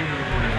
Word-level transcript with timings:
Und 0.00 0.49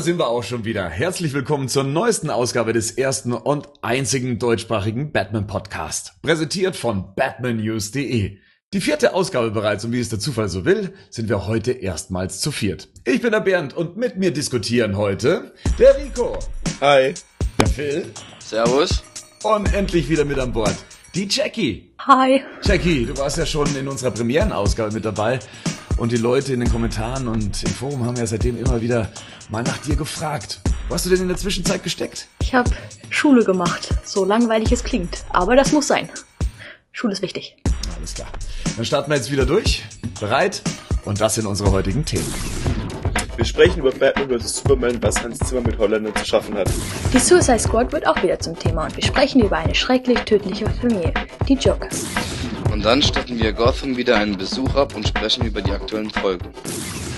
da 0.00 0.04
sind 0.04 0.18
wir 0.18 0.28
auch 0.28 0.42
schon 0.42 0.64
wieder. 0.64 0.88
Herzlich 0.88 1.34
willkommen 1.34 1.68
zur 1.68 1.84
neuesten 1.84 2.30
Ausgabe 2.30 2.72
des 2.72 2.90
ersten 2.92 3.34
und 3.34 3.68
einzigen 3.82 4.38
deutschsprachigen 4.38 5.12
Batman 5.12 5.46
Podcast. 5.46 6.14
Präsentiert 6.22 6.74
von 6.74 7.14
batmannews.de. 7.14 8.38
Die 8.72 8.80
vierte 8.80 9.12
Ausgabe 9.12 9.50
bereits 9.50 9.84
und 9.84 9.92
wie 9.92 10.00
es 10.00 10.08
der 10.08 10.18
Zufall 10.18 10.48
so 10.48 10.64
will, 10.64 10.94
sind 11.10 11.28
wir 11.28 11.46
heute 11.46 11.72
erstmals 11.72 12.40
zu 12.40 12.50
viert. 12.50 12.88
Ich 13.04 13.20
bin 13.20 13.32
der 13.32 13.40
Bernd 13.40 13.76
und 13.76 13.98
mit 13.98 14.16
mir 14.16 14.30
diskutieren 14.30 14.96
heute 14.96 15.52
der 15.78 15.94
Rico. 15.98 16.38
Hi. 16.80 17.12
Der 17.58 17.66
Phil. 17.66 18.06
Servus. 18.38 19.02
Und 19.42 19.70
endlich 19.74 20.08
wieder 20.08 20.24
mit 20.24 20.38
an 20.38 20.54
Bord. 20.54 20.76
Die 21.14 21.28
Jackie. 21.28 21.92
Hi. 22.06 22.42
Jackie, 22.62 23.04
du 23.04 23.18
warst 23.18 23.36
ja 23.36 23.44
schon 23.44 23.66
in 23.76 23.86
unserer 23.86 24.12
Premierenausgabe 24.12 24.94
mit 24.94 25.04
dabei 25.04 25.40
und 26.00 26.12
die 26.12 26.16
Leute 26.16 26.54
in 26.54 26.60
den 26.60 26.70
Kommentaren 26.70 27.28
und 27.28 27.62
im 27.62 27.70
Forum 27.70 28.06
haben 28.06 28.16
ja 28.16 28.26
seitdem 28.26 28.58
immer 28.58 28.80
wieder 28.80 29.12
mal 29.50 29.62
nach 29.62 29.76
dir 29.78 29.96
gefragt. 29.96 30.60
Wo 30.88 30.94
hast 30.94 31.04
du 31.04 31.10
denn 31.10 31.20
in 31.20 31.28
der 31.28 31.36
Zwischenzeit 31.36 31.82
gesteckt? 31.84 32.26
Ich 32.40 32.54
habe 32.54 32.70
Schule 33.10 33.44
gemacht, 33.44 33.90
so 34.04 34.24
langweilig 34.24 34.72
es 34.72 34.82
klingt. 34.82 35.24
Aber 35.28 35.54
das 35.54 35.72
muss 35.72 35.86
sein. 35.86 36.08
Schule 36.90 37.12
ist 37.12 37.22
wichtig. 37.22 37.56
Alles 37.96 38.14
klar. 38.14 38.28
Dann 38.76 38.84
starten 38.86 39.10
wir 39.10 39.16
jetzt 39.16 39.30
wieder 39.30 39.44
durch. 39.44 39.84
Bereit? 40.18 40.62
Und 41.04 41.20
das 41.20 41.34
sind 41.34 41.46
unsere 41.46 41.70
heutigen 41.70 42.04
Themen. 42.04 42.32
Wir 43.40 43.46
sprechen 43.46 43.78
über 43.78 43.90
Batman 43.90 44.38
vs. 44.38 44.58
Superman, 44.58 45.02
was 45.02 45.22
Hans 45.22 45.38
Zimmer 45.38 45.62
mit 45.62 45.78
Holländern 45.78 46.14
zu 46.14 46.26
schaffen 46.26 46.58
hat. 46.58 46.70
Die 47.10 47.18
Suicide 47.18 47.58
Squad 47.58 47.90
wird 47.90 48.06
auch 48.06 48.22
wieder 48.22 48.38
zum 48.38 48.54
Thema 48.54 48.84
und 48.84 48.94
wir 48.94 49.02
sprechen 49.02 49.40
über 49.40 49.56
eine 49.56 49.74
schrecklich 49.74 50.18
tödliche 50.26 50.68
Familie, 50.68 51.14
die 51.48 51.54
Jokers. 51.54 52.04
Und 52.70 52.84
dann 52.84 53.00
stecken 53.00 53.38
wir 53.38 53.54
Gotham 53.54 53.96
wieder 53.96 54.18
einen 54.18 54.36
Besuch 54.36 54.74
ab 54.74 54.94
und 54.94 55.08
sprechen 55.08 55.46
über 55.46 55.62
die 55.62 55.70
aktuellen 55.70 56.10
Folgen. 56.10 56.50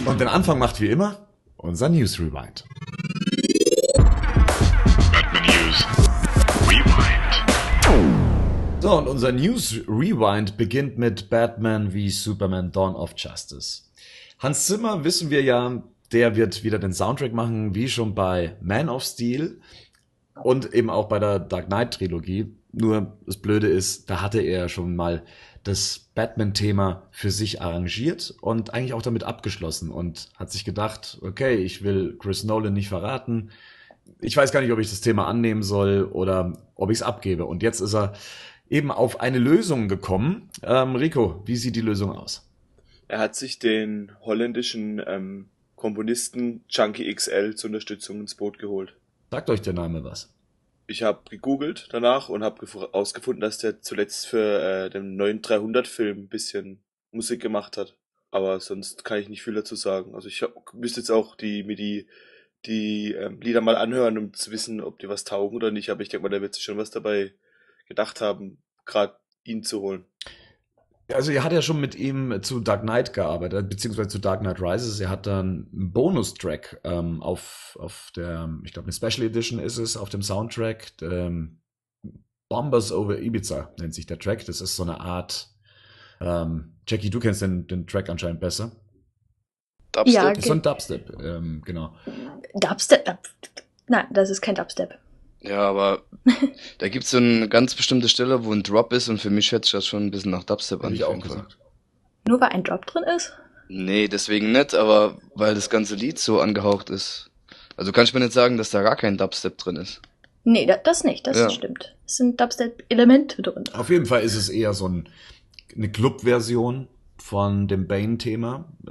Und 0.05 0.21
den 0.21 0.29
Anfang 0.29 0.61
macht 0.61 0.81
wie 0.81 0.91
immer 0.91 1.27
unser 1.57 1.89
News 1.89 2.21
Rewind. 2.21 2.67
Batman 5.11 5.43
News 5.43 5.85
Rewind. 6.69 7.35
So, 8.79 8.97
und 8.97 9.09
unser 9.09 9.33
News 9.33 9.75
Rewind 9.89 10.57
beginnt 10.57 10.99
mit 10.99 11.31
Batman 11.31 11.93
wie 11.93 12.11
Superman 12.11 12.71
Dawn 12.71 12.95
of 12.95 13.15
Justice. 13.17 13.83
Hans 14.39 14.67
Zimmer 14.67 15.03
wissen 15.05 15.31
wir 15.31 15.43
ja, 15.43 15.83
der 16.13 16.37
wird 16.37 16.65
wieder 16.65 16.79
den 16.79 16.93
Soundtrack 16.93 17.33
machen, 17.33 17.75
wie 17.75 17.89
schon 17.89 18.15
bei 18.15 18.57
Man 18.61 18.89
of 18.89 19.03
Steel 19.03 19.61
und 20.43 20.73
eben 20.75 20.91
auch 20.91 21.09
bei 21.09 21.19
der 21.19 21.39
Dark 21.39 21.67
Knight 21.67 21.95
Trilogie. 21.95 22.55
Nur 22.73 23.19
das 23.27 23.37
Blöde 23.37 23.69
ist, 23.69 24.09
da 24.09 24.23
hatte 24.23 24.41
er 24.41 24.69
schon 24.69 24.97
mal 24.97 25.23
das 25.63 26.11
Batman-Thema 26.15 27.07
für 27.11 27.31
sich 27.31 27.61
arrangiert 27.61 28.35
und 28.41 28.75
eigentlich 28.75 28.95
auch 28.95 29.03
damit 29.03 29.25
abgeschlossen 29.25 29.91
und 29.91 30.31
hat 30.37 30.51
sich 30.51 30.65
gedacht, 30.65 31.19
okay, 31.23 31.57
ich 31.57 31.85
will 31.85 32.17
Chris 32.19 32.45
Nolan 32.45 32.73
nicht 32.73 32.89
verraten. 32.89 33.51
Ich 34.21 34.37
weiß 34.37 34.53
gar 34.53 34.61
nicht, 34.61 34.73
ob 34.73 34.79
ich 34.79 34.91
das 34.91 35.01
Thema 35.01 35.27
annehmen 35.27 35.63
soll 35.63 36.05
oder 36.05 36.59
ob 36.75 36.91
ich 36.91 36.99
es 36.99 37.03
abgebe. 37.03 37.45
Und 37.45 37.63
jetzt 37.63 37.81
ist 37.81 37.95
er 37.95 38.15
eben 38.69 38.91
auf 38.91 39.21
eine 39.21 39.39
Lösung 39.39 39.89
gekommen. 39.89 40.49
Ähm, 40.63 40.97
Rico, 40.97 41.43
wie 41.45 41.57
sieht 41.57 41.77
die 41.77 41.81
Lösung 41.81 42.11
aus? 42.11 42.49
Er 43.07 43.19
hat 43.19 43.37
sich 43.37 43.59
den 43.59 44.13
holländischen 44.23 45.01
ähm, 45.07 45.49
Komponisten 45.83 46.65
Chunky 46.69 47.13
XL 47.13 47.57
zur 47.57 47.71
Unterstützung 47.71 48.21
ins 48.21 48.37
Boot 48.37 48.61
geholt. 48.61 48.95
Sagt 49.33 49.51
euch 49.51 49.63
der 49.63 49.73
Name 49.73 50.05
was? 50.05 50.33
Ich 50.87 51.03
habe 51.03 51.29
gegoogelt 51.29 51.89
danach 51.91 52.29
und 52.29 52.45
habe 52.45 52.65
herausgefunden, 52.65 53.41
dass 53.41 53.59
der 53.59 53.81
zuletzt 53.83 54.29
für 54.29 54.63
äh, 54.63 54.91
den 54.91 55.17
neuen 55.17 55.43
300-Film 55.43 56.19
ein 56.19 56.29
bisschen 56.29 56.85
Musik 57.11 57.43
gemacht 57.43 57.77
hat. 57.77 57.97
Aber 58.31 58.61
sonst 58.61 59.05
kann 59.05 59.19
ich 59.19 59.29
nicht 59.29 59.43
viel 59.43 59.55
dazu 59.55 59.75
sagen. 59.75 60.15
Also 60.15 60.29
ich 60.29 60.43
hab, 60.43 60.73
müsste 60.73 61.01
jetzt 61.01 61.11
auch 61.11 61.35
die 61.35 61.65
mir 61.65 61.75
die 61.75 62.07
die 62.65 63.13
ähm, 63.15 63.41
Lieder 63.41 63.61
mal 63.61 63.75
anhören, 63.75 64.19
um 64.19 64.35
zu 64.35 64.53
wissen, 64.53 64.81
ob 64.81 65.01
die 65.01 65.09
was 65.09 65.25
taugen 65.25 65.57
oder 65.57 65.73
nicht. 65.73 65.91
Aber 65.91 66.03
ich 66.03 66.11
denke 66.11 66.23
mal, 66.23 66.29
der 66.29 66.43
wird 66.43 66.55
sich 66.55 66.63
schon 66.63 66.79
was 66.79 66.93
dabei 66.93 67.33
gedacht 67.89 68.21
haben, 68.21 68.63
gerade 68.87 69.17
ihn 69.43 69.65
zu 69.65 69.81
holen. 69.81 70.05
Also 71.13 71.33
er 71.33 71.45
hat 71.45 71.53
ja 71.53 71.63
schon 71.63 71.81
mit 71.81 71.95
ihm 71.95 72.43
zu 72.43 72.61
Dark 72.61 72.83
Knight 72.83 73.13
gearbeitet, 73.13 73.69
beziehungsweise 73.69 74.09
zu 74.09 74.19
Dark 74.19 74.41
Knight 74.41 74.61
Rises. 74.61 75.01
Er 75.01 75.11
hat 75.11 75.27
dann 75.27 75.69
einen 75.73 75.93
Bonustrack 75.93 76.81
ähm, 76.85 77.23
auf, 77.23 77.77
auf 77.81 78.11
der, 78.17 78.49
ich 78.65 78.73
glaube 78.73 78.87
eine 78.87 78.93
Special 78.93 79.27
Edition 79.27 79.59
ist 79.59 79.79
es, 79.79 79.97
auf 79.97 80.09
dem 80.09 80.23
Soundtrack. 80.23 80.93
Ähm, 81.03 81.61
Bombers 82.49 82.93
over 82.93 83.19
Ibiza 83.19 83.73
nennt 83.79 83.95
sich 83.95 84.07
der 84.07 84.19
Track. 84.19 84.47
Das 84.47 84.61
ist 84.61 84.77
so 84.77 84.85
eine 84.85 85.01
Art, 85.01 85.49
ähm, 86.21 86.77
Jackie, 86.87 87.11
du 87.11 87.19
kennst 87.21 87.43
den, 87.43 87.67
den 87.67 87.87
Track 87.87 88.09
anscheinend 88.09 88.41
besser. 88.41 88.73
Dubstep? 89.93 90.15
Ja, 90.15 90.31
ist 90.31 90.47
so 90.47 90.53
ein 90.53 90.63
Dubstep, 90.63 91.21
ähm, 91.23 91.63
genau. 91.65 91.95
Dubstep? 92.55 93.05
Dub- 93.05 93.19
Nein, 93.89 94.07
das 94.11 94.31
ist 94.31 94.41
kein 94.41 94.55
Dubstep. 94.55 94.99
Ja, 95.43 95.61
aber 95.61 96.03
da 96.79 96.89
gibt's 96.89 97.11
so 97.11 97.17
eine 97.19 97.49
ganz 97.49 97.75
bestimmte 97.75 98.09
Stelle, 98.09 98.45
wo 98.45 98.53
ein 98.53 98.63
Drop 98.63 98.93
ist 98.93 99.09
und 99.09 99.21
für 99.21 99.31
mich 99.31 99.51
hört 99.53 99.65
sich 99.65 99.73
das 99.73 99.87
schon 99.87 100.07
ein 100.07 100.11
bisschen 100.11 100.31
nach 100.31 100.45
Dubstep 100.45 100.85
an. 100.85 100.95
Ich 100.95 101.05
auch 101.05 101.19
gesagt. 101.19 101.59
Nur 102.29 102.41
weil 102.41 102.51
ein 102.51 102.63
Drop 102.63 102.87
drin 102.87 103.03
ist? 103.17 103.33
Nee, 103.69 104.07
deswegen 104.09 104.53
nicht, 104.53 104.75
aber 104.75 105.19
weil 105.35 105.55
das 105.55 105.71
ganze 105.71 105.95
Lied 105.97 106.19
so 106.19 106.41
angehaucht 106.41 106.91
ist. 106.91 107.31
Also 107.77 107.91
kann 107.91 108.05
ich 108.05 108.15
mir 108.15 108.21
nicht 108.21 108.33
sagen, 108.33 108.57
dass 108.59 108.71
da 108.71 108.83
gar 108.83 108.97
kein 108.97 109.17
Dubstep 109.17 109.59
drin 109.59 109.77
ist. 109.77 110.01
Nee, 110.45 110.67
da, 110.67 110.77
das 110.77 111.05
nicht, 111.05 111.27
das 111.27 111.39
Ja. 111.39 111.51
stimmt. 111.51 111.95
Es 112.07 112.17
sind 112.17 112.41
Dubstep-Elemente 112.41 113.43
drin. 113.43 113.65
Auf 113.73 113.91
jeden 113.91 114.07
Fall 114.07 114.23
ist 114.23 114.35
es 114.37 114.49
eher 114.49 114.75
so 114.75 114.89
ein, 114.89 115.09
eine 115.75 115.91
Club-Version 115.91 116.89
von 117.17 117.69
dem 117.69 117.87
Bane-Thema. 117.87 118.67
Äh, 118.87 118.91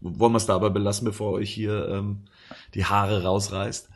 wollen 0.00 0.32
wir 0.32 0.36
es 0.38 0.46
dabei 0.46 0.68
belassen, 0.70 1.04
bevor 1.04 1.32
euch 1.32 1.50
hier 1.50 1.88
ähm, 1.88 2.24
die 2.74 2.84
Haare 2.84 3.22
rausreißt. 3.22 3.88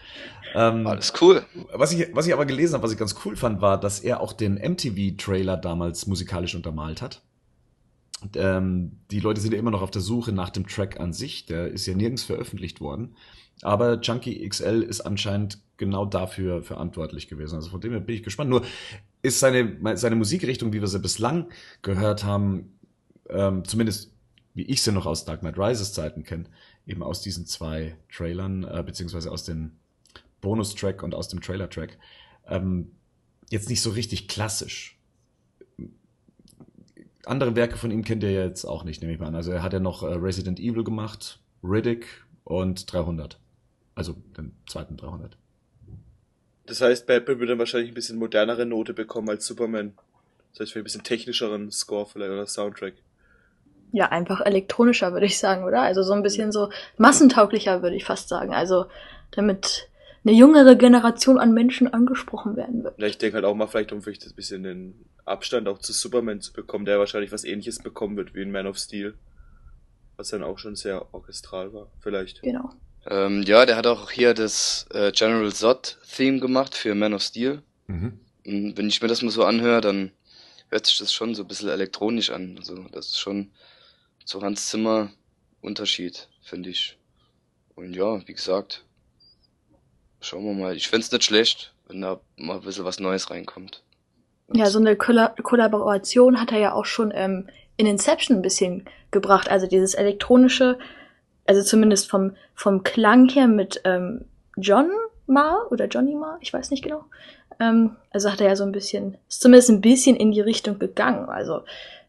Ähm, 0.55 0.87
Alles 0.87 1.13
cool. 1.21 1.45
Was 1.73 1.93
ich, 1.93 2.09
was 2.15 2.27
ich 2.27 2.33
aber 2.33 2.47
gelesen 2.47 2.75
habe, 2.75 2.85
was 2.85 2.93
ich 2.93 2.99
ganz 2.99 3.15
cool 3.25 3.37
fand, 3.37 3.61
war, 3.61 3.79
dass 3.79 4.01
er 4.01 4.21
auch 4.21 4.33
den 4.33 4.55
MTV-Trailer 4.55 5.57
damals 5.57 6.07
musikalisch 6.07 6.55
untermalt 6.55 7.03
hat. 7.03 7.23
Und, 8.23 8.37
ähm, 8.37 8.93
die 9.11 9.21
Leute 9.21 9.41
sind 9.41 9.53
ja 9.53 9.59
immer 9.59 9.71
noch 9.71 9.83
auf 9.83 9.91
der 9.91 10.01
Suche 10.01 10.33
nach 10.33 10.51
dem 10.51 10.67
Track 10.67 10.99
an 10.99 11.13
sich. 11.13 11.47
Der 11.47 11.69
ist 11.69 11.87
ja 11.87 11.95
nirgends 11.95 12.23
veröffentlicht 12.23 12.81
worden. 12.81 13.15
Aber 13.63 14.01
Junkie 14.01 14.47
XL 14.49 14.83
ist 14.83 15.01
anscheinend 15.01 15.59
genau 15.77 16.05
dafür 16.05 16.63
verantwortlich 16.63 17.29
gewesen. 17.29 17.57
Also 17.57 17.71
von 17.71 17.81
dem 17.81 17.93
her 17.93 18.01
bin 18.01 18.15
ich 18.15 18.23
gespannt. 18.23 18.51
Nur 18.51 18.63
ist 19.23 19.41
seine, 19.41 19.97
seine 19.97 20.17
Musikrichtung, 20.17 20.73
wie 20.73 20.81
wir 20.81 20.89
sie 20.89 20.99
bislang 20.99 21.49
gehört 21.83 22.25
haben, 22.25 22.79
ähm, 23.29 23.65
zumindest 23.65 24.13
wie 24.55 24.63
ich 24.63 24.83
sie 24.83 24.93
noch 24.93 25.07
aus 25.07 25.25
Dark 25.25 25.41
Knight 25.41 25.59
Rises 25.59 25.93
Zeiten 25.93 26.25
kenne, 26.25 26.45
eben 26.87 27.03
aus 27.03 27.21
diesen 27.21 27.47
zwei 27.47 27.97
Trailern, 28.13 28.65
äh, 28.65 28.83
beziehungsweise 28.85 29.31
aus 29.31 29.45
den 29.45 29.79
Bonustrack 30.41 31.03
und 31.03 31.15
aus 31.15 31.29
dem 31.29 31.41
Trailer-Track, 31.41 31.99
ähm, 32.47 32.93
jetzt 33.51 33.69
nicht 33.69 33.83
so 33.83 33.91
richtig 33.91 34.29
klassisch. 34.29 34.99
Andere 37.25 37.57
Werke 37.57 37.77
von 37.77 37.91
ihm 37.91 38.05
kennt 38.05 38.23
ihr 38.23 38.33
jetzt 38.33 38.65
auch 38.65 38.85
nicht, 38.85 39.01
nehme 39.01 39.13
ich 39.13 39.19
mal 39.19 39.27
an. 39.27 39.35
Also 39.35 39.51
er 39.51 39.63
hat 39.63 39.73
ja 39.73 39.81
noch 39.81 40.05
äh, 40.05 40.07
Resident 40.07 40.61
Evil 40.61 40.85
gemacht, 40.85 41.41
Riddick 41.65 42.07
und 42.45 42.91
300. 42.93 43.41
Also 43.97 44.15
den 44.37 44.53
zweiten 44.69 44.97
300. 44.97 45.37
Das 46.67 46.81
heißt, 46.81 47.07
Batman 47.07 47.41
wird 47.41 47.51
dann 47.51 47.59
wahrscheinlich 47.59 47.91
ein 47.91 47.95
bisschen 47.95 48.19
modernere 48.19 48.67
Note 48.67 48.93
bekommen 48.93 49.29
als 49.29 49.47
Superman. 49.47 49.95
Das 50.53 50.61
heißt, 50.61 50.73
für 50.73 50.79
ein 50.81 50.85
bisschen 50.85 51.03
technischeren 51.03 51.71
Score 51.71 52.07
vielleicht 52.07 52.31
oder 52.31 52.47
Soundtrack. 52.47 52.95
Ja, 53.93 54.11
einfach 54.11 54.41
elektronischer, 54.41 55.13
würde 55.13 55.27
ich 55.27 55.39
sagen, 55.39 55.65
oder? 55.65 55.83
Also 55.83 56.03
so 56.03 56.13
ein 56.13 56.23
bisschen 56.23 56.53
so 56.53 56.71
massentauglicher, 56.99 57.83
würde 57.83 57.97
ich 57.97 58.05
fast 58.05 58.29
sagen. 58.29 58.53
Also 58.53 58.87
damit 59.31 59.89
eine 60.25 60.35
jüngere 60.35 60.75
Generation 60.75 61.39
an 61.39 61.55
Menschen 61.55 61.93
angesprochen 61.93 62.57
werden 62.57 62.83
wird. 62.83 62.99
Ja, 62.99 63.07
ich 63.07 63.19
denke 63.19 63.37
halt 63.37 63.45
auch 63.45 63.55
mal 63.55 63.69
vielleicht, 63.69 63.93
um 63.93 64.03
vielleicht 64.03 64.27
ein 64.27 64.35
bisschen 64.35 64.65
den 64.65 65.07
Abstand 65.25 65.69
auch 65.69 65.79
zu 65.79 65.93
Superman 65.93 66.41
zu 66.41 66.53
bekommen, 66.53 66.85
der 66.85 66.99
wahrscheinlich 66.99 67.33
was 67.33 67.45
ähnliches 67.45 67.79
bekommen 67.79 68.17
wird 68.17 68.35
wie 68.35 68.43
in 68.43 68.51
Man 68.51 68.67
of 68.67 68.77
Steel. 68.77 69.15
Was 70.17 70.29
dann 70.29 70.43
auch 70.43 70.59
schon 70.59 70.77
sehr 70.77 71.15
orchestral 71.15 71.73
war, 71.73 71.89
vielleicht. 72.01 72.43
Genau. 72.43 72.71
Ähm, 73.09 73.43
ja, 73.43 73.67
der 73.67 73.77
hat 73.77 73.87
auch 73.87 74.11
hier 74.11 74.35
das 74.35 74.87
äh, 74.91 75.13
General 75.13 75.53
Zod-Theme 75.53 76.41
gemacht 76.41 76.75
für 76.75 76.95
Man 76.95 77.15
of 77.15 77.23
Steel. 77.23 77.63
Mhm. 77.87 78.19
Und 78.45 78.79
wenn 78.79 78.89
ich 78.89 79.01
mir 79.03 79.09
das 79.09 79.23
mal 79.23 79.31
so 79.31 79.45
anhöre, 79.45 79.81
dann 79.81 80.11
hört 80.71 80.87
sich 80.87 80.99
das 80.99 81.13
schon 81.13 81.35
so 81.35 81.43
ein 81.43 81.49
bisschen 81.49 81.69
elektronisch 81.69 82.31
an. 82.31 82.57
Also 82.59 82.85
das 82.91 83.07
ist 83.09 83.21
schon 83.21 83.53
zu 84.27 84.43
Hans 84.43 84.67
Zimmer 84.69 85.11
Unterschied, 85.63 86.29
finde 86.43 86.69
ich. 86.71 86.99
Und 87.75 87.95
ja, 87.95 88.21
wie 88.27 88.35
gesagt, 88.35 88.85
schauen 90.21 90.45
wir 90.45 90.53
mal. 90.53 90.77
Ich 90.77 90.89
find's 90.89 91.11
nicht 91.11 91.25
schlecht, 91.25 91.73
wenn 91.89 92.03
da 92.03 92.21
mal 92.37 92.57
ein 92.57 92.63
bisschen 92.63 92.85
was 92.85 93.01
Neues 93.01 93.31
reinkommt. 93.31 93.83
Ja, 94.53 94.67
so 94.67 94.79
eine 94.79 94.97
Kolla 94.97 95.29
Kollaboration 95.43 96.41
hat 96.41 96.53
er 96.53 96.59
ja 96.59 96.73
auch 96.73 96.85
schon 96.85 97.13
ähm, 97.15 97.49
in 97.77 97.87
Inception 97.87 98.37
ein 98.37 98.43
bisschen 98.43 98.85
gebracht. 99.11 99.49
Also 99.49 99.67
dieses 99.67 99.95
elektronische, 99.95 100.79
also 101.47 101.63
zumindest 101.63 102.09
vom, 102.09 102.37
vom 102.55 102.83
Klang 102.83 103.29
her 103.29 103.49
mit 103.49 103.81
ähm, 103.85 104.27
John 104.57 104.91
Ma 105.27 105.63
oder 105.71 105.87
Johnny 105.87 106.15
Ma, 106.15 106.39
ich 106.41 106.53
weiß 106.53 106.71
nicht 106.71 106.85
genau. 106.85 107.05
Ähm, 107.59 107.97
also 108.11 108.31
hat 108.31 108.41
er 108.41 108.49
ja 108.49 108.57
so 108.57 108.65
ein 108.65 108.73
bisschen, 108.73 109.19
ist 109.29 109.41
zumindest 109.41 109.71
ein 109.71 109.81
bisschen 109.81 110.17
in 110.17 110.31
die 110.31 110.41
Richtung 110.41 110.79
gegangen. 110.79 111.29
Also 111.29 111.63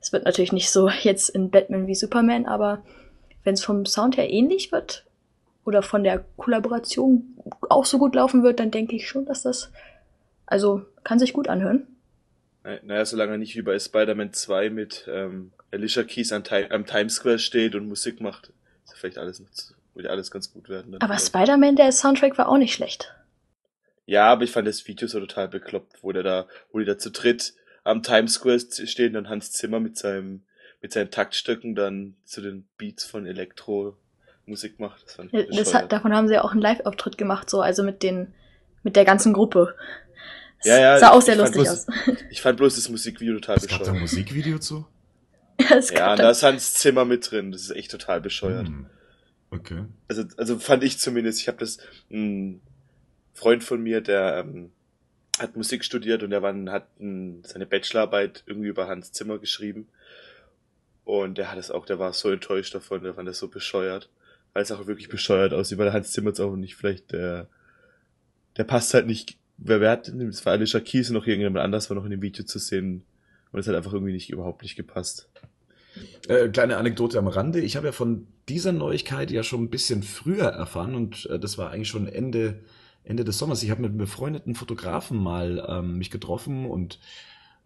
es 0.08 0.14
wird 0.14 0.24
natürlich 0.24 0.54
nicht 0.54 0.72
so 0.72 0.88
jetzt 0.90 1.28
in 1.28 1.50
Batman 1.50 1.86
wie 1.86 1.94
Superman, 1.96 2.46
aber 2.46 2.82
wenn 3.44 3.56
es 3.56 3.64
vom 3.64 3.86
Sound 3.86 4.16
her 4.16 4.30
ähnlich 4.30 4.72
wird 4.72 5.06
oder 5.66 5.82
von 5.82 6.06
der 6.06 6.24
Kollaboration 6.38 7.36
auch 7.70 7.84
so 7.84 7.98
gut 8.00 8.16
laufen 8.16 8.42
wird, 8.42 8.62
dann 8.62 8.72
denke 8.72 8.96
ich 8.96 9.10
schon, 9.10 9.26
dass 9.26 9.44
das, 9.44 9.70
also 10.46 10.86
kann 11.04 11.20
sich 11.20 11.34
gut 11.34 11.50
anhören. 11.50 11.88
Naja, 12.84 13.04
solange 13.04 13.38
nicht 13.38 13.58
wie 13.58 13.62
bei 13.62 13.78
Spider-Man 13.78 14.32
2 14.32 14.70
mit 14.70 15.06
ähm, 15.12 15.52
Alicia 15.72 16.04
Keys 16.04 16.32
am, 16.32 16.44
am 16.70 16.86
Times 16.86 17.16
Square 17.16 17.40
steht 17.40 17.76
und 17.76 17.90
Musik 17.90 18.22
macht, 18.22 18.54
ist 18.86 18.92
ja 18.92 18.96
vielleicht 18.96 19.18
alles, 19.18 19.44
würde 19.94 20.10
alles 20.10 20.32
ganz 20.32 20.54
gut 20.54 20.70
werden. 20.70 20.94
dann 20.94 21.02
Aber. 21.02 21.20
Spider-Man, 21.20 21.76
der 21.76 21.92
Soundtrack 21.92 22.38
war 22.38 22.48
auch 22.48 22.58
nicht 22.58 22.74
schlecht. 22.74 23.14
Ja, 24.06 24.28
aber 24.28 24.46
ich 24.46 24.52
fand 24.52 24.70
das 24.70 24.88
Video 24.88 25.10
so 25.10 25.20
total 25.20 25.50
bekloppt, 25.50 26.02
wo 26.02 26.14
der 26.14 26.24
da, 26.24 26.48
wo 26.72 26.80
die 26.80 26.86
da 26.86 26.98
zu 26.98 27.12
dritt 27.12 27.54
am 27.88 28.04
Times 28.04 28.34
Square 28.34 28.60
stehen 28.60 29.16
und 29.16 29.30
Hans 29.30 29.52
Zimmer 29.52 29.80
mit 29.80 29.98
seinem, 29.98 30.44
mit 30.82 30.92
seinen 30.94 31.10
Taktstöcken 31.12 31.74
dann 31.76 32.16
zu 32.26 32.42
den 32.42 32.68
Beats 32.78 33.06
von 33.06 33.26
Elektro 33.26 33.96
Musik 34.46 34.80
macht. 34.80 35.04
Das 35.06 35.14
fand 35.16 35.34
ich 35.34 35.48
Das 35.48 35.58
bescheuert. 35.58 35.74
hat, 35.84 35.92
davon 35.92 36.14
haben 36.14 36.28
sie 36.28 36.36
ja 36.36 36.44
auch 36.44 36.52
einen 36.52 36.62
Live-Auftritt 36.62 37.18
gemacht, 37.18 37.50
so, 37.50 37.62
also 37.62 37.84
mit 37.84 38.04
den, 38.04 38.34
mit 38.84 38.96
der 38.96 39.06
ganzen 39.06 39.34
Gruppe. 39.34 39.76
Das 40.60 40.68
Ja, 40.68 40.80
ja, 40.80 41.00
sah 41.00 41.10
auch 41.12 41.20
ich 41.20 41.26
sehr 41.26 41.36
fand 41.38 41.56
lustig 41.56 41.72
bloß- 41.72 42.12
aus. 42.12 42.18
Ich 42.32 42.42
fand 42.42 42.58
bloß 42.58 42.76
das 42.76 42.90
Musikvideo 42.90 43.36
total 43.36 43.58
Es 43.58 43.68
gab 43.68 43.80
da 43.84 43.86
ein 43.92 43.94
bescheuert. 43.94 44.02
Musikvideo 44.02 44.60
zu? 44.60 44.86
es 45.76 45.90
Ja, 45.92 45.98
gab 46.00 46.12
und 46.12 46.20
da- 46.20 46.24
da 46.24 46.30
ist 46.32 46.44
Hans 46.44 46.74
Zimmer 46.76 47.06
mit 47.06 47.30
drin. 47.30 47.52
Das 47.52 47.62
ist 47.62 47.72
echt 47.72 47.92
total 47.92 48.22
bescheuert. 48.22 48.68
Hm. 48.68 48.86
Okay. 49.50 49.86
Also, 50.08 50.24
also 50.38 50.60
fand 50.60 50.84
ich 50.84 50.98
zumindest. 51.00 51.40
Ich 51.42 51.48
habe 51.48 51.58
das 51.58 51.78
ein 52.12 52.62
Freund 53.34 53.64
von 53.64 53.82
mir, 53.82 54.02
der 54.02 54.40
ähm, 54.46 54.72
hat 55.40 55.56
Musik 55.56 55.84
studiert 55.84 56.24
und 56.24 56.30
der 56.30 56.42
war, 56.42 56.54
hat 56.72 56.88
ein, 57.00 57.44
seine 57.44 57.66
Bachelorarbeit 57.66 58.44
irgendwie 58.46 58.70
über 58.70 58.88
Hans 58.88 59.12
Zimmer 59.12 59.38
geschrieben. 59.38 59.88
Und 61.06 61.38
der 61.38 61.52
hat 61.52 61.58
es 61.58 61.72
auch, 61.72 61.86
der 61.86 62.00
war 62.00 62.12
so 62.14 62.30
enttäuscht 62.30 62.76
davon, 62.76 63.04
der 63.04 63.14
fand 63.14 63.28
das 63.28 63.40
so 63.40 63.48
bescheuert. 63.48 64.10
Weil 64.54 64.64
es 64.64 64.72
auch 64.72 64.88
wirklich 64.88 65.10
bescheuert 65.10 65.54
aussieht, 65.54 65.78
weil 65.78 65.94
Hans 65.94 66.12
Zimmer 66.12 66.30
jetzt 66.30 66.40
auch 66.40 66.56
nicht 66.56 66.76
vielleicht 66.76 67.12
der, 67.12 67.48
der 68.58 68.64
passt 68.64 68.94
halt 68.94 69.06
nicht, 69.06 69.38
wer, 69.58 69.82
wer 69.82 69.92
hat, 69.92 70.12
das 70.14 70.46
war 70.46 70.54
Alicia 70.54 70.80
Keys 70.80 71.10
noch 71.12 71.28
irgendjemand 71.28 71.64
anders 71.64 71.90
war 71.90 71.96
noch 71.96 72.06
in 72.06 72.12
dem 72.12 72.22
Video 72.22 72.44
zu 72.44 72.60
sehen. 72.60 73.04
Und 73.52 73.60
es 73.60 73.68
hat 73.68 73.76
einfach 73.76 73.94
irgendwie 73.94 74.14
nicht, 74.14 74.30
überhaupt 74.30 74.64
nicht 74.64 74.76
gepasst. 74.76 75.30
Äh, 76.28 76.50
kleine 76.50 76.78
Anekdote 76.78 77.18
am 77.18 77.28
Rande. 77.28 77.62
Ich 77.62 77.76
habe 77.76 77.88
ja 77.88 77.92
von 77.92 78.28
dieser 78.50 78.72
Neuigkeit 78.72 79.32
ja 79.32 79.44
schon 79.44 79.64
ein 79.64 79.70
bisschen 79.70 80.04
früher 80.04 80.48
erfahren 80.48 80.96
und 80.96 81.26
äh, 81.28 81.40
das 81.40 81.58
war 81.58 81.72
eigentlich 81.72 81.88
schon 81.88 82.08
Ende, 82.08 82.60
Ende 83.08 83.24
des 83.24 83.38
Sommers. 83.38 83.64
Ich 83.64 83.72
habe 83.72 83.82
mit 83.82 83.92
einem 83.92 84.00
befreundeten 84.00 84.56
Fotografen 84.56 85.18
mal 85.18 85.66
ähm, 85.70 85.98
mich 85.98 86.12
getroffen 86.12 86.66
und 86.66 87.00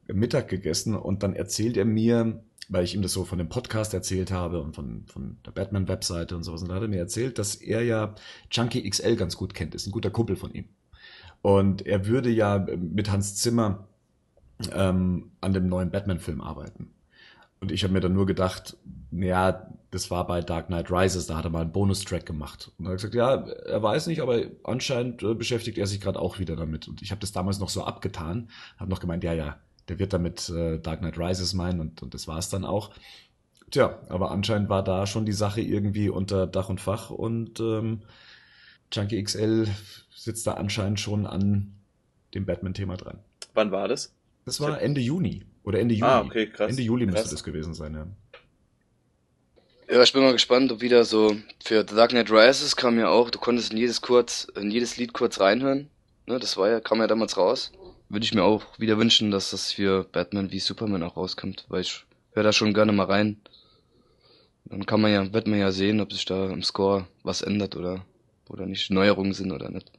Mittag 0.08 0.48
gegessen 0.50 0.96
und 0.96 1.24
dann 1.24 1.36
erzählt 1.36 1.78
er 1.78 1.86
mir, 1.86 2.44
weil 2.70 2.84
ich 2.84 2.96
ihm 2.96 3.02
das 3.02 3.14
so 3.14 3.26
von 3.26 3.38
dem 3.38 3.50
Podcast 3.50 3.94
erzählt 3.94 4.32
habe 4.32 4.62
und 4.62 4.76
von, 4.76 5.04
von 5.08 5.38
der 5.46 5.52
Batman-Webseite 5.52 6.36
und 6.36 6.44
sowas, 6.44 6.62
und 6.62 6.70
da 6.70 6.76
hat 6.76 6.82
er 6.84 6.88
mir 6.88 7.00
erzählt, 7.00 7.38
dass 7.40 7.56
er 7.56 7.84
ja 7.84 8.16
Chunky 8.50 8.88
XL 8.90 9.16
ganz 9.16 9.36
gut 9.36 9.54
kennt, 9.54 9.76
ist 9.76 9.88
ein 9.88 9.92
guter 9.92 10.10
Kumpel 10.10 10.36
von 10.36 10.54
ihm. 10.54 10.66
Und 11.42 11.86
er 11.86 12.06
würde 12.06 12.30
ja 12.30 12.66
mit 12.78 13.12
Hans 13.12 13.36
Zimmer 13.36 13.88
ähm, 14.74 15.32
an 15.42 15.54
dem 15.54 15.68
neuen 15.68 15.92
Batman-Film 15.92 16.40
arbeiten. 16.40 16.92
Und 17.60 17.72
ich 17.72 17.84
habe 17.84 17.94
mir 17.94 18.00
dann 18.00 18.14
nur 18.14 18.26
gedacht, 18.26 18.78
ja, 19.12 19.68
das 19.92 20.10
war 20.10 20.26
bei 20.26 20.42
Dark 20.42 20.68
Knight 20.68 20.90
Rises, 20.90 21.28
da 21.28 21.38
hat 21.38 21.46
er 21.46 21.50
mal 21.52 21.62
einen 21.62 21.74
Bonustrack 21.74 22.26
gemacht. 22.26 22.72
Und 22.78 22.86
er 22.86 22.92
hat 22.92 22.98
gesagt, 22.98 23.14
ja, 23.14 23.36
er 23.36 23.84
weiß 23.84 24.08
nicht, 24.08 24.22
aber 24.22 24.42
anscheinend 24.64 25.22
äh, 25.22 25.34
beschäftigt 25.34 25.78
er 25.78 25.86
sich 25.86 26.00
gerade 26.00 26.20
auch 26.20 26.40
wieder 26.40 26.56
damit. 26.56 26.88
Und 26.88 27.02
ich 27.02 27.12
habe 27.12 27.20
das 27.20 27.34
damals 27.34 27.60
noch 27.60 27.70
so 27.70 27.84
abgetan, 27.84 28.50
habe 28.78 28.90
noch 28.90 29.02
gemeint, 29.02 29.24
ja, 29.24 29.34
ja, 29.34 29.60
der 29.90 30.00
wird 30.00 30.14
damit 30.14 30.50
äh, 30.50 30.80
Dark 30.80 31.00
Knight 31.00 31.18
Rises 31.18 31.54
meinen 31.54 31.82
und, 31.82 32.02
und 32.02 32.14
das 32.14 32.28
war 32.28 32.38
es 32.38 32.50
dann 32.50 32.64
auch. 32.64 32.92
Tja, 33.70 34.00
aber 34.08 34.32
anscheinend 34.32 34.70
war 34.70 34.84
da 34.84 35.06
schon 35.06 35.26
die 35.26 35.34
Sache 35.34 35.62
irgendwie 35.62 36.10
unter 36.10 36.48
Dach 36.48 36.70
und 36.70 36.80
Fach 36.80 37.10
und 37.10 37.60
ähm, 37.60 38.02
Junkie 38.94 39.22
XL 39.22 39.68
sitzt 40.16 40.48
da 40.48 40.54
anscheinend 40.54 41.00
schon 41.02 41.26
an 41.26 41.74
dem 42.34 42.46
Batman-Thema 42.46 42.96
dran. 42.96 43.20
Wann 43.54 43.72
war 43.72 43.90
das? 43.90 44.14
Das 44.46 44.62
war 44.62 44.82
Ende 44.82 45.02
Juni 45.02 45.46
oder 45.64 45.80
Ende 45.80 45.96
Juli. 45.96 46.10
Ah, 46.10 46.22
okay, 46.22 46.48
krass. 46.48 46.70
Ende 46.70 46.82
Juli 46.82 47.06
müsste 47.06 47.22
Krass. 47.22 47.32
das 47.32 47.44
gewesen 47.44 47.74
sein, 47.74 47.94
ja. 47.94 48.08
Ja, 49.92 50.02
ich 50.02 50.14
bin 50.14 50.24
mal 50.24 50.32
gespannt, 50.32 50.72
ob 50.72 50.80
wieder 50.80 51.04
so 51.04 51.36
für 51.62 51.86
The 51.86 51.96
Dark 51.96 52.12
Knight 52.12 52.32
Rises 52.32 52.78
kam 52.78 52.98
ja 52.98 53.10
auch, 53.10 53.30
du 53.30 53.38
konntest 53.40 53.74
in 53.74 53.78
jedes 53.78 54.00
kurz, 54.00 54.48
in 54.56 54.72
jedes 54.72 54.96
Lied 54.96 55.12
kurz 55.12 55.42
reinhören. 55.42 55.90
Ne, 56.28 56.40
das 56.40 56.56
war 56.56 56.70
ja, 56.70 56.80
kam 56.80 57.00
ja 57.00 57.08
damals 57.08 57.36
raus. 57.36 57.74
Würde 58.08 58.24
ich 58.24 58.34
mir 58.34 58.46
auch 58.46 58.64
wieder 58.80 58.98
wünschen, 58.98 59.32
dass 59.32 59.52
das 59.52 59.74
für 59.74 60.06
Batman 60.06 60.50
wie 60.50 60.60
Superman 60.60 61.04
auch 61.04 61.18
rauskommt, 61.18 61.66
weil 61.68 61.82
ich 61.82 62.06
höre 62.32 62.44
da 62.44 62.54
schon 62.54 62.74
gerne 62.74 62.94
mal 62.94 63.08
rein. 63.08 63.42
Dann 64.64 64.86
kann 64.86 65.02
man 65.02 65.12
ja, 65.12 65.34
wird 65.34 65.48
man 65.48 65.60
ja 65.60 65.74
sehen, 65.74 66.00
ob 66.00 66.14
sich 66.14 66.24
da 66.24 66.50
im 66.50 66.64
Score 66.64 67.06
was 67.24 67.42
ändert 67.42 67.76
oder, 67.76 68.06
oder 68.48 68.66
nicht 68.68 68.92
Neuerungen 68.92 69.34
sind 69.34 69.52
oder 69.52 69.70
nicht. 69.70 69.92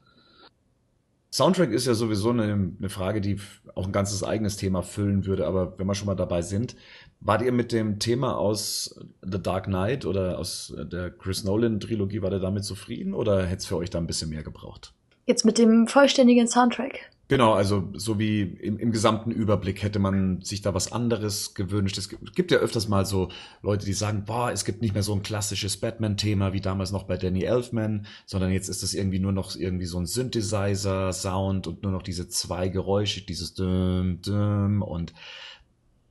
Soundtrack 1.35 1.71
ist 1.71 1.87
ja 1.87 1.95
sowieso 1.95 2.29
eine, 2.29 2.75
eine 2.79 2.89
Frage, 2.91 3.23
die 3.23 3.41
auch 3.75 3.87
ein 3.87 3.93
ganzes 3.93 4.23
eigenes 4.23 4.59
Thema 4.59 4.83
füllen 4.83 5.25
würde, 5.25 5.47
aber 5.47 5.79
wenn 5.79 5.87
wir 5.87 5.95
schon 5.95 6.07
mal 6.07 6.15
dabei 6.15 6.43
sind, 6.43 6.77
wart 7.21 7.41
ihr 7.41 7.53
mit 7.53 7.73
dem 7.73 7.99
Thema 7.99 8.37
aus 8.37 9.01
The 9.23 9.43
Dark 9.43 9.65
Knight 9.65 10.05
oder 10.05 10.39
aus 10.39 10.75
der 10.77 11.11
Chris 11.11 11.43
Nolan 11.43 11.81
Trilogie, 11.81 12.21
war 12.21 12.31
ihr 12.31 12.39
damit 12.39 12.65
zufrieden 12.65 13.15
oder 13.15 13.47
hätte 13.47 13.59
es 13.59 13.67
für 13.67 13.79
euch 13.79 13.89
da 13.89 13.97
ein 13.97 14.07
bisschen 14.07 14.29
mehr 14.29 14.43
gebraucht? 14.43 14.93
Jetzt 15.25 15.47
mit 15.47 15.57
dem 15.57 15.89
vollständigen 15.89 16.49
Soundtrack. 16.49 17.12
Genau, 17.33 17.55
also 17.55 17.89
so 17.95 18.19
wie 18.19 18.43
im, 18.43 18.79
im 18.79 18.93
gesamten 18.93 19.31
Überblick 19.31 19.83
hätte 19.83 19.99
man 19.99 20.43
sich 20.43 20.61
da 20.61 20.75
was 20.75 20.93
anderes 20.93 21.55
gewünscht. 21.55 21.97
Es 21.97 22.11
gibt, 22.11 22.51
ja 22.51 22.59
öfters 22.59 22.89
mal 22.89 23.07
so 23.07 23.31
Leute, 23.63 23.87
die 23.87 23.95
sagen, 23.95 24.25
boah, 24.27 24.53
es 24.53 24.67
gibt 24.67 24.83
nicht 24.83 24.93
mehr 24.93 25.03
so 25.03 25.15
ein 25.15 25.23
klassisches 25.23 25.79
Batman-Thema 25.79 26.53
wie 26.53 26.61
damals 26.61 26.93
noch 26.93 27.05
bei 27.05 27.17
Danny 27.17 27.45
Elfman, 27.45 28.05
sondern 28.27 28.53
jetzt 28.53 28.69
ist 28.69 28.83
es 28.83 28.93
irgendwie 28.93 29.19
nur 29.19 29.33
noch 29.33 29.57
irgendwie 29.57 29.87
so 29.87 29.99
ein 29.99 30.05
Synthesizer-Sound 30.05 31.67
und 31.69 31.83
nur 31.83 31.91
noch 31.91 32.03
diese 32.03 32.29
zwei 32.29 32.69
Geräusche, 32.69 33.23
dieses 33.23 33.55
Düm, 33.55 34.21
Düm 34.21 34.83
und 34.83 35.15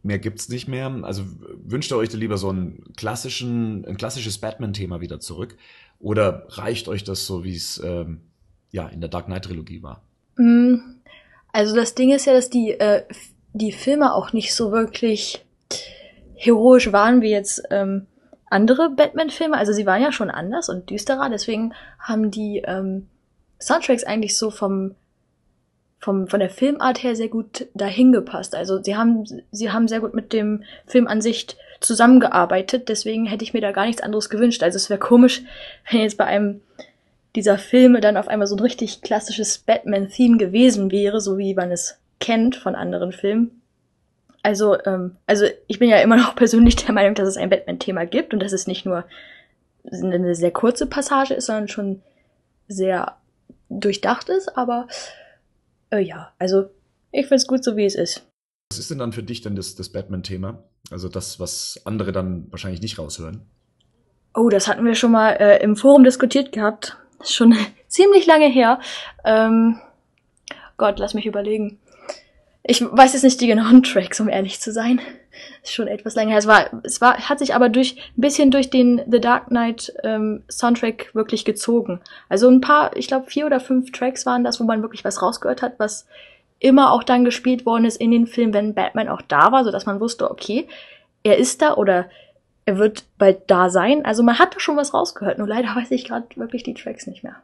mehr 0.01 0.17
gibt's 0.17 0.49
nicht 0.49 0.67
mehr. 0.67 0.87
Also 1.03 1.21
wünscht 1.63 1.91
ihr 1.91 1.97
euch 1.97 2.09
da 2.09 2.17
lieber 2.17 2.39
so 2.39 2.49
einen 2.49 2.95
klassischen, 2.97 3.85
ein 3.85 3.97
klassisches 3.97 4.39
Batman-Thema 4.39 5.01
wieder 5.01 5.19
zurück? 5.19 5.55
Oder 5.99 6.47
reicht 6.49 6.87
euch 6.87 7.03
das 7.03 7.27
so, 7.27 7.43
wie 7.43 7.55
es 7.55 7.79
ähm, 7.85 8.21
ja 8.71 8.87
in 8.87 9.01
der 9.01 9.09
Dark 9.11 9.27
Knight-Trilogie 9.27 9.83
war? 9.83 10.01
Mm, 10.37 10.77
Also 11.53 11.75
das 11.75 11.95
Ding 11.95 12.11
ist 12.11 12.25
ja, 12.25 12.33
dass 12.33 12.49
die, 12.49 12.71
äh, 12.71 13.03
die 13.53 13.71
Filme 13.71 14.13
auch 14.13 14.33
nicht 14.33 14.55
so 14.55 14.71
wirklich 14.71 15.43
heroisch 16.35 16.91
waren 16.91 17.21
wie 17.21 17.29
jetzt 17.29 17.63
ähm, 17.69 18.07
andere 18.49 18.89
Batman-Filme. 18.89 19.57
Also 19.57 19.73
sie 19.73 19.85
waren 19.85 20.01
ja 20.01 20.11
schon 20.11 20.29
anders 20.29 20.69
und 20.69 20.89
düsterer, 20.89 21.29
deswegen 21.29 21.73
haben 21.99 22.31
die 22.31 22.63
ähm, 22.65 23.07
Soundtracks 23.59 24.03
eigentlich 24.03 24.37
so 24.37 24.49
vom, 24.49 24.95
vom 25.99 26.27
von 26.27 26.39
der 26.39 26.49
Filmart 26.49 27.03
her 27.03 27.15
sehr 27.15 27.29
gut 27.29 27.67
dahin 27.73 28.11
gepasst. 28.11 28.55
Also 28.55 28.81
sie 28.81 28.95
haben 28.95 29.25
sie 29.51 29.71
haben 29.71 29.87
sehr 29.87 29.99
gut 29.99 30.13
mit 30.13 30.33
dem 30.33 30.63
Film 30.85 31.07
an 31.07 31.21
sich 31.21 31.47
zusammengearbeitet, 31.79 32.89
deswegen 32.89 33.25
hätte 33.25 33.43
ich 33.43 33.53
mir 33.53 33.61
da 33.61 33.71
gar 33.71 33.85
nichts 33.85 34.01
anderes 34.01 34.29
gewünscht. 34.29 34.63
Also 34.63 34.77
es 34.77 34.89
wäre 34.89 34.99
komisch, 34.99 35.43
wenn 35.91 36.01
jetzt 36.01 36.17
bei 36.17 36.25
einem 36.25 36.61
dieser 37.35 37.57
Filme 37.57 38.01
dann 38.01 38.17
auf 38.17 38.27
einmal 38.27 38.47
so 38.47 38.55
ein 38.55 38.61
richtig 38.61 39.01
klassisches 39.01 39.59
Batman-Theme 39.59 40.37
gewesen 40.37 40.91
wäre, 40.91 41.21
so 41.21 41.37
wie 41.37 41.53
man 41.53 41.71
es 41.71 41.97
kennt 42.19 42.55
von 42.55 42.75
anderen 42.75 43.11
Filmen. 43.11 43.61
Also, 44.43 44.77
ähm, 44.85 45.17
also 45.27 45.45
ich 45.67 45.79
bin 45.79 45.89
ja 45.89 45.97
immer 45.97 46.17
noch 46.17 46.35
persönlich 46.37 46.75
der 46.75 46.93
Meinung, 46.93 47.15
dass 47.15 47.27
es 47.27 47.37
ein 47.37 47.49
Batman-Thema 47.49 48.05
gibt 48.05 48.33
und 48.33 48.41
dass 48.41 48.53
es 48.53 48.67
nicht 48.67 48.85
nur 48.85 49.05
eine 49.91 50.35
sehr 50.35 50.51
kurze 50.51 50.85
Passage 50.85 51.33
ist, 51.33 51.47
sondern 51.47 51.67
schon 51.67 52.01
sehr 52.67 53.17
durchdacht 53.69 54.29
ist, 54.29 54.55
aber 54.57 54.87
äh, 55.91 55.99
ja, 55.99 56.33
also 56.37 56.69
ich 57.11 57.27
find's 57.27 57.47
gut, 57.47 57.63
so 57.63 57.75
wie 57.75 57.85
es 57.85 57.95
ist. 57.95 58.25
Was 58.71 58.79
ist 58.79 58.91
denn 58.91 58.99
dann 58.99 59.11
für 59.11 59.23
dich 59.23 59.41
denn 59.41 59.55
das, 59.55 59.75
das 59.75 59.89
Batman-Thema? 59.89 60.63
Also 60.91 61.09
das, 61.09 61.39
was 61.39 61.81
andere 61.85 62.11
dann 62.11 62.47
wahrscheinlich 62.51 62.81
nicht 62.81 62.99
raushören? 62.99 63.41
Oh, 64.33 64.49
das 64.49 64.67
hatten 64.67 64.85
wir 64.85 64.95
schon 64.95 65.11
mal 65.11 65.31
äh, 65.31 65.61
im 65.61 65.75
Forum 65.75 66.03
diskutiert 66.03 66.51
gehabt. 66.51 66.97
Schon 67.23 67.55
ziemlich 67.87 68.25
lange 68.25 68.47
her. 68.47 68.79
Ähm, 69.23 69.79
Gott, 70.77 70.99
lass 70.99 71.13
mich 71.13 71.25
überlegen. 71.25 71.79
Ich 72.63 72.81
weiß 72.81 73.13
jetzt 73.13 73.23
nicht 73.23 73.41
die 73.41 73.47
genauen 73.47 73.83
Tracks, 73.83 74.19
um 74.19 74.29
ehrlich 74.29 74.59
zu 74.59 74.71
sein. 74.71 75.01
Ist 75.63 75.73
schon 75.73 75.87
etwas 75.87 76.15
länger 76.15 76.31
her. 76.31 76.39
Es 76.39 76.47
war, 76.47 76.69
es 76.83 77.01
war, 77.01 77.17
hat 77.29 77.39
sich 77.39 77.55
aber 77.55 77.69
durch 77.69 77.97
ein 78.17 78.21
bisschen 78.21 78.51
durch 78.51 78.69
den 78.69 79.01
The 79.09 79.19
Dark 79.19 79.47
Knight 79.47 79.93
ähm, 80.03 80.43
Soundtrack 80.49 81.13
wirklich 81.13 81.45
gezogen. 81.45 82.01
Also 82.29 82.49
ein 82.49 82.61
paar, 82.61 82.95
ich 82.95 83.07
glaube 83.07 83.29
vier 83.29 83.45
oder 83.45 83.59
fünf 83.59 83.91
Tracks 83.91 84.25
waren 84.25 84.43
das, 84.43 84.59
wo 84.59 84.63
man 84.63 84.81
wirklich 84.81 85.03
was 85.03 85.21
rausgehört 85.21 85.61
hat, 85.61 85.73
was 85.77 86.07
immer 86.59 86.91
auch 86.91 87.03
dann 87.03 87.25
gespielt 87.25 87.65
worden 87.65 87.85
ist 87.85 87.97
in 87.99 88.11
den 88.11 88.27
Filmen, 88.27 88.53
wenn 88.53 88.75
Batman 88.75 89.09
auch 89.09 89.21
da 89.23 89.51
war, 89.51 89.63
so 89.63 89.71
dass 89.71 89.87
man 89.87 89.99
wusste, 89.99 90.29
okay, 90.29 90.67
er 91.23 91.37
ist 91.37 91.61
da 91.61 91.73
oder 91.73 92.09
er 92.71 92.77
wird 92.77 93.03
bald 93.17 93.51
da 93.51 93.69
sein. 93.69 94.05
Also 94.05 94.23
man 94.23 94.39
hat 94.39 94.55
da 94.55 94.59
schon 94.59 94.77
was 94.77 94.93
rausgehört, 94.93 95.37
nur 95.37 95.47
leider 95.47 95.67
weiß 95.75 95.91
ich 95.91 96.05
gerade 96.05 96.27
wirklich 96.37 96.63
die 96.63 96.73
Tracks 96.73 97.05
nicht 97.05 97.23
mehr. 97.23 97.35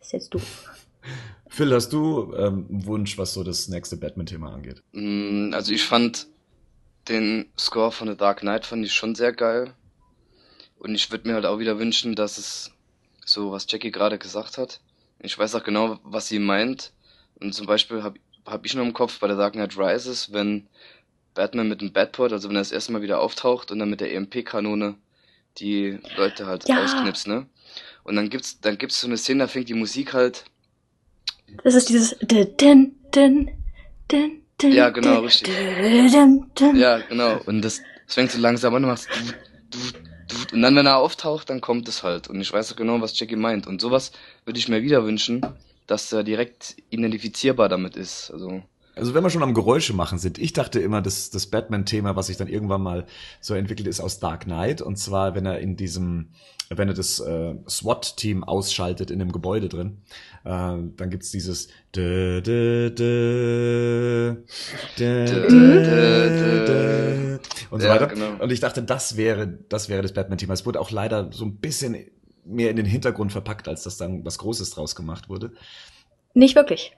Ist 0.00 0.12
jetzt 0.12 0.34
doof. 0.34 0.70
Phil, 1.48 1.72
hast 1.72 1.92
du 1.92 2.34
ähm, 2.36 2.66
einen 2.68 2.86
Wunsch, 2.86 3.16
was 3.16 3.32
so 3.32 3.44
das 3.44 3.68
nächste 3.68 3.96
Batman-Thema 3.96 4.52
angeht? 4.52 4.82
Mm, 4.92 5.52
Also 5.54 5.72
ich 5.72 5.84
fand 5.84 6.26
den 7.08 7.46
Score 7.56 7.92
von 7.92 8.08
The 8.08 8.16
Dark 8.16 8.40
Knight 8.40 8.66
fand 8.66 8.84
ich 8.84 8.92
schon 8.92 9.14
sehr 9.14 9.32
geil. 9.32 9.72
Und 10.78 10.94
ich 10.96 11.10
würde 11.12 11.28
mir 11.28 11.34
halt 11.34 11.46
auch 11.46 11.60
wieder 11.60 11.78
wünschen, 11.78 12.16
dass 12.16 12.38
es 12.38 12.72
so, 13.24 13.52
was 13.52 13.66
Jackie 13.68 13.92
gerade 13.92 14.18
gesagt 14.18 14.58
hat. 14.58 14.80
Ich 15.20 15.38
weiß 15.38 15.54
auch 15.54 15.62
genau, 15.62 15.98
was 16.02 16.26
sie 16.28 16.40
meint. 16.40 16.92
Und 17.38 17.54
zum 17.54 17.66
Beispiel 17.66 18.02
habe 18.02 18.18
hab 18.46 18.66
ich 18.66 18.74
noch 18.74 18.84
im 18.84 18.92
Kopf 18.92 19.20
bei 19.20 19.28
The 19.28 19.36
Dark 19.36 19.52
Knight 19.52 19.78
Rises, 19.78 20.32
wenn 20.32 20.66
Batman 21.34 21.68
mit 21.68 21.80
dem 21.80 21.92
Batport, 21.92 22.32
also 22.32 22.48
wenn 22.48 22.56
er 22.56 22.60
das 22.60 22.72
erste 22.72 22.92
Mal 22.92 23.02
wieder 23.02 23.20
auftaucht 23.20 23.70
und 23.70 23.78
dann 23.78 23.90
mit 23.90 24.00
der 24.00 24.12
EMP-Kanone 24.12 24.96
die 25.58 25.98
Leute 26.16 26.46
halt 26.46 26.68
Ja. 26.68 26.78
ausknipst, 26.82 27.26
ne? 27.28 27.46
Und 28.02 28.16
dann 28.16 28.28
gibt's, 28.28 28.60
dann 28.60 28.78
gibt's 28.78 29.00
so 29.00 29.06
eine 29.06 29.16
Szene, 29.16 29.44
da 29.44 29.48
fängt 29.48 29.68
die 29.68 29.74
Musik 29.74 30.12
halt 30.12 30.44
Das 31.62 31.74
ist 31.74 31.88
dieses 31.88 32.16
din, 32.20 32.46
din, 32.58 32.96
din, 34.10 34.42
din, 34.60 34.72
Ja, 34.72 34.90
genau, 34.90 35.20
richtig. 35.20 35.48
Ja, 36.74 36.98
genau. 36.98 37.40
Und 37.46 37.62
das, 37.62 37.80
das 38.06 38.14
fängt 38.14 38.30
so 38.32 38.38
langsam 38.40 38.74
an 38.74 38.84
und 38.84 38.90
machst 38.90 39.08
du, 39.14 39.20
du, 39.70 39.78
du, 40.28 40.56
und 40.56 40.62
dann, 40.62 40.74
wenn 40.76 40.86
er 40.86 40.98
auftaucht, 40.98 41.50
dann 41.50 41.60
kommt 41.60 41.88
es 41.88 42.02
halt. 42.02 42.28
Und 42.28 42.40
ich 42.40 42.52
weiß 42.52 42.72
auch 42.72 42.76
genau, 42.76 43.00
was 43.00 43.18
Jackie 43.18 43.36
meint. 43.36 43.66
Und 43.66 43.80
sowas 43.80 44.12
würde 44.44 44.58
ich 44.58 44.68
mir 44.68 44.82
wieder 44.82 45.04
wünschen, 45.04 45.42
dass 45.86 46.12
er 46.12 46.24
direkt 46.24 46.76
identifizierbar 46.90 47.68
damit 47.68 47.96
ist. 47.96 48.30
Also, 48.30 48.62
Also 48.96 49.12
wenn 49.14 49.22
wir 49.24 49.30
schon 49.30 49.42
am 49.42 49.54
Geräusche 49.54 49.92
machen 49.92 50.18
sind, 50.18 50.38
ich 50.38 50.52
dachte 50.52 50.78
immer, 50.80 51.02
dass 51.02 51.30
das 51.30 51.46
Batman-Thema, 51.46 52.14
was 52.16 52.28
sich 52.28 52.36
dann 52.36 52.48
irgendwann 52.48 52.82
mal 52.82 53.06
so 53.40 53.54
entwickelt, 53.54 53.88
ist 53.88 54.00
aus 54.00 54.20
Dark 54.20 54.44
Knight. 54.44 54.80
Und 54.82 54.96
zwar, 54.96 55.34
wenn 55.34 55.46
er 55.46 55.58
in 55.58 55.76
diesem, 55.76 56.28
wenn 56.70 56.88
er 56.88 56.94
das 56.94 57.18
äh, 57.18 57.54
SWAT-Team 57.68 58.44
ausschaltet 58.44 59.10
in 59.10 59.18
dem 59.18 59.32
Gebäude 59.32 59.68
drin, 59.68 59.98
äh, 60.44 60.48
dann 60.48 61.10
gibt's 61.10 61.30
dieses 61.32 61.68
dä, 61.94 62.40
dä, 62.40 62.90
dä, 62.90 64.36
und 67.70 67.80
so 67.80 67.86
Ja, 67.86 67.94
weiter. 67.94 68.06
genau. 68.06 68.42
Und 68.42 68.52
ich 68.52 68.60
dachte, 68.60 68.82
das 68.82 69.16
wäre, 69.16 69.58
das 69.68 69.88
wäre 69.88 70.02
das 70.02 70.12
Batman-Thema. 70.12 70.54
Es 70.54 70.66
wurde 70.66 70.80
auch 70.80 70.90
leider 70.90 71.30
so 71.32 71.44
ein 71.44 71.56
bisschen 71.56 71.96
mehr 72.44 72.70
in 72.70 72.76
den 72.76 72.86
Hintergrund 72.86 73.32
verpackt, 73.32 73.66
als 73.68 73.82
dass 73.82 73.96
dann 73.96 74.24
was 74.24 74.38
Großes 74.38 74.70
draus 74.70 74.94
gemacht 74.94 75.28
wurde. 75.28 75.52
Nicht 76.34 76.54
wirklich. 76.54 76.96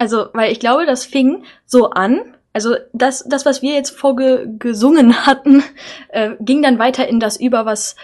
Also, 0.00 0.28
weil 0.32 0.50
ich 0.50 0.60
glaube, 0.60 0.86
das 0.86 1.04
fing 1.04 1.44
so 1.66 1.90
an. 1.90 2.22
Also 2.54 2.74
das, 2.94 3.22
das 3.28 3.44
was 3.44 3.60
wir 3.60 3.74
jetzt 3.74 3.90
vorgesungen 3.90 5.26
hatten, 5.26 5.62
äh, 6.08 6.30
ging 6.40 6.62
dann 6.62 6.78
weiter 6.78 7.06
in 7.06 7.20
das 7.20 7.38
über, 7.38 7.66
was 7.66 7.96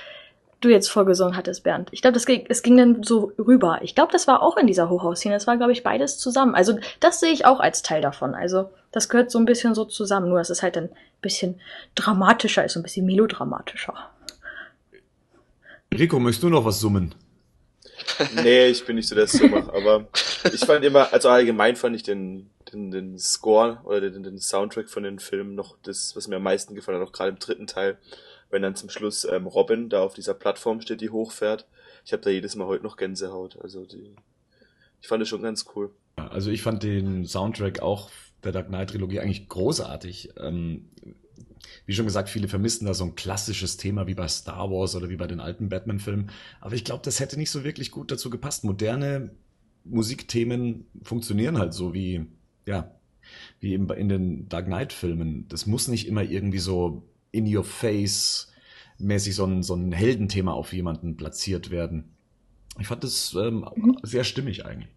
du 0.60 0.68
jetzt 0.68 0.90
vorgesungen 0.90 1.38
hattest, 1.38 1.64
Bernd. 1.64 1.88
Ich 1.92 2.02
glaube, 2.02 2.12
das 2.12 2.26
ging, 2.26 2.44
es 2.50 2.62
ging 2.62 2.76
dann 2.76 3.02
so 3.02 3.32
rüber. 3.38 3.78
Ich 3.80 3.94
glaube, 3.94 4.12
das 4.12 4.28
war 4.28 4.42
auch 4.42 4.58
in 4.58 4.66
dieser 4.66 4.90
Hochhausszene. 4.90 5.34
Das 5.34 5.46
war, 5.46 5.56
glaube 5.56 5.72
ich, 5.72 5.82
beides 5.82 6.18
zusammen. 6.18 6.54
Also 6.54 6.78
das 7.00 7.18
sehe 7.18 7.32
ich 7.32 7.46
auch 7.46 7.60
als 7.60 7.80
Teil 7.80 8.02
davon. 8.02 8.34
Also 8.34 8.68
das 8.92 9.08
gehört 9.08 9.30
so 9.30 9.38
ein 9.38 9.46
bisschen 9.46 9.74
so 9.74 9.86
zusammen. 9.86 10.28
Nur 10.28 10.36
dass 10.36 10.50
es 10.50 10.62
halt 10.62 10.76
ein 10.76 10.90
bisschen 11.22 11.58
dramatischer 11.94 12.62
ist, 12.62 12.76
ein 12.76 12.82
bisschen 12.82 13.06
melodramatischer. 13.06 13.94
Rico, 15.94 16.18
möchtest 16.18 16.42
du 16.42 16.50
noch 16.50 16.66
was 16.66 16.78
summen? 16.78 17.14
Nee, 18.42 18.68
ich 18.68 18.84
bin 18.84 18.96
nicht 18.96 19.08
so 19.08 19.14
der 19.14 19.26
Summer, 19.26 19.72
aber 19.74 20.06
ich 20.52 20.60
fand 20.60 20.84
immer, 20.84 21.12
also 21.12 21.28
allgemein 21.28 21.76
fand 21.76 21.96
ich 21.96 22.02
den, 22.02 22.50
den, 22.72 22.90
den 22.90 23.18
Score 23.18 23.80
oder 23.84 24.00
den, 24.00 24.22
den 24.22 24.38
Soundtrack 24.38 24.88
von 24.88 25.02
den 25.02 25.18
Filmen 25.18 25.54
noch 25.54 25.76
das, 25.82 26.14
was 26.16 26.28
mir 26.28 26.36
am 26.36 26.42
meisten 26.42 26.74
gefallen 26.74 27.00
hat, 27.00 27.08
auch 27.08 27.12
gerade 27.12 27.30
im 27.30 27.38
dritten 27.38 27.66
Teil, 27.66 27.98
wenn 28.50 28.62
dann 28.62 28.76
zum 28.76 28.90
Schluss 28.90 29.24
ähm, 29.24 29.46
Robin 29.46 29.88
da 29.88 30.02
auf 30.02 30.14
dieser 30.14 30.34
Plattform 30.34 30.80
steht, 30.80 31.00
die 31.00 31.10
hochfährt. 31.10 31.66
Ich 32.04 32.12
habe 32.12 32.22
da 32.22 32.30
jedes 32.30 32.54
Mal 32.54 32.66
heute 32.66 32.84
noch 32.84 32.96
Gänsehaut. 32.96 33.58
Also 33.60 33.84
die, 33.84 34.14
ich 35.00 35.08
fand 35.08 35.22
es 35.22 35.28
schon 35.28 35.42
ganz 35.42 35.66
cool. 35.74 35.90
Also 36.16 36.50
ich 36.50 36.62
fand 36.62 36.82
den 36.82 37.26
Soundtrack 37.26 37.80
auch 37.80 38.10
der 38.44 38.52
Dark 38.52 38.68
Knight 38.68 38.90
Trilogie 38.90 39.20
eigentlich 39.20 39.48
großartig. 39.48 40.30
Ähm, 40.38 40.88
wie 41.86 41.94
schon 41.94 42.06
gesagt, 42.06 42.28
viele 42.28 42.48
vermissen 42.48 42.86
da 42.86 42.94
so 42.94 43.04
ein 43.04 43.14
klassisches 43.14 43.76
Thema 43.76 44.06
wie 44.06 44.14
bei 44.14 44.28
Star 44.28 44.70
Wars 44.70 44.94
oder 44.94 45.08
wie 45.08 45.16
bei 45.16 45.26
den 45.26 45.40
alten 45.40 45.68
Batman-Filmen. 45.68 46.30
Aber 46.60 46.74
ich 46.74 46.84
glaube, 46.84 47.02
das 47.04 47.20
hätte 47.20 47.38
nicht 47.38 47.50
so 47.50 47.64
wirklich 47.64 47.90
gut 47.90 48.10
dazu 48.10 48.30
gepasst. 48.30 48.64
Moderne 48.64 49.30
Musikthemen 49.84 50.86
funktionieren 51.02 51.58
halt 51.58 51.74
so 51.74 51.94
wie, 51.94 52.26
ja, 52.66 52.92
wie 53.60 53.72
eben 53.72 53.88
in 53.90 54.08
den 54.08 54.48
Dark 54.48 54.66
Knight-Filmen. 54.66 55.46
Das 55.48 55.66
muss 55.66 55.88
nicht 55.88 56.08
immer 56.08 56.22
irgendwie 56.22 56.58
so 56.58 57.02
in 57.30 57.54
your 57.54 57.64
face 57.64 58.52
mäßig 58.98 59.34
so 59.34 59.44
ein, 59.44 59.62
so 59.62 59.74
ein 59.74 59.92
Heldenthema 59.92 60.52
auf 60.52 60.72
jemanden 60.72 61.16
platziert 61.16 61.70
werden. 61.70 62.16
Ich 62.78 62.86
fand 62.86 63.04
das 63.04 63.34
ähm, 63.38 63.66
Mhm. 63.74 63.98
sehr 64.02 64.24
stimmig 64.24 64.64
eigentlich. 64.66 64.88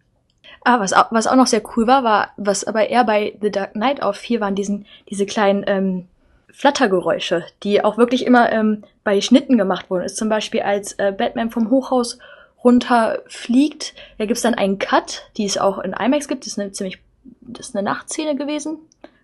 Ah, 0.64 0.80
was, 0.80 0.92
was 1.10 1.26
auch 1.26 1.36
noch 1.36 1.46
sehr 1.46 1.62
cool 1.76 1.86
war, 1.86 2.04
war, 2.04 2.30
was 2.36 2.64
aber 2.64 2.88
eher 2.88 3.04
bei 3.04 3.38
The 3.40 3.50
Dark 3.50 3.72
Knight 3.72 4.02
auffiel, 4.02 4.40
waren 4.40 4.54
diesen, 4.54 4.86
diese 5.08 5.24
kleinen 5.24 5.64
ähm, 5.66 6.08
Flattergeräusche, 6.52 7.44
die 7.62 7.84
auch 7.84 7.98
wirklich 7.98 8.26
immer 8.26 8.50
ähm, 8.52 8.84
bei 9.04 9.20
Schnitten 9.20 9.58
gemacht 9.58 9.90
wurden. 9.90 10.04
Ist 10.04 10.16
zum 10.16 10.28
Beispiel, 10.28 10.62
als 10.62 10.92
äh, 10.94 11.12
Batman 11.16 11.50
vom 11.50 11.70
Hochhaus 11.70 12.18
runterfliegt, 12.62 13.94
da 14.18 14.26
gibt's 14.26 14.42
dann 14.42 14.54
einen 14.54 14.78
Cut, 14.78 15.30
die 15.36 15.44
es 15.44 15.58
auch 15.58 15.78
in 15.78 15.92
IMAX 15.92 16.28
gibt. 16.28 16.44
Das 16.44 16.52
ist 16.52 16.58
eine 16.58 16.72
ziemlich, 16.72 16.98
das 17.40 17.68
ist 17.68 17.76
eine 17.76 17.84
Nachtszene 17.84 18.36
gewesen, 18.36 18.78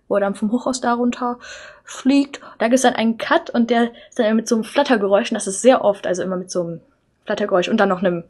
wo 0.07 0.15
er 0.15 0.21
dann 0.21 0.35
vom 0.35 0.51
Hochhaus 0.51 0.81
da 0.81 0.93
runter 0.93 1.37
fliegt. 1.83 2.41
Da 2.59 2.67
gibt's 2.67 2.81
dann 2.81 2.95
einen 2.95 3.17
Cut 3.17 3.49
und 3.49 3.69
der 3.69 3.91
ist 4.09 4.17
dann 4.17 4.35
mit 4.35 4.47
so 4.47 4.55
einem 4.55 4.63
Flattergeräusch, 4.63 5.31
und 5.31 5.35
das 5.35 5.47
ist 5.47 5.61
sehr 5.61 5.83
oft, 5.83 6.07
also 6.07 6.23
immer 6.23 6.37
mit 6.37 6.49
so 6.49 6.61
einem 6.61 6.81
Flattergeräusch 7.25 7.69
und 7.69 7.77
dann 7.77 7.89
noch 7.89 8.01
einem 8.01 8.23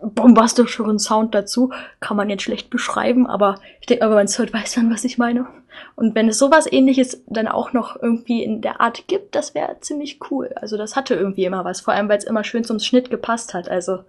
bombastischeren 0.00 0.98
Sound 0.98 1.34
dazu. 1.34 1.72
Kann 2.00 2.16
man 2.16 2.30
jetzt 2.30 2.42
schlecht 2.42 2.70
beschreiben, 2.70 3.26
aber 3.26 3.56
ich 3.80 3.86
denke, 3.86 4.04
aber 4.04 4.14
man 4.16 4.28
hört, 4.28 4.52
weiß 4.52 4.76
man, 4.76 4.92
was 4.92 5.04
ich 5.04 5.18
meine. 5.18 5.46
Und 5.94 6.14
wenn 6.14 6.28
es 6.28 6.38
sowas 6.38 6.70
ähnliches 6.70 7.22
dann 7.26 7.48
auch 7.48 7.72
noch 7.72 8.00
irgendwie 8.00 8.42
in 8.42 8.60
der 8.60 8.80
Art 8.80 9.06
gibt, 9.08 9.34
das 9.34 9.54
wäre 9.54 9.76
ziemlich 9.80 10.18
cool. 10.30 10.52
Also 10.56 10.76
das 10.76 10.96
hatte 10.96 11.14
irgendwie 11.14 11.44
immer 11.44 11.64
was, 11.64 11.80
vor 11.80 11.94
allem 11.94 12.08
weil 12.08 12.18
es 12.18 12.24
immer 12.24 12.44
schön 12.44 12.64
zum 12.64 12.78
Schnitt 12.78 13.10
gepasst 13.10 13.54
hat. 13.54 13.68
Also 13.68 14.04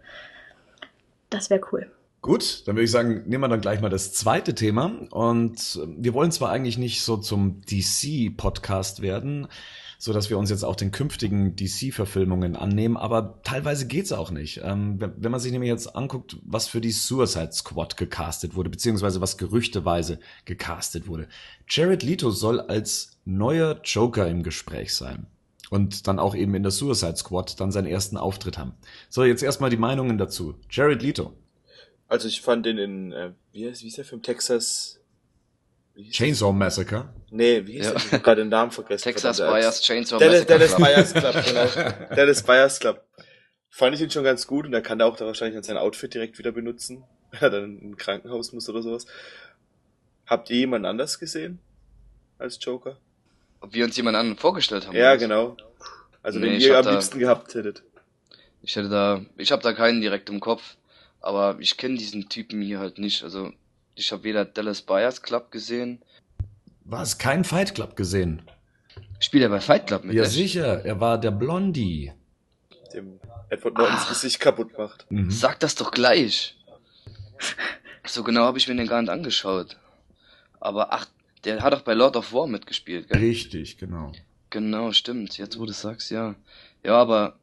das 1.30 1.50
wäre 1.50 1.62
cool. 1.72 1.92
Gut, 2.22 2.68
dann 2.68 2.76
würde 2.76 2.84
ich 2.84 2.92
sagen, 2.92 3.24
nehmen 3.26 3.44
wir 3.44 3.48
dann 3.48 3.62
gleich 3.62 3.80
mal 3.80 3.90
das 3.90 4.12
zweite 4.12 4.56
Thema. 4.56 4.92
Und 5.12 5.80
äh, 5.82 5.88
wir 5.98 6.14
wollen 6.14 6.32
zwar 6.32 6.50
eigentlich 6.50 6.78
nicht 6.78 7.02
so 7.02 7.18
zum 7.18 7.62
DC-Podcast 7.62 9.02
werden, 9.02 9.48
so 9.98 10.14
dass 10.14 10.30
wir 10.30 10.38
uns 10.38 10.50
jetzt 10.50 10.64
auch 10.64 10.76
den 10.76 10.92
künftigen 10.92 11.56
DC-Verfilmungen 11.56 12.56
annehmen, 12.56 12.98
aber 12.98 13.40
teilweise 13.44 13.88
geht's 13.88 14.12
auch 14.12 14.32
nicht. 14.32 14.62
Ähm, 14.64 15.00
wenn, 15.00 15.32
man 15.32 15.40
sich 15.40 15.52
nämlich 15.52 15.70
jetzt 15.70 15.96
anguckt, 15.96 16.38
was 16.44 16.68
für 16.68 16.82
die 16.82 16.92
Suicide 16.92 17.52
Squad 17.52 17.98
gecastet 17.98 18.56
wurde, 18.56 18.70
beziehungsweise 18.70 19.22
was 19.22 19.38
gerüchteweise 19.38 20.20
gecastet 20.46 21.08
wurde. 21.08 21.28
Jared 21.68 22.04
Leto 22.04 22.30
soll 22.30 22.62
als 22.62 23.18
neuer 23.26 23.80
Joker 23.84 24.28
im 24.28 24.44
Gespräch 24.44 24.94
sein. 24.94 25.28
Und 25.70 26.08
dann 26.08 26.18
auch 26.18 26.34
eben 26.34 26.56
in 26.56 26.64
der 26.64 26.72
Suicide 26.72 27.18
Squad 27.18 27.60
dann 27.60 27.74
seinen 27.74 27.88
ersten 27.88 28.16
Auftritt 28.16 28.58
haben. 28.58 28.74
So, 29.10 29.26
jetzt 29.26 29.44
erstmal 29.44 29.70
die 29.70 29.78
Meinungen 29.78 30.18
dazu. 30.18 30.56
Jared 30.70 31.02
Leto. 31.02 31.34
Also 32.08 32.30
ich 32.30 32.42
fand 32.42 32.66
den 32.66 32.78
in, 32.78 33.12
äh, 33.12 33.32
wie 33.52 33.68
heißt, 33.68 33.84
wie 33.84 33.88
ist 33.88 33.98
der 33.98 34.06
Film? 34.06 34.22
Texas. 34.22 34.97
Chainsaw 36.12 36.52
Massacre. 36.54 37.10
Nee, 37.32 37.66
wie 37.66 37.74
hieß 37.74 37.86
Ja. 37.86 37.92
der? 37.92 38.02
Ich 38.06 38.12
hab 38.14 38.24
gerade 38.24 38.42
den 38.42 38.50
Namen 38.50 38.72
vergessen. 38.72 39.04
Texas. 39.04 39.38
Bias 39.38 39.82
Chainsaw 39.82 40.20
Dennis, 40.20 40.48
Massacre 40.48 40.58
Dennis 40.60 41.14
Club. 41.14 41.34
Buyers 41.34 41.44
Club, 41.44 41.46
genau. 42.06 42.16
Dennis 42.16 42.44
Buyers 42.44 42.80
Club. 42.80 43.04
Fand 43.70 43.96
ich 43.96 44.02
ihn 44.02 44.10
schon 44.12 44.24
ganz 44.24 44.48
gut 44.48 44.66
und 44.66 44.74
er 44.74 44.82
kann 44.82 45.00
da 45.00 45.06
auch 45.06 45.16
da 45.18 45.26
wahrscheinlich 45.26 45.56
dann 45.56 45.64
sein 45.64 45.78
Outfit 45.78 46.14
direkt 46.14 46.38
wieder 46.40 46.52
benutzen, 46.52 47.04
wenn 47.32 47.42
er 47.42 47.50
dann 47.50 47.78
ein 47.82 47.98
Krankenhaus 47.98 48.54
muss 48.54 48.70
oder 48.70 48.82
sowas. 48.82 49.06
Habt 50.26 50.50
ihr 50.50 50.58
jemand 50.58 50.86
anders 50.86 51.20
gesehen 51.20 51.60
als 52.38 52.58
Joker? 52.62 52.98
Ob 53.60 53.74
wir 53.74 53.86
uns 53.86 53.96
jemand 53.98 54.18
anderen 54.18 54.38
vorgestellt 54.38 54.88
haben. 54.88 54.96
Ja, 54.96 55.16
genau. 55.16 55.58
Also 56.22 56.40
Nee, 56.40 56.48
wenn 56.48 56.54
ich 56.56 56.66
ihr 56.66 56.78
am 56.78 56.86
da- 56.86 56.92
liebsten 56.92 57.20
gehabt 57.20 57.54
hättet. 57.56 57.84
Ich 58.62 58.76
hätte 58.76 58.90
da, 58.90 59.22
ich 59.38 59.52
habe 59.52 59.64
da 59.64 59.74
keinen 59.74 60.02
direkt 60.02 60.30
im 60.30 60.40
Kopf. 60.40 60.76
aber 61.22 61.58
ich 61.60 61.78
kenne 61.78 61.98
diesen 61.98 62.30
Typen 62.30 62.62
hier 62.62 62.80
halt 62.80 63.00
nicht. 63.00 63.24
Also 63.24 63.52
ich 63.98 64.12
habe 64.12 64.24
weder 64.24 64.46
Dallas 64.46 64.82
Buyers 64.82 65.22
Club 65.22 65.52
gesehen. 65.52 66.02
Was? 66.86 67.18
Kein 67.18 67.44
Fight 67.44 67.76
Club 67.76 67.96
gesehen? 67.96 68.44
Spielt 69.20 69.44
er 69.44 69.50
bei 69.50 69.60
Fight 69.60 69.88
Club 69.88 70.04
mit? 70.04 70.16
Ja, 70.16 70.24
echt? 70.24 70.32
sicher. 70.32 70.86
Er 70.86 71.00
war 71.00 71.20
der 71.20 71.32
Blondie. 71.32 72.14
Dem 72.94 73.20
Edward 73.50 73.78
Nortons 73.78 74.02
Ach. 74.04 74.10
Gesicht 74.10 74.40
kaputt 74.40 74.78
macht. 74.78 75.06
Mhm. 75.10 75.32
Sag 75.32 75.60
das 75.60 75.76
doch 75.76 75.92
gleich. 75.92 76.56
So 78.06 78.24
genau 78.24 78.44
habe 78.44 78.58
ich 78.58 78.68
mir 78.68 78.76
den 78.76 78.88
gar 78.88 79.02
nicht 79.02 79.10
angeschaut. 79.10 79.78
Aber 80.60 80.94
ach, 80.94 81.08
der 81.44 81.62
hat 81.62 81.74
doch 81.74 81.82
bei 81.82 81.94
Lord 81.94 82.16
of 82.16 82.32
War 82.34 82.48
mitgespielt, 82.48 83.10
gell? 83.10 83.20
Richtig, 83.20 83.78
genau. 83.78 84.12
Genau, 84.50 84.92
stimmt. 84.94 85.38
Jetzt 85.38 85.60
wo 85.60 85.66
du 85.66 85.74
sagst, 85.74 86.10
ja. 86.12 86.36
Ja, 86.84 86.96
aber 86.96 87.38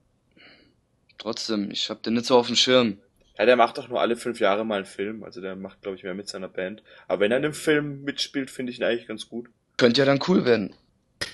trotzdem, 1.18 1.70
ich 1.70 1.90
hab 1.90 2.02
den 2.02 2.14
nicht 2.14 2.26
so 2.26 2.38
auf 2.38 2.46
dem 2.46 2.56
Schirm. 2.56 2.98
Ja, 3.38 3.46
der 3.46 3.56
macht 3.56 3.78
doch 3.78 3.88
nur 3.88 4.00
alle 4.00 4.16
fünf 4.16 4.40
Jahre 4.40 4.64
mal 4.64 4.76
einen 4.76 4.84
Film. 4.84 5.24
Also 5.24 5.40
der 5.40 5.56
macht, 5.56 5.82
glaube 5.82 5.96
ich, 5.96 6.04
mehr 6.04 6.14
mit 6.14 6.28
seiner 6.28 6.48
Band. 6.48 6.82
Aber 7.08 7.20
wenn 7.20 7.32
er 7.32 7.38
in 7.38 7.44
einem 7.44 7.54
Film 7.54 8.04
mitspielt, 8.04 8.50
finde 8.50 8.72
ich 8.72 8.78
ihn 8.78 8.84
eigentlich 8.84 9.08
ganz 9.08 9.28
gut. 9.28 9.48
Könnte 9.76 10.00
ja 10.00 10.04
dann 10.04 10.20
cool 10.28 10.44
werden. 10.44 10.74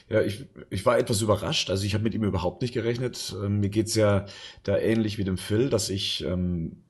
Ja, 0.08 0.22
ich, 0.22 0.46
ich 0.70 0.86
war 0.86 0.98
etwas 0.98 1.20
überrascht. 1.20 1.70
Also 1.70 1.84
ich 1.84 1.94
habe 1.94 2.04
mit 2.04 2.14
ihm 2.14 2.24
überhaupt 2.24 2.62
nicht 2.62 2.72
gerechnet. 2.72 3.34
Ähm, 3.42 3.60
mir 3.60 3.68
geht's 3.68 3.94
ja 3.94 4.26
da 4.64 4.78
ähnlich 4.78 5.18
wie 5.18 5.24
dem 5.24 5.38
Phil, 5.38 5.68
dass 5.68 5.90
ich 5.90 6.24
ähm, 6.24 6.82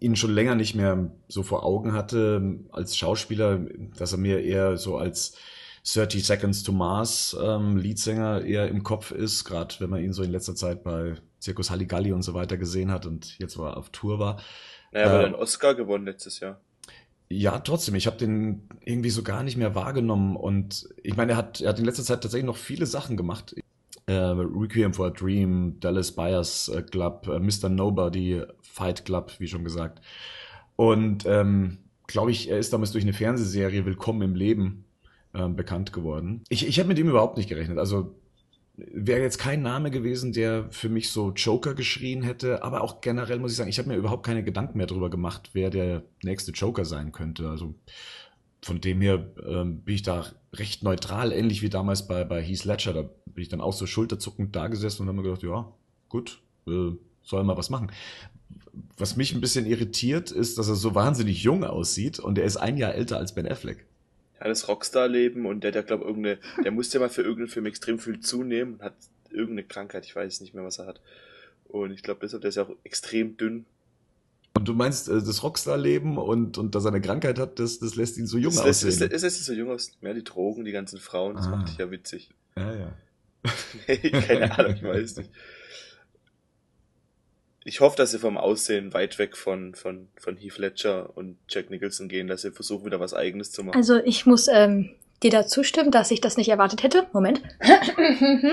ihn 0.00 0.16
schon 0.16 0.34
länger 0.34 0.54
nicht 0.54 0.74
mehr 0.74 1.12
so 1.28 1.42
vor 1.42 1.64
Augen 1.64 1.92
hatte 1.92 2.40
ähm, 2.42 2.68
als 2.72 2.96
Schauspieler, 2.96 3.60
dass 3.96 4.12
er 4.12 4.18
mir 4.18 4.42
eher 4.42 4.76
so 4.76 4.96
als 4.96 5.36
30 5.84 6.24
Seconds 6.24 6.62
to 6.62 6.72
Mars 6.72 7.36
ähm, 7.40 7.76
Leadsänger 7.76 8.44
eher 8.44 8.68
im 8.68 8.82
Kopf 8.82 9.10
ist, 9.10 9.44
gerade 9.44 9.74
wenn 9.78 9.90
man 9.90 10.02
ihn 10.02 10.12
so 10.12 10.22
in 10.22 10.30
letzter 10.30 10.54
Zeit 10.54 10.84
bei 10.84 11.14
Circus 11.42 11.70
Halligalli 11.70 12.12
und 12.12 12.22
so 12.22 12.34
weiter 12.34 12.56
gesehen 12.56 12.90
hat 12.90 13.04
und 13.04 13.38
jetzt 13.38 13.58
war 13.58 13.76
auf 13.76 13.90
Tour 13.90 14.18
war. 14.18 14.40
Naja, 14.92 15.06
aber 15.06 15.14
Äh, 15.14 15.16
er 15.16 15.18
hat 15.18 15.24
einen 15.26 15.34
Oscar 15.34 15.74
gewonnen 15.74 16.04
letztes 16.04 16.40
Jahr. 16.40 16.60
Ja, 17.28 17.58
trotzdem, 17.60 17.94
ich 17.94 18.06
habe 18.06 18.18
den 18.18 18.68
irgendwie 18.84 19.10
so 19.10 19.22
gar 19.22 19.42
nicht 19.42 19.56
mehr 19.56 19.74
wahrgenommen 19.74 20.36
und 20.36 20.86
ich 21.02 21.16
meine, 21.16 21.32
er 21.32 21.38
hat, 21.38 21.60
er 21.60 21.70
hat 21.70 21.78
in 21.78 21.86
letzter 21.86 22.04
Zeit 22.04 22.22
tatsächlich 22.22 22.46
noch 22.46 22.58
viele 22.58 22.86
Sachen 22.86 23.16
gemacht. 23.16 23.54
Äh, 24.06 24.12
Requiem 24.12 24.92
for 24.92 25.06
a 25.06 25.10
Dream, 25.10 25.78
Dallas 25.80 26.12
Buyers 26.12 26.68
äh, 26.68 26.82
Club, 26.82 27.28
äh, 27.28 27.38
Mr. 27.38 27.68
Nobody, 27.68 28.42
Fight 28.60 29.04
Club, 29.04 29.32
wie 29.38 29.48
schon 29.48 29.64
gesagt. 29.64 30.02
Und 30.76 31.24
ähm, 31.26 31.78
glaube 32.06 32.30
ich, 32.32 32.50
er 32.50 32.58
ist 32.58 32.72
damals 32.72 32.92
durch 32.92 33.04
eine 33.04 33.12
Fernsehserie 33.12 33.86
Willkommen 33.86 34.22
im 34.22 34.34
Leben 34.34 34.84
ähm, 35.34 35.56
bekannt 35.56 35.92
geworden. 35.92 36.42
Ich, 36.50 36.66
ich 36.66 36.78
habe 36.78 36.88
mit 36.88 36.98
ihm 36.98 37.08
überhaupt 37.08 37.36
nicht 37.36 37.48
gerechnet. 37.48 37.78
Also 37.78 38.14
wäre 38.92 39.20
jetzt 39.20 39.38
kein 39.38 39.62
Name 39.62 39.90
gewesen, 39.90 40.32
der 40.32 40.70
für 40.70 40.88
mich 40.88 41.10
so 41.10 41.32
Joker 41.32 41.74
geschrien 41.74 42.22
hätte, 42.22 42.62
aber 42.62 42.82
auch 42.82 43.00
generell 43.00 43.38
muss 43.38 43.52
ich 43.52 43.56
sagen, 43.56 43.70
ich 43.70 43.78
habe 43.78 43.88
mir 43.88 43.96
überhaupt 43.96 44.24
keine 44.24 44.42
Gedanken 44.42 44.78
mehr 44.78 44.86
darüber 44.86 45.10
gemacht, 45.10 45.50
wer 45.52 45.70
der 45.70 46.02
nächste 46.22 46.52
Joker 46.52 46.84
sein 46.84 47.12
könnte. 47.12 47.48
Also 47.48 47.74
von 48.62 48.80
dem 48.80 49.00
her 49.00 49.26
ähm, 49.44 49.80
bin 49.80 49.94
ich 49.94 50.02
da 50.02 50.26
recht 50.52 50.82
neutral, 50.82 51.32
ähnlich 51.32 51.62
wie 51.62 51.70
damals 51.70 52.06
bei, 52.06 52.24
bei 52.24 52.42
Heath 52.42 52.64
Ledger. 52.64 52.92
Da 52.92 53.02
bin 53.02 53.42
ich 53.42 53.48
dann 53.48 53.60
auch 53.60 53.72
so 53.72 53.86
schulterzuckend 53.86 54.54
da 54.54 54.68
gesessen 54.68 55.02
und 55.02 55.08
habe 55.08 55.16
mir 55.16 55.24
gedacht, 55.24 55.42
ja, 55.42 55.72
gut, 56.08 56.40
äh, 56.66 56.92
soll 57.22 57.44
mal 57.44 57.56
was 57.56 57.70
machen. 57.70 57.90
Was 58.96 59.16
mich 59.16 59.34
ein 59.34 59.40
bisschen 59.40 59.66
irritiert, 59.66 60.30
ist, 60.30 60.58
dass 60.58 60.68
er 60.68 60.76
so 60.76 60.94
wahnsinnig 60.94 61.42
jung 61.42 61.64
aussieht 61.64 62.18
und 62.18 62.38
er 62.38 62.44
ist 62.44 62.56
ein 62.56 62.76
Jahr 62.76 62.94
älter 62.94 63.18
als 63.18 63.34
Ben 63.34 63.48
Affleck. 63.48 63.86
Ja, 64.42 64.48
das 64.48 64.66
Rockstar-Leben 64.66 65.46
und 65.46 65.62
der 65.62 65.68
hat 65.68 65.76
ja, 65.76 65.82
glaube 65.82 66.04
irgendeine, 66.04 66.38
der 66.64 66.72
musste 66.72 66.98
ja 66.98 67.00
mal 67.04 67.08
für 67.08 67.22
irgendeinen 67.22 67.48
Film 67.48 67.66
extrem 67.66 67.98
viel 68.00 68.18
zunehmen 68.20 68.74
und 68.74 68.82
hat 68.82 68.94
irgendeine 69.30 69.64
Krankheit, 69.64 70.04
ich 70.04 70.16
weiß 70.16 70.40
nicht 70.40 70.52
mehr, 70.52 70.64
was 70.64 70.78
er 70.78 70.86
hat. 70.86 71.00
Und 71.68 71.92
ich 71.92 72.02
glaube 72.02 72.20
deshalb, 72.22 72.40
der 72.42 72.48
ist 72.48 72.56
ja 72.56 72.64
auch 72.64 72.74
extrem 72.82 73.36
dünn. 73.36 73.66
Und 74.54 74.66
du 74.68 74.74
meinst, 74.74 75.08
äh, 75.08 75.12
das 75.22 75.42
Rockstar-Leben 75.44 76.18
und, 76.18 76.58
und 76.58 76.74
dass 76.74 76.84
er 76.84 76.88
eine 76.90 77.00
Krankheit 77.00 77.38
hat, 77.38 77.58
das, 77.58 77.78
das 77.78 77.94
lässt 77.94 78.18
ihn 78.18 78.26
so 78.26 78.36
jung 78.36 78.52
Es 78.52 78.64
lässt, 78.64 78.84
es, 78.84 78.96
aussehen. 78.96 79.12
es 79.12 79.22
lässt 79.22 79.36
sich 79.36 79.46
so 79.46 79.52
jung 79.52 79.70
aus. 79.70 79.92
Mehr 80.00 80.12
die 80.14 80.24
Drogen, 80.24 80.64
die 80.64 80.72
ganzen 80.72 80.98
Frauen, 80.98 81.36
das 81.36 81.46
Ah. 81.46 81.50
macht 81.50 81.68
dich 81.68 81.78
ja 81.78 81.90
witzig. 81.90 82.30
Ja, 82.56 82.74
ja. 82.74 82.92
Keine 84.26 84.58
Ahnung, 84.58 84.74
ich 84.74 84.82
weiß 84.82 85.16
nicht. 85.16 85.30
Ich 87.64 87.80
hoffe, 87.80 87.96
dass 87.96 88.10
sie 88.10 88.18
vom 88.18 88.36
Aussehen 88.36 88.92
weit 88.92 89.18
weg 89.18 89.36
von, 89.36 89.74
von, 89.74 90.08
von 90.16 90.36
Heath 90.36 90.58
Ledger 90.58 91.10
und 91.16 91.38
Jack 91.48 91.70
Nicholson 91.70 92.08
gehen, 92.08 92.26
dass 92.26 92.42
sie 92.42 92.50
versuchen, 92.50 92.84
wieder 92.86 93.00
was 93.00 93.14
Eigenes 93.14 93.52
zu 93.52 93.62
machen. 93.62 93.76
Also 93.76 93.98
ich 93.98 94.26
muss 94.26 94.48
ähm, 94.48 94.90
dir 95.22 95.30
da 95.30 95.46
zustimmen, 95.46 95.90
dass 95.90 96.10
ich 96.10 96.20
das 96.20 96.36
nicht 96.36 96.48
erwartet 96.48 96.82
hätte. 96.82 97.06
Moment. 97.12 97.40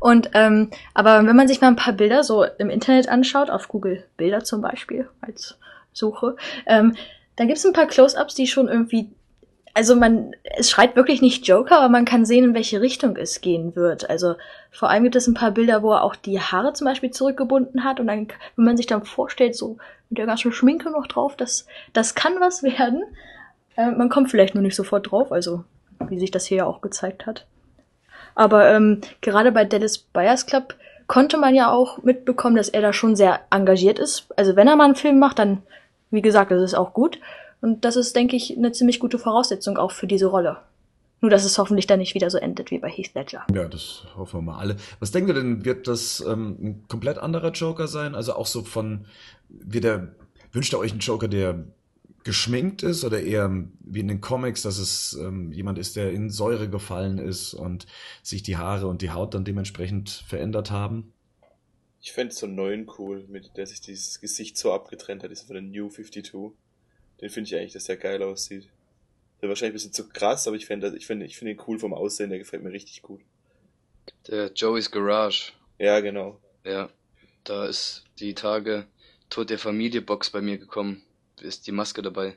Und 0.00 0.30
ähm, 0.34 0.70
aber 0.94 1.26
wenn 1.26 1.36
man 1.36 1.48
sich 1.48 1.60
mal 1.60 1.68
ein 1.68 1.76
paar 1.76 1.94
Bilder 1.94 2.22
so 2.22 2.44
im 2.44 2.70
Internet 2.70 3.08
anschaut, 3.08 3.50
auf 3.50 3.68
Google 3.68 4.04
Bilder 4.16 4.44
zum 4.44 4.60
Beispiel 4.60 5.08
als 5.20 5.58
Suche, 5.92 6.36
ähm, 6.66 6.94
dann 7.36 7.48
gibt 7.48 7.58
es 7.58 7.66
ein 7.66 7.72
paar 7.72 7.86
Close-ups, 7.86 8.34
die 8.34 8.46
schon 8.46 8.68
irgendwie, 8.68 9.10
also 9.76 9.94
man, 9.94 10.34
es 10.56 10.70
schreit 10.70 10.96
wirklich 10.96 11.20
nicht 11.20 11.46
Joker, 11.46 11.76
aber 11.76 11.90
man 11.90 12.06
kann 12.06 12.24
sehen, 12.24 12.44
in 12.44 12.54
welche 12.54 12.80
Richtung 12.80 13.14
es 13.16 13.42
gehen 13.42 13.76
wird. 13.76 14.08
Also 14.08 14.36
vor 14.70 14.88
allem 14.88 15.02
gibt 15.02 15.16
es 15.16 15.26
ein 15.26 15.34
paar 15.34 15.50
Bilder, 15.50 15.82
wo 15.82 15.92
er 15.92 16.02
auch 16.02 16.16
die 16.16 16.40
Haare 16.40 16.72
zum 16.72 16.86
Beispiel 16.86 17.10
zurückgebunden 17.10 17.84
hat 17.84 18.00
und 18.00 18.06
dann, 18.06 18.28
wenn 18.56 18.64
man 18.64 18.78
sich 18.78 18.86
dann 18.86 19.04
vorstellt, 19.04 19.54
so 19.54 19.76
mit 20.08 20.16
der 20.16 20.24
ganzen 20.24 20.50
Schminke 20.50 20.90
noch 20.90 21.06
drauf, 21.06 21.36
das, 21.36 21.66
das 21.92 22.14
kann 22.14 22.40
was 22.40 22.62
werden. 22.62 23.02
Äh, 23.76 23.90
man 23.90 24.08
kommt 24.08 24.30
vielleicht 24.30 24.54
nur 24.54 24.62
nicht 24.62 24.76
sofort 24.76 25.10
drauf, 25.10 25.30
also 25.30 25.62
wie 26.08 26.18
sich 26.18 26.30
das 26.30 26.46
hier 26.46 26.56
ja 26.56 26.64
auch 26.64 26.80
gezeigt 26.80 27.26
hat. 27.26 27.44
Aber 28.34 28.70
ähm, 28.70 29.02
gerade 29.20 29.52
bei 29.52 29.66
Dallas 29.66 29.98
Buyers 29.98 30.46
Club 30.46 30.74
konnte 31.06 31.36
man 31.36 31.54
ja 31.54 31.70
auch 31.70 32.02
mitbekommen, 32.02 32.56
dass 32.56 32.70
er 32.70 32.80
da 32.80 32.94
schon 32.94 33.14
sehr 33.14 33.40
engagiert 33.50 33.98
ist. 33.98 34.26
Also 34.36 34.56
wenn 34.56 34.68
er 34.68 34.76
mal 34.76 34.84
einen 34.84 34.94
Film 34.94 35.18
macht, 35.18 35.38
dann, 35.38 35.62
wie 36.10 36.22
gesagt, 36.22 36.50
das 36.50 36.62
ist 36.62 36.74
auch 36.74 36.94
gut. 36.94 37.18
Und 37.66 37.84
das 37.84 37.96
ist, 37.96 38.14
denke 38.14 38.36
ich, 38.36 38.56
eine 38.56 38.70
ziemlich 38.70 39.00
gute 39.00 39.18
Voraussetzung 39.18 39.76
auch 39.76 39.90
für 39.90 40.06
diese 40.06 40.26
Rolle. 40.26 40.58
Nur, 41.20 41.32
dass 41.32 41.44
es 41.44 41.58
hoffentlich 41.58 41.88
dann 41.88 41.98
nicht 41.98 42.14
wieder 42.14 42.30
so 42.30 42.38
endet 42.38 42.70
wie 42.70 42.78
bei 42.78 42.88
Heath 42.88 43.12
Ledger. 43.16 43.44
Ja, 43.52 43.66
das 43.66 44.06
hoffen 44.16 44.38
wir 44.38 44.52
mal 44.52 44.58
alle. 44.60 44.76
Was 45.00 45.10
denkt 45.10 45.28
ihr 45.28 45.34
denn, 45.34 45.64
wird 45.64 45.88
das 45.88 46.20
ähm, 46.20 46.56
ein 46.62 46.84
komplett 46.86 47.18
anderer 47.18 47.50
Joker 47.50 47.88
sein? 47.88 48.14
Also 48.14 48.34
auch 48.34 48.46
so 48.46 48.62
von, 48.62 49.06
wird 49.48 49.84
er, 49.84 50.14
wünscht 50.52 50.74
ihr 50.74 50.78
euch 50.78 50.92
einen 50.92 51.00
Joker, 51.00 51.26
der 51.26 51.64
geschminkt 52.22 52.84
ist 52.84 53.04
oder 53.04 53.20
eher 53.20 53.50
wie 53.80 53.98
in 53.98 54.06
den 54.06 54.20
Comics, 54.20 54.62
dass 54.62 54.78
es 54.78 55.18
ähm, 55.20 55.50
jemand 55.50 55.78
ist, 55.78 55.96
der 55.96 56.12
in 56.12 56.30
Säure 56.30 56.70
gefallen 56.70 57.18
ist 57.18 57.52
und 57.52 57.88
sich 58.22 58.44
die 58.44 58.58
Haare 58.58 58.86
und 58.86 59.02
die 59.02 59.10
Haut 59.10 59.34
dann 59.34 59.44
dementsprechend 59.44 60.10
verändert 60.10 60.70
haben? 60.70 61.12
Ich 62.00 62.12
fände 62.12 62.32
so 62.32 62.46
einen 62.46 62.54
neuen 62.54 62.88
cool, 62.96 63.24
mit 63.26 63.56
der 63.56 63.66
sich 63.66 63.80
dieses 63.80 64.20
Gesicht 64.20 64.56
so 64.56 64.72
abgetrennt 64.72 65.24
hat, 65.24 65.32
ist 65.32 65.48
von 65.48 65.54
der 65.54 65.62
New 65.62 65.88
52. 65.88 66.54
Den 67.20 67.30
finde 67.30 67.48
ich 67.48 67.56
eigentlich, 67.56 67.72
dass 67.72 67.84
der 67.84 67.96
geil 67.96 68.22
aussieht. 68.22 68.68
Der 69.40 69.48
ist 69.48 69.48
wahrscheinlich 69.48 69.72
ein 69.72 69.72
bisschen 69.74 69.92
zu 69.92 70.08
krass, 70.08 70.46
aber 70.46 70.56
ich 70.56 70.66
finde 70.66 70.94
ich 70.96 71.06
finde 71.06 71.26
ich 71.26 71.36
finde 71.36 71.52
ihn 71.52 71.62
cool 71.66 71.78
vom 71.78 71.94
Aussehen, 71.94 72.30
der 72.30 72.38
gefällt 72.38 72.62
mir 72.62 72.72
richtig 72.72 73.02
gut. 73.02 73.20
Der 74.28 74.52
Joey's 74.52 74.90
Garage. 74.90 75.52
Ja, 75.78 76.00
genau. 76.00 76.40
Ja, 76.64 76.90
da 77.44 77.66
ist 77.66 78.04
die 78.18 78.34
Tage 78.34 78.86
Tod 79.30 79.50
der 79.50 79.58
Familie 79.58 80.02
Box 80.02 80.30
bei 80.30 80.40
mir 80.40 80.58
gekommen. 80.58 81.02
Ist 81.40 81.66
die 81.66 81.72
Maske 81.72 82.02
dabei. 82.02 82.36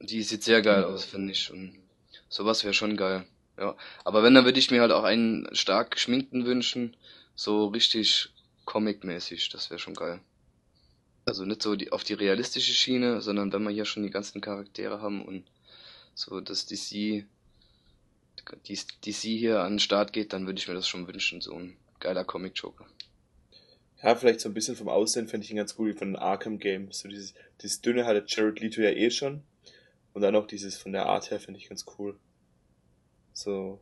Die 0.00 0.22
sieht 0.22 0.42
sehr 0.42 0.62
geil 0.62 0.84
aus, 0.84 1.04
finde 1.04 1.32
ich. 1.32 1.50
Und 1.50 1.78
sowas 2.28 2.64
wäre 2.64 2.74
schon 2.74 2.96
geil. 2.96 3.24
Ja. 3.58 3.76
Aber 4.04 4.22
wenn, 4.22 4.34
dann 4.34 4.44
würde 4.44 4.58
ich 4.58 4.70
mir 4.70 4.80
halt 4.80 4.92
auch 4.92 5.04
einen 5.04 5.48
stark 5.54 5.92
geschminkten 5.92 6.44
wünschen. 6.44 6.96
So 7.34 7.66
richtig 7.66 8.30
Comic-mäßig. 8.64 9.50
Das 9.50 9.70
wäre 9.70 9.78
schon 9.78 9.94
geil. 9.94 10.20
Also 11.24 11.44
nicht 11.44 11.62
so 11.62 11.76
die, 11.76 11.92
auf 11.92 12.04
die 12.04 12.14
realistische 12.14 12.72
Schiene, 12.72 13.20
sondern 13.20 13.52
wenn 13.52 13.62
wir 13.62 13.70
hier 13.70 13.84
schon 13.84 14.02
die 14.02 14.10
ganzen 14.10 14.40
Charaktere 14.40 15.00
haben 15.00 15.24
und 15.24 15.44
so 16.14 16.40
das 16.40 16.66
DC, 16.66 17.24
die 18.66 18.78
DC 19.06 19.14
hier 19.14 19.60
an 19.60 19.74
den 19.74 19.78
Start 19.78 20.12
geht, 20.12 20.32
dann 20.32 20.46
würde 20.46 20.58
ich 20.58 20.68
mir 20.68 20.74
das 20.74 20.88
schon 20.88 21.06
wünschen. 21.06 21.40
So 21.40 21.54
ein 21.54 21.76
geiler 22.00 22.24
Comic-Joker. 22.24 22.86
Ja, 24.02 24.16
vielleicht 24.16 24.40
so 24.40 24.48
ein 24.48 24.54
bisschen 24.54 24.74
vom 24.74 24.88
Aussehen 24.88 25.28
fände 25.28 25.44
ich 25.44 25.50
ihn 25.50 25.56
ganz 25.56 25.76
cool, 25.78 25.90
wie 25.90 25.98
von 25.98 26.08
den 26.08 26.16
Arkham 26.16 26.58
Game. 26.58 26.90
So 26.90 27.08
dieses, 27.08 27.34
dieses 27.62 27.80
dünne 27.80 28.04
hatte 28.04 28.24
Jared 28.26 28.58
Leto 28.58 28.80
ja 28.80 28.90
eh 28.90 29.10
schon. 29.10 29.44
Und 30.12 30.22
dann 30.22 30.34
auch 30.34 30.46
dieses 30.46 30.76
von 30.76 30.92
der 30.92 31.06
Art 31.06 31.30
her 31.30 31.38
finde 31.38 31.60
ich 31.60 31.68
ganz 31.68 31.86
cool. 31.98 32.18
So, 33.32 33.80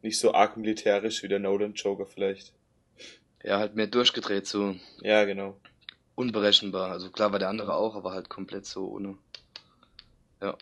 nicht 0.00 0.18
so 0.18 0.32
arg 0.34 0.56
militärisch 0.56 1.22
wie 1.22 1.28
der 1.28 1.38
Nolan 1.38 1.74
Joker 1.74 2.06
vielleicht. 2.06 2.52
Ja, 3.44 3.58
halt 3.58 3.76
mehr 3.76 3.86
durchgedreht, 3.86 4.46
so 4.46 4.76
Ja, 5.00 5.24
genau. 5.24 5.60
Unberechenbar. 6.14 6.90
Also 6.90 7.10
klar 7.10 7.32
war 7.32 7.38
der 7.38 7.48
andere 7.48 7.74
auch, 7.74 7.94
aber 7.94 8.12
halt 8.12 8.28
komplett 8.28 8.66
so 8.66 8.86
ohne. 8.88 9.16
Ja, 10.40 10.56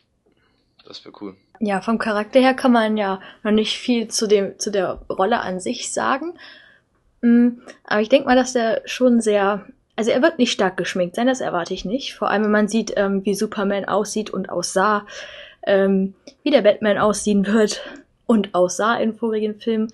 das 0.87 1.05
wäre 1.05 1.15
cool. 1.21 1.37
Ja, 1.61 1.81
vom 1.81 1.99
Charakter 1.99 2.41
her 2.41 2.55
kann 2.55 2.73
man 2.73 2.97
ja 2.97 3.21
noch 3.43 3.53
nicht 3.53 3.77
viel 3.79 4.09
zu 4.09 4.27
dem, 4.27 4.59
zu 4.59 4.71
der 4.71 5.03
Rolle 5.11 5.41
an 5.41 5.61
sich 5.61 5.93
sagen. 5.93 6.39
Mm, 7.21 7.61
Aber 7.85 8.01
ich 8.01 8.09
denke 8.09 8.27
mal, 8.29 8.37
dass 8.37 8.55
der 8.55 8.83
schon 8.87 9.21
sehr, 9.21 9.67
also 9.97 10.11
er 10.11 10.23
wird 10.23 10.39
nicht 10.39 10.53
stark 10.53 10.77
geschminkt 10.77 11.17
sein, 11.17 11.27
das 11.27 11.41
erwarte 11.41 11.75
ich 11.75 11.85
nicht. 11.85 12.15
Vor 12.15 12.31
allem, 12.31 12.45
wenn 12.45 12.51
man 12.51 12.69
sieht, 12.69 12.95
ähm, 12.97 13.25
wie 13.25 13.35
Superman 13.35 13.85
aussieht 13.85 14.31
und 14.31 14.49
aussah, 14.49 15.07
ähm, 15.67 16.15
wie 16.43 16.51
der 16.51 16.63
Batman 16.63 16.99
aussehen 16.99 17.47
wird 17.47 17.83
und 18.27 18.55
aussah 18.55 18.97
in 18.97 19.15
vorigen 19.15 19.61
Filmen. 19.61 19.93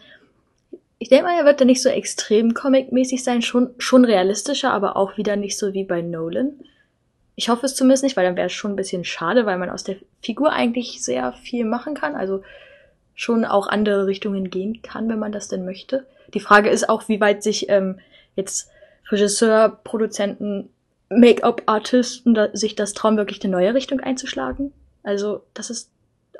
Ich 0.98 1.08
denke 1.10 1.24
mal, 1.24 1.38
er 1.38 1.44
wird 1.44 1.60
da 1.60 1.64
nicht 1.64 1.82
so 1.82 1.88
extrem 1.88 2.54
comic-mäßig 2.54 3.22
sein, 3.22 3.42
schon, 3.42 3.74
schon 3.78 4.04
realistischer, 4.04 4.72
aber 4.72 4.96
auch 4.96 5.16
wieder 5.16 5.36
nicht 5.36 5.58
so 5.58 5.74
wie 5.74 5.84
bei 5.84 6.00
Nolan. 6.00 6.58
Ich 7.34 7.50
hoffe 7.50 7.66
es 7.66 7.74
zumindest 7.74 8.02
nicht, 8.02 8.16
weil 8.16 8.24
dann 8.24 8.36
wäre 8.36 8.46
es 8.46 8.54
schon 8.54 8.72
ein 8.72 8.76
bisschen 8.76 9.04
schade, 9.04 9.44
weil 9.44 9.58
man 9.58 9.68
aus 9.68 9.84
der 9.84 9.96
Figur 10.22 10.52
eigentlich 10.52 11.04
sehr 11.04 11.34
viel 11.34 11.66
machen 11.66 11.94
kann, 11.94 12.14
also 12.14 12.42
schon 13.14 13.44
auch 13.44 13.66
andere 13.66 14.06
Richtungen 14.06 14.50
gehen 14.50 14.80
kann, 14.80 15.08
wenn 15.08 15.18
man 15.18 15.32
das 15.32 15.48
denn 15.48 15.66
möchte. 15.66 16.06
Die 16.32 16.40
Frage 16.40 16.70
ist 16.70 16.88
auch, 16.88 17.08
wie 17.08 17.20
weit 17.20 17.42
sich 17.42 17.68
ähm, 17.68 17.98
jetzt 18.34 18.70
Regisseur, 19.10 19.80
Produzenten, 19.84 20.70
Make-up-Artisten 21.08 22.34
da, 22.34 22.48
sich 22.54 22.74
das 22.74 22.94
trauen, 22.94 23.16
wirklich 23.16 23.42
eine 23.44 23.52
neue 23.52 23.74
Richtung 23.74 24.00
einzuschlagen. 24.00 24.72
Also 25.02 25.42
das 25.54 25.70
ist 25.70 25.90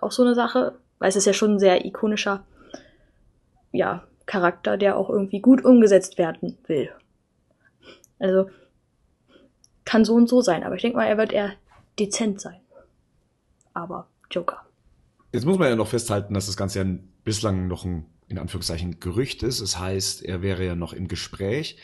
auch 0.01 0.13
so 0.13 0.23
eine 0.23 0.35
Sache, 0.35 0.75
weil 0.99 1.09
es 1.09 1.17
ist 1.17 1.27
ja 1.27 1.33
schon 1.33 1.55
ein 1.55 1.59
sehr 1.59 1.85
ikonischer, 1.85 2.45
ja, 3.73 4.03
Charakter, 4.27 4.77
der 4.77 4.97
auch 4.97 5.09
irgendwie 5.09 5.41
gut 5.41 5.65
umgesetzt 5.65 6.19
werden 6.19 6.59
will. 6.67 6.91
Also 8.19 8.51
kann 9.85 10.05
so 10.05 10.15
und 10.15 10.29
so 10.29 10.41
sein, 10.41 10.65
aber 10.65 10.75
ich 10.75 10.83
denke 10.83 10.97
mal, 10.97 11.07
er 11.07 11.17
wird 11.17 11.33
eher 11.33 11.53
dezent 11.99 12.41
sein. 12.41 12.61
Aber 13.73 14.09
Joker. 14.31 14.63
Jetzt 15.33 15.45
muss 15.45 15.59
man 15.59 15.69
ja 15.69 15.77
noch 15.77 15.89
festhalten, 15.89 16.35
dass 16.35 16.47
das 16.47 16.57
Ganze 16.57 16.81
ja 16.81 16.87
bislang 17.25 17.69
noch 17.69 17.85
ein, 17.85 18.07
in 18.29 18.39
Anführungszeichen, 18.39 19.01
Gerücht 19.01 19.43
ist. 19.43 19.61
Es 19.61 19.73
das 19.73 19.81
heißt, 19.81 20.25
er 20.25 20.43
wäre 20.43 20.65
ja 20.65 20.75
noch 20.75 20.93
im 20.93 21.09
Gespräch. 21.09 21.77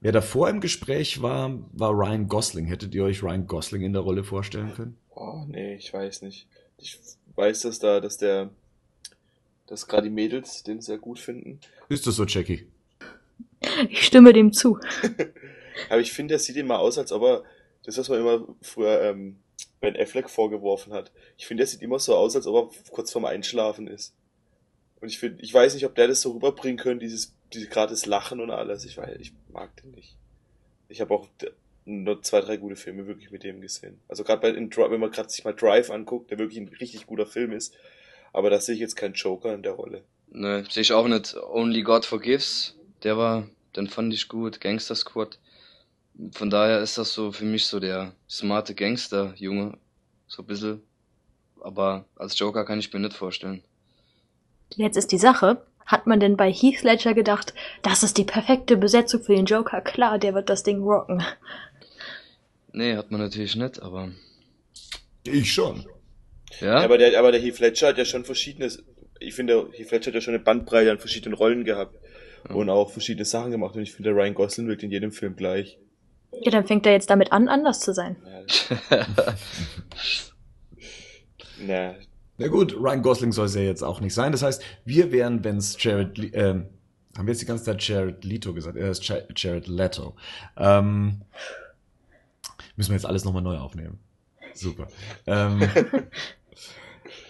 Wer 0.00 0.12
davor 0.12 0.50
im 0.50 0.60
Gespräch 0.60 1.22
war, 1.22 1.58
war 1.72 1.92
Ryan 1.92 2.28
Gosling. 2.28 2.66
Hättet 2.66 2.94
ihr 2.94 3.04
euch 3.04 3.22
Ryan 3.22 3.46
Gosling 3.46 3.82
in 3.82 3.92
der 3.92 4.02
Rolle 4.02 4.24
vorstellen 4.24 4.72
können? 4.74 4.96
Oh, 5.10 5.44
nee, 5.46 5.76
ich 5.76 5.92
weiß 5.92 6.22
nicht. 6.22 6.48
Ich 6.78 6.98
weiß, 7.36 7.62
dass 7.62 7.78
da, 7.78 8.00
dass 8.00 8.18
der, 8.18 8.50
dass 9.66 9.86
gerade 9.86 10.08
die 10.08 10.14
Mädels 10.14 10.62
den 10.62 10.80
sehr 10.80 10.98
gut 10.98 11.18
finden. 11.18 11.60
Ist 11.88 12.06
das 12.06 12.16
so, 12.16 12.24
Jackie? 12.24 12.66
Ich 13.88 14.04
stimme 14.04 14.32
dem 14.32 14.52
zu. 14.52 14.78
Aber 15.88 16.00
ich 16.00 16.12
finde, 16.12 16.32
der 16.32 16.38
sieht 16.38 16.56
immer 16.56 16.78
aus, 16.78 16.98
als 16.98 17.12
ob 17.12 17.22
er, 17.22 17.44
das, 17.84 17.98
was 17.98 18.08
man 18.08 18.20
immer 18.20 18.46
früher 18.62 19.02
ähm, 19.02 19.38
Ben 19.80 19.96
Affleck 19.96 20.30
vorgeworfen 20.30 20.92
hat. 20.92 21.12
Ich 21.36 21.46
finde, 21.46 21.62
der 21.62 21.66
sieht 21.66 21.82
immer 21.82 21.98
so 21.98 22.14
aus, 22.14 22.36
als 22.36 22.46
ob 22.46 22.72
er 22.72 22.90
kurz 22.90 23.12
vorm 23.12 23.24
Einschlafen 23.24 23.86
ist. 23.86 24.14
Und 25.00 25.08
ich 25.08 25.18
finde, 25.18 25.42
ich 25.42 25.52
weiß 25.52 25.74
nicht, 25.74 25.84
ob 25.84 25.94
der 25.94 26.08
das 26.08 26.22
so 26.22 26.32
rüberbringen 26.32 26.78
könnte, 26.78 27.04
dieses, 27.04 27.34
dieses 27.52 27.68
gerade 27.68 27.90
das 27.90 28.06
Lachen 28.06 28.40
und 28.40 28.50
alles. 28.50 28.84
Ich 28.84 28.96
weiß, 28.96 29.18
ich 29.20 29.32
mag 29.52 29.76
den 29.82 29.90
nicht. 29.90 30.16
Ich 30.88 31.00
habe 31.00 31.12
auch 31.12 31.28
nur 31.84 32.22
zwei, 32.22 32.40
drei 32.40 32.56
gute 32.56 32.76
Filme 32.76 33.06
wirklich 33.06 33.30
mit 33.30 33.42
dem 33.42 33.60
gesehen. 33.60 34.00
Also 34.08 34.24
gerade 34.24 34.40
bei, 34.40 34.48
in, 34.50 34.74
wenn 34.74 35.00
man 35.00 35.10
gerade 35.10 35.28
sich 35.28 35.44
mal 35.44 35.54
Drive 35.54 35.90
anguckt, 35.90 36.30
der 36.30 36.38
wirklich 36.38 36.58
ein 36.58 36.68
richtig 36.68 37.06
guter 37.06 37.26
Film 37.26 37.52
ist. 37.52 37.74
Aber 38.34 38.50
da 38.50 38.60
sehe 38.60 38.74
ich 38.74 38.80
jetzt 38.80 38.96
keinen 38.96 39.14
Joker 39.14 39.54
in 39.54 39.62
der 39.62 39.72
Rolle. 39.72 40.02
Ne, 40.28 40.64
sehe 40.68 40.82
ich 40.82 40.92
auch 40.92 41.06
nicht. 41.06 41.36
Only 41.36 41.82
God 41.82 42.04
Forgives, 42.04 42.74
der 43.04 43.16
war, 43.16 43.46
den 43.76 43.86
fand 43.86 44.12
ich 44.12 44.28
gut. 44.28 44.60
Gangster 44.60 44.96
Squad. 44.96 45.38
Von 46.32 46.50
daher 46.50 46.80
ist 46.80 46.98
das 46.98 47.14
so 47.14 47.30
für 47.30 47.44
mich 47.44 47.64
so 47.66 47.78
der 47.78 48.12
smarte 48.28 48.74
Gangster-Junge. 48.74 49.78
So 50.26 50.42
ein 50.42 50.46
bisschen. 50.46 50.82
Aber 51.60 52.06
als 52.16 52.36
Joker 52.36 52.64
kann 52.64 52.80
ich 52.80 52.92
mir 52.92 52.98
nicht 52.98 53.14
vorstellen. 53.14 53.62
Jetzt 54.74 54.96
ist 54.96 55.12
die 55.12 55.18
Sache, 55.18 55.64
hat 55.86 56.08
man 56.08 56.18
denn 56.18 56.36
bei 56.36 56.52
Heath 56.52 56.82
Ledger 56.82 57.14
gedacht, 57.14 57.54
das 57.82 58.02
ist 58.02 58.18
die 58.18 58.24
perfekte 58.24 58.76
Besetzung 58.76 59.22
für 59.22 59.36
den 59.36 59.46
Joker? 59.46 59.80
Klar, 59.80 60.18
der 60.18 60.34
wird 60.34 60.50
das 60.50 60.64
Ding 60.64 60.82
rocken. 60.82 61.22
Nee, 62.72 62.96
hat 62.96 63.12
man 63.12 63.20
natürlich 63.20 63.54
nicht, 63.54 63.80
aber. 63.80 64.10
Ich 65.22 65.52
schon. 65.52 65.86
Ja? 66.60 66.66
ja 66.66 66.84
aber, 66.84 66.98
der, 66.98 67.18
aber 67.18 67.32
der 67.32 67.40
Heath 67.40 67.58
Ledger 67.60 67.88
hat 67.88 67.98
ja 67.98 68.04
schon 68.04 68.24
verschiedenes. 68.24 68.82
Ich 69.20 69.34
finde, 69.34 69.68
Heath 69.72 69.90
Ledger 69.90 70.06
hat 70.08 70.14
ja 70.14 70.20
schon 70.20 70.34
eine 70.34 70.42
Bandbreite 70.42 70.90
an 70.90 70.98
verschiedenen 70.98 71.34
Rollen 71.34 71.64
gehabt. 71.64 71.98
Ja. 72.48 72.54
Und 72.54 72.68
auch 72.68 72.90
verschiedene 72.90 73.24
Sachen 73.24 73.50
gemacht. 73.50 73.74
Und 73.74 73.82
ich 73.82 73.92
finde, 73.92 74.10
Ryan 74.10 74.34
Gosling 74.34 74.68
wirkt 74.68 74.82
in 74.82 74.90
jedem 74.90 75.12
Film 75.12 75.36
gleich. 75.36 75.78
Ja, 76.42 76.50
dann 76.50 76.66
fängt 76.66 76.84
er 76.86 76.92
jetzt 76.92 77.10
damit 77.10 77.32
an, 77.32 77.48
anders 77.48 77.80
zu 77.80 77.94
sein. 77.94 78.16
Ja. 81.66 81.94
Na 82.38 82.48
gut, 82.48 82.74
Ryan 82.76 83.02
Gosling 83.02 83.32
soll 83.32 83.46
es 83.46 83.54
ja 83.54 83.62
jetzt 83.62 83.82
auch 83.82 84.00
nicht 84.00 84.14
sein. 84.14 84.32
Das 84.32 84.42
heißt, 84.42 84.62
wir 84.84 85.12
wären, 85.12 85.44
wenn 85.44 85.58
es 85.58 85.80
Jared, 85.82 86.18
ähm, 86.34 86.66
haben 87.16 87.26
wir 87.26 87.32
jetzt 87.32 87.42
die 87.42 87.46
ganze 87.46 87.64
Zeit 87.64 87.86
Jared 87.86 88.24
Leto 88.24 88.52
gesagt? 88.52 88.76
Er 88.76 88.90
ist 88.90 89.06
Jared 89.36 89.68
Leto. 89.68 90.16
Ähm, 90.56 91.22
müssen 92.76 92.90
wir 92.90 92.96
jetzt 92.96 93.06
alles 93.06 93.24
nochmal 93.24 93.42
neu 93.42 93.56
aufnehmen. 93.56 94.00
Super. 94.52 94.88
ähm, 95.26 95.60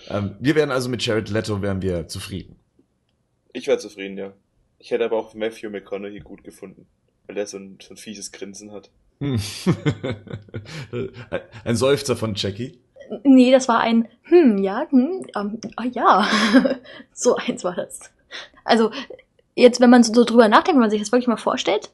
ähm, 0.08 0.36
wir 0.40 0.54
wären 0.54 0.70
also 0.70 0.88
mit 0.88 1.04
Jared 1.04 1.28
Leto 1.30 1.60
wären 1.62 1.82
wir 1.82 2.08
zufrieden. 2.08 2.56
Ich 3.52 3.66
wäre 3.66 3.78
zufrieden, 3.78 4.18
ja. 4.18 4.32
Ich 4.78 4.90
hätte 4.90 5.04
aber 5.04 5.16
auch 5.16 5.34
Matthew 5.34 5.70
McConaughey 5.70 6.20
gut 6.20 6.44
gefunden, 6.44 6.86
weil 7.26 7.36
der 7.36 7.46
so 7.46 7.56
ein, 7.56 7.78
so 7.80 7.94
ein 7.94 7.96
fieses 7.96 8.32
Grinsen 8.32 8.72
hat. 8.72 8.90
ein 11.64 11.76
Seufzer 11.76 12.16
von 12.16 12.34
Jackie. 12.34 12.78
Nee, 13.22 13.52
das 13.52 13.68
war 13.68 13.80
ein, 13.80 14.08
hm, 14.24 14.58
ja, 14.58 14.86
hm, 14.90 15.26
ähm, 15.36 15.60
ah, 15.76 15.84
ja. 15.84 16.28
so 17.12 17.36
eins 17.36 17.64
war 17.64 17.74
das. 17.74 18.00
Also, 18.64 18.90
jetzt, 19.54 19.80
wenn 19.80 19.90
man 19.90 20.02
so 20.02 20.24
drüber 20.24 20.48
nachdenkt, 20.48 20.74
wenn 20.74 20.80
man 20.80 20.90
sich 20.90 21.00
das 21.00 21.12
wirklich 21.12 21.28
mal 21.28 21.36
vorstellt, 21.36 21.90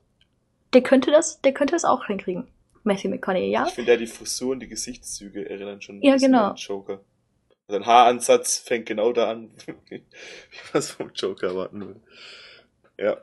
der 0.72 0.82
könnte 0.82 1.10
das, 1.10 1.40
der 1.42 1.52
könnte 1.52 1.72
das 1.72 1.84
auch 1.84 2.06
hinkriegen. 2.06 2.46
Matthew 2.84 3.10
McConaughey, 3.10 3.50
ja? 3.50 3.66
Ich 3.66 3.74
finde 3.74 3.92
ja, 3.92 3.98
die 3.98 4.06
Frisur 4.06 4.52
und 4.52 4.60
die 4.60 4.68
Gesichtszüge 4.68 5.48
erinnern 5.48 5.82
schon 5.82 6.00
ja, 6.02 6.16
genau. 6.16 6.50
an 6.50 6.56
Joker. 6.56 7.00
Also 7.70 7.78
ein 7.78 7.86
Haaransatz 7.86 8.58
fängt 8.58 8.86
genau 8.86 9.12
da 9.12 9.30
an, 9.30 9.52
wie 9.88 10.02
man 10.72 10.80
es 10.80 10.90
vom 10.90 11.12
Joker 11.14 11.50
erwarten 11.50 11.86
würde. 11.86 12.00
Ja. 12.98 13.18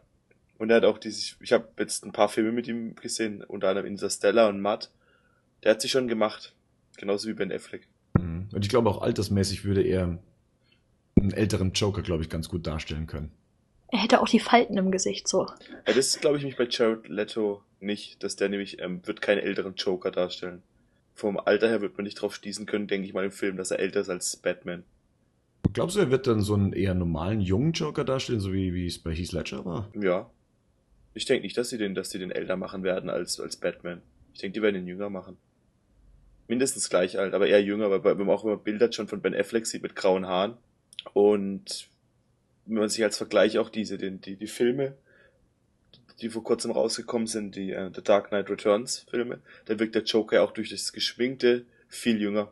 Und 0.57 0.69
er 0.69 0.77
hat 0.77 0.85
auch 0.85 0.99
dieses, 0.99 1.35
ich 1.41 1.51
habe 1.51 1.67
jetzt 1.77 2.05
ein 2.05 2.13
paar 2.13 2.29
Filme 2.29 2.53
mit 2.53 2.65
ihm 2.65 2.95
gesehen, 2.95 3.43
unter 3.43 3.67
anderem 3.67 3.87
Interstellar 3.87 4.47
und 4.47 4.61
Matt. 4.61 4.89
Der 5.63 5.71
hat 5.71 5.81
sich 5.81 5.91
schon 5.91 6.07
gemacht. 6.07 6.55
Genauso 6.95 7.27
wie 7.27 7.33
Ben 7.33 7.51
Affleck. 7.51 7.89
Mhm. 8.17 8.47
Und 8.53 8.63
ich 8.63 8.69
glaube 8.69 8.89
auch 8.89 9.01
altersmäßig 9.01 9.65
würde 9.65 9.81
er 9.81 10.17
einen 11.19 11.33
älteren 11.33 11.73
Joker, 11.73 12.01
glaube 12.01 12.23
ich, 12.23 12.29
ganz 12.29 12.47
gut 12.47 12.65
darstellen 12.65 13.05
können. 13.05 13.33
Er 13.89 13.99
hätte 13.99 14.21
auch 14.21 14.29
die 14.29 14.39
Falten 14.39 14.77
im 14.77 14.91
Gesicht 14.91 15.27
so. 15.27 15.47
Ja, 15.85 15.93
das 15.93 16.21
glaube 16.21 16.37
ich 16.37 16.45
mich 16.45 16.55
bei 16.55 16.67
Jared 16.69 17.09
Leto 17.09 17.63
nicht, 17.81 18.23
dass 18.23 18.37
der 18.37 18.47
nämlich 18.47 18.81
ähm, 18.81 19.05
wird 19.05 19.21
keinen 19.21 19.39
älteren 19.39 19.75
Joker 19.75 20.09
darstellen. 20.09 20.63
Vom 21.17 21.37
Alter 21.37 21.67
her 21.67 21.81
wird 21.81 21.97
man 21.97 22.05
nicht 22.05 22.21
drauf 22.21 22.35
schließen 22.35 22.65
können, 22.65 22.87
denke 22.87 23.07
ich 23.07 23.13
mal 23.13 23.25
im 23.25 23.31
Film, 23.31 23.57
dass 23.57 23.71
er 23.71 23.79
älter 23.79 24.01
ist 24.01 24.09
als 24.09 24.37
Batman. 24.37 24.83
Glaubst 25.73 25.95
du, 25.95 25.99
er 25.99 26.11
wird 26.11 26.27
dann 26.27 26.41
so 26.41 26.53
einen 26.53 26.73
eher 26.73 26.93
normalen 26.93 27.41
jungen 27.41 27.73
Joker 27.73 28.05
darstellen, 28.05 28.39
so 28.39 28.53
wie, 28.53 28.73
wie 28.73 28.87
es 28.87 28.99
bei 28.99 29.13
Heath 29.13 29.31
Ledger 29.31 29.65
war? 29.65 29.89
Ja. 29.99 30.29
Ich 31.13 31.25
denke 31.25 31.43
nicht, 31.43 31.57
dass 31.57 31.69
sie 31.69 31.77
den, 31.77 31.95
dass 31.95 32.11
sie 32.11 32.19
den 32.19 32.31
älter 32.31 32.55
machen 32.55 32.83
werden 32.83 33.09
als, 33.09 33.39
als 33.39 33.57
Batman. 33.57 34.01
Ich 34.33 34.39
denke, 34.39 34.53
die 34.53 34.61
werden 34.61 34.75
ihn 34.75 34.87
jünger 34.87 35.09
machen 35.09 35.37
mindestens 36.47 36.89
gleich 36.89 37.19
alt, 37.19 37.33
aber 37.33 37.47
eher 37.47 37.61
jünger, 37.61 37.89
weil 37.91 38.03
wenn 38.03 38.25
man 38.25 38.35
auch 38.35 38.43
immer 38.43 38.57
Bilder 38.57 38.91
schon 38.91 39.07
von 39.07 39.21
Ben 39.21 39.35
Affleck 39.35 39.65
sieht 39.65 39.83
mit 39.83 39.95
grauen 39.95 40.25
Haaren 40.25 40.57
und 41.13 41.89
wenn 42.65 42.79
man 42.79 42.89
sich 42.89 43.03
als 43.03 43.17
Vergleich 43.17 43.57
auch 43.59 43.69
diese, 43.69 43.97
die, 43.97 44.17
die, 44.17 44.35
die 44.35 44.47
Filme, 44.47 44.95
die 46.21 46.29
vor 46.29 46.43
kurzem 46.43 46.71
rausgekommen 46.71 47.27
sind, 47.27 47.55
die 47.55 47.73
uh, 47.73 47.89
The 47.93 48.01
Dark 48.01 48.29
Knight 48.29 48.49
Returns 48.49 49.05
Filme, 49.09 49.39
da 49.65 49.79
wirkt 49.79 49.95
der 49.95 50.03
Joker 50.03 50.43
auch 50.43 50.51
durch 50.51 50.69
das 50.69 50.93
Geschminkte 50.93 51.65
viel 51.87 52.21
jünger. 52.21 52.51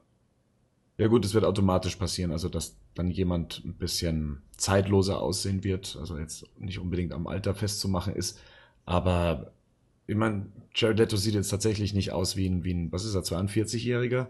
Ja 0.97 1.07
gut, 1.07 1.25
es 1.25 1.33
wird 1.33 1.43
automatisch 1.43 1.95
passieren, 1.95 2.31
also 2.31 2.47
dass 2.47 2.77
dann 2.93 3.11
jemand 3.11 3.63
ein 3.65 3.73
bisschen 3.73 4.41
zeitloser 4.55 5.21
aussehen 5.21 5.63
wird, 5.63 5.97
also 5.99 6.17
jetzt 6.17 6.45
nicht 6.57 6.79
unbedingt 6.79 7.11
am 7.11 7.27
Alter 7.27 7.53
festzumachen 7.53 8.15
ist, 8.15 8.39
aber 8.85 9.51
ich 10.07 10.15
meine, 10.15 10.45
Jared 10.73 10.99
Leto 10.99 11.17
sieht 11.17 11.33
jetzt 11.33 11.49
tatsächlich 11.49 11.93
nicht 11.93 12.11
aus 12.11 12.37
wie 12.37 12.47
ein, 12.47 12.63
wie 12.63 12.73
ein 12.73 12.91
was 12.91 13.05
ist 13.05 13.15
er, 13.15 13.23
42-Jähriger. 13.23 14.27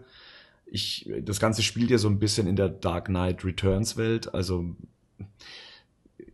Ich, 0.64 1.08
das 1.22 1.38
Ganze 1.38 1.62
spielt 1.62 1.90
ja 1.90 1.98
so 1.98 2.08
ein 2.08 2.18
bisschen 2.18 2.46
in 2.46 2.56
der 2.56 2.68
Dark 2.68 3.06
Knight 3.06 3.44
Returns 3.44 3.96
Welt, 3.96 4.34
also 4.34 4.74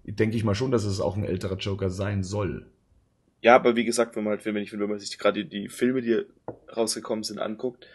denke 0.04 0.36
ich 0.36 0.44
mal 0.44 0.54
schon, 0.54 0.70
dass 0.70 0.84
es 0.84 1.00
auch 1.00 1.16
ein 1.16 1.24
älterer 1.24 1.56
Joker 1.56 1.90
sein 1.90 2.22
soll. 2.22 2.66
Ja, 3.42 3.56
aber 3.56 3.76
wie 3.76 3.84
gesagt, 3.84 4.16
wenn 4.16 4.24
man 4.24 4.32
halt, 4.32 4.44
wenn 4.44 4.54
man, 4.54 4.64
wenn 4.64 4.88
man 4.88 4.98
sich 4.98 5.18
gerade 5.18 5.44
die 5.44 5.68
Filme, 5.68 6.00
die 6.00 6.24
rausgekommen 6.74 7.24
sind, 7.24 7.40
anguckt, 7.40 7.86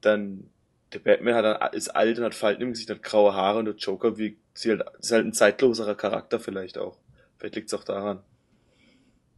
dann 0.00 0.50
der 0.92 0.98
Batman 0.98 1.34
hat, 1.34 1.74
ist 1.74 1.88
alt 1.88 2.18
und 2.18 2.24
hat 2.24 2.34
Falten 2.34 2.62
im 2.62 2.70
Gesicht, 2.70 2.90
hat 2.90 3.02
graue 3.02 3.34
Haare 3.34 3.60
und 3.60 3.66
der 3.66 3.74
Joker 3.76 4.18
wie, 4.18 4.36
ist 4.54 4.66
halt, 4.66 4.82
ist 4.98 5.12
halt 5.12 5.24
ein 5.24 5.32
zeitloserer 5.32 5.94
Charakter 5.94 6.40
vielleicht 6.40 6.78
auch. 6.78 6.98
Vielleicht 7.38 7.54
liegt 7.54 7.68
es 7.68 7.74
auch 7.74 7.84
daran. 7.84 8.20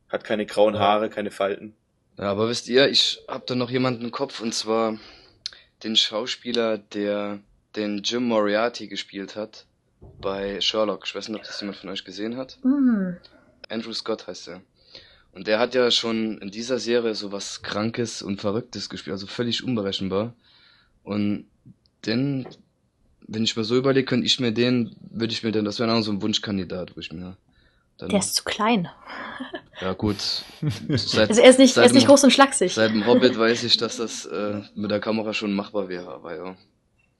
Hat 0.09 0.25
keine 0.25 0.46
grauen 0.46 0.79
Haare, 0.79 1.11
keine 1.11 1.31
Falten. 1.31 1.75
Ja, 2.16 2.25
aber 2.25 2.49
wisst 2.49 2.68
ihr, 2.68 2.88
ich 2.88 3.23
hab 3.29 3.46
da 3.46 3.55
noch 3.55 3.70
jemanden 3.70 4.05
im 4.05 4.11
Kopf 4.11 4.40
und 4.40 4.55
zwar 4.55 4.99
den 5.83 5.96
Schauspieler, 5.96 6.79
der 6.79 7.40
den 7.77 7.99
Jim 8.03 8.25
Moriarty 8.25 8.88
gespielt 8.88 9.37
hat 9.37 9.66
bei 10.20 10.61
Sherlock. 10.61 11.05
Ich 11.07 11.14
weiß 11.14 11.29
nicht, 11.29 11.38
ob 11.38 11.44
das 11.44 11.61
jemand 11.61 11.79
von 11.79 11.90
euch 11.90 12.05
gesehen 12.05 12.37
hat. 12.37 12.59
Mhm. 12.62 13.18
Andrew 13.68 13.92
Scott 13.92 14.27
heißt 14.27 14.49
er. 14.49 14.62
Und 15.33 15.47
der 15.47 15.59
hat 15.59 15.75
ja 15.75 15.90
schon 15.90 16.38
in 16.38 16.51
dieser 16.51 16.79
Serie 16.79 17.14
so 17.14 17.31
was 17.33 17.62
Krankes 17.62 18.21
und 18.23 18.40
Verrücktes 18.40 18.88
gespielt, 18.88 19.12
also 19.12 19.27
völlig 19.27 19.62
unberechenbar. 19.62 20.35
Und 21.05 21.47
den, 22.05 22.47
wenn 23.27 23.45
ich 23.45 23.57
mir 23.57 23.64
so 23.64 23.77
überlege, 23.77 24.07
könnte 24.07 24.27
ich 24.27 24.40
mir 24.40 24.53
den, 24.53 24.95
würde 25.11 25.33
ich 25.33 25.43
mir 25.43 25.53
den, 25.53 25.64
das 25.64 25.79
wäre 25.79 25.93
auch 25.93 26.03
so 26.03 26.11
ein 26.11 26.21
Wunschkandidat, 26.23 26.97
wo 26.97 27.01
ich 27.01 27.12
mir 27.12 27.37
Dann, 27.99 28.09
Der 28.11 28.19
ist 28.19 28.35
zu 28.35 28.45
klein. 28.45 28.88
ja 29.81 29.93
gut. 29.93 30.16
Seit, 30.88 31.29
Also 31.31 31.40
er 31.43 31.51
ist 31.51 31.59
nicht, 31.59 31.77
er 31.77 31.85
ist 31.85 31.93
nicht 31.93 32.05
dem- 32.05 32.09
groß 32.09 32.25
und 32.25 32.33
schlaksig. 32.33 32.75
Seit 32.75 32.90
dem 32.93 33.07
Hobbit 33.07 33.38
weiß 33.38 33.62
ich, 33.64 33.77
dass 33.77 33.99
das 33.99 34.27
äh, 34.27 34.61
mit 34.75 34.90
der 34.90 35.01
Kamera 35.01 35.33
schon 35.33 35.53
machbar 35.53 35.88
wäre, 35.88 36.12
aber 36.12 36.37
ja. 36.37 36.57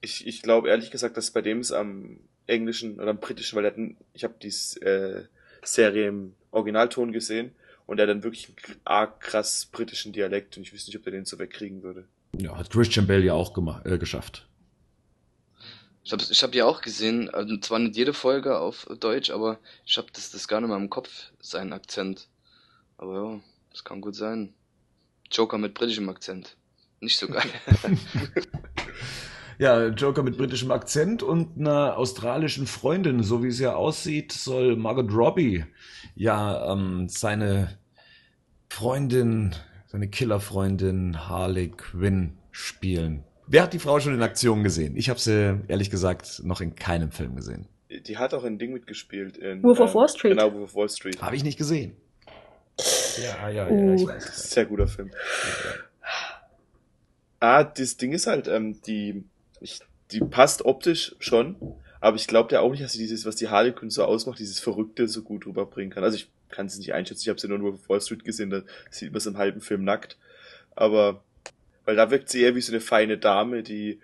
Ich, 0.01 0.25
ich 0.27 0.41
glaube 0.41 0.69
ehrlich 0.69 0.91
gesagt, 0.91 1.15
dass 1.15 1.31
bei 1.31 1.41
dem 1.41 1.61
ist 1.61 1.71
am 1.71 2.19
englischen 2.47 2.99
oder 2.99 3.11
am 3.11 3.19
britischen, 3.19 3.55
weil 3.55 3.65
er 3.65 3.73
ich 4.13 4.23
habe 4.23 4.33
die 4.41 4.47
äh, 4.83 5.23
Serie 5.63 6.07
im 6.07 6.33
Originalton 6.49 7.11
gesehen 7.13 7.51
und 7.91 7.99
er 7.99 8.03
hat 8.03 8.09
dann 8.09 8.23
wirklich 8.23 8.47
einen 8.47 8.79
arg 8.85 9.19
krass 9.19 9.65
britischen 9.65 10.13
Dialekt 10.13 10.55
und 10.55 10.63
ich 10.63 10.71
wüsste 10.71 10.89
nicht, 10.91 10.97
ob 10.97 11.05
er 11.07 11.11
den 11.11 11.25
so 11.25 11.37
wegkriegen 11.39 11.83
würde. 11.83 12.07
Ja, 12.37 12.57
hat 12.57 12.69
Christian 12.69 13.05
Bale 13.05 13.25
ja 13.25 13.33
auch 13.33 13.51
gemacht, 13.51 13.85
äh, 13.85 13.97
geschafft. 13.97 14.47
Ich 16.01 16.13
habe 16.13 16.23
ich 16.23 16.41
hab 16.41 16.53
die 16.53 16.63
auch 16.63 16.79
gesehen, 16.79 17.29
also 17.29 17.57
zwar 17.57 17.79
nicht 17.79 17.97
jede 17.97 18.13
Folge 18.13 18.57
auf 18.57 18.87
Deutsch, 19.01 19.29
aber 19.29 19.59
ich 19.85 19.97
habe 19.97 20.07
das, 20.13 20.31
das 20.31 20.47
gar 20.47 20.61
nicht 20.61 20.69
mehr 20.69 20.77
im 20.77 20.89
Kopf, 20.89 21.33
seinen 21.41 21.73
Akzent. 21.73 22.29
Aber 22.97 23.13
ja, 23.13 23.39
das 23.71 23.83
kann 23.83 23.99
gut 23.99 24.15
sein. 24.15 24.53
Joker 25.29 25.57
mit 25.57 25.73
britischem 25.73 26.07
Akzent. 26.07 26.55
Nicht 27.01 27.17
so 27.17 27.27
geil. 27.27 27.43
Ja, 29.61 29.89
Joker 29.89 30.23
mit 30.23 30.39
britischem 30.39 30.71
Akzent 30.71 31.21
und 31.21 31.59
einer 31.59 31.95
australischen 31.95 32.65
Freundin, 32.65 33.21
so 33.21 33.43
wie 33.43 33.49
es 33.49 33.59
ja 33.59 33.75
aussieht, 33.75 34.31
soll 34.31 34.75
Margot 34.75 35.13
Robbie 35.13 35.65
ja 36.15 36.73
ähm, 36.73 37.07
seine 37.07 37.77
Freundin, 38.71 39.53
seine 39.85 40.07
Killerfreundin 40.07 41.27
Harley 41.27 41.67
Quinn 41.67 42.37
spielen. 42.51 43.25
Wer 43.45 43.63
hat 43.63 43.73
die 43.73 43.79
Frau 43.79 43.99
schon 43.99 44.13
in 44.13 44.21
Aktion 44.21 44.63
gesehen? 44.63 44.95
Ich 44.95 45.09
habe 45.09 45.19
sie 45.19 45.59
ehrlich 45.67 45.89
gesagt 45.89 46.41
noch 46.45 46.61
in 46.61 46.73
keinem 46.73 47.11
Film 47.11 47.35
gesehen. 47.35 47.67
Die 47.89 48.17
hat 48.17 48.33
auch 48.33 48.45
ein 48.45 48.57
Ding 48.59 48.71
mitgespielt 48.71 49.35
in 49.35 49.61
Wolf 49.61 49.81
of 49.81 49.89
ähm, 49.89 49.95
Wall 49.95 50.07
Street. 50.07 50.37
Genau, 50.37 50.53
Wolf 50.53 50.63
of 50.69 50.75
Wall 50.75 50.89
Street. 50.89 51.21
Habe 51.21 51.35
ich 51.35 51.43
nicht 51.43 51.57
gesehen. 51.57 51.97
Ja, 53.21 53.49
ja, 53.49 53.67
Uh. 53.67 53.93
ich 53.93 54.07
weiß. 54.07 54.51
Sehr 54.51 54.65
guter 54.65 54.87
Film. 54.87 55.11
Ah, 57.41 57.65
das 57.65 57.97
Ding 57.97 58.13
ist 58.13 58.25
halt, 58.25 58.47
ähm, 58.47 58.81
die, 58.83 59.25
ich, 59.59 59.81
die 60.11 60.21
passt 60.21 60.63
optisch 60.63 61.13
schon, 61.19 61.57
aber 61.99 62.15
ich 62.15 62.25
glaube 62.25 62.53
ja 62.53 62.61
auch 62.61 62.71
nicht, 62.71 62.81
dass 62.83 62.93
sie 62.93 62.99
dieses, 62.99 63.25
was 63.25 63.35
die 63.35 63.49
Harley 63.49 63.73
Quinn 63.73 63.89
so 63.89 64.05
ausmacht, 64.05 64.39
dieses 64.39 64.61
Verrückte 64.61 65.09
so 65.09 65.23
gut 65.23 65.45
rüberbringen 65.45 65.91
kann. 65.91 66.05
Also 66.05 66.15
ich 66.15 66.29
kann 66.51 66.67
es 66.67 66.77
nicht 66.77 66.93
einschätzen, 66.93 67.21
ich 67.23 67.29
habe 67.29 67.39
sie 67.39 67.47
nur 67.47 67.57
in 67.57 67.63
Wolf 67.63 67.75
of 67.75 67.89
Wall 67.89 68.01
Street 68.01 68.23
gesehen, 68.23 68.49
da 68.49 68.61
sieht 68.89 69.11
man 69.11 69.17
es 69.17 69.25
im 69.25 69.37
halben 69.37 69.61
Film 69.61 69.83
nackt. 69.83 70.17
Aber, 70.75 71.23
weil 71.85 71.95
da 71.95 72.11
wirkt 72.11 72.29
sie 72.29 72.41
eher 72.41 72.55
wie 72.55 72.61
so 72.61 72.71
eine 72.71 72.81
feine 72.81 73.17
Dame, 73.17 73.63
die 73.63 73.99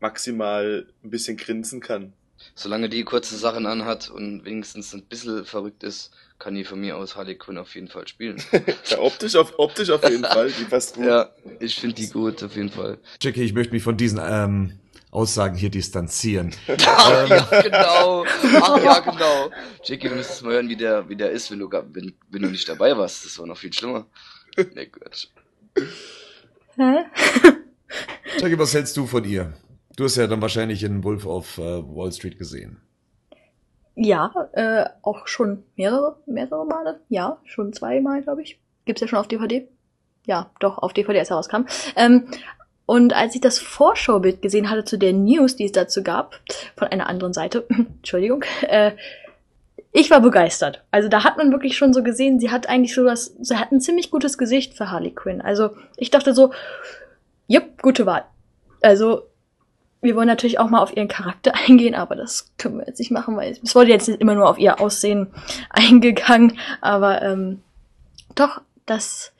maximal 0.00 0.86
ein 1.04 1.10
bisschen 1.10 1.36
grinsen 1.36 1.80
kann. 1.80 2.12
Solange 2.54 2.88
die 2.88 3.02
kurze 3.02 3.36
Sachen 3.36 3.66
anhat 3.66 4.10
und 4.10 4.44
wenigstens 4.44 4.94
ein 4.94 5.02
bisschen 5.02 5.44
verrückt 5.44 5.82
ist, 5.82 6.12
kann 6.38 6.54
die 6.54 6.62
von 6.62 6.80
mir 6.80 6.96
aus 6.96 7.16
Harley 7.16 7.34
Quinn 7.34 7.58
auf 7.58 7.74
jeden 7.74 7.88
Fall 7.88 8.06
spielen. 8.06 8.40
Ja, 8.90 9.00
optisch 9.00 9.34
auf, 9.34 9.58
optisch 9.58 9.90
auf 9.90 10.08
jeden 10.08 10.24
Fall, 10.32 10.52
die 10.52 10.64
passt 10.64 10.94
gut. 10.94 11.06
ja, 11.06 11.30
ich 11.58 11.74
finde 11.74 11.96
die 11.96 12.08
gut, 12.08 12.42
auf 12.44 12.54
jeden 12.54 12.70
Fall. 12.70 12.98
Jackie, 13.20 13.42
ich 13.42 13.54
möchte 13.54 13.72
mich 13.72 13.82
von 13.82 13.96
diesen 13.96 14.20
ähm, 14.22 14.78
Aussagen 15.10 15.56
hier 15.56 15.70
distanzieren. 15.70 16.54
Ach 16.86 17.28
ja, 17.28 17.60
genau. 17.62 18.24
Ach 18.26 18.82
ja, 18.82 19.00
genau. 19.10 19.50
Jackie, 19.82 20.08
du 20.08 20.14
müsstest 20.14 20.42
mal 20.42 20.52
hören, 20.54 20.68
wie 20.68 20.76
der, 20.76 21.08
wie 21.08 21.16
der 21.16 21.30
ist, 21.30 21.50
wenn 21.50 21.58
du, 21.58 21.70
wenn, 21.70 22.14
wenn 22.30 22.42
du 22.42 22.48
nicht 22.48 22.68
dabei 22.68 22.96
warst. 22.96 23.24
Das 23.24 23.38
war 23.38 23.46
noch 23.46 23.56
viel 23.56 23.72
schlimmer. 23.72 24.06
Nee, 24.56 24.86
Quatsch. 24.86 25.28
Hä? 26.76 27.04
Jackie, 28.38 28.58
was 28.58 28.74
hältst 28.74 28.96
du 28.96 29.06
von 29.06 29.24
ihr? 29.24 29.52
Du 29.96 30.04
hast 30.04 30.16
ja 30.16 30.26
dann 30.26 30.42
wahrscheinlich 30.42 30.84
in 30.84 31.02
Wolf 31.02 31.26
of 31.26 31.58
äh, 31.58 31.82
Wall 31.82 32.12
Street 32.12 32.38
gesehen. 32.38 32.80
Ja, 33.96 34.32
äh, 34.52 34.84
auch 35.02 35.26
schon 35.26 35.64
mehrere, 35.74 36.20
mehrere 36.26 36.64
Male. 36.66 37.00
Ja, 37.08 37.40
schon 37.44 37.72
zweimal, 37.72 38.22
glaube 38.22 38.42
ich. 38.42 38.60
Gibt's 38.84 39.00
ja 39.00 39.08
schon 39.08 39.18
auf 39.18 39.26
DVD. 39.26 39.66
Ja, 40.24 40.50
doch, 40.60 40.78
auf 40.78 40.92
DVD, 40.92 41.18
als 41.18 41.30
er 41.30 41.36
rauskam. 41.36 41.62
Ähm, 41.96 42.28
und 42.88 43.12
als 43.12 43.34
ich 43.34 43.42
das 43.42 43.58
Vorschaubild 43.58 44.40
gesehen 44.40 44.70
hatte 44.70 44.82
zu 44.82 44.96
der 44.96 45.12
News, 45.12 45.56
die 45.56 45.66
es 45.66 45.72
dazu 45.72 46.02
gab, 46.02 46.40
von 46.74 46.88
einer 46.88 47.06
anderen 47.06 47.34
Seite, 47.34 47.66
Entschuldigung, 47.68 48.46
äh, 48.62 48.92
ich 49.92 50.10
war 50.10 50.22
begeistert. 50.22 50.82
Also 50.90 51.10
da 51.10 51.22
hat 51.22 51.36
man 51.36 51.52
wirklich 51.52 51.76
schon 51.76 51.92
so 51.92 52.02
gesehen, 52.02 52.40
sie 52.40 52.50
hat 52.50 52.66
eigentlich 52.66 52.94
so 52.94 53.04
das, 53.04 53.34
sie 53.42 53.58
hat 53.58 53.72
ein 53.72 53.82
ziemlich 53.82 54.10
gutes 54.10 54.38
Gesicht 54.38 54.72
für 54.72 54.90
Harley 54.90 55.10
Quinn. 55.10 55.42
Also 55.42 55.72
ich 55.98 56.08
dachte 56.08 56.32
so, 56.32 56.50
jupp, 57.46 57.82
gute 57.82 58.06
Wahl. 58.06 58.24
Also 58.80 59.24
wir 60.00 60.16
wollen 60.16 60.26
natürlich 60.26 60.58
auch 60.58 60.70
mal 60.70 60.80
auf 60.80 60.96
ihren 60.96 61.08
Charakter 61.08 61.52
eingehen, 61.68 61.94
aber 61.94 62.16
das 62.16 62.54
können 62.56 62.78
wir 62.78 62.86
jetzt 62.86 63.00
nicht 63.00 63.10
machen, 63.10 63.36
weil 63.36 63.58
es 63.62 63.74
wurde 63.74 63.90
jetzt 63.90 64.08
immer 64.08 64.34
nur 64.34 64.48
auf 64.48 64.58
ihr 64.58 64.80
Aussehen 64.80 65.26
eingegangen. 65.68 66.58
Aber 66.80 67.20
ähm, 67.20 67.60
doch, 68.34 68.62
das 68.86 69.34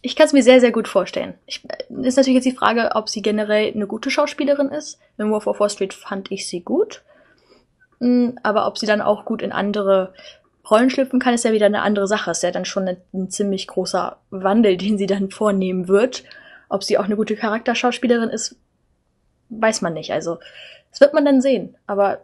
ich 0.00 0.14
kann 0.14 0.26
es 0.26 0.32
mir 0.32 0.42
sehr, 0.42 0.60
sehr 0.60 0.72
gut 0.72 0.86
vorstellen. 0.86 1.34
Ich, 1.46 1.64
ist 1.64 2.16
natürlich 2.16 2.36
jetzt 2.36 2.44
die 2.44 2.56
Frage, 2.56 2.90
ob 2.94 3.08
sie 3.08 3.22
generell 3.22 3.72
eine 3.72 3.86
gute 3.86 4.10
Schauspielerin 4.10 4.68
ist. 4.68 4.98
In 5.16 5.30
Wolf 5.30 5.46
of 5.46 5.60
Wall 5.60 5.70
Street 5.70 5.94
fand 5.94 6.30
ich 6.30 6.48
sie 6.48 6.60
gut. 6.60 7.02
Mm, 7.98 8.30
Aber 8.42 8.66
ob 8.66 8.78
sie 8.78 8.86
dann 8.86 9.00
auch 9.00 9.24
gut 9.24 9.42
in 9.42 9.52
andere 9.52 10.14
Rollen 10.70 10.90
schlüpfen 10.90 11.18
kann, 11.18 11.34
ist 11.34 11.44
ja 11.44 11.52
wieder 11.52 11.66
eine 11.66 11.82
andere 11.82 12.06
Sache. 12.06 12.30
Ist 12.30 12.42
ja 12.42 12.52
dann 12.52 12.64
schon 12.64 12.86
ein, 12.86 12.96
ein 13.12 13.30
ziemlich 13.30 13.66
großer 13.66 14.18
Wandel, 14.30 14.76
den 14.78 14.98
sie 14.98 15.06
dann 15.06 15.30
vornehmen 15.30 15.88
wird. 15.88 16.24
Ob 16.68 16.84
sie 16.84 16.98
auch 16.98 17.04
eine 17.04 17.16
gute 17.16 17.34
Charakterschauspielerin 17.34 18.28
ist, 18.28 18.56
weiß 19.48 19.80
man 19.82 19.94
nicht. 19.94 20.12
Also, 20.12 20.38
das 20.90 21.00
wird 21.00 21.14
man 21.14 21.24
dann 21.24 21.40
sehen. 21.40 21.76
Aber 21.86 22.20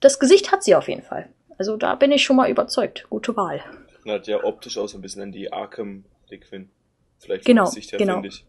das 0.00 0.18
Gesicht 0.18 0.50
hat 0.52 0.62
sie 0.62 0.76
auf 0.76 0.88
jeden 0.88 1.02
Fall. 1.02 1.28
Also, 1.58 1.76
da 1.76 1.94
bin 1.94 2.12
ich 2.12 2.22
schon 2.22 2.36
mal 2.36 2.48
überzeugt. 2.48 3.06
Gute 3.10 3.36
Wahl. 3.36 3.60
Hat 4.06 4.28
ja 4.28 4.42
optisch 4.44 4.78
auch 4.78 4.88
so 4.88 4.96
ein 4.96 5.02
bisschen 5.02 5.20
an 5.20 5.32
die 5.32 5.52
Arkham 5.52 6.04
Harley 6.24 6.38
Quinn. 6.38 6.70
Vielleicht 7.18 7.44
Genau, 7.44 7.66
vom 7.66 7.74
Gesicht 7.74 7.92
her, 7.92 7.98
genau. 7.98 8.22
ich. 8.24 8.44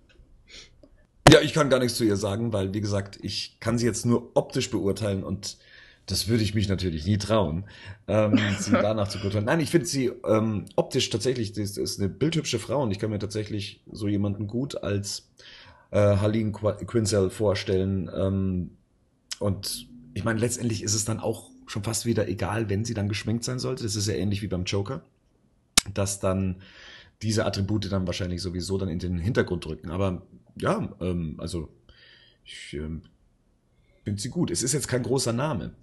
Ja, 1.31 1.41
ich 1.41 1.53
kann 1.53 1.69
gar 1.69 1.79
nichts 1.79 1.97
zu 1.97 2.03
ihr 2.03 2.15
sagen, 2.17 2.53
weil, 2.53 2.73
wie 2.73 2.81
gesagt, 2.81 3.19
ich 3.21 3.59
kann 3.59 3.77
sie 3.77 3.85
jetzt 3.85 4.05
nur 4.05 4.31
optisch 4.35 4.71
beurteilen 4.71 5.23
und 5.23 5.57
das 6.07 6.27
würde 6.27 6.43
ich 6.43 6.55
mich 6.55 6.67
natürlich 6.67 7.05
nie 7.05 7.19
trauen, 7.19 7.65
ähm, 8.07 8.39
sie 8.59 8.71
danach 8.71 9.07
zu 9.09 9.19
beurteilen. 9.19 9.45
Nein, 9.45 9.59
ich 9.59 9.69
finde 9.69 9.85
sie 9.85 10.07
ähm, 10.25 10.65
optisch 10.75 11.09
tatsächlich, 11.11 11.53
das 11.53 11.77
ist 11.77 11.99
eine 11.99 12.09
bildhübsche 12.09 12.57
Frau 12.57 12.81
und 12.81 12.91
ich 12.91 12.97
kann 12.99 13.11
mir 13.11 13.19
tatsächlich 13.19 13.83
so 13.91 14.07
jemanden 14.07 14.47
gut 14.47 14.81
als 14.81 15.29
äh, 15.91 15.97
Harleen 15.99 16.51
Qu- 16.51 16.83
Quinzel 16.85 17.29
vorstellen. 17.29 18.09
Ähm, 18.15 18.71
und 19.39 19.87
ich 20.15 20.23
meine, 20.23 20.39
letztendlich 20.39 20.81
ist 20.81 20.95
es 20.95 21.05
dann 21.05 21.19
auch 21.19 21.51
schon 21.67 21.83
fast 21.83 22.07
wieder 22.07 22.27
egal, 22.27 22.69
wenn 22.69 22.85
sie 22.85 22.95
dann 22.95 23.07
geschminkt 23.07 23.43
sein 23.43 23.59
sollte. 23.59 23.83
Das 23.83 23.95
ist 23.95 24.07
ja 24.07 24.15
ähnlich 24.15 24.41
wie 24.41 24.47
beim 24.47 24.63
Joker, 24.63 25.01
dass 25.93 26.19
dann 26.19 26.61
diese 27.21 27.45
Attribute 27.45 27.91
dann 27.91 28.07
wahrscheinlich 28.07 28.41
sowieso 28.41 28.77
dann 28.77 28.89
in 28.89 28.99
den 28.99 29.17
Hintergrund 29.17 29.65
rücken. 29.67 29.91
Aber 29.91 30.21
ja, 30.55 30.89
ähm, 31.01 31.35
also 31.37 31.69
ich 32.43 32.73
ähm, 32.73 33.01
finde 34.03 34.21
sie 34.21 34.29
gut. 34.29 34.51
Es 34.51 34.63
ist 34.63 34.73
jetzt 34.73 34.87
kein 34.87 35.03
großer 35.03 35.33
Name. 35.33 35.73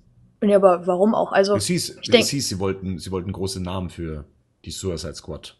Ja, 0.42 0.56
aber 0.56 0.86
warum 0.86 1.14
auch? 1.14 1.32
Also, 1.32 1.54
es 1.56 1.66
hieß, 1.66 1.98
ich 2.02 2.10
denk- 2.10 2.24
es 2.24 2.30
hieß 2.30 2.48
sie, 2.48 2.58
wollten, 2.58 2.98
sie 2.98 3.10
wollten 3.10 3.32
große 3.32 3.62
Namen 3.62 3.90
für 3.90 4.24
die 4.64 4.70
Suicide 4.70 5.14
Squad 5.14 5.58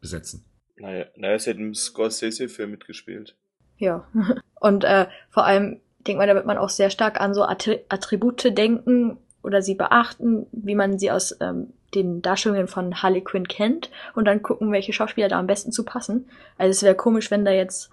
besetzen. 0.00 0.44
Naja, 0.76 1.06
naja, 1.16 1.38
sie 1.38 1.50
hat 1.50 1.56
im 1.56 1.74
Scorsese-Film 1.74 2.70
mitgespielt. 2.70 3.36
Ja. 3.78 4.06
Und 4.60 4.84
äh, 4.84 5.06
vor 5.30 5.44
allem, 5.44 5.80
denkt 6.06 6.18
man, 6.18 6.28
da 6.28 6.34
wird 6.34 6.46
man 6.46 6.58
auch 6.58 6.68
sehr 6.68 6.90
stark 6.90 7.20
an 7.20 7.34
so 7.34 7.42
Attri 7.42 7.80
Attribute 7.88 8.56
denken 8.56 9.18
oder 9.42 9.62
sie 9.62 9.74
beachten, 9.74 10.46
wie 10.52 10.74
man 10.74 10.98
sie 10.98 11.10
aus 11.10 11.34
ähm, 11.40 11.72
den 11.94 12.22
Darstellungen 12.22 12.68
von 12.68 13.02
Harley 13.02 13.22
Quinn 13.22 13.48
kennt 13.48 13.90
und 14.14 14.26
dann 14.26 14.42
gucken, 14.42 14.72
welche 14.72 14.92
Schauspieler 14.92 15.28
da 15.28 15.38
am 15.38 15.46
besten 15.46 15.72
zu 15.72 15.84
passen. 15.84 16.28
Also 16.58 16.70
es 16.70 16.82
wäre 16.82 16.94
komisch, 16.94 17.30
wenn 17.30 17.44
da 17.44 17.50
jetzt, 17.50 17.90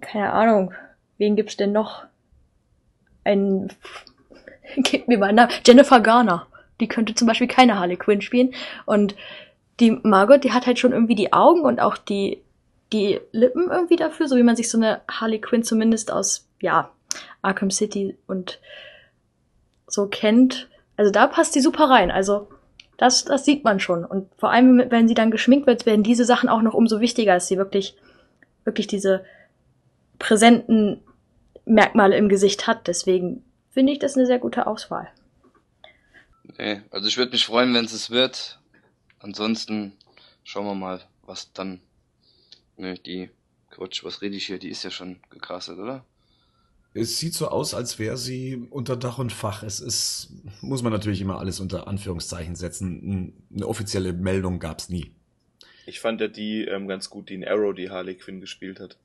keine 0.00 0.32
Ahnung, 0.32 0.72
wen 1.18 1.36
gibt's 1.36 1.56
denn 1.56 1.72
noch? 1.72 2.04
Ein, 3.24 3.72
gib 4.76 5.08
mir 5.08 5.18
mal 5.18 5.26
einen 5.26 5.36
Namen, 5.36 5.52
Jennifer 5.66 6.00
Garner. 6.00 6.46
Die 6.80 6.88
könnte 6.88 7.14
zum 7.14 7.28
Beispiel 7.28 7.48
keine 7.48 7.78
Harley 7.78 7.96
Quinn 7.96 8.22
spielen. 8.22 8.54
Und 8.86 9.14
die 9.78 9.90
Margot, 9.90 10.42
die 10.42 10.52
hat 10.52 10.66
halt 10.66 10.78
schon 10.78 10.92
irgendwie 10.92 11.14
die 11.14 11.32
Augen 11.32 11.62
und 11.62 11.80
auch 11.80 11.96
die 11.96 12.42
die 12.92 13.20
Lippen 13.32 13.70
irgendwie 13.70 13.96
dafür, 13.96 14.28
so 14.28 14.36
wie 14.36 14.42
man 14.42 14.56
sich 14.56 14.70
so 14.70 14.78
eine 14.78 15.00
Harley 15.10 15.40
Quinn 15.40 15.62
zumindest 15.62 16.12
aus, 16.12 16.46
ja, 16.60 16.90
Arkham 17.40 17.70
City 17.70 18.16
und 18.26 18.60
so 19.86 20.06
kennt. 20.06 20.68
Also 20.96 21.10
da 21.10 21.26
passt 21.26 21.52
sie 21.52 21.60
super 21.60 21.88
rein. 21.88 22.10
Also 22.10 22.48
das, 22.96 23.24
das 23.24 23.44
sieht 23.44 23.64
man 23.64 23.80
schon. 23.80 24.04
Und 24.04 24.28
vor 24.36 24.50
allem, 24.50 24.90
wenn 24.90 25.08
sie 25.08 25.14
dann 25.14 25.30
geschminkt 25.30 25.66
wird, 25.66 25.86
werden 25.86 26.02
diese 26.02 26.24
Sachen 26.24 26.48
auch 26.48 26.62
noch 26.62 26.74
umso 26.74 27.00
wichtiger, 27.00 27.34
dass 27.34 27.48
sie 27.48 27.56
wirklich, 27.56 27.96
wirklich 28.64 28.86
diese 28.86 29.24
präsenten 30.18 31.00
Merkmale 31.64 32.16
im 32.16 32.28
Gesicht 32.28 32.66
hat. 32.66 32.86
Deswegen 32.86 33.44
finde 33.70 33.92
ich 33.92 33.98
das 33.98 34.16
eine 34.16 34.26
sehr 34.26 34.38
gute 34.38 34.66
Auswahl. 34.66 35.08
Nee, 36.58 36.82
also 36.90 37.08
ich 37.08 37.16
würde 37.16 37.32
mich 37.32 37.46
freuen, 37.46 37.74
wenn 37.74 37.84
es 37.84 37.92
es 37.92 38.10
wird. 38.10 38.60
Ansonsten 39.18 39.92
schauen 40.44 40.66
wir 40.66 40.74
mal, 40.74 41.00
was 41.22 41.52
dann. 41.52 41.80
Ne, 42.76 42.94
die 42.94 43.30
Quatsch, 43.70 44.04
was 44.04 44.22
rede 44.22 44.36
ich 44.36 44.46
hier? 44.46 44.58
Die 44.58 44.68
ist 44.68 44.82
ja 44.82 44.90
schon 44.90 45.20
gecastet, 45.30 45.78
oder? 45.78 46.04
Es 46.94 47.18
sieht 47.18 47.34
so 47.34 47.48
aus, 47.48 47.74
als 47.74 47.98
wäre 47.98 48.16
sie 48.16 48.66
unter 48.70 48.96
Dach 48.96 49.18
und 49.18 49.32
Fach. 49.32 49.62
Es 49.62 49.80
ist, 49.80 50.30
muss 50.60 50.82
man 50.82 50.92
natürlich 50.92 51.20
immer 51.20 51.38
alles 51.38 51.60
unter 51.60 51.88
Anführungszeichen 51.88 52.54
setzen. 52.54 53.32
Eine 53.54 53.66
offizielle 53.66 54.12
Meldung 54.12 54.58
gab 54.58 54.78
es 54.78 54.88
nie. 54.88 55.12
Ich 55.86 56.00
fand 56.00 56.20
ja 56.20 56.28
die 56.28 56.64
ähm, 56.64 56.88
ganz 56.88 57.10
gut, 57.10 57.28
die 57.28 57.34
in 57.34 57.44
Arrow, 57.46 57.74
die 57.74 57.90
Harley 57.90 58.14
Quinn 58.14 58.40
gespielt 58.40 58.78
hat. 58.78 58.98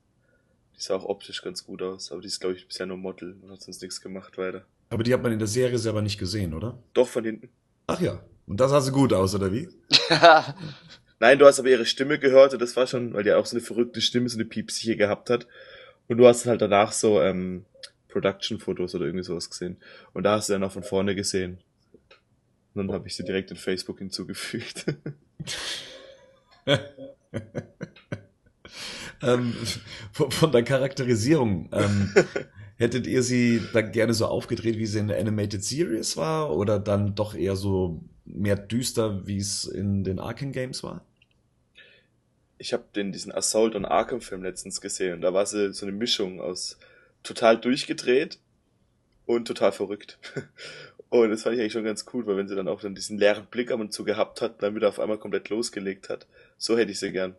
Die 0.76 0.82
sah 0.82 0.94
auch 0.94 1.06
optisch 1.06 1.42
ganz 1.42 1.64
gut 1.64 1.82
aus, 1.82 2.12
aber 2.12 2.20
die 2.20 2.28
ist, 2.28 2.40
glaube 2.40 2.56
ich, 2.56 2.68
bisher 2.68 2.86
nur 2.86 2.98
Model 2.98 3.36
und 3.42 3.50
hat 3.50 3.62
sonst 3.62 3.82
nichts 3.82 4.00
gemacht 4.00 4.38
weiter. 4.38 4.64
Aber 4.90 5.02
die 5.02 5.12
hat 5.12 5.22
man 5.22 5.32
in 5.32 5.38
der 5.38 5.48
Serie 5.48 5.78
selber 5.78 6.02
nicht 6.02 6.18
gesehen, 6.18 6.54
oder? 6.54 6.78
Doch, 6.94 7.08
von 7.08 7.24
hinten. 7.24 7.48
Ach 7.86 8.00
ja. 8.00 8.22
Und 8.46 8.60
das 8.60 8.70
sah 8.70 8.80
sie 8.80 8.92
gut 8.92 9.12
aus, 9.12 9.34
oder 9.34 9.52
wie? 9.52 9.68
Nein, 11.20 11.38
du 11.38 11.46
hast 11.46 11.58
aber 11.58 11.68
ihre 11.68 11.84
Stimme 11.84 12.18
gehört 12.18 12.52
und 12.52 12.62
das 12.62 12.76
war 12.76 12.86
schon, 12.86 13.12
weil 13.12 13.24
die 13.24 13.32
auch 13.32 13.44
so 13.44 13.56
eine 13.56 13.64
verrückte 13.64 14.00
Stimme, 14.00 14.28
so 14.28 14.36
eine 14.36 14.44
Piepsiche 14.44 14.96
gehabt 14.96 15.30
hat. 15.30 15.46
Und 16.08 16.16
du 16.18 16.26
hast 16.26 16.46
halt 16.46 16.62
danach 16.62 16.92
so 16.92 17.20
ähm, 17.20 17.64
Production-Fotos 18.08 18.94
oder 18.94 19.06
irgendwie 19.06 19.24
sowas 19.24 19.48
gesehen. 19.50 19.76
Und 20.12 20.24
da 20.24 20.36
hast 20.36 20.48
du 20.48 20.54
dann 20.54 20.64
auch 20.64 20.72
von 20.72 20.82
vorne 20.82 21.14
gesehen. 21.14 21.58
Und 22.74 22.88
dann 22.88 22.92
habe 22.94 23.06
ich 23.06 23.14
sie 23.14 23.24
direkt 23.24 23.50
in 23.50 23.56
Facebook 23.56 23.98
hinzugefügt. 23.98 24.86
ähm, 29.22 29.54
von, 30.12 30.52
der 30.52 30.62
Charakterisierung, 30.62 31.68
ähm, 31.72 32.14
hättet 32.76 33.06
ihr 33.06 33.22
sie 33.22 33.62
dann 33.72 33.92
gerne 33.92 34.14
so 34.14 34.26
aufgedreht, 34.26 34.78
wie 34.78 34.86
sie 34.86 35.00
in 35.00 35.08
der 35.08 35.20
Animated 35.20 35.62
Series 35.62 36.16
war? 36.16 36.56
Oder 36.56 36.78
dann 36.78 37.14
doch 37.14 37.34
eher 37.34 37.56
so 37.56 38.02
mehr 38.24 38.56
düster, 38.56 39.26
wie 39.26 39.38
es 39.38 39.64
in 39.64 40.04
den 40.04 40.18
Arkham 40.18 40.52
Games 40.52 40.82
war? 40.82 41.04
Ich 42.58 42.72
habe 42.72 42.84
den 42.94 43.12
diesen 43.12 43.32
Assault 43.32 43.74
on 43.74 43.84
Arkham 43.84 44.20
Film 44.20 44.42
letztens 44.42 44.80
gesehen 44.80 45.14
und 45.14 45.20
da 45.20 45.32
war 45.32 45.46
sie 45.46 45.72
so 45.72 45.86
eine 45.86 45.94
Mischung 45.94 46.40
aus 46.40 46.78
total 47.22 47.58
durchgedreht 47.58 48.38
und 49.26 49.46
total 49.46 49.72
verrückt. 49.72 50.18
Und 51.10 51.30
das 51.30 51.42
fand 51.42 51.54
ich 51.54 51.60
eigentlich 51.60 51.72
schon 51.72 51.84
ganz 51.84 52.04
cool, 52.12 52.26
weil 52.26 52.36
wenn 52.36 52.48
sie 52.48 52.54
dann 52.54 52.68
auch 52.68 52.82
dann 52.82 52.94
diesen 52.94 53.18
leeren 53.18 53.46
Blick 53.46 53.70
ab 53.70 53.80
und 53.80 53.94
zu 53.94 54.04
gehabt 54.04 54.42
hat, 54.42 54.62
dann 54.62 54.74
wieder 54.74 54.88
auf 54.88 55.00
einmal 55.00 55.16
komplett 55.16 55.48
losgelegt 55.48 56.10
hat. 56.10 56.26
So 56.58 56.76
hätte 56.76 56.92
ich 56.92 56.98
sie 56.98 57.12
gern. 57.12 57.34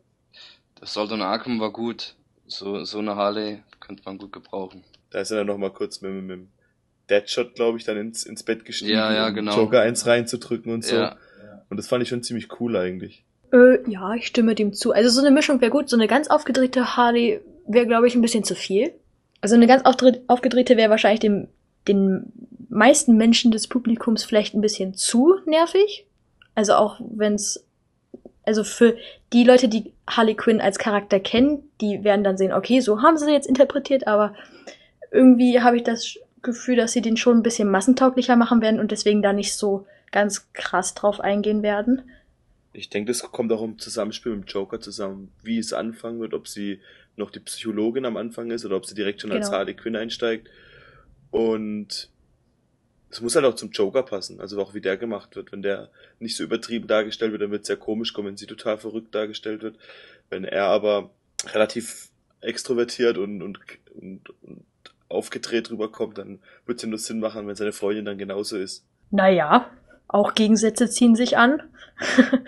Das 0.79 0.93
Sultan 0.93 1.21
Arkham 1.21 1.59
war 1.59 1.71
gut. 1.71 2.15
So, 2.47 2.83
so 2.83 2.97
eine 2.97 3.15
Harley 3.15 3.61
könnte 3.79 4.01
man 4.05 4.17
gut 4.17 4.31
gebrauchen. 4.31 4.83
Da 5.11 5.19
ist 5.19 5.29
er 5.29 5.37
dann 5.37 5.47
noch 5.47 5.59
mal 5.59 5.71
kurz 5.71 6.01
mit, 6.01 6.11
mit 6.11 6.31
dem 6.31 6.49
Deadshot, 7.11 7.53
glaube 7.53 7.77
ich, 7.77 7.83
dann 7.83 7.97
ins, 7.97 8.23
ins 8.23 8.41
Bett 8.41 8.65
gestiegen, 8.65 8.93
Ja, 8.93 9.13
ja, 9.13 9.27
um 9.27 9.35
genau. 9.35 9.55
Joker 9.55 9.81
eins 9.81 10.07
reinzudrücken 10.07 10.73
und 10.73 10.83
so. 10.83 10.95
Ja. 10.95 11.17
Und 11.69 11.77
das 11.77 11.87
fand 11.87 12.01
ich 12.01 12.09
schon 12.09 12.23
ziemlich 12.23 12.59
cool 12.59 12.75
eigentlich. 12.75 13.23
Äh, 13.51 13.89
ja, 13.89 14.13
ich 14.13 14.27
stimme 14.27 14.55
dem 14.55 14.73
zu. 14.73 14.91
Also 14.91 15.09
so 15.09 15.21
eine 15.21 15.31
Mischung 15.31 15.61
wäre 15.61 15.71
gut. 15.71 15.89
So 15.89 15.95
eine 15.95 16.07
ganz 16.07 16.27
aufgedrehte 16.27 16.95
Harley 16.95 17.41
wäre, 17.67 17.87
glaube 17.87 18.07
ich, 18.07 18.15
ein 18.15 18.21
bisschen 18.21 18.43
zu 18.43 18.55
viel. 18.55 18.93
Also 19.41 19.55
eine 19.55 19.67
ganz 19.67 19.83
aufgedrehte 19.85 20.77
wäre 20.77 20.89
wahrscheinlich 20.89 21.21
dem, 21.21 21.47
den 21.87 22.31
meisten 22.69 23.15
Menschen 23.17 23.51
des 23.51 23.67
Publikums 23.67 24.23
vielleicht 24.23 24.53
ein 24.53 24.61
bisschen 24.61 24.93
zu 24.93 25.35
nervig. 25.45 26.05
Also 26.55 26.73
auch 26.73 26.99
wenn 26.99 27.35
es, 27.35 27.65
also 28.43 28.63
für 28.63 28.97
die 29.31 29.43
Leute, 29.43 29.69
die 29.69 29.93
Harley 30.07 30.35
Quinn 30.35 30.59
als 30.61 30.77
Charakter 30.77 31.19
kennen, 31.19 31.69
die 31.81 32.03
werden 32.03 32.23
dann 32.23 32.37
sehen, 32.37 32.53
okay, 32.53 32.81
so 32.81 33.01
haben 33.01 33.17
sie 33.17 33.25
sie 33.25 33.31
jetzt 33.31 33.47
interpretiert, 33.47 34.07
aber 34.07 34.33
irgendwie 35.11 35.61
habe 35.61 35.77
ich 35.77 35.83
das 35.83 36.17
Gefühl, 36.41 36.75
dass 36.75 36.91
sie 36.91 37.01
den 37.01 37.17
schon 37.17 37.37
ein 37.37 37.43
bisschen 37.43 37.69
massentauglicher 37.69 38.35
machen 38.35 38.61
werden 38.61 38.79
und 38.79 38.91
deswegen 38.91 39.21
da 39.21 39.33
nicht 39.33 39.55
so 39.55 39.85
ganz 40.11 40.51
krass 40.53 40.93
drauf 40.93 41.19
eingehen 41.19 41.63
werden. 41.63 42.03
Ich 42.79 42.89
denke, 42.89 43.11
das 43.11 43.21
kommt 43.23 43.51
auch 43.51 43.61
im 43.61 43.77
Zusammenspiel 43.77 44.33
mit 44.33 44.45
dem 44.45 44.47
Joker 44.47 44.79
zusammen, 44.79 45.33
wie 45.43 45.57
es 45.57 45.73
anfangen 45.73 46.21
wird, 46.21 46.33
ob 46.33 46.47
sie 46.47 46.79
noch 47.17 47.29
die 47.29 47.41
Psychologin 47.41 48.05
am 48.05 48.15
Anfang 48.15 48.51
ist 48.51 48.65
oder 48.65 48.77
ob 48.77 48.85
sie 48.85 48.95
direkt 48.95 49.21
schon 49.21 49.33
als 49.33 49.47
Genau. 49.47 49.57
Harley 49.57 49.73
Quinn 49.73 49.97
einsteigt. 49.97 50.49
Und 51.29 52.09
es 53.09 53.19
muss 53.19 53.35
halt 53.35 53.45
auch 53.45 53.55
zum 53.55 53.71
Joker 53.71 54.03
passen, 54.03 54.39
also 54.39 54.61
auch 54.61 54.73
wie 54.73 54.81
der 54.81 54.95
gemacht 54.95 55.35
wird. 55.35 55.51
Wenn 55.51 55.61
der 55.61 55.89
nicht 56.19 56.37
so 56.37 56.43
übertrieben 56.43 56.87
dargestellt 56.87 57.33
wird, 57.33 57.41
dann 57.41 57.51
wird 57.51 57.63
es 57.63 57.67
sehr 57.67 57.75
komisch 57.75 58.13
kommen, 58.13 58.29
wenn 58.29 58.37
sie 58.37 58.45
total 58.45 58.77
verrückt 58.77 59.13
dargestellt 59.13 59.61
wird. 59.61 59.77
Wenn 60.29 60.45
er 60.45 60.65
aber 60.65 61.09
relativ 61.47 62.09
extrovertiert 62.39 63.17
und, 63.17 63.41
und, 63.41 63.59
und, 63.93 64.29
und 64.41 64.63
aufgedreht 65.09 65.69
rüberkommt, 65.69 66.17
dann 66.17 66.39
wird 66.65 66.77
es 66.77 66.83
ja 66.83 66.89
nur 66.89 66.99
Sinn 66.99 67.19
machen, 67.19 67.45
wenn 67.45 67.55
seine 67.55 67.73
Freundin 67.73 68.05
dann 68.05 68.17
genauso 68.17 68.57
ist. 68.57 68.85
Naja, 69.11 69.69
auch 70.09 70.33
Gegensätze 70.35 70.89
ziehen 70.89 71.15
sich 71.15 71.37
an. 71.37 71.61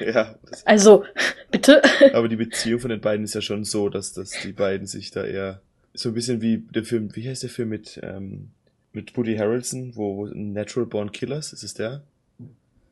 Ja, 0.00 0.36
das, 0.48 0.66
Also, 0.66 1.04
bitte. 1.50 1.82
Aber 2.12 2.28
die 2.28 2.36
Beziehung 2.36 2.80
von 2.80 2.90
den 2.90 3.00
beiden 3.00 3.24
ist 3.24 3.34
ja 3.34 3.40
schon 3.40 3.62
so, 3.62 3.88
dass, 3.88 4.12
dass 4.12 4.30
die 4.30 4.52
beiden 4.52 4.86
sich 4.86 5.12
da 5.12 5.24
eher 5.24 5.60
so 5.94 6.08
ein 6.08 6.14
bisschen 6.14 6.40
wie 6.40 6.58
der 6.58 6.84
Film, 6.84 7.14
wie 7.14 7.28
heißt 7.28 7.42
der 7.42 7.50
Film 7.50 7.68
mit, 7.68 8.00
ähm, 8.02 8.50
mit 8.92 9.16
Woody 9.16 9.36
Harrelson, 9.36 9.94
wo, 9.94 10.16
wo 10.16 10.26
Natural 10.26 10.86
Born 10.86 11.12
Killers, 11.12 11.52
ist 11.52 11.62
es 11.62 11.74
der? 11.74 12.02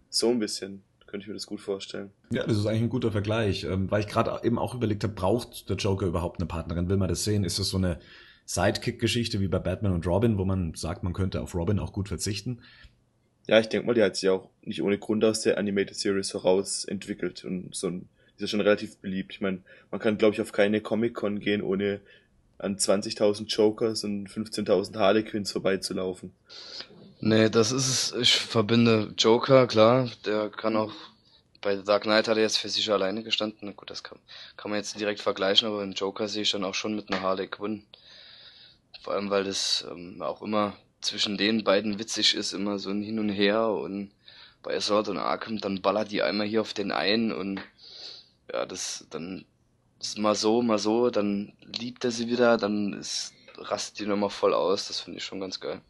So 0.08 0.30
ein 0.30 0.38
bisschen, 0.38 0.82
könnte 1.06 1.24
ich 1.24 1.28
mir 1.28 1.34
das 1.34 1.46
gut 1.46 1.60
vorstellen. 1.60 2.10
Ja, 2.30 2.46
das 2.46 2.58
ist 2.58 2.66
eigentlich 2.66 2.82
ein 2.82 2.90
guter 2.90 3.12
Vergleich, 3.12 3.64
ähm, 3.64 3.90
weil 3.90 4.00
ich 4.00 4.08
gerade 4.08 4.38
eben 4.44 4.58
auch 4.58 4.74
überlegt 4.74 5.02
habe, 5.02 5.14
braucht 5.14 5.68
der 5.68 5.76
Joker 5.76 6.06
überhaupt 6.06 6.38
eine 6.38 6.46
Partnerin? 6.46 6.88
Will 6.88 6.96
man 6.96 7.08
das 7.08 7.24
sehen? 7.24 7.44
Ist 7.44 7.58
das 7.58 7.70
so 7.70 7.78
eine 7.78 7.98
Sidekick-Geschichte 8.44 9.40
wie 9.40 9.48
bei 9.48 9.58
Batman 9.58 9.92
und 9.92 10.06
Robin, 10.06 10.38
wo 10.38 10.44
man 10.44 10.74
sagt, 10.74 11.02
man 11.02 11.12
könnte 11.12 11.40
auf 11.40 11.54
Robin 11.54 11.78
auch 11.78 11.92
gut 11.92 12.08
verzichten? 12.08 12.60
Ja, 13.50 13.58
ich 13.58 13.68
denke 13.68 13.88
mal, 13.88 13.94
die 13.94 14.02
hat 14.04 14.14
sich 14.14 14.28
auch 14.28 14.48
nicht 14.62 14.80
ohne 14.80 14.96
Grund 14.96 15.24
aus 15.24 15.40
der 15.40 15.58
Animated 15.58 15.96
Series 15.96 16.34
heraus 16.34 16.84
entwickelt 16.84 17.44
und 17.44 17.74
so 17.74 17.88
ein, 17.88 18.08
ist 18.36 18.42
ja 18.42 18.46
schon 18.46 18.60
relativ 18.60 18.98
beliebt. 18.98 19.32
Ich 19.32 19.40
meine, 19.40 19.60
man 19.90 20.00
kann, 20.00 20.18
glaube 20.18 20.34
ich, 20.34 20.40
auf 20.40 20.52
keine 20.52 20.80
Comic-Con 20.80 21.40
gehen, 21.40 21.60
ohne 21.60 22.00
an 22.58 22.76
20.000 22.76 23.48
Jokers 23.48 24.04
und 24.04 24.28
15.000 24.28 24.96
Harley 24.96 25.24
Quinns 25.24 25.50
vorbeizulaufen. 25.50 26.32
Nee, 27.18 27.50
das 27.50 27.72
ist 27.72 27.88
es. 27.88 28.14
Ich 28.20 28.36
verbinde 28.36 29.14
Joker, 29.18 29.66
klar. 29.66 30.08
Der 30.26 30.48
kann 30.50 30.76
auch. 30.76 30.92
Bei 31.60 31.76
The 31.76 31.82
Dark 31.82 32.04
Knight 32.04 32.28
hat 32.28 32.36
er 32.36 32.44
jetzt 32.44 32.58
für 32.58 32.68
sich 32.68 32.88
alleine 32.92 33.24
gestanden. 33.24 33.58
Na 33.62 33.72
gut, 33.72 33.90
das 33.90 34.04
kann, 34.04 34.20
kann 34.56 34.70
man 34.70 34.78
jetzt 34.78 34.98
direkt 35.00 35.22
vergleichen, 35.22 35.66
aber 35.66 35.80
den 35.80 35.94
Joker 35.94 36.28
sehe 36.28 36.42
ich 36.42 36.52
dann 36.52 36.62
auch 36.62 36.74
schon 36.74 36.94
mit 36.94 37.12
einer 37.12 37.20
Harley 37.20 37.48
Quinn. 37.48 37.82
Vor 39.02 39.14
allem, 39.14 39.28
weil 39.28 39.42
das 39.42 39.84
ähm, 39.90 40.22
auch 40.22 40.40
immer 40.40 40.76
zwischen 41.00 41.36
den 41.36 41.64
beiden 41.64 41.98
witzig 41.98 42.34
ist, 42.34 42.52
immer 42.52 42.78
so 42.78 42.90
ein 42.90 43.02
Hin 43.02 43.18
und 43.18 43.28
Her 43.28 43.68
und 43.68 44.10
bei 44.62 44.76
Assault 44.76 45.08
und 45.08 45.18
Arkham, 45.18 45.58
dann 45.58 45.80
ballert 45.80 46.10
die 46.10 46.22
einmal 46.22 46.46
hier 46.46 46.60
auf 46.60 46.74
den 46.74 46.92
einen 46.92 47.32
und 47.32 47.60
ja, 48.52 48.66
das 48.66 49.06
dann 49.10 49.44
ist 50.00 50.18
mal 50.18 50.34
so, 50.34 50.62
mal 50.62 50.78
so, 50.78 51.10
dann 51.10 51.52
liebt 51.62 52.04
er 52.04 52.10
sie 52.10 52.28
wieder, 52.28 52.56
dann 52.56 52.94
ist, 52.94 53.34
rastet 53.58 54.00
die 54.00 54.06
nochmal 54.06 54.30
voll 54.30 54.54
aus. 54.54 54.88
Das 54.88 55.00
finde 55.00 55.18
ich 55.18 55.24
schon 55.24 55.40
ganz 55.40 55.60
geil. 55.60 55.80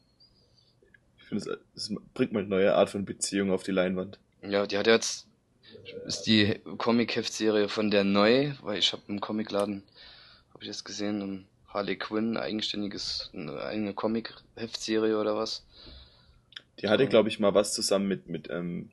Ich 1.18 1.25
finde, 1.25 1.61
es 1.75 1.90
es 1.90 1.96
bringt 2.12 2.33
mal 2.33 2.40
eine 2.40 2.49
neue 2.49 2.75
Art 2.75 2.90
von 2.90 3.05
Beziehung 3.05 3.53
auf 3.53 3.62
die 3.62 3.70
Leinwand. 3.70 4.18
Ja, 4.42 4.66
die 4.66 4.79
hat 4.79 4.87
jetzt 4.87 5.29
ist 6.07 6.23
die 6.23 6.61
Comic-Heftserie 6.79 7.68
von 7.68 7.90
der 7.90 8.05
neu, 8.05 8.53
weil 8.62 8.79
ich 8.79 8.92
habe 8.92 9.03
im 9.09 9.20
Comicladen 9.20 9.83
habe 10.53 10.64
ich 10.64 10.68
das 10.68 10.85
gesehen, 10.85 11.23
um 11.23 11.44
Harley 11.70 11.96
Quinn 11.96 12.37
eigenständiges 12.37 13.30
eine 13.33 13.61
eigene 13.62 13.94
Comic-Heftserie 13.94 15.18
oder 15.18 15.37
was. 15.37 15.64
Die 16.80 16.88
hatte, 16.88 17.06
glaube 17.09 17.28
ich, 17.28 17.38
mal 17.38 17.54
was 17.54 17.74
zusammen 17.74 18.09
mit, 18.09 18.28
mit, 18.28 18.48
ähm, 18.50 18.90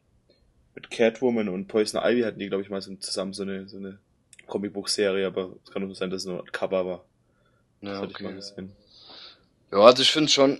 mit 0.75 0.91
Catwoman 0.91 1.49
und 1.49 1.67
Poison 1.67 2.01
Ivy 2.03 2.21
hatten 2.23 2.39
die, 2.39 2.47
glaube 2.49 2.63
ich, 2.63 2.69
mal 2.69 2.81
so, 2.81 2.95
zusammen 2.97 3.33
so 3.33 3.43
eine, 3.43 3.67
so 3.69 3.77
eine 3.77 3.99
Comicbuch-Serie, 4.47 5.27
aber 5.27 5.55
es 5.63 5.71
kann 5.71 5.83
nur 5.83 5.95
sein, 5.95 6.09
dass 6.11 6.23
es 6.23 6.27
nur 6.27 6.41
ein 6.41 6.51
Cover 6.51 6.85
war. 6.85 7.05
Das 7.85 7.99
Ja, 7.99 8.01
hatte 8.01 8.13
ich 8.13 8.21
mal 8.21 8.33
okay. 8.33 8.35
gesehen. 8.35 8.75
Ja, 9.71 9.79
also 9.79 10.01
ich 10.01 10.11
finde 10.11 10.29
schon, 10.29 10.59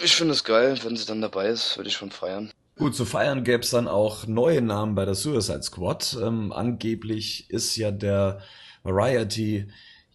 ich 0.00 0.14
finde 0.14 0.34
es 0.34 0.44
geil, 0.44 0.78
wenn 0.84 0.96
sie 0.96 1.04
dann 1.06 1.20
dabei 1.20 1.48
ist, 1.48 1.76
würde 1.76 1.88
ich 1.88 1.96
schon 1.96 2.12
feiern. 2.12 2.52
Gut, 2.76 2.96
zu 2.96 3.04
feiern 3.04 3.44
gäbe 3.44 3.62
es 3.62 3.70
dann 3.70 3.86
auch 3.88 4.26
neue 4.26 4.62
Namen 4.62 4.94
bei 4.94 5.04
der 5.04 5.14
Suicide 5.14 5.62
Squad. 5.62 6.16
Ähm, 6.20 6.50
angeblich 6.52 7.50
ist 7.50 7.76
ja 7.76 7.90
der 7.90 8.40
Variety 8.82 9.70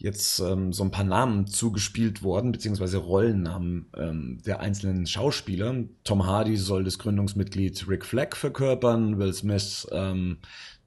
jetzt 0.05 0.39
ähm, 0.39 0.71
so 0.71 0.83
ein 0.83 0.91
paar 0.91 1.03
Namen 1.03 1.47
zugespielt 1.47 2.21
worden, 2.21 2.51
beziehungsweise 2.51 2.97
Rollennamen 2.97 3.87
ähm, 3.97 4.37
der 4.45 4.59
einzelnen 4.59 5.07
Schauspieler. 5.07 5.83
Tom 6.03 6.27
Hardy 6.27 6.57
soll 6.57 6.83
das 6.83 6.99
Gründungsmitglied 6.99 7.87
Rick 7.89 8.05
Flag 8.05 8.35
verkörpern, 8.35 9.17
Will 9.17 9.33
Smith 9.33 9.87
ähm, 9.91 10.37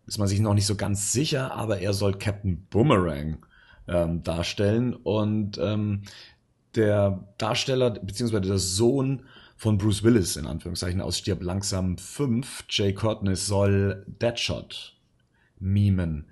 ist 0.07 0.18
man 0.18 0.28
sich 0.28 0.38
noch 0.38 0.54
nicht 0.54 0.66
so 0.66 0.76
ganz 0.76 1.12
sicher, 1.12 1.52
aber 1.52 1.81
er 1.81 1.92
soll 1.92 2.16
Captain 2.16 2.64
Boomerang 2.70 3.44
ähm, 3.88 4.22
darstellen 4.22 4.94
und 4.94 5.59
ähm, 5.59 6.03
der 6.76 7.24
Darsteller 7.38 7.90
beziehungsweise 7.90 8.49
der 8.49 8.59
Sohn 8.59 9.24
von 9.57 9.78
Bruce 9.78 10.05
Willis 10.05 10.36
in 10.36 10.47
Anführungszeichen 10.47 11.01
aus 11.01 11.18
Stirb 11.18 11.42
langsam 11.42 11.99
5, 11.99 12.66
Jay 12.68 12.95
Courtney 12.95 13.34
soll 13.34 14.05
Deadshot 14.07 14.95
mimen. 15.59 16.26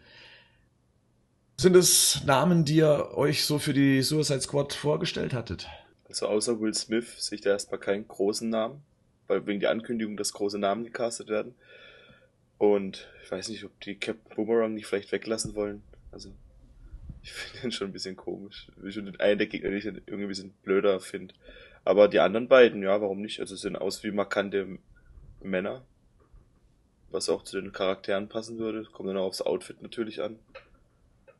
Sind 1.58 1.74
es 1.74 2.22
Namen, 2.26 2.66
die 2.66 2.76
ihr 2.76 3.12
euch 3.14 3.46
so 3.46 3.58
für 3.58 3.72
die 3.72 4.02
Suicide 4.02 4.42
Squad 4.42 4.74
vorgestellt 4.74 5.32
hattet? 5.32 5.66
Also 6.06 6.26
außer 6.26 6.60
Will 6.60 6.74
Smith 6.74 7.14
sehe 7.16 7.36
ich 7.36 7.40
da 7.42 7.50
erstmal 7.50 7.80
keinen 7.80 8.06
großen 8.06 8.50
Namen, 8.50 8.82
weil 9.26 9.46
wegen 9.46 9.60
der 9.60 9.70
Ankündigung, 9.70 10.18
dass 10.18 10.34
große 10.34 10.58
Namen 10.58 10.84
gecastet 10.84 11.28
werden. 11.28 11.54
Und 12.58 13.08
ich 13.24 13.30
weiß 13.30 13.48
nicht, 13.48 13.64
ob 13.64 13.80
die 13.80 13.94
Captain 13.96 14.36
Boomerang 14.36 14.74
nicht 14.74 14.86
vielleicht 14.86 15.12
weglassen 15.12 15.54
wollen. 15.54 15.82
Also 16.12 16.30
Ich 17.22 17.32
finde 17.32 17.62
den 17.62 17.72
schon 17.72 17.88
ein 17.88 17.92
bisschen 17.92 18.16
komisch. 18.16 18.70
Schon 18.90 19.06
den 19.06 19.18
einen 19.18 19.38
der 19.38 19.46
Gegner, 19.46 19.70
den 19.70 19.78
ich 19.78 19.86
irgendwie 19.86 20.24
ein 20.24 20.28
bisschen 20.28 20.54
blöder 20.62 21.00
finde. 21.00 21.34
Aber 21.86 22.08
die 22.08 22.20
anderen 22.20 22.48
beiden, 22.48 22.82
ja, 22.82 23.00
warum 23.00 23.22
nicht? 23.22 23.40
Also 23.40 23.56
sehen 23.56 23.76
aus 23.76 24.04
wie 24.04 24.10
markante 24.10 24.78
Männer. 25.40 25.86
Was 27.10 27.30
auch 27.30 27.44
zu 27.44 27.58
den 27.58 27.72
Charakteren 27.72 28.28
passen 28.28 28.58
würde. 28.58 28.84
Kommt 28.84 29.08
dann 29.08 29.16
auch 29.16 29.24
aufs 29.24 29.40
Outfit 29.40 29.80
natürlich 29.80 30.20
an. 30.20 30.38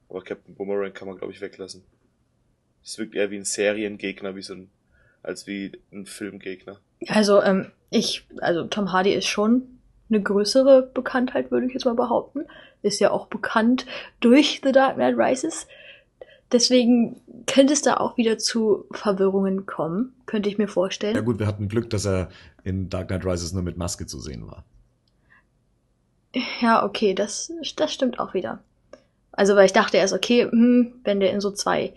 Aber 0.09 0.23
Captain 0.23 0.55
Boomerang 0.55 0.93
kann 0.93 1.09
man, 1.09 1.19
glaube 1.19 1.33
ich, 1.33 1.41
weglassen. 1.41 1.85
Es 2.85 2.99
wirkt 2.99 3.15
eher 3.15 3.31
wie 3.31 3.37
ein 3.37 3.45
Seriengegner, 3.45 4.37
wie 4.37 4.43
so 4.43 4.55
ein, 4.55 4.71
als 5.23 5.47
wie 5.47 5.73
ein 5.93 6.07
Filmgegner. 6.07 6.79
Also, 7.09 7.43
ähm, 7.43 7.73
ich, 7.91 8.27
also 8.39 8.65
Tom 8.65 8.93
Hardy 8.93 9.13
ist 9.13 9.27
schon 9.27 9.63
eine 10.09 10.23
größere 10.23 10.83
Bekanntheit, 10.95 11.51
würde 11.51 11.67
ich 11.67 11.73
jetzt 11.73 11.85
mal 11.85 11.95
behaupten. 11.95 12.45
Ist 12.83 13.01
ja 13.01 13.11
auch 13.11 13.27
bekannt 13.27 13.87
durch 14.21 14.61
The 14.63 14.73
Dark 14.73 14.95
Knight 14.95 15.17
Rises. 15.17 15.67
Deswegen 16.53 17.21
könnte 17.47 17.73
es 17.73 17.83
da 17.83 17.97
auch 17.97 18.17
wieder 18.17 18.39
zu 18.39 18.85
Verwirrungen 18.93 19.67
kommen, 19.67 20.15
könnte 20.27 20.49
ich 20.49 20.59
mir 20.59 20.69
vorstellen. 20.69 21.17
Ja 21.17 21.23
gut, 21.23 21.41
wir 21.41 21.47
hatten 21.47 21.69
Glück, 21.69 21.91
dass 21.91 22.07
er 22.07 22.29
in 22.63 22.89
Dark 22.89 23.09
Knight 23.09 23.25
Rises 23.25 23.53
nur 23.53 23.65
mit 23.65 23.77
Maske 23.77 24.07
zu 24.07 24.21
sehen 24.21 24.47
war. 24.47 24.65
Ja, 26.61 26.85
okay, 26.85 27.15
das, 27.15 27.53
das 27.77 27.93
stimmt 27.93 28.21
auch 28.21 28.35
wieder. 28.35 28.63
Also, 29.37 29.55
weil 29.55 29.67
ich 29.67 29.73
dachte 29.73 29.99
erst, 29.99 30.15
okay, 30.15 30.45
hm, 30.51 30.95
wenn 31.05 31.21
der 31.21 31.33
in 31.33 31.41
so 31.41 31.51
zwei 31.51 31.93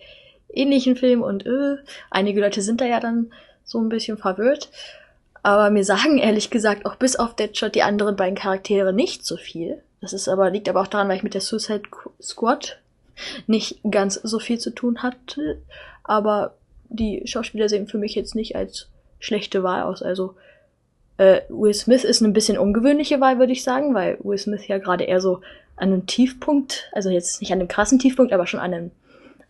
ähnlichen 0.53 0.95
Filmen 0.95 1.23
und 1.23 1.45
äh, 1.45 1.77
einige 2.09 2.41
Leute 2.41 2.61
sind 2.61 2.81
da 2.81 2.85
ja 2.85 2.99
dann 2.99 3.31
so 3.63 3.79
ein 3.79 3.89
bisschen 3.89 4.17
verwirrt. 4.17 4.69
Aber 5.41 5.69
mir 5.69 5.83
sagen 5.83 6.17
ehrlich 6.19 6.49
gesagt 6.49 6.85
auch 6.85 6.95
bis 6.95 7.15
auf 7.15 7.35
Deadshot 7.35 7.75
die 7.75 7.83
anderen 7.83 8.15
beiden 8.15 8.35
Charaktere 8.35 8.93
nicht 8.93 9.25
so 9.25 9.37
viel. 9.37 9.81
Das 10.01 10.13
ist 10.13 10.27
aber, 10.27 10.49
liegt 10.49 10.69
aber 10.69 10.81
auch 10.81 10.87
daran, 10.87 11.09
weil 11.09 11.17
ich 11.17 11.23
mit 11.23 11.33
der 11.33 11.41
Suicide 11.41 11.83
Squad 12.21 12.79
nicht 13.47 13.79
ganz 13.89 14.15
so 14.15 14.39
viel 14.39 14.59
zu 14.59 14.71
tun 14.71 15.03
hatte. 15.03 15.61
Aber 16.03 16.55
die 16.89 17.21
Schauspieler 17.25 17.69
sehen 17.69 17.87
für 17.87 17.97
mich 17.97 18.15
jetzt 18.15 18.35
nicht 18.35 18.55
als 18.55 18.87
schlechte 19.19 19.61
Wahl 19.63 19.83
aus. 19.83 20.01
Also 20.01 20.35
äh, 21.17 21.41
Will 21.49 21.73
Smith 21.73 22.05
ist 22.05 22.23
eine 22.23 22.31
bisschen 22.31 22.57
ungewöhnliche 22.57 23.19
Wahl, 23.19 23.39
würde 23.39 23.51
ich 23.51 23.63
sagen, 23.63 23.93
weil 23.93 24.17
Will 24.23 24.37
Smith 24.37 24.67
ja 24.67 24.77
gerade 24.77 25.03
eher 25.03 25.19
so 25.19 25.41
an 25.79 25.93
einem 25.93 26.05
Tiefpunkt, 26.05 26.89
also 26.91 27.09
jetzt 27.09 27.41
nicht 27.41 27.51
an 27.51 27.59
einem 27.59 27.67
krassen 27.67 27.99
Tiefpunkt, 27.99 28.33
aber 28.33 28.47
schon 28.47 28.59
an 28.59 28.73
einem, 28.73 28.91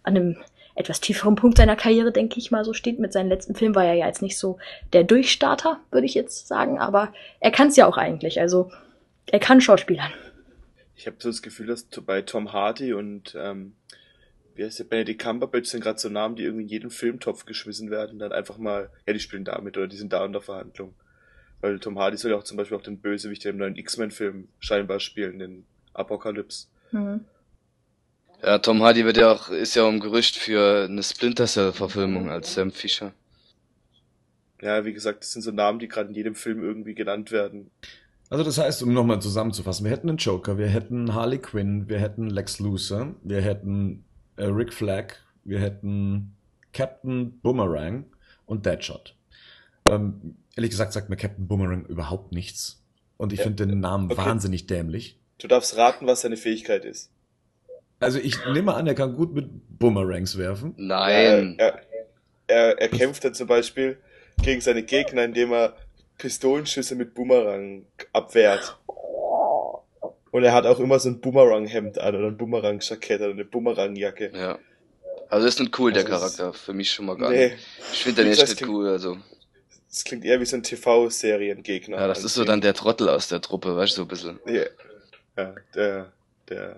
an 0.03 0.15
einem 0.15 0.37
etwas 0.75 1.01
tieferen 1.01 1.35
Punkt 1.35 1.57
seiner 1.57 1.75
Karriere, 1.75 2.11
denke 2.11 2.39
ich 2.39 2.51
mal, 2.51 2.63
so 2.63 2.73
steht. 2.73 2.99
Mit 2.99 3.11
seinem 3.11 3.27
letzten 3.27 3.53
Film 3.53 3.75
war 3.75 3.83
er 3.83 3.95
ja 3.95 4.07
jetzt 4.07 4.21
nicht 4.21 4.37
so 4.37 4.57
der 4.93 5.03
Durchstarter, 5.03 5.79
würde 5.91 6.05
ich 6.05 6.13
jetzt 6.13 6.47
sagen, 6.47 6.79
aber 6.79 7.11
er 7.41 7.51
kann 7.51 7.67
es 7.67 7.75
ja 7.75 7.85
auch 7.85 7.97
eigentlich. 7.97 8.39
Also 8.39 8.71
er 9.25 9.39
kann 9.39 9.59
Schauspielern. 9.59 10.11
Ich 10.95 11.05
habe 11.05 11.17
so 11.19 11.29
das 11.29 11.41
Gefühl, 11.41 11.67
dass 11.67 11.83
bei 11.83 12.21
Tom 12.21 12.53
Hardy 12.53 12.93
und 12.93 13.35
ähm, 13.37 13.73
wie 14.55 14.63
heißt 14.63 14.79
der 14.79 14.85
Benedict 14.85 15.21
Cumberbatch 15.21 15.69
sind 15.69 15.81
gerade 15.81 15.99
so 15.99 16.09
Namen, 16.09 16.35
die 16.35 16.43
irgendwie 16.43 16.63
in 16.63 16.69
jeden 16.69 16.89
Filmtopf 16.89 17.45
geschmissen 17.45 17.89
werden, 17.91 18.19
dann 18.19 18.31
einfach 18.31 18.57
mal, 18.57 18.89
ja, 19.05 19.13
die 19.13 19.19
spielen 19.19 19.45
damit 19.45 19.77
oder 19.77 19.87
die 19.87 19.97
sind 19.97 20.13
da 20.13 20.25
in 20.25 20.33
der 20.33 20.41
Verhandlung. 20.41 20.93
Weil 21.61 21.79
Tom 21.79 21.99
Hardy 21.99 22.15
soll 22.17 22.31
ja 22.31 22.37
auch 22.37 22.43
zum 22.43 22.57
Beispiel 22.57 22.77
auch 22.77 22.81
den 22.81 22.99
Bösewicht 22.99 23.45
im 23.45 23.57
neuen 23.57 23.75
X-Men-Film 23.75 24.47
scheinbar 24.59 24.99
spielen, 24.99 25.39
den 25.39 25.65
Apocalypse. 25.99 26.67
Mhm. 26.91 27.25
Ja, 28.41 28.57
Tom 28.59 28.81
Hardy 28.81 29.03
wird 29.03 29.17
ja 29.17 29.31
auch, 29.33 29.49
ist 29.49 29.75
ja 29.75 29.83
um 29.83 29.99
Gerücht 29.99 30.37
für 30.37 30.85
eine 30.85 31.03
Splinter 31.03 31.45
Cell-Verfilmung 31.45 32.29
als 32.29 32.53
Sam 32.53 32.71
Fisher. 32.71 33.11
Ja, 34.61 34.85
wie 34.85 34.93
gesagt, 34.93 35.23
das 35.23 35.33
sind 35.33 35.41
so 35.41 35.51
Namen, 35.51 35.79
die 35.79 35.87
gerade 35.87 36.09
in 36.09 36.15
jedem 36.15 36.35
Film 36.35 36.61
irgendwie 36.63 36.93
genannt 36.95 37.31
werden. 37.31 37.69
Also 38.29 38.43
das 38.43 38.57
heißt, 38.57 38.83
um 38.83 38.93
nochmal 38.93 39.21
zusammenzufassen, 39.21 39.85
wir 39.85 39.91
hätten 39.91 40.09
einen 40.09 40.17
Joker, 40.17 40.57
wir 40.57 40.67
hätten 40.67 41.13
Harley 41.13 41.39
Quinn, 41.39 41.89
wir 41.89 41.99
hätten 41.99 42.29
Lex 42.29 42.59
Luthor, 42.59 43.15
wir 43.23 43.41
hätten 43.41 44.05
äh, 44.35 44.45
Rick 44.45 44.73
Flag, 44.73 45.15
wir 45.43 45.59
hätten 45.59 46.35
Captain 46.71 47.39
Boomerang 47.41 48.05
und 48.45 48.65
Deadshot. 48.65 49.15
Ähm, 49.89 50.35
ehrlich 50.55 50.69
gesagt 50.71 50.93
sagt 50.93 51.09
mir 51.09 51.17
Captain 51.17 51.47
Boomerang 51.47 51.85
überhaupt 51.85 52.31
nichts. 52.31 52.83
Und 53.17 53.33
ich 53.33 53.39
Ja, 53.39 53.45
finde 53.45 53.67
den 53.67 53.79
Namen 53.79 54.11
okay. 54.11 54.21
wahnsinnig 54.21 54.67
dämlich. 54.67 55.18
Du 55.39 55.47
darfst 55.47 55.75
raten, 55.77 56.05
was 56.07 56.21
seine 56.21 56.37
Fähigkeit 56.37 56.85
ist. 56.85 57.09
Also 57.99 58.19
ich 58.19 58.35
nehme 58.45 58.73
an, 58.75 58.87
er 58.87 58.95
kann 58.95 59.15
gut 59.15 59.33
mit 59.33 59.47
Boomerangs 59.79 60.37
werfen. 60.37 60.73
Nein. 60.77 61.55
Er, 61.57 61.81
er, 62.47 62.79
er 62.81 62.87
kämpft 62.89 63.23
dann 63.25 63.33
zum 63.33 63.47
Beispiel 63.47 63.97
gegen 64.41 64.61
seine 64.61 64.83
Gegner, 64.83 65.23
indem 65.25 65.51
er 65.51 65.75
Pistolenschüsse 66.17 66.95
mit 66.95 67.13
Boomerang 67.13 67.85
abwehrt. 68.13 68.77
Und 70.31 70.43
er 70.43 70.53
hat 70.53 70.65
auch 70.65 70.79
immer 70.79 70.99
so 70.99 71.09
ein 71.09 71.19
Boomerang-Hemd 71.21 71.99
an 71.99 72.15
oder 72.15 72.27
ein 72.27 72.37
Boomerang-Jackett 72.37 73.19
oder 73.21 73.31
eine 73.31 73.45
Boomerang-Jacke. 73.45 74.31
Ja. 74.33 74.59
Also 75.29 75.47
ist 75.47 75.59
nicht 75.59 75.77
cool, 75.79 75.91
der 75.91 76.03
Also 76.05 76.13
Charakter. 76.17 76.53
Für 76.53 76.73
mich 76.73 76.91
schon 76.91 77.05
mal 77.05 77.17
gar 77.17 77.31
Nee, 77.31 77.49
nicht. 77.49 77.57
Ich 77.93 78.03
finde 78.03 78.23
den 78.23 78.31
echt 78.31 78.41
nicht 78.41 78.57
klingt- 78.57 78.71
cool, 78.71 78.87
also. 78.87 79.17
das 79.89 80.03
klingt 80.03 80.23
eher 80.25 80.39
wie 80.39 80.45
so 80.45 80.55
ein 80.55 80.63
TV-Seriengegner. 80.63 81.97
Ja, 81.97 82.07
das 82.07 82.23
ist 82.23 82.33
so 82.35 82.43
dann 82.45 82.61
der 82.61 82.73
Trottel 82.73 83.09
aus 83.09 83.27
der 83.27 83.41
Truppe, 83.41 83.75
weißt 83.75 83.93
du, 83.93 83.95
so 83.97 84.01
ein 84.03 84.07
bisschen. 84.07 84.39
Ja, 84.47 84.63
ja 85.39 85.55
der, 85.75 86.11
der, 86.49 86.75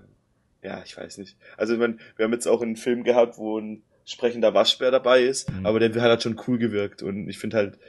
ja, 0.64 0.82
ich 0.86 0.96
weiß 0.98 1.18
nicht. 1.18 1.36
Also, 1.58 1.74
ich 1.74 1.80
mein, 1.80 2.00
wir 2.16 2.26
haben 2.26 2.34
jetzt 2.34 2.48
auch 2.48 2.62
einen 2.62 2.76
Film 2.76 3.04
gehabt, 3.04 3.38
wo 3.38 3.58
ein 3.60 3.82
sprechender 4.06 4.54
Waschbär 4.54 4.92
dabei 4.92 5.22
ist, 5.24 5.50
Mhm. 5.52 5.66
aber 5.66 5.80
der 5.80 5.90
hat 6.02 6.10
halt 6.10 6.24
schon 6.24 6.40
cool 6.48 6.58
gewirkt 6.58 7.02
und 7.04 7.30
ich 7.30 7.38
finde 7.38 7.58
halt, 7.58 7.80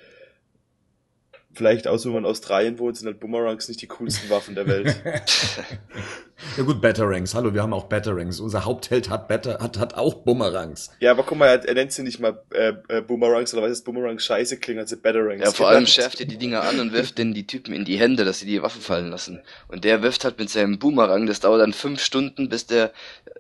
vielleicht 1.55 1.87
auch, 1.87 2.05
wenn 2.05 2.13
man 2.13 2.25
in 2.25 2.31
Australien 2.31 2.79
wohnt, 2.79 2.97
sind 2.97 3.07
halt 3.07 3.21
Boomerangs 3.21 3.69
nicht 3.69 3.83
die 3.83 3.87
coolsten 3.87 4.31
Waffen 4.31 4.55
der 4.55 4.67
Welt. 4.67 4.97
ja 6.57 6.63
gut, 6.65 6.81
Batarangs. 6.81 7.35
Hallo, 7.35 7.55
wir 7.55 7.63
haben 7.63 7.73
auch 7.73 7.85
Batarangs. 7.85 8.41
Unser 8.41 8.65
Hauptheld 8.65 9.11
hat, 9.11 9.29
Batter, 9.29 9.59
hat, 9.61 9.79
hat 9.79 9.95
auch 9.95 10.15
Boomerangs. 10.15 10.91
ja, 11.01 11.11
aber 11.11 11.23
guck 11.23 11.39
mal, 11.39 11.47
er, 11.47 11.65
er 11.67 11.75
nennt 11.75 11.93
sie 11.93 12.03
nicht 12.03 12.21
mal 12.21 12.43
äh, 12.53 12.73
äh, 12.89 13.01
Boomerangs, 13.01 13.53
oder 13.55 13.63
weiß 13.63 13.71
dass 13.71 13.83
Boomerangs 13.83 14.25
scheiße 14.25 14.59
klingen, 14.59 14.81
als 14.81 14.91
sie 14.91 14.97
Batarangs. 14.97 15.43
Ja, 15.43 15.51
vor 15.53 15.69
allem 15.69 15.87
schärft 15.87 16.21
er 16.21 16.27
die 16.27 16.39
Dinger 16.39 16.63
an 16.63 16.81
und 16.81 16.93
wirft 16.93 17.19
denen 17.19 17.35
die 17.35 17.47
Typen 17.47 17.75
in 17.75 17.85
die 17.85 17.99
Hände, 17.99 18.25
dass 18.25 18.41
sie 18.41 18.47
die 18.47 18.63
Waffe 18.63 18.81
fallen 18.81 19.11
lassen. 19.11 19.43
Und 19.69 19.85
der 19.85 20.03
wirft 20.03 20.25
halt 20.25 20.39
mit 20.39 20.51
seinem 20.51 20.79
Boomerang, 20.79 21.27
das 21.27 21.41
dauert 21.41 21.61
dann 21.61 21.73
fünf 21.73 22.01
Stunden, 22.01 22.49
bis 22.49 22.67
der 22.67 22.93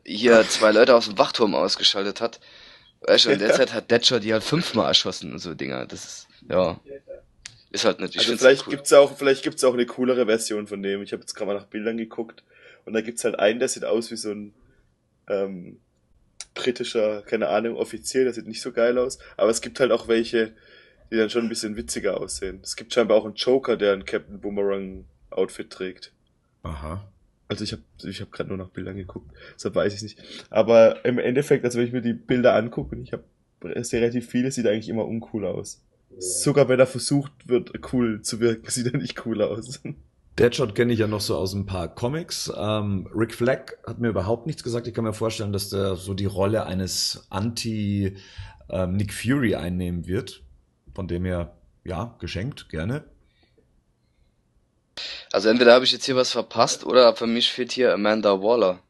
hier 0.05 0.45
zwei 0.49 0.73
Leute 0.73 0.95
aus 0.95 1.07
dem 1.07 1.19
Wachturm 1.19 1.55
ausgeschaltet 1.55 2.21
hat. 2.21 2.41
Weißt 3.05 3.25
du, 3.25 3.31
und 3.31 3.35
in 3.35 3.41
der 3.41 3.49
Ja. 3.49 3.55
Zeit 3.57 3.73
hat 3.75 3.91
Deadshot 3.91 4.23
die 4.23 4.33
halt 4.33 4.45
fünfmal 4.45 4.87
erschossen 4.87 5.33
und 5.33 5.39
so 5.41 5.55
Dinger. 5.55 5.87
Das 5.87 6.05
ist, 6.05 6.29
ja. 6.49 6.79
Ist 7.73 7.87
halt 7.87 8.01
nicht. 8.01 8.14
Ich 8.14 8.20
Also 8.20 8.37
vielleicht 8.37 8.66
cool. 8.66 8.75
gibt's 8.75 8.93
auch, 8.93 9.16
vielleicht 9.16 9.43
gibt's 9.43 9.64
auch 9.64 9.73
eine 9.73 9.87
coolere 9.87 10.27
Version 10.27 10.66
von 10.66 10.83
dem. 10.83 11.03
Ich 11.03 11.12
habe 11.12 11.23
jetzt 11.23 11.35
gerade 11.35 11.47
mal 11.51 11.59
nach 11.59 11.66
Bildern 11.66 11.97
geguckt 11.97 12.45
und 12.85 12.93
da 12.93 13.01
gibt's 13.01 13.25
halt 13.25 13.39
einen, 13.39 13.59
der 13.59 13.68
sieht 13.68 13.85
aus 13.85 14.11
wie 14.11 14.16
so 14.16 14.31
ein 14.31 14.53
ähm, 15.29 15.81
britischer, 16.55 17.23
keine 17.23 17.49
Ahnung, 17.49 17.77
Offizier, 17.77 18.25
der 18.25 18.35
sieht 18.35 18.47
nicht 18.47 18.61
so 18.61 18.73
geil 18.73 18.99
aus. 18.99 19.18
Aber 19.39 19.51
es 19.51 19.62
gibt 19.62 19.81
halt 19.81 19.91
auch 19.91 20.07
welche, 20.07 20.53
die 21.11 21.16
dann 21.16 21.31
schon 21.31 21.45
ein 21.45 21.49
bisschen 21.49 21.77
witziger 21.77 22.20
aussehen. 22.20 22.61
Es 22.62 22.77
gibt 22.77 22.93
scheinbar 22.93 23.16
auch 23.16 23.25
einen 23.25 23.35
Joker, 23.35 23.79
der 23.79 23.95
ein 23.95 24.05
Captain 24.05 24.41
Boomerang 24.41 25.07
Outfit 25.31 25.70
trägt. 25.70 26.12
Aha. 26.62 27.09
Also 27.49 27.64
ich 27.64 27.73
habe 27.73 27.83
ich 28.05 28.20
hab 28.20 28.33
gerade 28.33 28.49
nur 28.51 28.59
nach 28.59 28.70
Bildern 28.70 28.97
geguckt, 28.97 29.31
deshalb 29.55 29.75
weiß 29.75 29.95
ich 29.95 30.03
nicht. 30.03 30.47
Aber 30.51 31.05
im 31.05 31.18
Endeffekt, 31.18 31.64
also 31.64 31.79
wenn 31.79 31.87
ich 31.87 31.93
mir 31.93 32.03
die 32.03 32.14
Bilder 32.14 32.55
angucke, 32.55 32.97
und 32.97 33.03
ich 33.03 33.12
habe 33.12 33.25
relativ 33.62 34.29
viele, 34.29 34.51
sieht 34.51 34.66
eigentlich 34.66 34.89
immer 34.89 35.07
uncool 35.07 35.47
aus. 35.47 35.83
Sogar 36.19 36.69
wenn 36.69 36.81
er 36.81 36.87
versucht 36.87 37.33
wird, 37.47 37.73
cool 37.93 38.23
zu 38.23 38.41
wirken, 38.41 38.65
sieht 38.71 38.93
er 38.93 38.99
nicht 38.99 39.25
cool 39.27 39.43
aus. 39.43 39.81
Deadshot 40.39 40.75
kenne 40.75 40.93
ich 40.93 41.01
ja 41.01 41.07
noch 41.07 41.21
so 41.21 41.37
aus 41.37 41.53
ein 41.53 41.67
paar 41.67 41.95
Comics. 41.95 42.51
Ähm, 42.57 43.09
Rick 43.15 43.35
Flag 43.35 43.73
hat 43.87 43.99
mir 43.99 44.09
überhaupt 44.09 44.47
nichts 44.47 44.63
gesagt. 44.63 44.87
Ich 44.87 44.95
kann 44.95 45.05
mir 45.05 45.13
vorstellen, 45.13 45.53
dass 45.53 45.69
der 45.69 45.97
so 45.97 46.15
die 46.15 46.27
Rolle 46.27 46.65
eines 46.65 47.27
Anti 47.29 48.17
ähm, 48.71 48.97
Nick 48.97 49.13
Fury 49.13 49.55
einnehmen 49.55 50.07
wird. 50.07 50.43
Von 50.95 51.07
dem 51.07 51.25
her, 51.25 51.55
ja, 51.85 52.17
geschenkt, 52.19 52.71
gerne. 52.71 53.05
Also 55.33 55.49
entweder 55.49 55.75
habe 55.75 55.85
ich 55.85 55.93
jetzt 55.93 56.07
hier 56.07 56.17
was 56.17 56.33
verpasst 56.33 56.85
oder 56.85 57.15
für 57.15 57.27
mich 57.27 57.51
fehlt 57.51 57.73
hier 57.73 57.93
Amanda 57.93 58.41
Waller. 58.41 58.81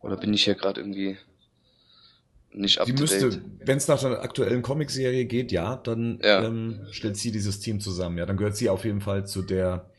Oder 0.00 0.16
bin 0.16 0.34
ich 0.34 0.44
hier 0.44 0.54
gerade 0.54 0.80
irgendwie 0.80 1.18
nicht 2.54 2.78
up 2.78 2.86
Die 2.86 2.94
to 2.94 3.00
müsste, 3.02 3.30
date? 3.30 3.40
wenn 3.64 3.76
es 3.78 3.88
nach 3.88 4.00
der 4.00 4.22
aktuellen 4.22 4.62
Comicserie 4.62 5.24
geht, 5.26 5.52
ja, 5.52 5.76
dann 5.76 6.18
Ja. 6.22 6.44
Ähm, 6.44 6.86
stellt 6.90 7.16
sie 7.16 7.32
dieses 7.32 7.60
Team 7.60 7.80
zusammen. 7.80 8.18
Ja, 8.18 8.26
dann 8.26 8.36
gehört 8.36 8.56
sie 8.56 8.68
auf 8.68 8.84
jeden 8.84 9.00
Fall 9.00 9.26
zu 9.26 9.42
der 9.42 9.90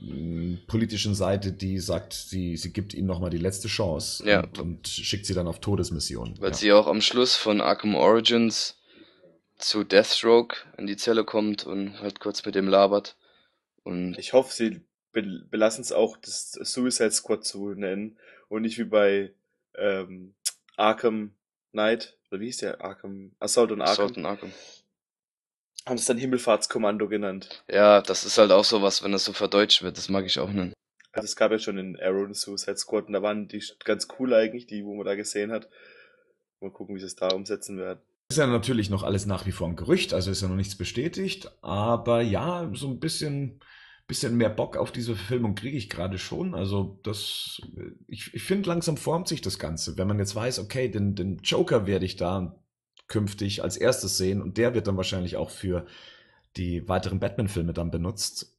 mh, 0.00 0.58
politischen 0.66 1.14
Seite, 1.14 1.52
die 1.52 1.78
sagt, 1.78 2.12
sie, 2.12 2.56
sie 2.56 2.72
gibt 2.72 2.94
ihnen 2.94 3.06
nochmal 3.06 3.30
die 3.30 3.38
letzte 3.38 3.68
Chance 3.68 4.24
Ja. 4.28 4.40
und, 4.40 4.58
und 4.58 4.88
schickt 4.88 5.26
sie 5.26 5.34
dann 5.34 5.46
auf 5.46 5.60
Todesmission. 5.60 6.34
Weil 6.40 6.50
ja. 6.50 6.56
sie 6.56 6.72
auch 6.72 6.86
am 6.86 7.00
Schluss 7.00 7.36
von 7.36 7.60
Arkham 7.60 7.94
Origins 7.94 8.76
zu 9.56 9.84
Deathstroke 9.84 10.56
in 10.76 10.86
die 10.86 10.96
Zelle 10.96 11.24
kommt 11.24 11.64
und 11.64 12.00
halt 12.00 12.20
kurz 12.20 12.44
mit 12.44 12.54
dem 12.54 12.68
labert. 12.68 13.16
Und 13.82 14.16
Ich 14.18 14.32
hoffe, 14.32 14.52
sie 14.54 14.80
be 15.12 15.22
belassen 15.50 15.82
es 15.82 15.90
auch, 15.92 16.16
das 16.18 16.52
Suicide 16.52 17.10
Squad 17.10 17.44
zu 17.44 17.70
nennen 17.74 18.16
und 18.48 18.62
nicht 18.62 18.78
wie 18.78 18.84
bei 18.84 19.32
ähm, 19.76 20.34
Arkham 20.76 21.32
Knight, 21.72 22.16
oder 22.30 22.40
wie 22.40 22.46
hieß 22.46 22.58
der? 22.58 22.82
Arkham, 22.82 23.32
Assault 23.38 23.72
on 23.72 23.80
Arkham, 23.80 23.92
Assault 23.92 24.18
on 24.18 24.26
Arkham. 24.26 24.52
haben 25.86 25.96
es 25.96 26.06
dann 26.06 26.18
Himmelfahrtskommando 26.18 27.08
genannt. 27.08 27.64
Ja, 27.68 28.02
das 28.02 28.24
ist 28.24 28.38
halt 28.38 28.50
auch 28.50 28.64
sowas, 28.64 29.02
wenn 29.02 29.12
das 29.12 29.24
so 29.24 29.32
verdeutscht 29.32 29.82
wird, 29.82 29.96
das 29.96 30.08
mag 30.08 30.24
ich 30.24 30.38
auch 30.38 30.50
nicht. 30.50 30.74
Also 31.12 31.24
es 31.24 31.36
gab 31.36 31.50
ja 31.50 31.58
schon 31.58 31.78
in 31.78 31.98
Arrow 32.00 32.26
und 32.26 32.36
Suicide 32.36 32.76
Squad 32.76 33.06
und 33.06 33.14
da 33.14 33.22
waren 33.22 33.48
die 33.48 33.62
ganz 33.84 34.08
cool 34.18 34.34
eigentlich, 34.34 34.66
die, 34.66 34.84
wo 34.84 34.94
man 34.94 35.06
da 35.06 35.14
gesehen 35.14 35.50
hat. 35.50 35.68
Mal 36.60 36.70
gucken, 36.70 36.94
wie 36.94 37.00
sie 37.00 37.06
es 37.06 37.16
da 37.16 37.28
umsetzen 37.28 37.78
werden. 37.78 38.00
Ist 38.30 38.36
ja 38.36 38.46
natürlich 38.46 38.90
noch 38.90 39.04
alles 39.04 39.24
nach 39.24 39.46
wie 39.46 39.52
vor 39.52 39.68
ein 39.68 39.76
Gerücht, 39.76 40.12
also 40.12 40.30
ist 40.30 40.42
ja 40.42 40.48
noch 40.48 40.56
nichts 40.56 40.76
bestätigt, 40.76 41.50
aber 41.62 42.20
ja, 42.20 42.70
so 42.74 42.88
ein 42.88 43.00
bisschen, 43.00 43.60
bisschen 44.08 44.36
mehr 44.38 44.48
Bock 44.48 44.76
auf 44.76 44.90
diese 44.90 45.14
Verfilmung 45.14 45.54
kriege 45.54 45.76
ich 45.76 45.90
gerade 45.90 46.18
schon. 46.18 46.54
Also 46.54 46.98
das, 47.04 47.60
ich, 48.08 48.34
ich 48.34 48.42
finde 48.42 48.68
langsam 48.70 48.96
formt 48.96 49.28
sich 49.28 49.42
das 49.42 49.58
Ganze. 49.58 49.96
Wenn 49.98 50.08
man 50.08 50.18
jetzt 50.18 50.34
weiß, 50.34 50.58
okay, 50.58 50.88
den, 50.88 51.14
den 51.14 51.36
Joker 51.44 51.86
werde 51.86 52.06
ich 52.06 52.16
da 52.16 52.58
künftig 53.06 53.62
als 53.62 53.76
erstes 53.76 54.16
sehen 54.16 54.42
und 54.42 54.56
der 54.56 54.74
wird 54.74 54.86
dann 54.86 54.96
wahrscheinlich 54.96 55.36
auch 55.36 55.50
für 55.50 55.86
die 56.56 56.88
weiteren 56.88 57.20
Batman-Filme 57.20 57.74
dann 57.74 57.90
benutzt. 57.90 58.56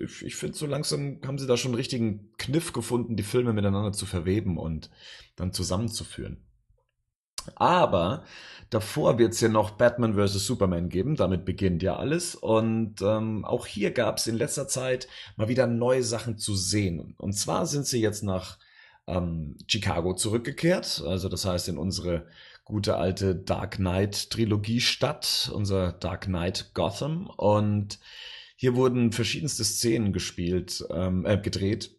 Ich, 0.00 0.24
ich 0.24 0.36
finde, 0.36 0.58
so 0.58 0.66
langsam 0.66 1.20
haben 1.24 1.38
sie 1.38 1.46
da 1.46 1.56
schon 1.56 1.70
einen 1.70 1.76
richtigen 1.76 2.32
Kniff 2.36 2.72
gefunden, 2.72 3.16
die 3.16 3.22
Filme 3.22 3.52
miteinander 3.52 3.92
zu 3.92 4.04
verweben 4.04 4.58
und 4.58 4.90
dann 5.36 5.52
zusammenzuführen. 5.52 6.44
Aber 7.54 8.24
davor 8.70 9.18
wird 9.18 9.32
es 9.32 9.40
ja 9.40 9.48
noch 9.48 9.72
Batman 9.72 10.14
vs. 10.14 10.46
Superman 10.46 10.88
geben, 10.88 11.16
damit 11.16 11.44
beginnt 11.44 11.82
ja 11.82 11.96
alles. 11.96 12.34
Und 12.34 13.02
ähm, 13.02 13.44
auch 13.44 13.66
hier 13.66 13.90
gab 13.90 14.18
es 14.18 14.26
in 14.26 14.36
letzter 14.36 14.68
Zeit 14.68 15.08
mal 15.36 15.48
wieder 15.48 15.66
neue 15.66 16.02
Sachen 16.02 16.38
zu 16.38 16.54
sehen. 16.54 17.14
Und 17.18 17.34
zwar 17.34 17.66
sind 17.66 17.86
sie 17.86 18.00
jetzt 18.00 18.22
nach 18.22 18.58
ähm, 19.06 19.56
Chicago 19.66 20.14
zurückgekehrt, 20.14 21.02
also 21.06 21.28
das 21.28 21.44
heißt 21.44 21.68
in 21.68 21.78
unsere 21.78 22.26
gute 22.64 22.96
alte 22.96 23.34
Dark 23.34 23.76
Knight 23.76 24.30
Trilogie 24.30 24.80
Stadt, 24.80 25.50
unser 25.52 25.92
Dark 25.92 26.26
Knight 26.26 26.70
Gotham. 26.74 27.26
Und 27.26 27.98
hier 28.56 28.76
wurden 28.76 29.12
verschiedenste 29.12 29.64
Szenen 29.64 30.12
gespielt, 30.12 30.84
ähm, 30.90 31.26
äh, 31.26 31.36
gedreht 31.36 31.96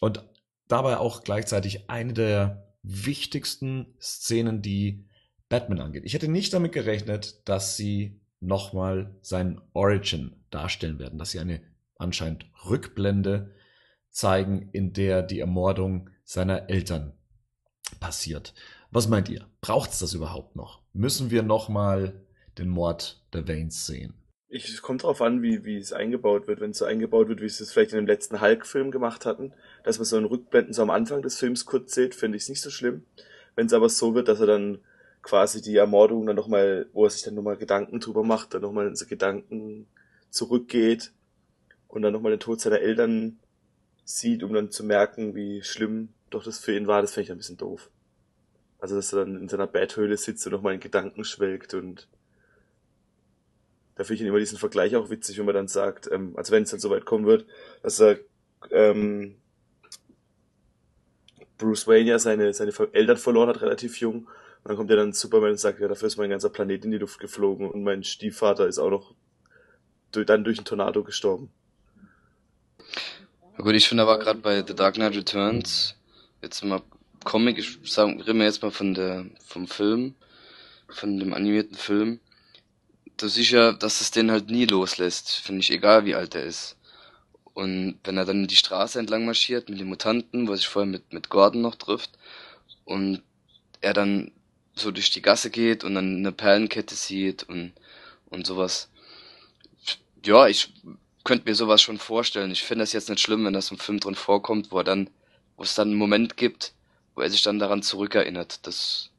und 0.00 0.22
dabei 0.68 0.98
auch 0.98 1.24
gleichzeitig 1.24 1.88
eine 1.88 2.12
der 2.12 2.73
wichtigsten 2.84 3.86
Szenen, 4.00 4.62
die 4.62 5.08
Batman 5.48 5.80
angeht. 5.80 6.04
Ich 6.04 6.14
hätte 6.14 6.28
nicht 6.28 6.52
damit 6.52 6.72
gerechnet, 6.72 7.48
dass 7.48 7.76
sie 7.76 8.20
nochmal 8.40 9.16
sein 9.22 9.60
Origin 9.72 10.36
darstellen 10.50 10.98
werden, 10.98 11.18
dass 11.18 11.30
sie 11.30 11.40
eine 11.40 11.60
anscheinend 11.96 12.46
Rückblende 12.68 13.54
zeigen, 14.10 14.68
in 14.72 14.92
der 14.92 15.22
die 15.22 15.40
Ermordung 15.40 16.10
seiner 16.24 16.68
Eltern 16.68 17.14
passiert. 18.00 18.54
Was 18.90 19.08
meint 19.08 19.28
ihr? 19.28 19.46
Braucht 19.60 19.90
es 19.90 19.98
das 19.98 20.14
überhaupt 20.14 20.54
noch? 20.54 20.82
Müssen 20.92 21.30
wir 21.30 21.42
nochmal 21.42 22.24
den 22.58 22.68
Mord 22.68 23.24
der 23.32 23.48
Waynes 23.48 23.86
sehen? 23.86 24.14
Ich, 24.48 24.68
es 24.68 24.82
kommt 24.82 25.02
darauf 25.02 25.20
an, 25.20 25.42
wie, 25.42 25.64
wie 25.64 25.78
es 25.78 25.92
eingebaut 25.92 26.46
wird. 26.46 26.60
Wenn 26.60 26.70
es 26.70 26.78
so 26.78 26.84
eingebaut 26.84 27.28
wird, 27.28 27.40
wie 27.40 27.48
sie 27.48 27.64
es 27.64 27.72
vielleicht 27.72 27.92
in 27.92 27.98
dem 27.98 28.06
letzten 28.06 28.40
Hulk-Film 28.40 28.90
gemacht 28.90 29.26
hatten, 29.26 29.52
dass 29.82 29.98
man 29.98 30.04
so 30.04 30.16
einen 30.16 30.26
Rückblenden 30.26 30.72
so 30.72 30.82
am 30.82 30.90
Anfang 30.90 31.22
des 31.22 31.38
Films 31.38 31.64
kurz 31.64 31.94
sieht, 31.94 32.14
finde 32.14 32.36
ich 32.36 32.44
es 32.44 32.48
nicht 32.48 32.60
so 32.60 32.70
schlimm. 32.70 33.04
Wenn 33.56 33.66
es 33.66 33.72
aber 33.72 33.88
so 33.88 34.14
wird, 34.14 34.28
dass 34.28 34.40
er 34.40 34.46
dann 34.46 34.78
quasi 35.22 35.62
die 35.62 35.76
Ermordung 35.76 36.26
dann 36.26 36.36
nochmal, 36.36 36.86
wo 36.92 37.04
er 37.04 37.10
sich 37.10 37.22
dann 37.22 37.34
nochmal 37.34 37.56
Gedanken 37.56 37.98
drüber 37.98 38.22
macht, 38.22 38.54
dann 38.54 38.62
nochmal 38.62 38.86
in 38.86 38.94
seine 38.94 39.08
Gedanken 39.08 39.86
zurückgeht 40.30 41.12
und 41.88 42.02
dann 42.02 42.12
nochmal 42.12 42.32
den 42.32 42.40
Tod 42.40 42.60
seiner 42.60 42.80
Eltern 42.80 43.38
sieht, 44.04 44.42
um 44.42 44.52
dann 44.52 44.70
zu 44.70 44.84
merken, 44.84 45.34
wie 45.34 45.62
schlimm 45.62 46.10
doch 46.30 46.44
das 46.44 46.58
für 46.58 46.76
ihn 46.76 46.86
war, 46.86 47.00
das 47.00 47.14
finde 47.14 47.24
ich 47.24 47.32
ein 47.32 47.38
bisschen 47.38 47.56
doof. 47.56 47.90
Also, 48.78 48.96
dass 48.96 49.12
er 49.12 49.20
dann 49.20 49.36
in 49.36 49.48
seiner 49.48 49.66
Betthöhle 49.66 50.16
sitzt 50.16 50.46
und 50.46 50.52
nochmal 50.52 50.74
in 50.74 50.80
Gedanken 50.80 51.24
schwelgt 51.24 51.72
und 51.72 52.06
da 53.96 54.04
finde 54.04 54.22
ich 54.22 54.28
immer 54.28 54.38
diesen 54.38 54.58
Vergleich 54.58 54.96
auch 54.96 55.10
witzig, 55.10 55.38
wenn 55.38 55.46
man 55.46 55.54
dann 55.54 55.68
sagt, 55.68 56.10
ähm, 56.10 56.34
also 56.36 56.52
wenn 56.52 56.64
es 56.64 56.70
dann 56.70 56.80
soweit 56.80 57.04
kommen 57.04 57.26
wird, 57.26 57.46
dass 57.82 58.00
er 58.00 58.18
ähm, 58.70 59.36
Bruce 61.58 61.86
Wayne 61.86 62.10
ja 62.10 62.18
seine, 62.18 62.52
seine 62.52 62.72
Eltern 62.92 63.16
verloren 63.16 63.48
hat, 63.48 63.62
relativ 63.62 64.00
jung. 64.00 64.24
Und 64.24 64.68
dann 64.68 64.76
kommt 64.76 64.90
ja 64.90 64.96
dann 64.96 65.12
Superman 65.12 65.52
und 65.52 65.60
sagt, 65.60 65.80
ja, 65.80 65.88
dafür 65.88 66.08
ist 66.08 66.16
mein 66.16 66.30
ganzer 66.30 66.50
Planet 66.50 66.84
in 66.84 66.90
die 66.90 66.98
Luft 66.98 67.20
geflogen 67.20 67.70
und 67.70 67.84
mein 67.84 68.02
Stiefvater 68.02 68.66
ist 68.66 68.78
auch 68.78 68.90
noch 68.90 69.14
durch, 70.10 70.26
dann 70.26 70.44
durch 70.44 70.58
einen 70.58 70.64
Tornado 70.64 71.04
gestorben. 71.04 71.50
Ja 73.56 73.62
gut, 73.62 73.74
ich 73.74 73.88
finde 73.88 74.02
aber 74.02 74.18
gerade 74.18 74.40
bei 74.40 74.64
The 74.66 74.74
Dark 74.74 74.94
Knight 74.94 75.16
Returns, 75.16 75.96
jetzt 76.42 76.64
mal 76.64 76.82
Comic, 77.24 77.58
ich 77.58 77.78
sagen, 77.90 78.20
reden 78.20 78.38
wir 78.38 78.46
jetzt 78.46 78.62
mal 78.62 78.70
von 78.70 78.94
der, 78.94 79.26
vom 79.44 79.66
Film, 79.68 80.14
von 80.88 81.18
dem 81.18 81.32
animierten 81.32 81.76
Film, 81.76 82.20
du 83.16 83.28
siehst 83.28 83.50
ja, 83.50 83.72
dass 83.72 84.00
es 84.00 84.10
den 84.10 84.30
halt 84.30 84.50
nie 84.50 84.66
loslässt, 84.66 85.36
finde 85.36 85.60
ich, 85.60 85.70
egal 85.70 86.04
wie 86.04 86.14
alt 86.14 86.34
er 86.34 86.44
ist. 86.44 86.76
Und 87.54 88.00
wenn 88.04 88.16
er 88.16 88.24
dann 88.24 88.48
die 88.48 88.56
Straße 88.56 88.98
entlang 88.98 89.24
marschiert 89.24 89.68
mit 89.68 89.78
den 89.78 89.88
Mutanten, 89.88 90.48
wo 90.48 90.52
er 90.52 90.56
sich 90.56 90.68
vorher 90.68 90.90
mit, 90.90 91.12
mit 91.12 91.28
Gordon 91.28 91.62
noch 91.62 91.76
trifft, 91.76 92.10
und 92.84 93.22
er 93.80 93.94
dann 93.94 94.32
so 94.74 94.90
durch 94.90 95.10
die 95.10 95.22
Gasse 95.22 95.50
geht 95.50 95.84
und 95.84 95.94
dann 95.94 96.16
eine 96.16 96.32
Perlenkette 96.32 96.94
sieht 96.94 97.44
und, 97.44 97.72
und 98.26 98.46
sowas. 98.46 98.88
Ja, 100.24 100.48
ich 100.48 100.72
könnte 101.22 101.48
mir 101.48 101.54
sowas 101.54 101.80
schon 101.80 101.98
vorstellen. 101.98 102.50
Ich 102.50 102.62
finde 102.62 102.82
das 102.82 102.92
jetzt 102.92 103.08
nicht 103.08 103.20
schlimm, 103.20 103.44
wenn 103.44 103.52
das 103.52 103.70
im 103.70 103.78
Film 103.78 104.00
drin 104.00 104.14
vorkommt, 104.14 104.72
wo 104.72 104.78
er 104.78 104.84
dann, 104.84 105.08
wo 105.56 105.62
es 105.62 105.74
dann 105.74 105.88
einen 105.88 105.98
Moment 105.98 106.36
gibt, 106.36 106.74
wo 107.14 107.22
er 107.22 107.30
sich 107.30 107.42
dann 107.42 107.58
daran 107.58 107.82
zurückerinnert. 107.82 108.66
Das, 108.66 109.10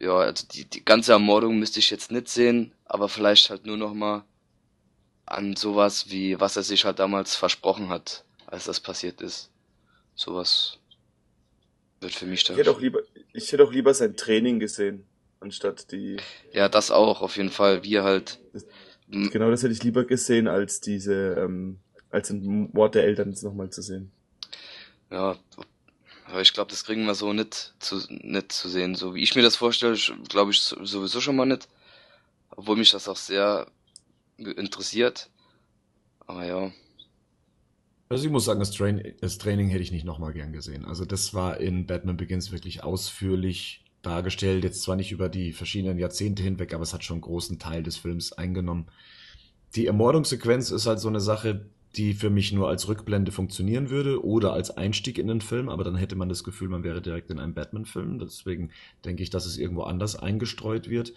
ja, 0.00 0.16
also 0.16 0.46
die, 0.46 0.64
die 0.64 0.84
ganze 0.84 1.12
Ermordung 1.12 1.58
müsste 1.58 1.80
ich 1.80 1.90
jetzt 1.90 2.10
nicht 2.10 2.28
sehen, 2.28 2.72
aber 2.84 3.08
vielleicht 3.08 3.50
halt 3.50 3.66
nur 3.66 3.76
noch 3.76 3.94
mal 3.94 4.24
an 5.26 5.56
sowas 5.56 6.10
wie, 6.10 6.40
was 6.40 6.56
er 6.56 6.62
sich 6.62 6.84
halt 6.84 6.98
damals 6.98 7.34
versprochen 7.34 7.88
hat, 7.88 8.24
als 8.46 8.64
das 8.64 8.80
passiert 8.80 9.20
ist. 9.20 9.50
Sowas 10.14 10.78
wird 12.00 12.14
für 12.14 12.26
mich 12.26 12.44
dann. 12.44 12.56
Ich 12.56 12.60
hätte 12.60 12.70
auch 12.70 12.80
lieber, 12.80 13.00
ich 13.32 13.52
hätte 13.52 13.64
auch 13.64 13.72
lieber 13.72 13.92
sein 13.92 14.16
Training 14.16 14.58
gesehen, 14.58 15.06
anstatt 15.40 15.90
die. 15.92 16.16
Ja, 16.52 16.68
das 16.68 16.90
auch, 16.90 17.20
auf 17.20 17.36
jeden 17.36 17.50
Fall, 17.50 17.82
wie 17.84 18.00
halt. 18.00 18.38
Das, 18.52 18.64
genau, 19.08 19.50
das 19.50 19.62
hätte 19.62 19.72
ich 19.72 19.82
lieber 19.82 20.04
gesehen, 20.04 20.48
als 20.48 20.80
diese, 20.80 21.34
ähm, 21.34 21.80
als 22.10 22.28
den 22.28 22.70
Mord 22.72 22.94
der 22.94 23.04
Eltern 23.04 23.30
jetzt 23.30 23.42
nochmal 23.42 23.70
zu 23.70 23.82
sehen. 23.82 24.12
Ja, 25.10 25.36
aber 26.30 26.42
ich 26.42 26.52
glaube, 26.52 26.70
das 26.70 26.84
kriegen 26.84 27.06
wir 27.06 27.14
so 27.14 27.32
nicht 27.32 27.74
zu, 27.78 28.00
nicht 28.10 28.52
zu 28.52 28.68
sehen. 28.68 28.94
So 28.94 29.14
wie 29.14 29.22
ich 29.22 29.34
mir 29.34 29.42
das 29.42 29.56
vorstelle, 29.56 29.96
glaube 30.28 30.50
ich 30.50 30.60
sowieso 30.60 31.20
schon 31.20 31.36
mal 31.36 31.46
nicht. 31.46 31.68
Obwohl 32.50 32.76
mich 32.76 32.90
das 32.90 33.08
auch 33.08 33.16
sehr 33.16 33.66
interessiert. 34.36 35.30
Aber 36.26 36.44
ja. 36.44 36.72
Also 38.10 38.24
ich 38.24 38.30
muss 38.30 38.44
sagen, 38.44 38.60
das, 38.60 38.72
Train 38.72 39.14
das 39.20 39.38
Training 39.38 39.68
hätte 39.68 39.82
ich 39.82 39.92
nicht 39.92 40.04
nochmal 40.04 40.32
gern 40.32 40.52
gesehen. 40.52 40.84
Also 40.84 41.04
das 41.04 41.34
war 41.34 41.58
in 41.60 41.86
Batman 41.86 42.16
Begins 42.16 42.52
wirklich 42.52 42.82
ausführlich 42.82 43.84
dargestellt. 44.02 44.64
Jetzt 44.64 44.82
zwar 44.82 44.96
nicht 44.96 45.12
über 45.12 45.28
die 45.28 45.52
verschiedenen 45.52 45.98
Jahrzehnte 45.98 46.42
hinweg, 46.42 46.74
aber 46.74 46.82
es 46.82 46.92
hat 46.92 47.04
schon 47.04 47.16
einen 47.16 47.22
großen 47.22 47.58
Teil 47.58 47.82
des 47.82 47.96
Films 47.96 48.32
eingenommen. 48.32 48.86
Die 49.74 49.86
Ermordungssequenz 49.86 50.70
ist 50.70 50.86
halt 50.86 51.00
so 51.00 51.08
eine 51.08 51.20
Sache, 51.20 51.66
die 51.98 52.14
für 52.14 52.30
mich 52.30 52.52
nur 52.52 52.68
als 52.68 52.86
Rückblende 52.86 53.32
funktionieren 53.32 53.90
würde 53.90 54.24
oder 54.24 54.52
als 54.52 54.76
Einstieg 54.76 55.18
in 55.18 55.26
den 55.26 55.40
Film, 55.40 55.68
aber 55.68 55.82
dann 55.82 55.96
hätte 55.96 56.14
man 56.14 56.28
das 56.28 56.44
Gefühl, 56.44 56.68
man 56.68 56.84
wäre 56.84 57.02
direkt 57.02 57.30
in 57.30 57.40
einem 57.40 57.54
Batman-Film. 57.54 58.20
Deswegen 58.20 58.70
denke 59.04 59.22
ich, 59.24 59.30
dass 59.30 59.46
es 59.46 59.58
irgendwo 59.58 59.82
anders 59.82 60.16
eingestreut 60.16 60.88
wird. 60.88 61.12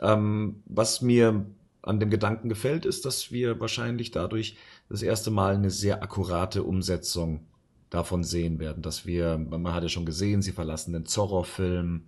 Ähm, 0.00 0.62
was 0.66 1.00
mir 1.00 1.46
an 1.82 2.00
dem 2.00 2.10
Gedanken 2.10 2.48
gefällt, 2.48 2.84
ist, 2.84 3.04
dass 3.04 3.30
wir 3.30 3.60
wahrscheinlich 3.60 4.10
dadurch 4.10 4.56
das 4.88 5.02
erste 5.02 5.30
Mal 5.30 5.54
eine 5.54 5.70
sehr 5.70 6.02
akkurate 6.02 6.64
Umsetzung 6.64 7.46
davon 7.88 8.24
sehen 8.24 8.58
werden, 8.58 8.82
dass 8.82 9.06
wir, 9.06 9.38
man 9.38 9.72
hat 9.72 9.84
ja 9.84 9.88
schon 9.88 10.06
gesehen, 10.06 10.42
sie 10.42 10.52
verlassen 10.52 10.92
den 10.92 11.06
Zorro-Film 11.06 12.02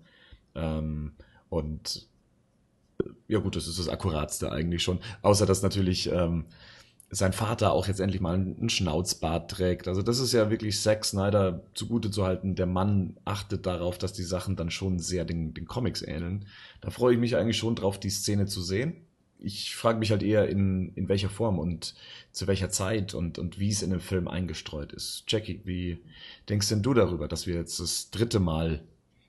ähm, 0.54 1.12
und 1.48 2.08
ja 3.28 3.38
gut, 3.38 3.56
das 3.56 3.66
ist 3.66 3.78
das 3.78 3.88
Akkuratste 3.88 4.52
eigentlich 4.52 4.82
schon, 4.82 5.00
außer 5.22 5.46
dass 5.46 5.62
natürlich 5.62 6.10
ähm, 6.10 6.44
sein 7.14 7.34
Vater 7.34 7.72
auch 7.72 7.88
jetzt 7.88 8.00
endlich 8.00 8.22
mal 8.22 8.34
einen 8.34 8.70
Schnauzbart 8.70 9.50
trägt. 9.50 9.86
Also 9.86 10.00
das 10.00 10.18
ist 10.18 10.32
ja 10.32 10.48
wirklich 10.48 10.80
Zack 10.80 11.04
Snyder 11.04 11.62
zugute 11.74 12.10
zu 12.10 12.24
halten. 12.24 12.54
Der 12.54 12.64
Mann 12.64 13.18
achtet 13.26 13.66
darauf, 13.66 13.98
dass 13.98 14.14
die 14.14 14.22
Sachen 14.22 14.56
dann 14.56 14.70
schon 14.70 14.98
sehr 14.98 15.26
den, 15.26 15.52
den 15.52 15.66
Comics 15.66 16.00
ähneln. 16.00 16.46
Da 16.80 16.88
freue 16.88 17.12
ich 17.12 17.20
mich 17.20 17.36
eigentlich 17.36 17.58
schon 17.58 17.76
drauf, 17.76 18.00
die 18.00 18.08
Szene 18.08 18.46
zu 18.46 18.62
sehen. 18.62 19.04
Ich 19.38 19.76
frage 19.76 19.98
mich 19.98 20.10
halt 20.10 20.22
eher, 20.22 20.48
in, 20.48 20.94
in 20.94 21.10
welcher 21.10 21.28
Form 21.28 21.58
und 21.58 21.94
zu 22.30 22.46
welcher 22.46 22.70
Zeit 22.70 23.12
und, 23.12 23.38
und 23.38 23.60
wie 23.60 23.68
es 23.68 23.82
in 23.82 23.90
dem 23.90 24.00
Film 24.00 24.26
eingestreut 24.26 24.92
ist. 24.94 25.24
Jackie, 25.28 25.60
wie 25.64 25.98
denkst 26.48 26.70
denn 26.70 26.82
du 26.82 26.94
darüber, 26.94 27.28
dass 27.28 27.46
wir 27.46 27.56
jetzt 27.56 27.78
das 27.78 28.10
dritte 28.10 28.40
Mal 28.40 28.84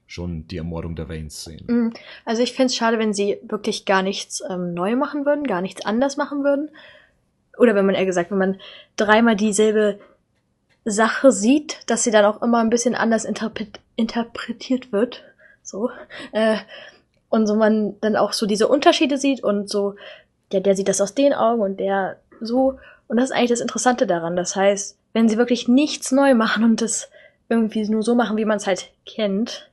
schon 0.08 0.48
die 0.48 0.58
Ermordung 0.58 0.96
der 0.96 1.10
Waynes 1.10 1.44
sehen? 1.44 1.66
Mm, 1.68 1.94
also 2.24 2.44
ich 2.44 2.54
fände 2.54 2.68
es 2.68 2.78
schade, 2.78 2.98
wenn 2.98 3.14
sie 3.14 3.40
wirklich 3.44 3.84
gar 3.84 4.04
nichts 4.04 4.42
ähm, 4.50 4.74
neu 4.74 4.96
machen 4.96 5.26
würden, 5.26 5.44
gar 5.44 5.62
nichts 5.62 5.86
anders 5.86 6.16
machen 6.16 6.46
würden 6.46 6.70
oder 7.58 7.76
wenn 7.76 7.86
man 7.86 7.96
eher 7.96 8.06
gesagt, 8.06 8.32
wenn 8.32 8.38
man 8.38 8.60
dreimal 8.96 9.36
dieselbe 9.36 10.00
Sache 10.86 11.32
sieht, 11.32 11.90
dass 11.90 12.04
sie 12.04 12.12
dann 12.12 12.26
auch 12.26 12.42
immer 12.42 12.60
ein 12.60 12.70
bisschen 12.70 12.96
anders 12.96 13.26
interpret 13.26 13.80
interpretiert 13.96 14.92
wird. 14.92 15.24
So. 15.62 15.92
Äh, 16.32 16.58
und 17.30 17.48
so 17.48 17.56
man 17.56 18.00
dann 18.02 18.16
auch 18.16 18.34
so 18.34 18.46
diese 18.46 18.68
Unterschiede 18.68 19.18
sieht 19.18 19.44
und 19.44 19.70
so, 19.70 19.96
ja, 20.52 20.60
der 20.60 20.76
sieht 20.76 20.88
das 20.88 21.02
aus 21.02 21.16
den 21.16 21.34
Augen 21.34 21.62
und 21.62 21.80
der 21.80 22.18
so. 22.42 22.80
Und 23.08 23.18
das 23.18 23.26
ist 23.26 23.36
eigentlich 23.36 23.50
das 23.52 23.60
Interessante 23.60 24.08
daran. 24.08 24.36
Das 24.36 24.56
heißt, 24.56 24.98
wenn 25.14 25.30
sie 25.30 25.38
wirklich 25.38 25.68
nichts 25.68 26.12
neu 26.12 26.34
machen 26.34 26.64
und 26.64 26.82
das 26.82 27.10
irgendwie 27.50 27.88
nur 27.88 28.04
so 28.04 28.16
machen, 28.16 28.38
wie 28.38 28.46
man 28.46 28.58
es 28.58 28.68
halt 28.68 28.92
kennt, 29.06 29.70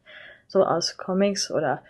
so 0.51 0.64
aus 0.64 0.96
Comics 0.96 1.53
oder 1.53 1.80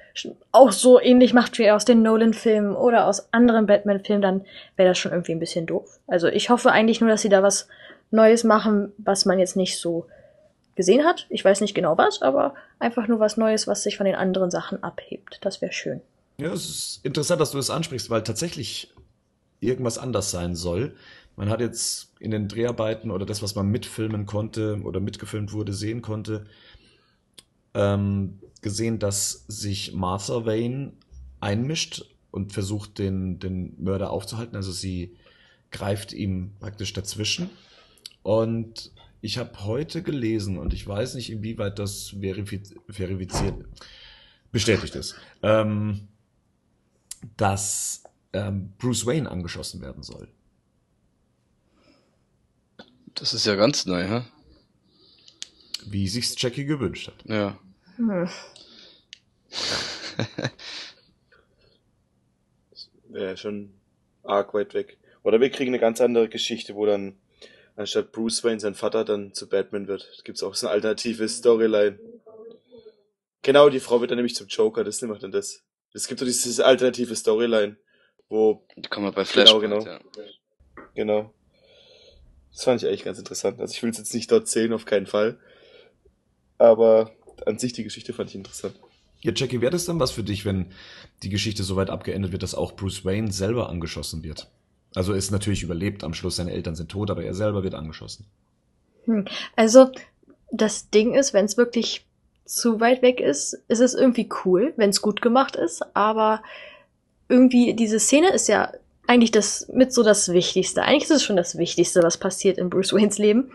auch 0.52 0.70
so 0.70 1.00
ähnlich 1.00 1.32
macht 1.32 1.58
wie 1.58 1.70
aus 1.70 1.86
den 1.86 2.02
Nolan-Filmen 2.02 2.76
oder 2.76 3.06
aus 3.06 3.32
anderen 3.32 3.64
Batman-Filmen, 3.64 4.20
dann 4.20 4.44
wäre 4.76 4.90
das 4.90 4.98
schon 4.98 5.12
irgendwie 5.12 5.32
ein 5.32 5.38
bisschen 5.38 5.64
doof. 5.64 5.98
Also 6.06 6.28
ich 6.28 6.50
hoffe 6.50 6.70
eigentlich 6.70 7.00
nur, 7.00 7.08
dass 7.08 7.22
sie 7.22 7.30
da 7.30 7.42
was 7.42 7.68
Neues 8.11 8.44
machen, 8.44 8.92
was 8.98 9.24
man 9.24 9.38
jetzt 9.38 9.56
nicht 9.56 9.78
so 9.78 10.06
gesehen 10.76 11.06
hat. 11.06 11.26
Ich 11.30 11.42
weiß 11.42 11.62
nicht 11.62 11.74
genau 11.74 11.96
was, 11.96 12.20
aber 12.20 12.54
einfach 12.78 13.08
nur 13.08 13.18
was 13.18 13.38
Neues, 13.38 13.66
was 13.66 13.82
sich 13.82 13.96
von 13.96 14.04
den 14.04 14.14
anderen 14.14 14.50
Sachen 14.50 14.82
abhebt. 14.82 15.38
Das 15.40 15.62
wäre 15.62 15.72
schön. 15.72 16.02
Ja, 16.36 16.52
es 16.52 16.68
ist 16.68 17.00
interessant, 17.02 17.40
dass 17.40 17.52
du 17.52 17.56
das 17.56 17.70
ansprichst, 17.70 18.11
weil 18.11 18.22
tatsächlich 18.22 18.92
irgendwas 19.61 19.96
anders 19.96 20.30
sein 20.30 20.54
soll. 20.54 20.94
Man 21.34 21.48
hat 21.48 21.61
jetzt 21.61 22.12
in 22.20 22.30
den 22.30 22.46
Dreharbeiten 22.46 23.11
oder 23.11 23.24
das, 23.24 23.42
was 23.42 23.54
man 23.54 23.68
mitfilmen 23.68 24.26
konnte 24.26 24.82
oder 24.84 25.00
mitgefilmt 25.00 25.54
wurde, 25.54 25.72
sehen 25.72 26.02
konnte, 26.02 26.44
ähm, 27.74 28.38
gesehen, 28.61 28.98
dass 28.98 29.44
sich 29.48 29.92
Martha 29.92 30.44
Wayne 30.44 30.92
einmischt 31.40 32.04
und 32.30 32.52
versucht, 32.52 32.98
den, 32.98 33.38
den 33.38 33.74
Mörder 33.82 34.11
aufzuhalten. 34.11 34.56
Also 34.56 34.72
sie 34.72 35.16
greift 35.70 36.12
ihm 36.12 36.52
praktisch 36.61 36.92
dazwischen. 36.92 37.50
Und 38.22 38.92
ich 39.20 39.38
habe 39.38 39.64
heute 39.64 40.02
gelesen, 40.02 40.58
und 40.58 40.72
ich 40.72 40.86
weiß 40.86 41.14
nicht, 41.14 41.30
inwieweit 41.30 41.78
das 41.78 42.14
verifiz 42.20 42.74
verifiziert, 42.88 43.54
bestätigt 44.52 44.94
ist, 44.94 45.14
ähm, 45.42 46.08
dass 47.36 48.02
ähm, 48.32 48.72
Bruce 48.78 49.06
Wayne 49.06 49.30
angeschossen 49.30 49.80
werden 49.80 50.02
soll. 50.02 50.28
Das 53.14 53.34
ist 53.34 53.44
ja 53.46 53.54
ganz 53.54 53.86
neu, 53.86 54.06
hä? 54.06 54.22
Wie 55.86 56.08
sich's 56.08 56.34
Jackie 56.38 56.64
gewünscht 56.64 57.08
hat. 57.08 57.24
Ja. 57.26 57.58
Hm. 58.01 58.28
Wäre 63.09 63.36
schon 63.36 63.74
arg 64.22 64.55
weit 64.55 64.74
weg. 64.74 64.98
Oder 65.22 65.40
wir 65.40 65.51
kriegen 65.51 65.70
eine 65.70 65.80
ganz 65.80 66.01
andere 66.01 66.28
Geschichte, 66.28 66.74
wo 66.74 66.86
dann 66.86 67.18
anstatt 67.76 68.12
Bruce 68.12 68.42
Wayne 68.42 68.61
sein 68.61 68.74
Vater 68.74 69.05
dann 69.05 69.34
zu 69.34 69.48
Batman 69.48 69.86
wird. 69.86 70.09
Da 70.16 70.22
gibt's 70.24 70.42
auch 70.42 70.55
so 70.55 70.66
eine 70.66 70.74
alternative 70.74 71.28
Storyline. 71.28 71.98
Genau, 73.42 73.68
die 73.68 73.80
Frau 73.80 74.01
wird 74.01 74.11
dann 74.11 74.16
nämlich 74.16 74.34
zum 74.34 74.48
Joker, 74.48 74.84
das 74.84 75.03
nimmt 75.03 75.22
dann 75.22 75.32
das. 75.32 75.62
Es 75.92 76.07
gibt 76.07 76.20
so 76.20 76.26
diese 76.26 76.64
alternative 76.64 77.16
Storyline, 77.16 77.76
wo, 78.28 78.64
Die 78.76 78.88
kann 78.88 79.03
man 79.03 79.12
bei 79.12 79.24
Flashpoint, 79.24 79.62
genau. 79.62 79.84
ja. 79.84 80.01
genau. 80.94 81.34
Das 82.53 82.64
fand 82.64 82.82
ich 82.82 82.88
eigentlich 82.88 83.05
ganz 83.05 83.18
interessant. 83.18 83.61
Also 83.61 83.72
ich 83.72 83.82
will 83.82 83.90
es 83.90 83.98
jetzt 83.98 84.14
nicht 84.14 84.30
dort 84.30 84.46
sehen, 84.48 84.72
auf 84.72 84.84
keinen 84.84 85.07
Fall. 85.07 85.38
Aber 86.59 87.12
an 87.47 87.59
sich 87.59 87.72
die 87.72 87.84
Geschichte 87.84 88.12
fand 88.12 88.30
ich 88.30 88.36
interessant. 88.36 88.74
Ja, 89.20 89.32
Jackie, 89.34 89.61
wäre 89.61 89.72
das 89.72 89.84
dann 89.84 90.01
was 90.01 90.12
für 90.12 90.22
dich, 90.22 90.45
wenn 90.45 90.66
die 91.22 91.28
Geschichte 91.28 91.62
so 91.62 91.76
weit 91.76 91.91
abgeendet 91.91 92.32
wird, 92.32 92.43
dass 92.43 92.55
auch 92.55 92.72
Bruce 92.72 93.05
Wayne 93.05 93.32
selber 93.32 93.68
angeschossen 93.68 94.22
wird? 94.24 94.49
Also 94.95 95.12
ist 95.12 95.30
natürlich 95.30 95.62
überlebt 95.62 96.03
am 96.05 96.14
Schluss, 96.14 96.36
seine 96.36 96.53
Eltern 96.53 96.74
sind 96.74 96.91
tot, 96.91 97.11
aber 97.11 97.22
er 97.22 97.34
selber 97.34 97.62
wird 97.62 97.74
angeschossen. 97.74 98.24
Hm. 99.05 99.26
Also, 99.57 99.91
das 100.51 100.91
Ding 100.91 101.14
ist, 101.14 101.32
wenn 101.32 101.45
es 101.45 101.57
wirklich 101.57 102.07
zu 102.45 102.80
weit 102.80 103.03
weg 103.03 103.20
ist, 103.20 103.55
ist 103.68 103.80
es 103.80 103.95
irgendwie 103.95 104.28
cool, 104.45 104.72
wenn 104.76 104.91
es 104.91 105.03
gut 105.03 105.22
gemacht 105.22 105.55
ist, 105.55 105.82
aber 105.95 106.43
irgendwie 107.28 107.74
diese 107.74 108.01
Szene 108.01 108.32
ist 108.32 108.49
ja 108.49 108.72
eigentlich 109.07 109.30
das 109.30 109.68
mit 109.72 109.93
so 109.93 110.03
das 110.03 110.32
Wichtigste. 110.32 110.82
Eigentlich 110.82 111.05
ist 111.05 111.11
es 111.11 111.22
schon 111.22 111.36
das 111.36 111.59
Wichtigste, 111.59 112.03
was 112.03 112.16
passiert 112.16 112.59
in 112.59 112.70
Bruce 112.70 112.93
Waynes 112.93 113.18
Leben. 113.18 113.53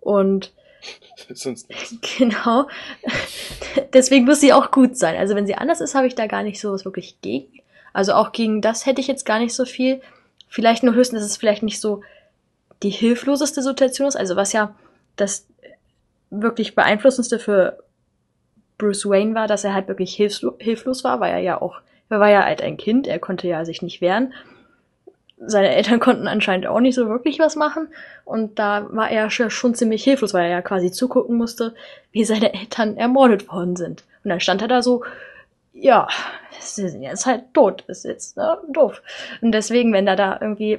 Und 0.00 0.52
Sonst 1.34 1.68
nichts. 1.68 1.96
genau, 2.18 2.68
deswegen 3.92 4.24
muss 4.24 4.40
sie 4.40 4.52
auch 4.52 4.70
gut 4.70 4.96
sein. 4.96 5.16
Also 5.16 5.34
wenn 5.34 5.46
sie 5.46 5.54
anders 5.54 5.80
ist, 5.80 5.94
habe 5.94 6.06
ich 6.06 6.14
da 6.14 6.26
gar 6.26 6.42
nicht 6.42 6.60
so 6.60 6.72
was 6.72 6.84
wirklich 6.84 7.20
gegen. 7.20 7.60
Also 7.92 8.14
auch 8.14 8.32
gegen 8.32 8.60
das 8.60 8.86
hätte 8.86 9.00
ich 9.00 9.06
jetzt 9.06 9.24
gar 9.24 9.38
nicht 9.38 9.54
so 9.54 9.64
viel. 9.64 10.00
Vielleicht 10.48 10.82
nur 10.82 10.94
höchstens, 10.94 11.20
dass 11.20 11.30
es 11.30 11.36
vielleicht 11.36 11.62
nicht 11.62 11.80
so 11.80 12.02
die 12.82 12.90
hilfloseste 12.90 13.62
Situation 13.62 14.08
ist. 14.08 14.16
Also 14.16 14.36
was 14.36 14.52
ja 14.52 14.74
das 15.16 15.46
wirklich 16.30 16.74
beeinflussendste 16.74 17.38
für 17.38 17.78
Bruce 18.78 19.06
Wayne 19.06 19.34
war, 19.34 19.46
dass 19.46 19.64
er 19.64 19.74
halt 19.74 19.88
wirklich 19.88 20.14
hilflo 20.14 20.56
hilflos 20.58 21.04
war, 21.04 21.20
weil 21.20 21.32
er 21.32 21.38
ja 21.38 21.60
auch, 21.60 21.80
er 22.08 22.20
war 22.20 22.30
ja 22.30 22.44
halt 22.44 22.60
ein 22.60 22.76
Kind, 22.76 23.06
er 23.06 23.18
konnte 23.18 23.46
ja 23.48 23.64
sich 23.64 23.82
nicht 23.82 24.00
wehren. 24.00 24.34
Seine 25.36 25.74
Eltern 25.74 26.00
konnten 26.00 26.28
anscheinend 26.28 26.66
auch 26.66 26.80
nicht 26.80 26.94
so 26.94 27.08
wirklich 27.08 27.38
was 27.38 27.56
machen 27.56 27.88
und 28.24 28.58
da 28.58 28.86
war 28.90 29.10
er 29.10 29.30
schon 29.30 29.74
ziemlich 29.74 30.04
hilflos, 30.04 30.32
weil 30.32 30.44
er 30.44 30.50
ja 30.50 30.62
quasi 30.62 30.92
zugucken 30.92 31.36
musste, 31.36 31.74
wie 32.12 32.24
seine 32.24 32.54
Eltern 32.54 32.96
ermordet 32.96 33.48
worden 33.48 33.76
sind. 33.76 34.04
Und 34.22 34.30
dann 34.30 34.40
stand 34.40 34.62
er 34.62 34.68
da 34.68 34.80
so, 34.80 35.04
ja, 35.74 36.08
sie 36.60 36.88
sind 36.88 37.02
jetzt 37.02 37.26
halt 37.26 37.52
tot, 37.52 37.84
ist 37.88 38.04
jetzt 38.04 38.36
ne, 38.36 38.58
doof. 38.72 39.02
Und 39.42 39.52
deswegen, 39.52 39.92
wenn 39.92 40.06
da 40.06 40.16
da 40.16 40.38
irgendwie, 40.40 40.78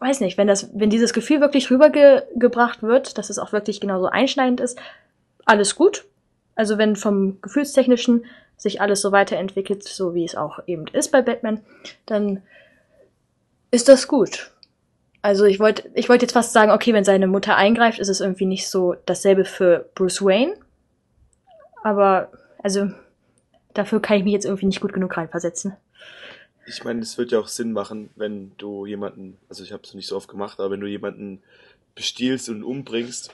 weiß 0.00 0.20
nicht, 0.20 0.36
wenn 0.36 0.48
das, 0.48 0.68
wenn 0.74 0.90
dieses 0.90 1.12
Gefühl 1.12 1.40
wirklich 1.40 1.70
rübergebracht 1.70 2.82
wird, 2.82 3.18
dass 3.18 3.30
es 3.30 3.38
auch 3.38 3.52
wirklich 3.52 3.80
genauso 3.80 4.06
einschneidend 4.06 4.60
ist, 4.60 4.78
alles 5.44 5.76
gut. 5.76 6.04
Also 6.56 6.76
wenn 6.76 6.96
vom 6.96 7.40
Gefühlstechnischen 7.40 8.24
sich 8.56 8.80
alles 8.80 9.00
so 9.00 9.12
weiterentwickelt, 9.12 9.84
so 9.84 10.14
wie 10.14 10.24
es 10.24 10.34
auch 10.34 10.60
eben 10.66 10.86
ist 10.88 11.12
bei 11.12 11.22
Batman, 11.22 11.60
dann 12.06 12.42
ist 13.70 13.88
das 13.88 14.08
gut. 14.08 14.52
Also 15.22 15.44
ich 15.44 15.58
wollte, 15.58 15.90
ich 15.94 16.08
wollte 16.08 16.24
jetzt 16.24 16.32
fast 16.32 16.52
sagen, 16.52 16.70
okay, 16.70 16.92
wenn 16.92 17.04
seine 17.04 17.26
Mutter 17.26 17.56
eingreift, 17.56 17.98
ist 17.98 18.08
es 18.08 18.20
irgendwie 18.20 18.46
nicht 18.46 18.68
so 18.68 18.94
dasselbe 19.06 19.44
für 19.44 19.88
Bruce 19.94 20.22
Wayne. 20.22 20.54
Aber, 21.82 22.30
also, 22.62 22.90
dafür 23.74 24.00
kann 24.00 24.18
ich 24.18 24.24
mich 24.24 24.32
jetzt 24.32 24.44
irgendwie 24.44 24.66
nicht 24.66 24.80
gut 24.80 24.92
genug 24.92 25.16
reinversetzen. 25.16 25.76
Ich 26.66 26.82
meine, 26.84 27.00
es 27.00 27.16
wird 27.16 27.32
ja 27.32 27.38
auch 27.38 27.48
Sinn 27.48 27.72
machen, 27.72 28.10
wenn 28.16 28.52
du 28.58 28.86
jemanden, 28.86 29.36
also 29.48 29.62
ich 29.62 29.72
habe 29.72 29.82
es 29.84 29.94
nicht 29.94 30.08
so 30.08 30.16
oft 30.16 30.28
gemacht, 30.28 30.58
aber 30.58 30.70
wenn 30.72 30.80
du 30.80 30.86
jemanden 30.86 31.42
bestiehlst 31.94 32.48
und 32.48 32.64
umbringst, 32.64 33.32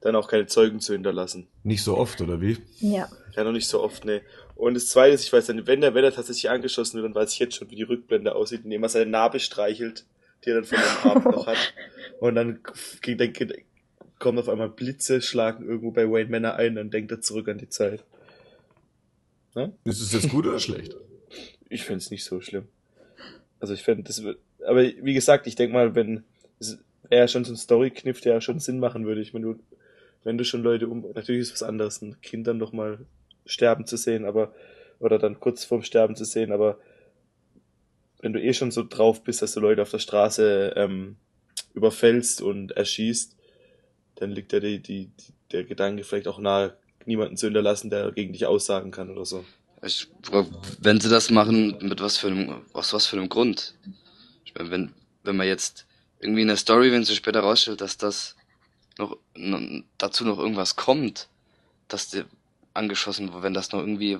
dann 0.00 0.16
auch 0.16 0.28
keine 0.28 0.46
Zeugen 0.46 0.80
zu 0.80 0.92
hinterlassen. 0.92 1.46
Nicht 1.62 1.82
so 1.82 1.96
oft, 1.96 2.20
oder 2.20 2.40
wie? 2.40 2.58
Ja. 2.80 3.08
Ja, 3.34 3.44
noch 3.44 3.52
nicht 3.52 3.68
so 3.68 3.82
oft, 3.82 4.04
ne. 4.04 4.22
Und 4.54 4.74
das 4.74 4.86
zweite 4.86 5.14
ist, 5.14 5.24
ich 5.24 5.32
weiß 5.32 5.46
dann, 5.46 5.66
wenn 5.66 5.80
der, 5.80 5.94
wenn 5.94 6.04
er 6.04 6.12
tatsächlich 6.12 6.48
angeschossen 6.48 6.96
wird, 6.96 7.06
dann 7.06 7.14
weiß 7.14 7.32
ich 7.32 7.38
jetzt 7.38 7.56
schon, 7.56 7.70
wie 7.70 7.76
die 7.76 7.82
Rückblende 7.82 8.34
aussieht, 8.34 8.62
indem 8.64 8.82
er 8.82 8.88
seine 8.88 9.10
Narbe 9.10 9.40
streichelt, 9.40 10.04
die 10.44 10.50
er 10.50 10.56
dann 10.56 10.64
von 10.64 10.78
dem 10.78 11.10
Arm 11.10 11.24
noch 11.24 11.46
hat. 11.46 11.74
Und 12.20 12.36
dann, 12.36 12.60
dann 13.04 13.32
kommen 14.18 14.38
auf 14.38 14.48
einmal 14.48 14.68
Blitze, 14.68 15.20
schlagen 15.20 15.66
irgendwo 15.66 15.90
bei 15.90 16.08
Wayne 16.08 16.30
Manor 16.30 16.54
ein, 16.54 16.76
dann 16.76 16.90
denkt 16.90 17.10
er 17.10 17.20
zurück 17.20 17.48
an 17.48 17.58
die 17.58 17.68
Zeit. 17.68 18.04
Ist 19.84 20.00
es 20.00 20.12
jetzt 20.12 20.30
gut 20.30 20.46
oder 20.46 20.58
schlecht? 20.58 20.96
Ich 21.68 21.84
finde 21.84 21.98
es 21.98 22.10
nicht 22.10 22.24
so 22.24 22.40
schlimm. 22.40 22.68
Also 23.60 23.74
ich 23.74 23.82
finde, 23.82 24.04
das 24.04 24.22
wird, 24.22 24.38
aber 24.66 24.82
wie 24.82 25.14
gesagt, 25.14 25.46
ich 25.46 25.56
denke 25.56 25.74
mal, 25.74 25.94
wenn, 25.94 26.24
ja 27.10 27.28
schon 27.28 27.44
so 27.44 27.52
ein 27.52 27.56
Story-Kniff, 27.56 28.20
der 28.20 28.34
ja 28.34 28.40
schon 28.40 28.60
Sinn 28.60 28.78
machen 28.78 29.06
würde. 29.06 29.20
Ich 29.20 29.32
meine, 29.32 29.46
du, 29.46 29.60
wenn 30.22 30.38
du 30.38 30.44
schon 30.44 30.62
Leute 30.62 30.88
um, 30.88 31.04
natürlich 31.14 31.42
ist 31.42 31.52
was 31.52 31.62
anderes, 31.62 32.02
ein 32.02 32.20
Kind 32.22 32.46
dann 32.46 32.58
noch 32.58 32.72
mal 32.72 32.98
sterben 33.46 33.86
zu 33.86 33.96
sehen, 33.96 34.24
aber, 34.24 34.54
oder 34.98 35.18
dann 35.18 35.40
kurz 35.40 35.64
vorm 35.64 35.82
Sterben 35.82 36.16
zu 36.16 36.24
sehen, 36.24 36.52
aber 36.52 36.78
wenn 38.20 38.32
du 38.32 38.40
eh 38.40 38.54
schon 38.54 38.70
so 38.70 38.84
drauf 38.88 39.22
bist, 39.22 39.42
dass 39.42 39.52
du 39.52 39.60
Leute 39.60 39.82
auf 39.82 39.90
der 39.90 39.98
Straße 39.98 40.72
ähm, 40.76 41.16
überfällst 41.74 42.40
und 42.40 42.72
erschießt, 42.72 43.36
dann 44.14 44.30
liegt 44.30 44.52
ja 44.52 44.60
die, 44.60 44.80
die, 44.80 45.08
die, 45.08 45.32
der 45.52 45.64
Gedanke 45.64 46.04
vielleicht 46.04 46.28
auch 46.28 46.38
nahe, 46.38 46.76
niemanden 47.04 47.36
zu 47.36 47.46
hinterlassen, 47.46 47.90
der 47.90 48.12
gegen 48.12 48.32
dich 48.32 48.46
aussagen 48.46 48.90
kann 48.90 49.10
oder 49.10 49.26
so. 49.26 49.44
Ich, 49.82 50.08
wenn 50.80 51.00
sie 51.00 51.10
das 51.10 51.30
machen, 51.30 51.76
mit 51.82 52.00
was 52.00 52.16
für 52.16 52.28
einem, 52.28 52.62
aus 52.72 52.94
was 52.94 53.06
für 53.06 53.16
einem 53.16 53.28
Grund? 53.28 53.74
Ich 54.46 54.54
meine, 54.54 54.70
wenn, 54.70 54.94
wenn 55.22 55.36
man 55.36 55.46
jetzt 55.46 55.86
irgendwie 56.20 56.42
in 56.42 56.48
der 56.48 56.56
Story, 56.56 56.90
wenn 56.90 57.04
sich 57.04 57.16
später 57.16 57.40
rausstellt, 57.40 57.82
dass 57.82 57.98
das 57.98 58.36
noch, 58.96 59.18
noch 59.34 59.60
dazu 59.98 60.24
noch 60.24 60.38
irgendwas 60.38 60.76
kommt, 60.76 61.28
dass 61.88 62.08
der 62.08 62.24
angeschossen 62.74 63.30
wenn 63.42 63.54
das 63.54 63.72
noch 63.72 63.80
irgendwie 63.80 64.18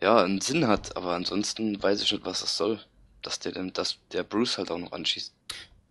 ja 0.00 0.22
einen 0.22 0.40
Sinn 0.40 0.66
hat, 0.66 0.96
aber 0.96 1.14
ansonsten 1.14 1.82
weiß 1.82 2.02
ich 2.02 2.12
nicht, 2.12 2.24
was 2.24 2.40
das 2.40 2.56
soll, 2.56 2.80
dass 3.22 3.38
der 3.38 3.52
denn, 3.52 3.72
dass 3.72 3.98
der 4.12 4.24
Bruce 4.24 4.58
halt 4.58 4.70
auch 4.70 4.78
noch 4.78 4.92
anschießt. 4.92 5.34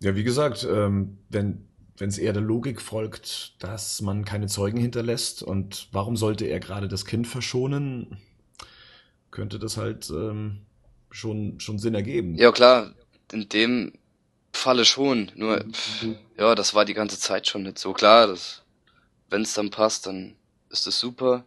Ja, 0.02 0.16
wie 0.16 0.24
gesagt, 0.24 0.68
ähm, 0.70 1.18
wenn 1.30 1.66
wenn 1.98 2.10
es 2.10 2.18
eher 2.18 2.32
der 2.32 2.42
Logik 2.42 2.82
folgt, 2.82 3.62
dass 3.62 4.02
man 4.02 4.24
keine 4.24 4.48
Zeugen 4.48 4.80
hinterlässt 4.80 5.44
und 5.44 5.90
warum 5.92 6.16
sollte 6.16 6.46
er 6.46 6.62
gerade 6.62 6.88
das 6.88 7.06
Kind 7.06 7.28
verschonen, 7.28 8.18
könnte 9.32 9.60
das 9.60 9.76
halt 9.76 10.10
ähm, 10.10 10.62
schon 11.12 11.60
schon 11.60 11.78
Sinn 11.78 11.96
ergeben. 11.96 12.36
Ja 12.36 12.52
klar, 12.52 12.94
in 13.34 13.50
dem 13.50 13.94
Falle 14.54 14.86
schon, 14.86 15.32
nur 15.36 15.60
pff, 15.60 16.06
ja, 16.38 16.56
das 16.56 16.74
war 16.74 16.86
die 16.86 16.94
ganze 16.94 17.20
Zeit 17.20 17.48
schon 17.48 17.64
nicht 17.64 17.78
so 17.78 17.94
klar, 17.94 18.34
wenn 19.30 19.42
es 19.42 19.54
dann 19.54 19.70
passt, 19.70 20.08
dann 20.08 20.36
ist 20.70 20.88
es 20.88 21.00
super. 21.00 21.44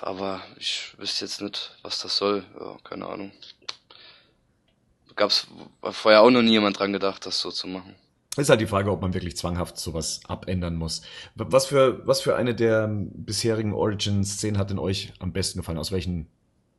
Aber 0.00 0.40
ich 0.56 0.94
wüsste 0.98 1.24
jetzt 1.24 1.40
nicht, 1.42 1.76
was 1.82 2.00
das 2.00 2.16
soll. 2.16 2.44
Ja, 2.58 2.76
keine 2.84 3.06
Ahnung. 3.06 3.32
Gab's 5.16 5.46
vorher 5.82 6.22
auch 6.22 6.30
noch 6.30 6.42
nie 6.42 6.52
jemand 6.52 6.78
dran 6.78 6.92
gedacht, 6.92 7.26
das 7.26 7.40
so 7.40 7.50
zu 7.50 7.66
machen. 7.66 7.94
Ist 8.36 8.48
halt 8.48 8.60
die 8.60 8.66
Frage, 8.66 8.90
ob 8.90 9.02
man 9.02 9.12
wirklich 9.12 9.36
zwanghaft 9.36 9.76
sowas 9.76 10.20
abändern 10.26 10.76
muss. 10.76 11.02
Was 11.34 11.66
für, 11.66 12.06
was 12.06 12.20
für 12.20 12.36
eine 12.36 12.54
der 12.54 12.88
bisherigen 12.88 13.74
Origin-Szenen 13.74 14.56
hat 14.56 14.70
denn 14.70 14.78
euch 14.78 15.12
am 15.18 15.32
besten 15.32 15.58
gefallen? 15.58 15.78
Aus 15.78 15.90
welchen, 15.90 16.28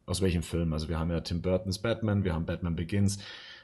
aus 0.05 0.21
welchem 0.21 0.43
Film? 0.43 0.73
Also 0.73 0.87
wir 0.87 0.97
haben 0.97 1.11
ja 1.11 1.19
Tim 1.19 1.41
Burton's 1.41 1.79
Batman, 1.79 2.23
wir 2.23 2.33
haben 2.33 2.45
Batman 2.45 2.75
Begins. 2.75 3.19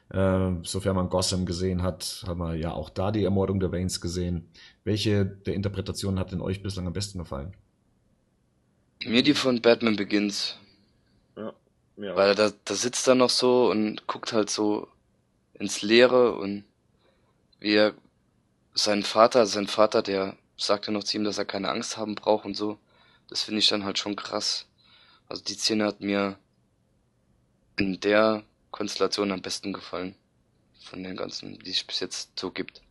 Äh, 0.10 0.52
sofern 0.64 0.96
man 0.96 1.10
Gotham 1.10 1.46
gesehen 1.46 1.82
hat, 1.82 2.24
haben 2.28 2.40
wir 2.40 2.56
ja 2.56 2.72
auch 2.74 2.90
da 2.90 3.12
die 3.12 3.24
Ermordung 3.24 3.60
der 3.60 3.72
Waynes 3.72 4.00
gesehen. 4.00 4.50
Welche 4.84 5.26
der 5.26 5.56
Interpretationen 5.56 6.20
hat 6.20 6.32
denn 6.32 6.42
euch 6.42 6.62
bislang 6.62 6.88
am 6.88 6.94
besten 6.94 7.20
gefallen? 7.20 7.56
Mir 9.06 9.24
die 9.24 9.34
von 9.34 9.62
Batman 9.62 9.96
Begins. 9.96 10.58
Ja, 11.36 11.54
mir 11.96 12.14
auch. 12.14 12.18
Weil 12.18 12.36
da, 12.36 12.52
da 12.66 12.74
sitzt 12.74 13.08
er 13.08 13.16
noch 13.16 13.30
so 13.30 13.70
und 13.70 14.08
guckt 14.08 14.34
halt 14.34 14.50
so 14.50 14.88
ins 15.54 15.82
Leere 15.82 16.36
und 16.36 16.64
wie 17.60 17.76
er 17.76 17.94
sein 18.74 19.04
Vater, 19.04 19.46
sein 19.46 19.68
Vater, 19.68 20.02
der 20.02 20.38
sagte 20.58 20.92
noch 20.92 21.04
zu 21.04 21.18
ihm, 21.18 21.24
dass 21.24 21.38
er 21.38 21.46
keine 21.46 21.70
Angst 21.70 21.98
haben 21.98 22.16
braucht 22.16 22.46
und 22.46 22.56
so. 22.56 22.78
Das 23.30 23.44
finde 23.44 23.60
ich 23.60 23.68
dann 23.68 23.84
halt 23.84 23.98
schon 23.98 24.16
krass. 24.16 24.68
Also 25.28 25.44
die 25.44 25.54
Szene 25.54 25.86
hat 25.86 26.02
mir 26.02 26.38
in 27.78 28.00
der 28.00 28.44
Konstellation 28.72 29.32
am 29.32 29.42
besten 29.42 29.74
gefallen. 29.74 30.16
Von 30.80 31.04
den 31.04 31.18
ganzen, 31.18 31.60
die 31.60 31.72
es 31.72 31.84
bis 31.84 32.00
jetzt 32.00 32.40
so 32.40 32.52
gibt. 32.52 32.82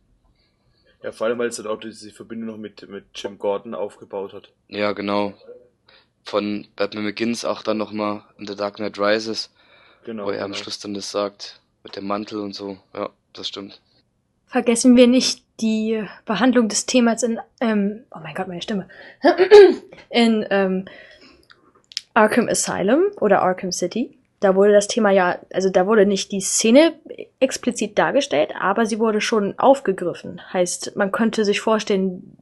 Ja, 1.01 1.11
vor 1.11 1.27
allem, 1.27 1.39
weil 1.39 1.49
es 1.49 1.57
halt 1.57 1.67
auch 1.67 1.79
diese 1.79 2.11
Verbindung 2.11 2.49
noch 2.49 2.57
mit, 2.57 2.87
mit 2.89 3.05
Jim 3.15 3.37
Gordon 3.37 3.73
aufgebaut 3.73 4.33
hat. 4.33 4.51
Ja, 4.67 4.91
genau. 4.93 5.33
Von 6.27 6.67
Batman 6.75 7.05
Begins 7.05 7.45
auch 7.45 7.61
dann 7.61 7.77
nochmal 7.77 8.21
in 8.37 8.45
The 8.45 8.55
Dark 8.57 8.75
Knight 8.75 8.99
Rises, 8.99 9.49
Genau. 10.03 10.25
wo 10.25 10.31
er 10.31 10.43
am 10.43 10.51
genau. 10.51 10.61
Schluss 10.61 10.77
dann 10.77 10.93
das 10.93 11.09
sagt, 11.09 11.61
mit 11.85 11.95
dem 11.95 12.05
Mantel 12.05 12.41
und 12.41 12.53
so. 12.53 12.77
Ja, 12.93 13.11
das 13.31 13.47
stimmt. 13.47 13.79
Vergessen 14.45 14.97
wir 14.97 15.07
nicht 15.07 15.45
die 15.61 16.03
Behandlung 16.25 16.67
des 16.67 16.85
Themas 16.85 17.23
in, 17.23 17.39
ähm, 17.61 18.03
oh 18.13 18.19
mein 18.21 18.35
Gott, 18.35 18.49
meine 18.49 18.61
Stimme, 18.61 18.89
in 20.09 20.45
ähm, 20.49 20.83
Arkham 22.13 22.49
Asylum 22.49 23.03
oder 23.21 23.41
Arkham 23.41 23.71
City. 23.71 24.17
Da 24.41 24.53
wurde 24.53 24.73
das 24.73 24.89
Thema 24.89 25.11
ja, 25.11 25.39
also 25.53 25.69
da 25.69 25.87
wurde 25.87 26.05
nicht 26.05 26.33
die 26.33 26.41
Szene 26.41 26.93
explizit 27.39 27.97
dargestellt, 27.97 28.51
aber 28.59 28.85
sie 28.85 28.99
wurde 28.99 29.21
schon 29.21 29.57
aufgegriffen. 29.57 30.41
Heißt, 30.51 30.97
man 30.97 31.13
könnte 31.13 31.45
sich 31.45 31.61
vorstellen, 31.61 32.37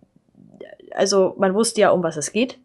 also 0.89 1.35
man 1.37 1.53
wusste 1.53 1.81
ja, 1.81 1.91
um 1.91 2.01
was 2.01 2.17
es 2.17 2.31
geht. 2.31 2.57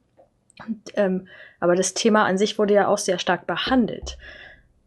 Und, 0.66 0.82
ähm, 0.94 1.28
aber 1.60 1.76
das 1.76 1.94
Thema 1.94 2.24
an 2.24 2.38
sich 2.38 2.58
wurde 2.58 2.74
ja 2.74 2.88
auch 2.88 2.98
sehr 2.98 3.18
stark 3.18 3.46
behandelt. 3.46 4.18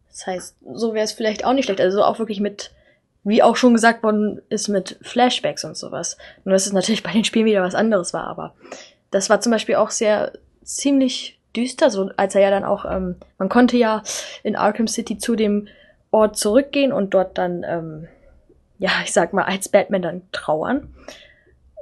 Das 0.09 0.27
heißt, 0.27 0.57
so 0.73 0.93
wäre 0.93 1.05
es 1.05 1.11
vielleicht 1.11 1.45
auch 1.45 1.53
nicht 1.53 1.65
schlecht. 1.65 1.81
Also 1.81 2.03
auch 2.03 2.19
wirklich 2.19 2.39
mit, 2.39 2.71
wie 3.23 3.43
auch 3.43 3.55
schon 3.55 3.73
gesagt 3.73 4.03
worden 4.03 4.41
ist, 4.49 4.67
mit 4.67 4.97
Flashbacks 5.01 5.63
und 5.63 5.75
sowas. 5.75 6.17
Nur 6.43 6.53
dass 6.53 6.67
es 6.67 6.73
natürlich 6.73 7.03
bei 7.03 7.11
den 7.11 7.23
Spielen 7.23 7.45
wieder 7.45 7.63
was 7.63 7.75
anderes 7.75 8.13
war, 8.13 8.27
aber 8.27 8.53
das 9.11 9.29
war 9.29 9.41
zum 9.41 9.51
Beispiel 9.51 9.75
auch 9.75 9.91
sehr 9.91 10.33
ziemlich 10.63 11.39
düster, 11.55 11.89
so 11.89 12.09
als 12.17 12.35
er 12.35 12.41
ja 12.41 12.49
dann 12.49 12.63
auch, 12.63 12.85
ähm, 12.85 13.15
man 13.37 13.49
konnte 13.49 13.77
ja 13.77 14.01
in 14.41 14.55
Arkham 14.55 14.87
City 14.87 15.17
zu 15.17 15.35
dem 15.35 15.67
Ort 16.11 16.37
zurückgehen 16.37 16.91
und 16.91 17.13
dort 17.13 17.37
dann, 17.37 17.63
ähm, 17.67 18.07
ja, 18.79 18.91
ich 19.03 19.13
sag 19.13 19.33
mal, 19.33 19.43
als 19.43 19.69
Batman 19.69 20.01
dann 20.01 20.21
trauern. 20.31 20.93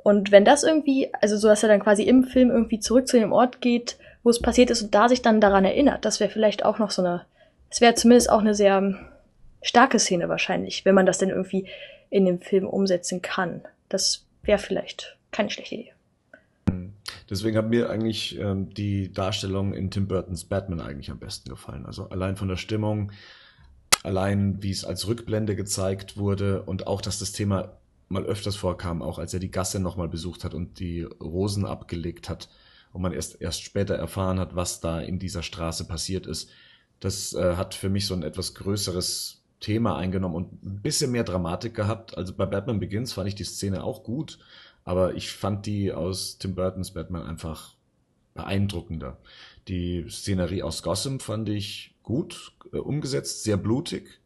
Und 0.04 0.32
wenn 0.32 0.45
das 0.45 0.64
irgendwie, 0.64 1.14
also 1.14 1.38
so, 1.38 1.47
dass 1.47 1.64
er 1.64 1.70
dann 1.70 1.82
quasi 1.82 2.04
im 2.04 2.24
Film 2.24 2.49
irgendwie 2.49 2.80
zurück 2.80 3.08
zu 3.08 3.20
dem 3.20 3.32
Ort 3.32 3.62
geht, 3.62 3.97
wo 4.24 4.30
es 4.30 4.41
passiert 4.41 4.70
ist 4.70 4.82
und 4.82 4.95
da 4.95 5.10
sich 5.10 5.22
dann 5.22 5.41
daran 5.41 5.66
erinnert, 5.66 6.06
das 6.06 6.20
wäre 6.20 6.32
vielleicht 6.32 6.66
auch 6.66 6.80
noch 6.80 6.91
so 6.91 7.02
eine, 7.02 7.26
es 7.70 7.82
wäre 7.82 7.95
zumindest 7.95 8.30
auch 8.30 8.41
eine 8.41 8.56
sehr 8.56 8.78
ähm, 8.78 8.97
starke 9.62 9.99
Szene 9.99 10.30
wahrscheinlich, 10.30 10.86
wenn 10.86 10.95
man 10.95 11.06
das 11.06 11.18
denn 11.18 11.30
irgendwie 11.30 11.68
in 12.10 12.26
dem 12.26 12.39
Film 12.39 12.68
umsetzen 12.68 13.22
kann. 13.22 13.62
Das 13.89 14.26
wäre 14.43 14.60
vielleicht 14.60 15.18
keine 15.32 15.49
schlechte 15.49 15.76
Idee. 15.76 15.93
Deswegen 17.30 17.58
hat 17.58 17.70
mir 17.70 17.89
eigentlich 17.89 18.38
ähm, 18.39 18.74
die 18.74 19.14
Darstellung 19.14 19.74
in 19.74 19.89
Tim 19.89 20.08
Burtons 20.08 20.43
Batman 20.43 20.82
eigentlich 20.82 21.12
am 21.12 21.20
besten 21.20 21.49
gefallen. 21.49 21.86
Also 21.86 22.10
allein 22.10 22.36
von 22.36 22.49
der 22.49 22.58
Stimmung, 22.58 23.12
allein 24.04 24.62
wie 24.62 24.72
es 24.72 24.84
als 24.84 25.08
Rückblende 25.08 25.56
gezeigt 25.56 26.18
wurde 26.18 26.64
und 26.64 26.88
auch, 26.88 27.02
dass 27.02 27.20
das 27.20 27.32
Thema 27.32 27.78
mal 28.12 28.26
öfters 28.26 28.55
vorkam, 28.55 29.01
auch 29.01 29.20
als 29.20 29.34
er 29.34 29.39
die 29.39 29.51
Gasse 29.51 29.80
nochmal 29.80 30.09
besucht 30.09 30.43
hat 30.43 30.53
und 30.53 30.80
die 30.80 31.03
Rosen 31.03 31.66
abgelegt 31.66 32.30
hat 32.30 32.49
und 32.93 33.01
man 33.01 33.14
erst, 33.14 33.41
erst 33.41 33.64
später 33.64 33.95
erfahren 33.95 34.39
hat, 34.39 34.55
was 34.55 34.80
da 34.82 34.99
in 34.99 35.20
dieser 35.20 35.43
Straße 35.43 35.88
passiert 35.88 36.28
ist. 36.28 36.49
Das 36.99 37.34
äh, 37.34 37.55
hat 37.55 37.74
für 37.74 37.89
mich 37.89 38.05
so 38.05 38.14
ein 38.14 38.24
etwas 38.24 38.53
größeres 38.53 39.41
Thema 39.59 39.95
eingenommen 39.95 40.36
und 40.36 40.64
ein 40.64 40.82
bisschen 40.82 41.12
mehr 41.12 41.24
Dramatik 41.24 41.74
gehabt. 41.74 42.18
Also 42.18 42.34
bei 42.34 42.45
Batman 42.45 42.80
Begins 42.80 43.14
fand 43.14 43.28
ich 43.28 43.36
die 43.36 43.43
Szene 43.43 43.84
auch 43.84 44.03
gut, 44.03 44.39
aber 44.84 45.16
ich 45.16 45.32
fand 45.32 45.66
die 45.66 45.93
aus 45.93 46.38
Tim 46.38 46.55
Burtons 46.55 46.91
Batman 46.91 47.24
einfach 47.24 47.76
beeindruckender. 48.34 49.18
Die 49.68 50.05
Szenerie 50.09 50.64
aus 50.64 50.84
Gotham 50.84 51.20
fand 51.20 51.49
ich 51.49 51.95
gut 52.03 52.53
äh, 52.74 52.78
umgesetzt, 52.78 53.43
sehr 53.43 53.57
blutig, 53.57 54.20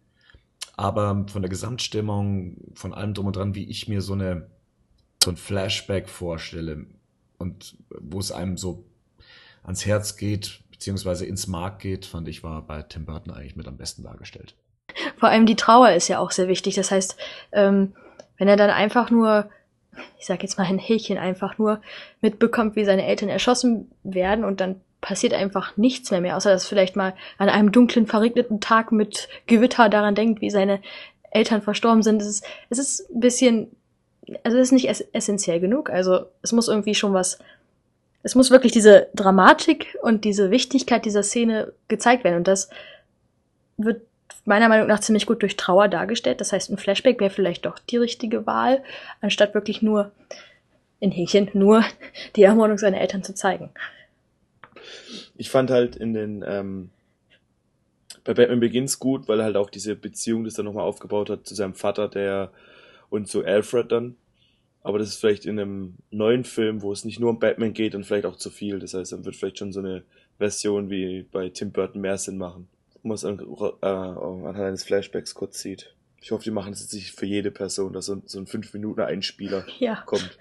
aber 0.78 1.26
von 1.28 1.42
der 1.42 1.50
Gesamtstimmung, 1.50 2.58
von 2.74 2.94
allem 2.94 3.14
drum 3.14 3.28
und 3.28 3.36
dran, 3.36 3.56
wie 3.56 3.70
ich 3.70 3.88
mir 3.88 4.02
so 4.02 4.14
eine 4.14 4.50
so 5.24 5.32
ein 5.32 5.38
Flashback 5.38 6.08
vorstelle 6.08 6.86
und 7.38 7.78
wo 7.90 8.20
es 8.20 8.32
einem 8.32 8.58
so 8.58 8.86
ans 9.64 9.86
Herz 9.86 10.18
geht, 10.18 10.62
beziehungsweise 10.72 11.26
ins 11.26 11.48
Mark 11.48 11.80
geht, 11.80 12.06
fand 12.06 12.28
ich, 12.28 12.44
war 12.44 12.62
bei 12.62 12.84
Tim 12.84 13.06
Burton 13.06 13.34
eigentlich 13.34 13.56
mit 13.56 13.68
am 13.68 13.78
besten 13.78 14.04
dargestellt. 14.04 14.56
Vor 15.18 15.30
allem 15.30 15.46
die 15.46 15.56
Trauer 15.56 15.92
ist 15.92 16.08
ja 16.08 16.20
auch 16.20 16.32
sehr 16.32 16.48
wichtig. 16.48 16.76
Das 16.76 16.92
heißt, 16.92 17.18
ähm, 17.52 17.94
wenn 18.38 18.48
er 18.48 18.56
dann 18.56 18.70
einfach 18.70 19.10
nur, 19.10 19.50
ich 20.20 20.26
sag 20.26 20.44
jetzt 20.44 20.58
mal 20.58 20.66
ein 20.66 20.78
Häkchen, 20.78 21.18
einfach 21.18 21.58
nur 21.58 21.82
mitbekommt, 22.22 22.76
wie 22.76 22.86
seine 22.86 23.06
Eltern 23.06 23.30
erschossen 23.30 23.92
werden 24.04 24.46
und 24.46 24.62
dann 24.62 24.82
passiert 25.06 25.36
einfach 25.36 25.78
nichts 25.78 26.10
mehr 26.10 26.20
mehr, 26.20 26.36
außer 26.36 26.50
dass 26.50 26.66
vielleicht 26.66 26.96
mal 26.96 27.14
an 27.38 27.48
einem 27.48 27.72
dunklen, 27.72 28.08
verregneten 28.08 28.60
Tag 28.60 28.92
mit 28.92 29.30
Gewitter 29.46 29.88
daran 29.88 30.16
denkt, 30.16 30.42
wie 30.42 30.50
seine 30.50 30.82
Eltern 31.30 31.62
verstorben 31.62 32.02
sind. 32.02 32.24
Es 32.24 32.28
ist, 32.28 32.46
es 32.72 32.80
ist 32.80 33.12
ein 33.12 33.20
bisschen, 33.20 33.68
also 34.44 34.58
es 34.58 34.70
ist 34.70 34.72
nicht 34.72 34.90
ess 34.90 35.02
essentiell 35.14 35.60
genug. 35.60 35.92
Also 35.92 36.26
es 36.42 36.54
muss 36.54 36.68
irgendwie 36.68 36.96
schon 36.96 37.14
was, 37.14 37.38
es 38.24 38.34
muss 38.34 38.50
wirklich 38.50 38.72
diese 38.72 39.08
Dramatik 39.14 39.96
und 40.02 40.26
diese 40.26 40.50
Wichtigkeit 40.50 41.06
dieser 41.06 41.22
Szene 41.22 41.72
gezeigt 41.88 42.24
werden. 42.24 42.38
Und 42.38 42.48
das 42.48 42.72
wird 43.78 44.02
meiner 44.44 44.70
Meinung 44.70 44.88
nach 44.88 45.02
ziemlich 45.02 45.28
gut 45.28 45.44
durch 45.44 45.56
Trauer 45.56 45.88
dargestellt. 45.88 46.42
Das 46.42 46.52
heißt, 46.52 46.72
ein 46.72 46.78
Flashback 46.78 47.20
wäre 47.20 47.30
vielleicht 47.30 47.68
doch 47.68 47.78
die 47.78 47.98
richtige 47.98 48.48
Wahl, 48.48 48.82
anstatt 49.22 49.54
wirklich 49.54 49.84
nur, 49.84 50.12
in 51.00 51.12
Häkchen, 51.12 51.52
nur 51.54 51.84
die 52.36 52.42
Ermordung 52.42 52.80
seiner 52.80 53.02
Eltern 53.02 53.22
zu 53.22 53.36
zeigen. 53.36 53.70
Ich 55.36 55.50
fand 55.50 55.70
halt 55.72 55.96
in 55.96 56.14
den, 56.14 56.44
ähm, 56.48 56.90
bei 58.24 58.34
Batman 58.34 58.60
Begins 58.60 59.00
gut, 59.00 59.28
weil 59.28 59.40
er 59.40 59.46
halt 59.46 59.56
auch 59.56 59.70
diese 59.70 59.96
Beziehung, 59.96 60.44
das 60.44 60.58
er 60.58 60.64
nochmal 60.64 60.84
aufgebaut 60.84 61.30
hat 61.30 61.46
zu 61.46 61.56
seinem 61.56 61.76
Vater, 61.76 62.10
der 62.10 62.52
und 63.10 63.28
zu 63.28 63.46
Alfred 63.46 63.92
dann. 63.92 64.16
Aber 64.82 65.00
das 65.00 65.10
ist 65.10 65.18
vielleicht 65.18 65.46
in 65.46 65.60
einem 65.60 65.96
neuen 66.12 66.44
Film, 66.44 66.82
wo 66.82 66.92
es 66.92 67.06
nicht 67.06 67.20
nur 67.20 67.32
um 67.32 67.40
Batman 67.40 67.74
geht, 67.74 67.94
dann 67.94 68.04
vielleicht 68.04 68.26
auch 68.26 68.36
zu 68.36 68.50
viel. 68.52 68.80
Das 68.80 68.94
heißt, 68.94 69.14
dann 69.14 69.26
wird 69.26 69.36
vielleicht 69.36 69.58
schon 69.58 69.72
so 69.72 69.80
eine 69.80 70.04
Version 70.38 70.90
wie 70.90 71.24
bei 71.24 71.50
Tim 71.50 71.72
Burton 71.72 72.02
mehr 72.02 72.18
Sinn 72.18 72.38
machen. 72.38 72.68
Wo 73.02 73.08
man 73.08 73.16
es 73.16 73.26
an, 73.26 73.40
äh, 73.40 73.86
anhand 73.86 74.60
eines 74.60 74.84
Flashbacks 74.84 75.34
kurz 75.34 75.60
sieht. 75.60 75.96
Ich 76.22 76.32
hoffe, 76.32 76.44
die 76.44 76.52
machen 76.52 76.72
das 76.72 76.82
jetzt 76.82 76.94
nicht 76.94 77.12
für 77.12 77.26
jede 77.26 77.52
Person, 77.52 77.94
dass 77.94 78.08
so, 78.08 78.22
so 78.26 78.40
ein 78.40 78.48
5-Minuten-Einspieler 78.48 79.66
Ja, 79.80 80.04
kommt. 80.06 80.38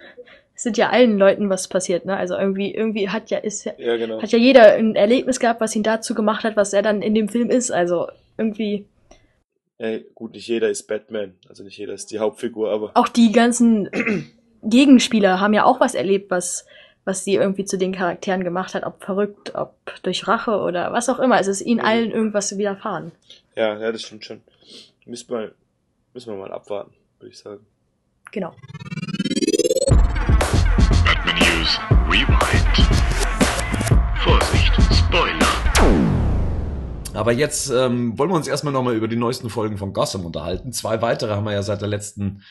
Es 0.55 0.62
sind 0.62 0.76
ja 0.76 0.90
allen 0.90 1.18
Leuten 1.18 1.50
was 1.50 1.68
passiert, 1.68 2.05
ne? 2.07 2.16
Also 2.16 2.36
irgendwie, 2.36 2.72
irgendwie 2.74 3.09
hat 3.09 3.30
ja, 3.30 3.38
ist 3.38 3.64
ja, 3.64 3.72
Ja, 3.78 3.96
genau. 3.96 4.22
hat 4.22 4.30
ja 4.30 4.38
jeder 4.38 4.74
ein 4.74 4.94
Erlebnis 4.94 5.40
gehabt, 5.40 5.61
was 5.61 5.74
ihn 5.74 5.82
dazu 5.82 6.14
gemacht 6.14 6.44
hat, 6.44 6.57
was 6.57 6.72
er 6.72 6.82
dann 6.82 7.02
in 7.02 7.14
dem 7.14 7.28
Film 7.28 7.50
ist. 7.50 7.70
Also 7.70 8.09
irgendwie 8.38 8.86
Ey, 9.78 10.07
gut, 10.14 10.32
nicht 10.32 10.46
jeder 10.46 10.70
ist 10.70 10.86
Batman. 10.86 11.34
Also 11.48 11.64
nicht 11.64 11.76
jeder 11.76 11.94
ist 11.94 12.12
die 12.12 12.20
Hauptfigur, 12.20 12.70
aber 12.70 12.92
auch 12.94 13.09
die 13.09 13.32
ganzen 13.32 13.90
Gegenspieler 14.62 15.40
haben 15.40 15.52
ja 15.55 15.64
auch 15.64 15.80
was 15.80 15.94
erlebt, 15.96 16.30
was, 16.30 16.64
was 17.05 17.24
sie 17.24 17.34
irgendwie 17.34 17.64
zu 17.64 17.76
den 17.76 17.92
Charakteren 17.92 18.44
gemacht 18.44 18.74
hat, 18.74 18.84
ob 18.84 19.02
verrückt, 19.02 19.55
ob 19.57 19.74
durch 20.05 20.28
Rache 20.28 20.59
oder 20.61 20.92
was 20.92 21.09
auch 21.09 21.18
immer. 21.18 21.40
Es 21.40 21.48
ist 21.48 21.61
ihnen 21.61 21.80
Mhm. 21.80 21.86
allen 21.86 22.11
irgendwas 22.12 22.57
widerfahren. 22.57 23.11
ja, 23.57 23.78
ja, 23.80 23.90
das 23.90 24.02
stimmt 24.02 24.24
schon. 24.24 24.40
Müssen 25.07 25.28
wir, 25.30 25.52
müssen 26.14 26.32
wir 26.32 26.38
mal 26.38 26.52
abwarten, 26.52 26.92
würde 27.18 27.32
ich 27.32 27.38
sagen. 27.38 27.66
Genau. 28.30 28.55
News 31.35 31.80
Rewind. 32.09 32.76
Vorsicht, 34.22 34.72
Spoiler. 34.93 35.47
Aber 37.12 37.32
jetzt 37.32 37.70
ähm, 37.70 38.16
wollen 38.16 38.30
wir 38.30 38.37
uns 38.37 38.47
erstmal 38.47 38.72
nochmal 38.72 38.95
über 38.95 39.09
die 39.09 39.16
neuesten 39.16 39.51
Folgen 39.51 39.76
von 39.76 39.93
Gotham 39.93 40.24
unterhalten. 40.24 40.72
Zwei 40.72 41.03
weitere 41.03 41.35
haben 41.35 41.45
wir 41.45 41.53
ja 41.53 41.62
seit 41.62 41.80
der 41.80 41.89
letzten 41.89 42.43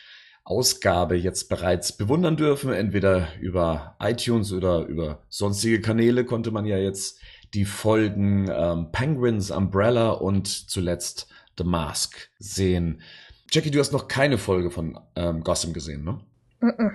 Ausgabe 0.44 1.16
jetzt 1.16 1.48
bereits 1.48 1.96
bewundern 1.96 2.36
dürfen. 2.36 2.74
Entweder 2.74 3.30
über 3.40 3.96
iTunes 4.02 4.52
oder 4.52 4.86
über 4.86 5.20
sonstige 5.30 5.80
Kanäle 5.80 6.26
konnte 6.26 6.52
man 6.52 6.66
ja 6.66 6.78
jetzt 6.78 7.22
die 7.54 7.66
Folgen 7.66 8.50
ähm, 8.54 8.92
Penguins, 8.92 9.50
Umbrella 9.52 10.10
und 10.10 10.48
zuletzt 10.48 11.30
The 11.58 11.64
Mask 11.64 12.30
sehen. 12.38 13.02
Jackie, 13.50 13.72
du 13.72 13.80
hast 13.80 13.94
noch 13.94 14.10
keine 14.10 14.38
Folge 14.38 14.72
von 14.72 15.00
ähm, 15.16 15.42
Gotham 15.42 15.72
gesehen, 15.72 16.04
ne? 16.04 16.20
Mm 16.60 16.68
-mm. 16.68 16.92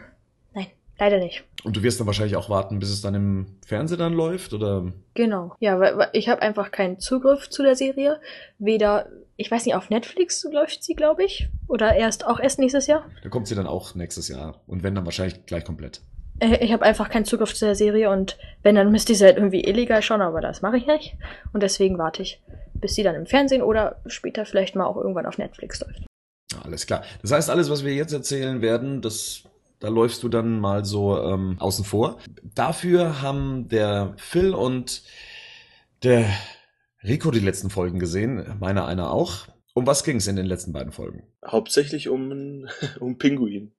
Nein, 0.52 0.66
leider 0.98 1.18
nicht. 1.18 1.47
Und 1.64 1.76
du 1.76 1.82
wirst 1.82 1.98
dann 1.98 2.06
wahrscheinlich 2.06 2.36
auch 2.36 2.48
warten, 2.48 2.78
bis 2.78 2.90
es 2.90 3.00
dann 3.00 3.14
im 3.14 3.46
Fernsehen 3.66 3.98
dann 3.98 4.12
läuft, 4.12 4.52
oder? 4.52 4.92
Genau. 5.14 5.54
Ja, 5.58 5.80
weil, 5.80 6.08
ich 6.12 6.28
habe 6.28 6.40
einfach 6.42 6.70
keinen 6.70 7.00
Zugriff 7.00 7.50
zu 7.50 7.62
der 7.62 7.74
Serie. 7.74 8.20
Weder, 8.58 9.08
ich 9.36 9.50
weiß 9.50 9.66
nicht, 9.66 9.74
auf 9.74 9.90
Netflix 9.90 10.46
läuft 10.50 10.84
sie, 10.84 10.94
glaube 10.94 11.24
ich. 11.24 11.48
Oder 11.66 11.96
erst 11.96 12.26
auch 12.26 12.38
erst 12.38 12.58
nächstes 12.60 12.86
Jahr. 12.86 13.04
Da 13.22 13.28
kommt 13.28 13.48
sie 13.48 13.56
dann 13.56 13.66
auch 13.66 13.94
nächstes 13.94 14.28
Jahr. 14.28 14.60
Und 14.66 14.82
wenn, 14.82 14.94
dann 14.94 15.04
wahrscheinlich 15.04 15.46
gleich 15.46 15.64
komplett. 15.64 16.00
Äh, 16.38 16.64
Ich 16.64 16.72
habe 16.72 16.84
einfach 16.84 17.08
keinen 17.08 17.24
Zugriff 17.24 17.52
zu 17.54 17.64
der 17.64 17.74
Serie 17.74 18.10
und 18.10 18.38
wenn, 18.62 18.76
dann 18.76 18.92
müsste 18.92 19.12
ich 19.12 19.18
sie 19.18 19.24
halt 19.24 19.36
irgendwie 19.36 19.64
illegal 19.64 20.00
schauen, 20.02 20.22
aber 20.22 20.40
das 20.40 20.62
mache 20.62 20.76
ich 20.76 20.86
nicht. 20.86 21.16
Und 21.52 21.62
deswegen 21.64 21.98
warte 21.98 22.22
ich, 22.22 22.40
bis 22.74 22.94
sie 22.94 23.02
dann 23.02 23.16
im 23.16 23.26
Fernsehen 23.26 23.62
oder 23.62 24.00
später 24.06 24.44
vielleicht 24.44 24.76
mal 24.76 24.86
auch 24.86 24.96
irgendwann 24.96 25.26
auf 25.26 25.38
Netflix 25.38 25.80
läuft. 25.80 26.06
Alles 26.64 26.86
klar. 26.86 27.02
Das 27.22 27.32
heißt, 27.32 27.50
alles, 27.50 27.68
was 27.68 27.84
wir 27.84 27.94
jetzt 27.94 28.12
erzählen 28.12 28.62
werden, 28.62 29.02
das, 29.02 29.42
da 29.80 29.88
läufst 29.88 30.22
du 30.22 30.28
dann 30.28 30.60
mal 30.60 30.84
so 30.84 31.20
ähm, 31.22 31.56
außen 31.58 31.84
vor. 31.84 32.18
Dafür 32.54 33.22
haben 33.22 33.68
der 33.68 34.14
Phil 34.16 34.54
und 34.54 35.02
der 36.02 36.26
Rico 37.04 37.30
die 37.30 37.40
letzten 37.40 37.70
Folgen 37.70 37.98
gesehen, 37.98 38.56
meiner 38.60 38.86
einer 38.86 39.12
auch. 39.12 39.46
Um 39.74 39.86
was 39.86 40.02
ging 40.02 40.16
es 40.16 40.26
in 40.26 40.36
den 40.36 40.46
letzten 40.46 40.72
beiden 40.72 40.92
Folgen? 40.92 41.22
Hauptsächlich 41.46 42.08
um, 42.08 42.66
um 43.00 43.18
Pinguin. 43.18 43.72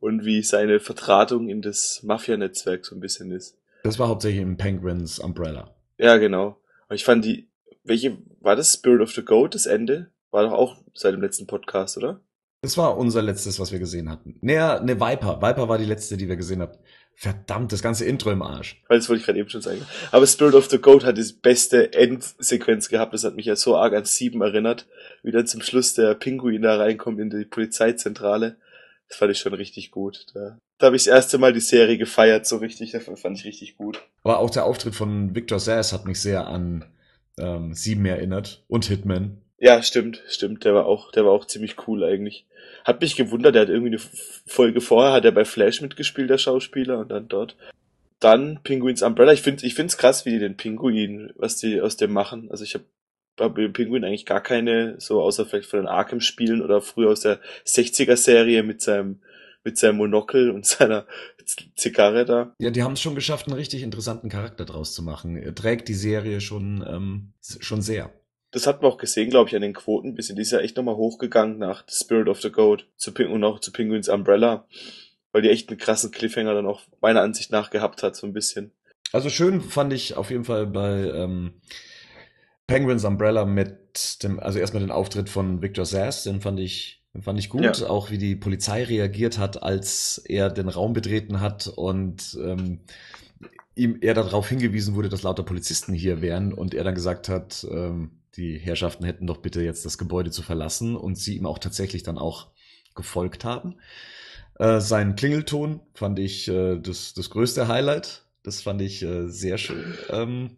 Und 0.00 0.24
wie 0.24 0.42
seine 0.42 0.80
Vertratung 0.80 1.48
in 1.48 1.62
das 1.62 2.02
Mafia-Netzwerk 2.02 2.84
so 2.84 2.94
ein 2.94 3.00
bisschen 3.00 3.30
ist. 3.30 3.56
Das 3.84 3.98
war 3.98 4.08
hauptsächlich 4.08 4.42
im 4.42 4.56
Penguins 4.56 5.18
Umbrella. 5.18 5.74
Ja, 5.98 6.16
genau. 6.16 6.58
Aber 6.86 6.94
ich 6.94 7.04
fand 7.04 7.24
die, 7.24 7.48
welche, 7.84 8.18
war 8.40 8.56
das 8.56 8.72
Spirit 8.72 9.00
of 9.00 9.12
the 9.12 9.22
Goat, 9.22 9.54
das 9.54 9.66
Ende? 9.66 10.10
War 10.30 10.44
doch 10.44 10.52
auch 10.52 10.76
seit 10.94 11.14
dem 11.14 11.20
letzten 11.20 11.46
Podcast, 11.46 11.96
oder? 11.96 12.20
Das 12.64 12.78
war 12.78 12.96
unser 12.96 13.20
letztes, 13.20 13.60
was 13.60 13.72
wir 13.72 13.78
gesehen 13.78 14.08
hatten. 14.08 14.38
Naja, 14.40 14.80
ne 14.80 14.98
Viper. 14.98 15.42
Viper 15.42 15.68
war 15.68 15.76
die 15.76 15.84
letzte, 15.84 16.16
die 16.16 16.28
wir 16.28 16.36
gesehen 16.36 16.62
haben. 16.62 16.72
Verdammt, 17.14 17.72
das 17.72 17.82
ganze 17.82 18.06
Intro 18.06 18.30
im 18.30 18.40
Arsch. 18.40 18.82
Weil 18.88 18.96
das 18.96 19.10
wollte 19.10 19.20
ich 19.20 19.26
gerade 19.26 19.38
eben 19.38 19.50
schon 19.50 19.60
sagen. 19.60 19.82
Aber 20.10 20.26
Spirit 20.26 20.54
of 20.54 20.70
the 20.70 20.78
Goat 20.78 21.04
hat 21.04 21.18
die 21.18 21.30
beste 21.42 21.92
Endsequenz 21.92 22.88
gehabt. 22.88 23.12
Das 23.12 23.22
hat 23.22 23.36
mich 23.36 23.44
ja 23.44 23.54
so 23.54 23.76
arg 23.76 23.92
an 23.92 24.06
Sieben 24.06 24.40
erinnert, 24.40 24.86
wie 25.22 25.30
dann 25.30 25.46
zum 25.46 25.60
Schluss 25.60 25.92
der 25.92 26.14
Pinguin 26.14 26.62
da 26.62 26.78
reinkommt 26.78 27.20
in 27.20 27.28
die 27.28 27.44
Polizeizentrale. 27.44 28.56
Das 29.08 29.18
fand 29.18 29.30
ich 29.30 29.40
schon 29.40 29.52
richtig 29.52 29.90
gut. 29.90 30.24
Da, 30.32 30.56
da 30.78 30.86
habe 30.86 30.96
ich 30.96 31.04
das 31.04 31.12
erste 31.12 31.36
Mal 31.36 31.52
die 31.52 31.60
Serie 31.60 31.98
gefeiert, 31.98 32.46
so 32.46 32.56
richtig. 32.56 32.92
Das 32.92 33.04
fand 33.04 33.38
ich 33.38 33.44
richtig 33.44 33.76
gut. 33.76 34.02
Aber 34.22 34.38
auch 34.38 34.48
der 34.48 34.64
Auftritt 34.64 34.94
von 34.94 35.34
Victor 35.34 35.60
Sass 35.60 35.92
hat 35.92 36.06
mich 36.06 36.18
sehr 36.18 36.46
an 36.46 36.86
ähm, 37.36 37.74
Sieben 37.74 38.06
erinnert 38.06 38.64
und 38.68 38.86
Hitman. 38.86 39.43
Ja, 39.58 39.82
stimmt, 39.82 40.22
stimmt. 40.28 40.64
Der 40.64 40.74
war 40.74 40.86
auch, 40.86 41.12
der 41.12 41.24
war 41.24 41.32
auch 41.32 41.46
ziemlich 41.46 41.86
cool 41.86 42.04
eigentlich. 42.04 42.46
Hat 42.84 43.00
mich 43.00 43.16
gewundert, 43.16 43.54
der 43.54 43.62
hat 43.62 43.68
irgendwie 43.68 43.92
eine 43.92 44.00
Folge 44.46 44.80
vorher, 44.80 45.12
hat 45.12 45.24
er 45.24 45.32
bei 45.32 45.44
Flash 45.44 45.80
mitgespielt, 45.80 46.30
der 46.30 46.38
Schauspieler, 46.38 46.98
und 46.98 47.08
dann 47.08 47.28
dort. 47.28 47.56
Dann 48.20 48.60
Penguins 48.62 49.02
Umbrella. 49.02 49.32
Ich 49.32 49.42
finde, 49.42 49.64
ich 49.66 49.74
find's 49.74 49.96
krass, 49.96 50.26
wie 50.26 50.30
die 50.30 50.38
den 50.38 50.56
Pinguin, 50.56 51.32
was 51.36 51.56
die 51.56 51.80
aus 51.80 51.96
dem 51.96 52.12
machen. 52.12 52.50
Also 52.50 52.64
ich 52.64 52.74
habe 52.74 52.84
bei 53.36 53.48
dem 53.48 53.72
Pinguin 53.72 54.04
eigentlich 54.04 54.26
gar 54.26 54.42
keine, 54.42 54.96
so 54.98 55.20
außer 55.20 55.46
vielleicht 55.46 55.68
von 55.68 55.80
den 55.80 55.88
Arkham-Spielen 55.88 56.62
oder 56.62 56.80
früher 56.80 57.10
aus 57.10 57.20
der 57.20 57.40
60er-Serie 57.66 58.62
mit 58.62 58.80
seinem, 58.80 59.20
mit 59.64 59.78
seinem 59.78 59.96
Monokel 59.96 60.50
und 60.50 60.66
seiner 60.66 61.06
Zigarre 61.76 62.24
da. 62.24 62.54
Ja, 62.58 62.70
die 62.70 62.82
haben 62.82 62.92
es 62.92 63.00
schon 63.00 63.14
geschafft, 63.14 63.46
einen 63.46 63.56
richtig 63.56 63.82
interessanten 63.82 64.28
Charakter 64.28 64.64
draus 64.64 64.94
zu 64.94 65.02
machen. 65.02 65.36
Er 65.36 65.54
trägt 65.54 65.88
die 65.88 65.94
Serie 65.94 66.40
schon, 66.40 66.84
ähm, 66.86 67.32
schon 67.60 67.82
sehr. 67.82 68.12
Das 68.54 68.68
hat 68.68 68.82
man 68.82 68.92
auch 68.92 68.98
gesehen, 68.98 69.30
glaube 69.30 69.50
ich, 69.50 69.56
an 69.56 69.62
den 69.62 69.72
Quoten. 69.72 70.14
Bisschen, 70.14 70.36
die 70.36 70.42
ist 70.42 70.52
ja 70.52 70.60
echt 70.60 70.76
nochmal 70.76 70.94
hochgegangen 70.94 71.58
nach 71.58 71.82
The 71.88 72.04
Spirit 72.04 72.28
of 72.28 72.40
the 72.40 72.52
Goat 72.52 72.86
zu 72.96 73.10
Ping 73.10 73.32
und 73.32 73.42
auch 73.42 73.58
zu 73.58 73.72
Penguins 73.72 74.08
Umbrella. 74.08 74.64
Weil 75.32 75.42
die 75.42 75.50
echt 75.50 75.70
einen 75.70 75.78
krassen 75.78 76.12
Cliffhanger 76.12 76.54
dann 76.54 76.66
auch 76.66 76.82
meiner 77.00 77.22
Ansicht 77.22 77.50
nach 77.50 77.70
gehabt 77.70 78.04
hat, 78.04 78.14
so 78.14 78.28
ein 78.28 78.32
bisschen. 78.32 78.70
Also 79.10 79.28
schön 79.28 79.60
fand 79.60 79.92
ich 79.92 80.16
auf 80.16 80.30
jeden 80.30 80.44
Fall 80.44 80.68
bei 80.68 81.00
ähm, 81.00 81.54
Penguins 82.68 83.04
Umbrella 83.04 83.44
mit 83.44 84.22
dem, 84.22 84.38
also 84.38 84.60
erstmal 84.60 84.84
den 84.84 84.92
Auftritt 84.92 85.28
von 85.28 85.60
Victor 85.60 85.84
Sass, 85.84 86.22
den 86.22 86.40
fand 86.40 86.60
ich, 86.60 87.02
den 87.12 87.22
fand 87.22 87.40
ich 87.40 87.48
gut. 87.48 87.80
Ja. 87.80 87.88
Auch 87.88 88.12
wie 88.12 88.18
die 88.18 88.36
Polizei 88.36 88.84
reagiert 88.84 89.36
hat, 89.36 89.64
als 89.64 90.18
er 90.18 90.48
den 90.48 90.68
Raum 90.68 90.92
betreten 90.92 91.40
hat 91.40 91.66
und 91.66 92.38
ähm, 92.40 92.82
ihm 93.74 93.98
er 94.00 94.14
darauf 94.14 94.48
hingewiesen 94.48 94.94
wurde, 94.94 95.08
dass 95.08 95.24
lauter 95.24 95.42
Polizisten 95.42 95.92
hier 95.92 96.22
wären 96.22 96.52
und 96.52 96.72
er 96.72 96.84
dann 96.84 96.94
gesagt 96.94 97.28
hat, 97.28 97.66
ähm, 97.68 98.12
die 98.36 98.58
Herrschaften 98.58 99.04
hätten 99.04 99.26
doch 99.26 99.38
bitte 99.38 99.62
jetzt 99.62 99.84
das 99.84 99.98
Gebäude 99.98 100.30
zu 100.30 100.42
verlassen 100.42 100.96
und 100.96 101.16
sie 101.16 101.36
ihm 101.36 101.46
auch 101.46 101.58
tatsächlich 101.58 102.02
dann 102.02 102.18
auch 102.18 102.48
gefolgt 102.94 103.44
haben. 103.44 103.76
Äh, 104.58 104.80
sein 104.80 105.16
Klingelton 105.16 105.80
fand 105.94 106.18
ich 106.18 106.48
äh, 106.48 106.78
das, 106.78 107.14
das 107.14 107.30
größte 107.30 107.68
Highlight. 107.68 108.24
Das 108.42 108.62
fand 108.62 108.82
ich 108.82 109.02
äh, 109.02 109.28
sehr 109.28 109.58
schön. 109.58 109.94
Ähm, 110.10 110.56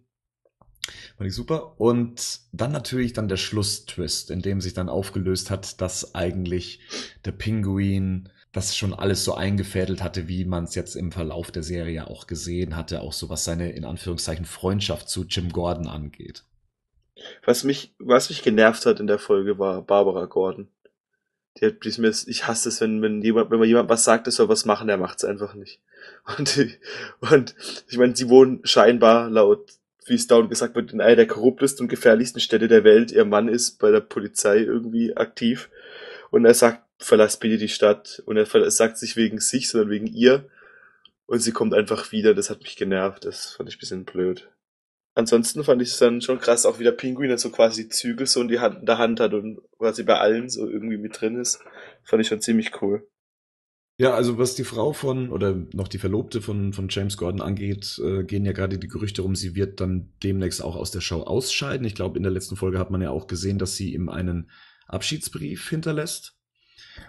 fand 1.16 1.29
ich 1.29 1.35
super. 1.35 1.81
Und 1.81 2.41
dann 2.53 2.72
natürlich 2.72 3.12
dann 3.12 3.29
der 3.29 3.37
Schlusstwist, 3.37 4.31
in 4.31 4.43
dem 4.43 4.61
sich 4.61 4.74
dann 4.74 4.89
aufgelöst 4.89 5.51
hat, 5.51 5.81
dass 5.81 6.14
eigentlich 6.14 6.81
der 7.24 7.33
Pinguin 7.33 8.29
das 8.53 8.77
schon 8.77 8.95
alles 8.95 9.22
so 9.24 9.35
eingefädelt 9.35 10.03
hatte, 10.03 10.29
wie 10.29 10.47
man 10.47 10.64
es 10.64 10.74
jetzt 10.74 10.97
im 10.97 11.12
Verlauf 11.12 11.51
der 11.51 11.62
Serie 11.62 12.09
auch 12.09 12.27
gesehen 12.27 12.74
hatte, 12.74 13.03
auch 13.03 13.12
so 13.12 13.29
was 13.29 13.45
seine 13.45 13.72
in 13.72 13.85
Anführungszeichen 13.85 14.47
Freundschaft 14.47 15.09
zu 15.11 15.24
Jim 15.24 15.51
Gordon 15.51 15.89
angeht. 15.89 16.45
Was 17.45 17.64
mich, 17.64 17.95
was 17.99 18.29
mich 18.29 18.43
genervt 18.43 18.87
hat 18.87 19.01
in 19.01 19.07
der 19.07 19.19
Folge 19.19 19.59
war 19.59 19.83
Barbara 19.83 20.27
Gordon. 20.27 20.69
Die 21.59 21.67
hat, 21.67 21.85
die 21.85 21.89
ist 21.89 21.99
mir, 21.99 22.09
ich 22.09 22.47
hasse 22.47 22.69
es, 22.69 22.81
wenn, 22.81 23.01
wenn 23.01 23.23
jemand, 23.23 23.51
wenn 23.51 23.59
man 23.59 23.69
jemand 23.69 23.89
was 23.89 24.05
sagt, 24.05 24.27
er 24.27 24.33
soll 24.33 24.49
was 24.49 24.67
machen, 24.67 24.89
der 24.89 24.99
macht's 24.99 25.25
einfach 25.25 25.55
nicht. 25.55 25.81
Und, 26.39 26.57
die, 26.57 26.73
und 27.21 27.55
ich 27.89 27.99
meine, 27.99 28.14
sie 28.14 28.29
wohnen 28.29 28.61
scheinbar 28.64 29.29
laut, 29.31 29.73
wie 30.07 30.14
es 30.14 30.27
dauernd 30.27 30.51
gesagt 30.51 30.77
wird, 30.77 30.93
in 30.93 31.01
einer 31.01 31.17
der 31.17 31.27
korruptesten 31.27 31.85
und 31.85 31.89
gefährlichsten 31.89 32.41
Städte 32.41 32.69
der 32.69 32.85
Welt. 32.85 33.11
Ihr 33.11 33.25
Mann 33.25 33.49
ist 33.49 33.79
bei 33.81 33.91
der 33.91 34.01
Polizei 34.01 34.59
irgendwie 34.59 35.17
aktiv. 35.17 35.69
Und 36.31 36.45
er 36.45 36.55
sagt, 36.55 36.83
verlass 36.99 37.39
bitte 37.39 37.59
die 37.59 37.69
Stadt. 37.69 38.23
Und 38.27 38.37
er 38.37 38.71
sagt 38.71 38.99
sich 38.99 39.17
wegen 39.17 39.41
sich, 39.41 39.69
sondern 39.69 39.91
wegen 39.91 40.07
ihr. 40.07 40.49
Und 41.27 41.41
sie 41.41 41.53
kommt 41.53 41.75
einfach 41.75 42.12
wieder. 42.12 42.35
Das 42.35 42.51
hat 42.51 42.62
mich 42.62 42.77
genervt. 42.77 43.25
Das 43.25 43.55
fand 43.55 43.69
ich 43.69 43.79
bisschen 43.79 44.05
blöd. 44.05 44.49
Ansonsten 45.17 45.64
fand 45.64 45.81
ich 45.81 45.89
es 45.89 45.99
dann 45.99 46.21
schon 46.21 46.39
krass, 46.39 46.67
auch 46.67 46.79
wie 46.79 46.85
der 46.85 46.93
Pinguin 46.93 47.31
dann 47.31 47.39
so 47.39 47.51
quasi 47.51 47.85
die 47.85 47.89
Zügel 47.89 48.27
so 48.27 48.43
in 48.43 48.49
die 48.49 48.61
Hand, 48.61 48.81
in 48.81 48.87
der 48.87 48.99
Hand 48.99 49.19
hat 49.19 49.33
und 49.33 49.61
quasi 49.79 50.03
bei 50.03 50.19
allen 50.19 50.51
so 50.51 50.69
irgendwie 50.69 50.99
mit 50.99 51.19
drin 51.19 51.41
ist. 51.41 51.59
Fand 52.05 52.21
ich 52.21 52.29
schon 52.29 52.43
ziemlich 52.43 52.83
cool. 52.83 53.09
Ja, 53.97 54.12
also 54.12 54.37
was 54.37 54.55
die 54.57 54.64
Frau 54.64 54.93
von 54.93 55.31
oder 55.31 55.55
noch 55.73 55.89
die 55.89 55.97
Verlobte 55.97 56.43
von, 56.43 56.75
von 56.75 56.89
James 56.91 57.17
Gordon 57.17 57.41
angeht, 57.41 57.99
äh, 58.05 58.25
gehen 58.25 58.45
ja 58.45 58.53
gerade 58.53 58.77
die 58.77 58.89
Gerüchte 58.89 59.23
rum, 59.23 59.35
sie 59.35 59.55
wird 59.55 59.81
dann 59.81 60.12
demnächst 60.23 60.62
auch 60.62 60.77
aus 60.77 60.91
der 60.91 61.01
Show 61.01 61.23
ausscheiden. 61.23 61.87
Ich 61.87 61.95
glaube, 61.95 62.19
in 62.19 62.23
der 62.23 62.33
letzten 62.33 62.57
Folge 62.57 62.79
hat 62.79 62.91
man 62.91 63.01
ja 63.01 63.09
auch 63.09 63.27
gesehen, 63.27 63.59
dass 63.59 63.75
sie 63.75 63.95
ihm 63.95 64.11
einen 64.11 64.51
Abschiedsbrief 64.87 65.71
hinterlässt. 65.71 66.37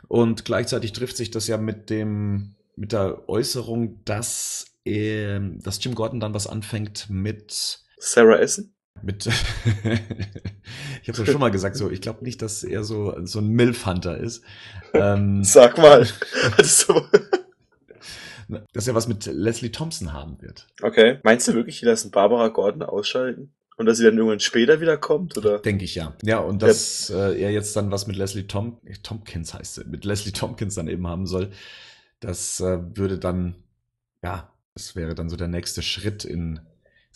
Und 0.08 0.46
gleichzeitig 0.46 0.94
trifft 0.94 1.18
sich 1.18 1.30
das 1.30 1.48
ja 1.48 1.58
mit 1.58 1.90
dem, 1.90 2.56
mit 2.78 2.94
der 2.94 3.28
Äußerung, 3.28 4.02
dass 4.06 4.78
er, 4.86 5.42
dass 5.42 5.84
Jim 5.84 5.94
Gordon 5.94 6.22
dann 6.22 6.34
was 6.34 6.48
anfängt 6.48 7.10
mit 7.10 7.86
Sarah 7.98 8.38
Essen? 8.38 8.78
mit 9.04 9.26
ich 11.02 11.10
habe 11.10 11.18
ja 11.18 11.26
schon 11.26 11.40
mal 11.40 11.52
gesagt, 11.52 11.76
so 11.76 11.90
ich 11.90 12.02
glaube 12.02 12.24
nicht, 12.24 12.42
dass 12.42 12.64
er 12.64 12.84
so 12.84 13.16
so 13.26 13.40
ein 13.40 13.50
Milf-Hunter 13.50 14.18
ist. 14.18 14.44
Ähm, 14.94 15.44
Sag 15.44 15.78
mal. 15.78 16.08
Dass 18.72 18.88
er 18.88 18.96
was 18.96 19.10
mit 19.10 19.26
Leslie 19.26 19.74
Thompson 19.74 20.14
haben 20.14 20.42
wird. 20.42 20.68
okay. 20.82 21.20
Meinst 21.24 21.50
du 21.50 21.54
wirklich, 21.54 21.80
die 21.82 21.86
lassen 21.86 22.12
Barbara 22.12 22.48
Gordon 22.48 22.82
ausschalten? 22.82 23.52
Und 23.76 23.88
dass 23.88 23.98
sie 23.98 24.06
dann 24.06 24.16
irgendwann 24.18 24.40
später 24.40 24.80
wieder 24.80 24.96
kommt, 24.96 25.38
oder? 25.38 25.60
Denke 25.60 25.84
ich 25.84 25.96
ja. 25.96 26.16
Ja, 26.24 26.40
und 26.40 26.62
dass 26.62 27.10
äh, 27.10 27.38
er 27.38 27.52
jetzt 27.52 27.76
dann 27.76 27.92
was 27.92 28.08
mit 28.08 28.16
Leslie 28.16 28.48
Tom 28.48 28.80
Tompkins 29.04 29.54
heißt 29.54 29.76
sie, 29.76 29.84
mit 29.84 30.06
Leslie 30.06 30.32
Tompkins 30.32 30.76
dann 30.76 30.88
eben 30.88 31.06
haben 31.08 31.28
soll, 31.28 31.52
das 32.22 32.62
äh, 32.62 32.80
würde 32.96 33.20
dann, 33.20 33.56
ja, 34.24 34.50
das 34.74 34.96
wäre 34.96 35.14
dann 35.14 35.30
so 35.30 35.36
der 35.36 35.50
nächste 35.50 35.82
Schritt 35.82 36.24
in 36.24 36.62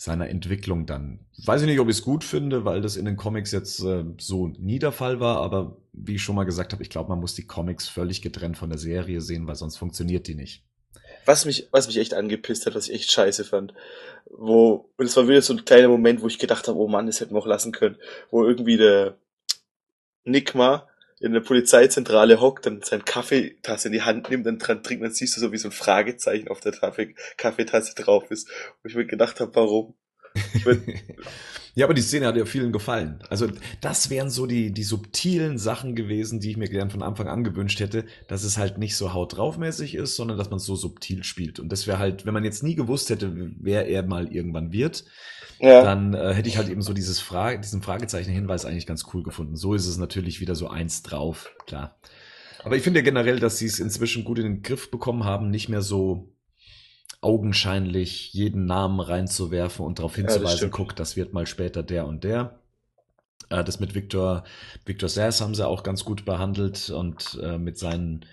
seiner 0.02 0.28
Entwicklung 0.28 0.84
dann. 0.84 1.20
Weiß 1.44 1.60
ich 1.62 1.68
nicht, 1.68 1.78
ob 1.78 1.88
ich 1.88 1.98
es 1.98 2.02
gut 2.02 2.24
finde, 2.24 2.64
weil 2.64 2.80
das 2.80 2.96
in 2.96 3.04
den 3.04 3.16
Comics 3.16 3.52
jetzt 3.52 3.80
äh, 3.84 4.04
so 4.18 4.48
nie 4.48 4.80
der 4.80 4.90
Fall 4.90 5.20
war, 5.20 5.36
aber 5.36 5.76
wie 5.92 6.16
ich 6.16 6.22
schon 6.22 6.34
mal 6.34 6.42
gesagt 6.42 6.72
habe, 6.72 6.82
ich 6.82 6.90
glaube, 6.90 7.10
man 7.10 7.20
muss 7.20 7.36
die 7.36 7.46
Comics 7.46 7.88
völlig 7.88 8.20
getrennt 8.20 8.58
von 8.58 8.68
der 8.68 8.80
Serie 8.80 9.20
sehen, 9.20 9.46
weil 9.46 9.54
sonst 9.54 9.76
funktioniert 9.76 10.26
die 10.26 10.34
nicht. 10.34 10.64
Was 11.24 11.44
mich, 11.44 11.68
was 11.70 11.86
mich 11.86 11.98
echt 11.98 12.14
angepisst 12.14 12.66
hat, 12.66 12.74
was 12.74 12.88
ich 12.88 12.94
echt 12.96 13.12
scheiße 13.12 13.44
fand. 13.44 13.74
Wo, 14.28 14.90
und 14.96 15.06
es 15.06 15.16
war 15.16 15.28
wieder 15.28 15.40
so 15.40 15.52
ein 15.54 15.64
kleiner 15.64 15.86
Moment, 15.86 16.20
wo 16.20 16.26
ich 16.26 16.40
gedacht 16.40 16.66
habe, 16.66 16.78
oh 16.78 16.88
Mann, 16.88 17.06
das 17.06 17.20
hätten 17.20 17.34
wir 17.34 17.38
auch 17.38 17.46
lassen 17.46 17.70
können. 17.70 17.96
Wo 18.32 18.44
irgendwie 18.44 18.78
der 18.78 19.18
Nickma 20.24 20.88
in 21.22 21.32
der 21.32 21.40
Polizeizentrale 21.40 22.40
hockt, 22.40 22.66
dann 22.66 22.82
seine 22.82 23.04
Kaffeetasse 23.04 23.88
in 23.88 23.92
die 23.92 24.02
Hand 24.02 24.28
nimmt, 24.28 24.44
dann 24.44 24.58
dran 24.58 24.82
trinkt, 24.82 25.04
dann 25.04 25.12
siehst 25.12 25.36
du 25.36 25.40
so 25.40 25.52
wie 25.52 25.56
so 25.56 25.68
ein 25.68 25.72
Fragezeichen 25.72 26.48
auf 26.48 26.60
der 26.60 26.72
Kaffee 26.72 27.14
Kaffeetasse 27.36 27.94
drauf 27.94 28.30
ist. 28.30 28.48
Und 28.82 28.90
ich 28.90 28.96
mir 28.96 29.06
gedacht 29.06 29.38
habe, 29.38 29.54
warum? 29.54 29.94
Ich 30.54 30.66
mein, 30.66 30.82
Ja, 31.74 31.86
aber 31.86 31.94
die 31.94 32.02
Szene 32.02 32.26
hat 32.26 32.36
ja 32.36 32.44
vielen 32.44 32.70
gefallen. 32.70 33.20
Also 33.30 33.48
das 33.80 34.10
wären 34.10 34.28
so 34.28 34.44
die, 34.46 34.72
die 34.72 34.82
subtilen 34.82 35.56
Sachen 35.56 35.94
gewesen, 35.94 36.38
die 36.38 36.50
ich 36.50 36.56
mir 36.58 36.68
gern 36.68 36.90
von 36.90 37.02
Anfang 37.02 37.28
an 37.28 37.44
gewünscht 37.44 37.80
hätte, 37.80 38.04
dass 38.28 38.44
es 38.44 38.58
halt 38.58 38.76
nicht 38.76 38.94
so 38.94 39.14
haut 39.14 39.36
draufmäßig 39.38 39.94
ist, 39.94 40.16
sondern 40.16 40.36
dass 40.36 40.50
man 40.50 40.58
es 40.58 40.66
so 40.66 40.76
subtil 40.76 41.24
spielt. 41.24 41.60
Und 41.60 41.70
das 41.72 41.86
wäre 41.86 41.98
halt, 41.98 42.26
wenn 42.26 42.34
man 42.34 42.44
jetzt 42.44 42.62
nie 42.62 42.74
gewusst 42.74 43.08
hätte, 43.08 43.32
wer 43.58 43.88
er 43.88 44.02
mal 44.02 44.28
irgendwann 44.30 44.70
wird, 44.72 45.04
Ja. 45.60 45.82
dann 45.82 46.12
äh, 46.12 46.34
hätte 46.34 46.48
ich 46.50 46.58
halt 46.58 46.68
eben 46.68 46.82
so 46.82 46.92
dieses 46.92 47.20
Frage, 47.20 47.60
diesen 47.60 47.80
Fragezeichen-Hinweis 47.80 48.66
eigentlich 48.66 48.86
ganz 48.86 49.06
cool 49.14 49.22
gefunden. 49.22 49.56
So 49.56 49.72
ist 49.72 49.86
es 49.86 49.96
natürlich 49.96 50.40
wieder 50.40 50.54
so 50.54 50.68
eins 50.68 51.02
drauf, 51.02 51.50
klar. 51.66 51.96
Aber 52.64 52.76
ich 52.76 52.82
finde 52.82 53.00
ja 53.00 53.04
generell, 53.04 53.40
dass 53.40 53.56
sie 53.58 53.66
es 53.66 53.80
inzwischen 53.80 54.24
gut 54.24 54.38
in 54.38 54.44
den 54.44 54.62
Griff 54.62 54.90
bekommen 54.90 55.24
haben, 55.24 55.48
nicht 55.50 55.68
mehr 55.70 55.82
so 55.82 56.28
augenscheinlich 57.22 58.32
jeden 58.34 58.66
Namen 58.66 59.00
reinzuwerfen 59.00 59.86
und 59.86 59.98
darauf 59.98 60.18
Ja, 60.18 60.24
hinzuweisen, 60.24 60.56
stimmt. 60.58 60.72
guck, 60.72 60.96
das 60.96 61.16
wird 61.16 61.32
mal 61.32 61.46
später 61.46 61.82
der 61.82 62.06
und 62.06 62.24
der. 62.24 62.58
Äh, 63.48 63.64
das 63.64 63.80
mit 63.80 63.94
Victor, 63.94 64.44
Victor 64.84 65.08
Sass 65.08 65.40
haben 65.40 65.54
sie 65.54 65.66
auch 65.66 65.82
ganz 65.84 66.04
gut 66.04 66.24
behandelt 66.24 66.90
und 66.90 67.38
äh, 67.42 67.58
mit 67.58 67.78
seinen, 67.78 68.26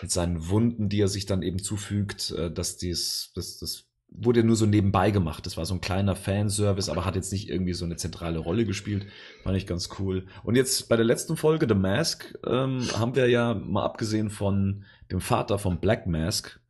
mit 0.00 0.10
seinen 0.10 0.48
Wunden, 0.48 0.88
die 0.88 1.00
er 1.00 1.08
sich 1.08 1.26
dann 1.26 1.42
eben 1.42 1.58
zufügt, 1.62 2.30
äh, 2.32 2.50
dass 2.50 2.76
dies, 2.76 3.32
das, 3.34 3.58
das 3.58 3.84
wurde 4.16 4.44
nur 4.44 4.56
so 4.56 4.66
nebenbei 4.66 5.10
gemacht. 5.10 5.46
Das 5.46 5.56
war 5.56 5.64
so 5.66 5.74
ein 5.74 5.80
kleiner 5.80 6.14
Fanservice, 6.14 6.88
aber 6.90 7.04
hat 7.04 7.16
jetzt 7.16 7.32
nicht 7.32 7.48
irgendwie 7.48 7.72
so 7.72 7.84
eine 7.84 7.96
zentrale 7.96 8.38
Rolle 8.38 8.64
gespielt. 8.64 9.06
Fand 9.42 9.56
ich 9.56 9.66
ganz 9.66 9.88
cool. 9.98 10.26
Und 10.44 10.54
jetzt 10.54 10.88
bei 10.88 10.96
der 10.96 11.04
letzten 11.04 11.36
Folge, 11.36 11.66
The 11.68 11.74
Mask, 11.74 12.38
ähm, 12.46 12.86
haben 12.96 13.16
wir 13.16 13.28
ja 13.28 13.54
mal 13.54 13.84
abgesehen 13.84 14.30
von 14.30 14.84
dem 15.10 15.20
Vater 15.20 15.58
von 15.58 15.80
Black 15.80 16.06
Mask, 16.06 16.60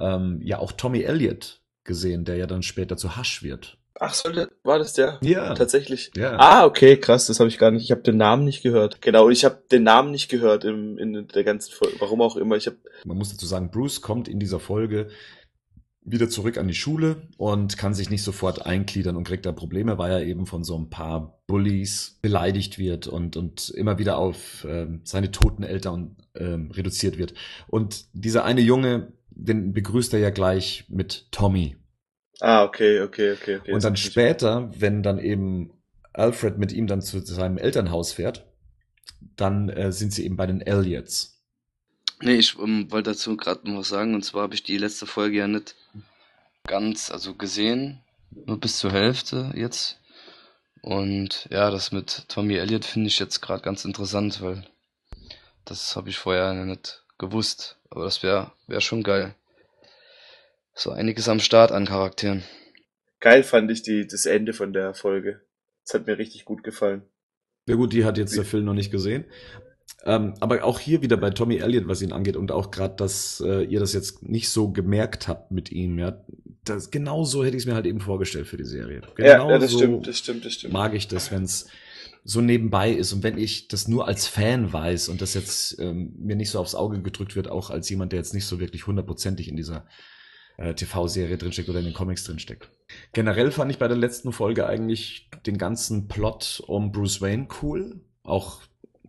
ähm, 0.00 0.40
ja 0.42 0.58
auch 0.58 0.72
Tommy 0.72 1.02
Elliott 1.02 1.60
gesehen, 1.84 2.24
der 2.24 2.36
ja 2.36 2.46
dann 2.46 2.62
später 2.62 2.96
zu 2.96 3.16
Hush 3.16 3.42
wird. 3.42 3.78
Ach, 4.00 4.14
so, 4.14 4.30
der- 4.30 4.48
war 4.62 4.78
das 4.78 4.92
der? 4.92 5.18
Ja. 5.22 5.54
Tatsächlich. 5.54 6.12
Ja. 6.16 6.36
Ah, 6.38 6.64
okay, 6.66 6.96
krass, 6.98 7.26
das 7.26 7.40
habe 7.40 7.48
ich 7.48 7.58
gar 7.58 7.70
nicht. 7.72 7.82
Ich 7.82 7.90
habe 7.90 8.02
den 8.02 8.16
Namen 8.16 8.44
nicht 8.44 8.62
gehört. 8.62 9.02
Genau, 9.02 9.26
und 9.26 9.32
ich 9.32 9.44
habe 9.44 9.62
den 9.72 9.82
Namen 9.82 10.12
nicht 10.12 10.28
gehört 10.28 10.64
im, 10.64 10.98
in 10.98 11.26
der 11.26 11.44
ganzen 11.44 11.72
Folge. 11.72 11.96
Warum 11.98 12.20
auch 12.22 12.36
immer. 12.36 12.56
Ich 12.56 12.66
habe 12.66 12.76
Man 13.04 13.18
muss 13.18 13.30
dazu 13.30 13.46
sagen, 13.46 13.70
Bruce 13.72 14.00
kommt 14.00 14.28
in 14.28 14.38
dieser 14.38 14.60
Folge 14.60 15.08
wieder 16.04 16.28
zurück 16.30 16.56
an 16.58 16.68
die 16.68 16.74
Schule 16.74 17.16
und 17.36 17.76
kann 17.76 17.92
sich 17.92 18.08
nicht 18.08 18.22
sofort 18.22 18.64
eingliedern 18.64 19.16
und 19.16 19.24
kriegt 19.24 19.44
da 19.44 19.52
Probleme, 19.52 19.98
weil 19.98 20.12
er 20.12 20.22
eben 20.22 20.46
von 20.46 20.64
so 20.64 20.78
ein 20.78 20.88
paar 20.88 21.40
Bullies 21.46 22.18
beleidigt 22.22 22.78
wird 22.78 23.08
und, 23.08 23.36
und 23.36 23.68
immer 23.70 23.98
wieder 23.98 24.16
auf 24.16 24.64
ähm, 24.66 25.00
seine 25.04 25.32
toten 25.32 25.64
Eltern 25.64 26.16
ähm, 26.34 26.70
reduziert 26.70 27.18
wird. 27.18 27.34
Und 27.66 28.06
dieser 28.14 28.44
eine 28.44 28.60
Junge, 28.62 29.12
den 29.38 29.72
begrüßt 29.72 30.12
er 30.14 30.20
ja 30.20 30.30
gleich 30.30 30.84
mit 30.88 31.28
Tommy. 31.30 31.76
Ah, 32.40 32.64
okay, 32.64 33.00
okay, 33.00 33.32
okay, 33.32 33.56
okay. 33.56 33.72
und 33.72 33.82
dann 33.82 33.96
später, 33.96 34.70
wenn 34.78 35.02
dann 35.02 35.18
eben 35.18 35.72
Alfred 36.12 36.58
mit 36.58 36.72
ihm 36.72 36.86
dann 36.86 37.02
zu 37.02 37.20
seinem 37.20 37.58
Elternhaus 37.58 38.12
fährt, 38.12 38.46
dann 39.36 39.68
äh, 39.68 39.92
sind 39.92 40.12
sie 40.12 40.24
eben 40.24 40.36
bei 40.36 40.46
den 40.46 40.60
Elliots. 40.60 41.40
Nee, 42.20 42.34
ich 42.34 42.58
ähm, 42.58 42.90
wollte 42.90 43.10
dazu 43.10 43.36
gerade 43.36 43.68
noch 43.70 43.80
was 43.80 43.88
sagen. 43.88 44.14
Und 44.14 44.24
zwar 44.24 44.42
habe 44.42 44.54
ich 44.54 44.62
die 44.62 44.78
letzte 44.78 45.06
Folge 45.06 45.38
ja 45.38 45.48
nicht 45.48 45.76
ganz, 46.66 47.10
also 47.10 47.34
gesehen, 47.34 48.00
nur 48.30 48.58
bis 48.58 48.78
zur 48.78 48.92
Hälfte 48.92 49.52
jetzt. 49.54 50.00
Und 50.82 51.48
ja, 51.50 51.70
das 51.70 51.92
mit 51.92 52.24
Tommy 52.28 52.56
Elliott 52.56 52.84
finde 52.84 53.08
ich 53.08 53.18
jetzt 53.18 53.40
gerade 53.40 53.62
ganz 53.62 53.84
interessant, 53.84 54.40
weil 54.42 54.64
das 55.64 55.96
habe 55.96 56.08
ich 56.08 56.18
vorher 56.18 56.52
nicht 56.64 57.04
gewusst. 57.18 57.77
Aber 57.90 58.04
das 58.04 58.22
wäre 58.22 58.52
wär 58.66 58.80
schon 58.80 59.02
geil. 59.02 59.34
So 60.74 60.90
einiges 60.90 61.28
am 61.28 61.40
Start 61.40 61.72
an 61.72 61.86
Charakteren. 61.86 62.44
Geil 63.20 63.42
fand 63.42 63.70
ich 63.70 63.82
die, 63.82 64.06
das 64.06 64.26
Ende 64.26 64.52
von 64.52 64.72
der 64.72 64.94
Folge. 64.94 65.40
Das 65.84 65.94
hat 65.94 66.06
mir 66.06 66.18
richtig 66.18 66.44
gut 66.44 66.62
gefallen. 66.62 67.02
Ja 67.66 67.74
gut, 67.74 67.92
die 67.92 68.04
hat 68.04 68.18
jetzt 68.18 68.36
der 68.36 68.44
Phil 68.44 68.62
noch 68.62 68.74
nicht 68.74 68.90
gesehen. 68.90 69.24
Ähm, 70.04 70.34
aber 70.40 70.62
auch 70.64 70.78
hier 70.78 71.02
wieder 71.02 71.16
bei 71.16 71.30
Tommy 71.30 71.56
Elliott, 71.56 71.88
was 71.88 72.02
ihn 72.02 72.12
angeht 72.12 72.36
und 72.36 72.52
auch 72.52 72.70
gerade, 72.70 72.94
dass 72.96 73.42
äh, 73.44 73.62
ihr 73.64 73.80
das 73.80 73.92
jetzt 73.94 74.22
nicht 74.22 74.48
so 74.48 74.70
gemerkt 74.70 75.28
habt 75.28 75.50
mit 75.50 75.72
ihm, 75.72 75.98
ja, 75.98 76.22
das, 76.64 76.90
genau 76.90 77.24
so 77.24 77.44
hätte 77.44 77.56
ich 77.56 77.62
es 77.62 77.66
mir 77.66 77.74
halt 77.74 77.86
eben 77.86 78.00
vorgestellt 78.00 78.46
für 78.46 78.56
die 78.56 78.64
Serie. 78.64 79.00
Genau 79.16 79.28
ja, 79.28 79.50
ja, 79.50 79.58
das 79.58 79.72
so 79.72 79.78
stimmt, 79.78 80.06
das 80.06 80.18
stimmt, 80.18 80.44
das 80.44 80.52
stimmt. 80.54 80.72
mag 80.72 80.94
ich 80.94 81.08
das, 81.08 81.32
wenn 81.32 81.42
es 81.42 81.68
so 82.28 82.42
nebenbei 82.42 82.90
ist 82.90 83.14
und 83.14 83.22
wenn 83.22 83.38
ich 83.38 83.68
das 83.68 83.88
nur 83.88 84.06
als 84.06 84.26
Fan 84.26 84.70
weiß 84.70 85.08
und 85.08 85.22
das 85.22 85.32
jetzt 85.32 85.80
ähm, 85.80 86.12
mir 86.18 86.36
nicht 86.36 86.50
so 86.50 86.58
aufs 86.58 86.74
Auge 86.74 87.00
gedrückt 87.00 87.36
wird, 87.36 87.50
auch 87.50 87.70
als 87.70 87.88
jemand, 87.88 88.12
der 88.12 88.18
jetzt 88.18 88.34
nicht 88.34 88.44
so 88.44 88.60
wirklich 88.60 88.86
hundertprozentig 88.86 89.48
in 89.48 89.56
dieser 89.56 89.86
äh, 90.58 90.74
TV-Serie 90.74 91.38
drinsteckt 91.38 91.70
oder 91.70 91.78
in 91.78 91.86
den 91.86 91.94
Comics 91.94 92.24
drinsteckt. 92.24 92.68
Generell 93.14 93.50
fand 93.50 93.70
ich 93.70 93.78
bei 93.78 93.88
der 93.88 93.96
letzten 93.96 94.32
Folge 94.32 94.66
eigentlich 94.66 95.30
den 95.46 95.56
ganzen 95.56 96.06
Plot 96.06 96.62
um 96.66 96.92
Bruce 96.92 97.22
Wayne 97.22 97.48
cool. 97.62 98.02
Auch, 98.24 98.60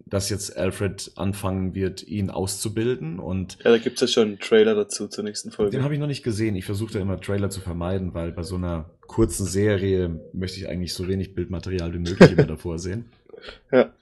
dass 0.06 0.30
jetzt 0.30 0.56
Alfred 0.56 1.12
anfangen 1.18 1.76
wird, 1.76 2.08
ihn 2.08 2.30
auszubilden 2.30 3.20
und 3.20 3.58
Ja, 3.66 3.72
da 3.72 3.80
gibt's 3.80 4.00
ja 4.00 4.08
schon 4.08 4.28
einen 4.30 4.40
Trailer 4.40 4.76
dazu 4.76 5.10
zur 5.10 5.26
nächsten 5.26 5.52
Folge. 5.52 5.72
den 5.72 5.84
habe 5.84 5.94
ich 5.94 6.00
noch 6.00 6.08
nicht 6.08 6.24
gesehen. 6.24 6.56
Ich 6.56 6.64
versuche 6.64 6.94
da 6.94 7.00
immer 7.02 7.20
Trailer 7.20 7.50
zu 7.50 7.60
vermeiden, 7.60 8.14
weil 8.14 8.32
bei 8.32 8.44
so 8.44 8.56
einer 8.56 8.90
kurzen 9.10 9.46
Serie 9.46 10.22
möchte 10.32 10.60
ich 10.60 10.70
eigentlich 10.70 10.94
so 10.94 11.08
wenig 11.10 11.36
Bildmaterial 11.36 11.94
wie 11.94 12.00
möglich 12.00 12.32
immer 12.32 12.48
davor 12.48 12.80
sehen. 12.80 13.06
Ja. 13.72 13.94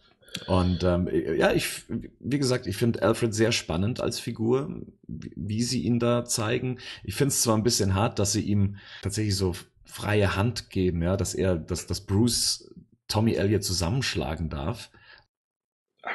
Und 0.48 0.84
ähm, 0.84 1.08
ja, 1.12 1.54
ich, 1.54 1.84
wie 2.20 2.40
gesagt, 2.40 2.66
ich 2.66 2.76
finde 2.76 3.04
Alfred 3.04 3.36
sehr 3.36 3.52
spannend 3.52 4.02
als 4.02 4.20
Figur, 4.20 4.82
wie 5.08 5.62
sie 5.62 5.84
ihn 5.84 6.00
da 6.00 6.26
zeigen. 6.26 6.80
Ich 7.04 7.14
finde 7.14 7.30
es 7.30 7.44
zwar 7.44 7.56
ein 7.56 7.64
bisschen 7.64 7.94
hart, 7.94 8.18
dass 8.18 8.32
sie 8.32 8.42
ihm 8.42 8.78
tatsächlich 9.04 9.36
so 9.36 9.54
freie 9.86 10.36
Hand 10.36 10.72
geben, 10.72 11.04
ja, 11.04 11.18
dass 11.18 11.36
er, 11.36 11.56
dass, 11.56 11.86
dass 11.86 12.02
Bruce 12.02 12.74
Tommy 13.08 13.34
Elliott 13.34 13.64
zusammenschlagen 13.64 14.50
darf. 14.50 14.90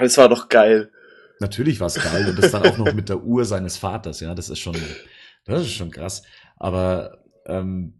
Das 0.01 0.18
war 0.18 0.28
doch 0.28 0.49
geil. 0.49 0.90
Natürlich 1.38 1.78
war 1.78 1.86
es 1.86 1.95
geil 1.95 2.28
und 2.28 2.38
das 2.38 2.51
dann 2.51 2.66
auch 2.66 2.78
noch 2.78 2.93
mit 2.93 3.09
der 3.09 3.22
Uhr 3.22 3.45
seines 3.45 3.76
Vaters, 3.76 4.18
ja, 4.18 4.34
das 4.34 4.51
ist 4.51 4.59
schon, 4.59 4.76
das 5.45 5.62
ist 5.62 5.72
schon 5.72 5.90
krass. 5.90 6.24
Aber 6.57 7.24
ähm, 7.47 7.95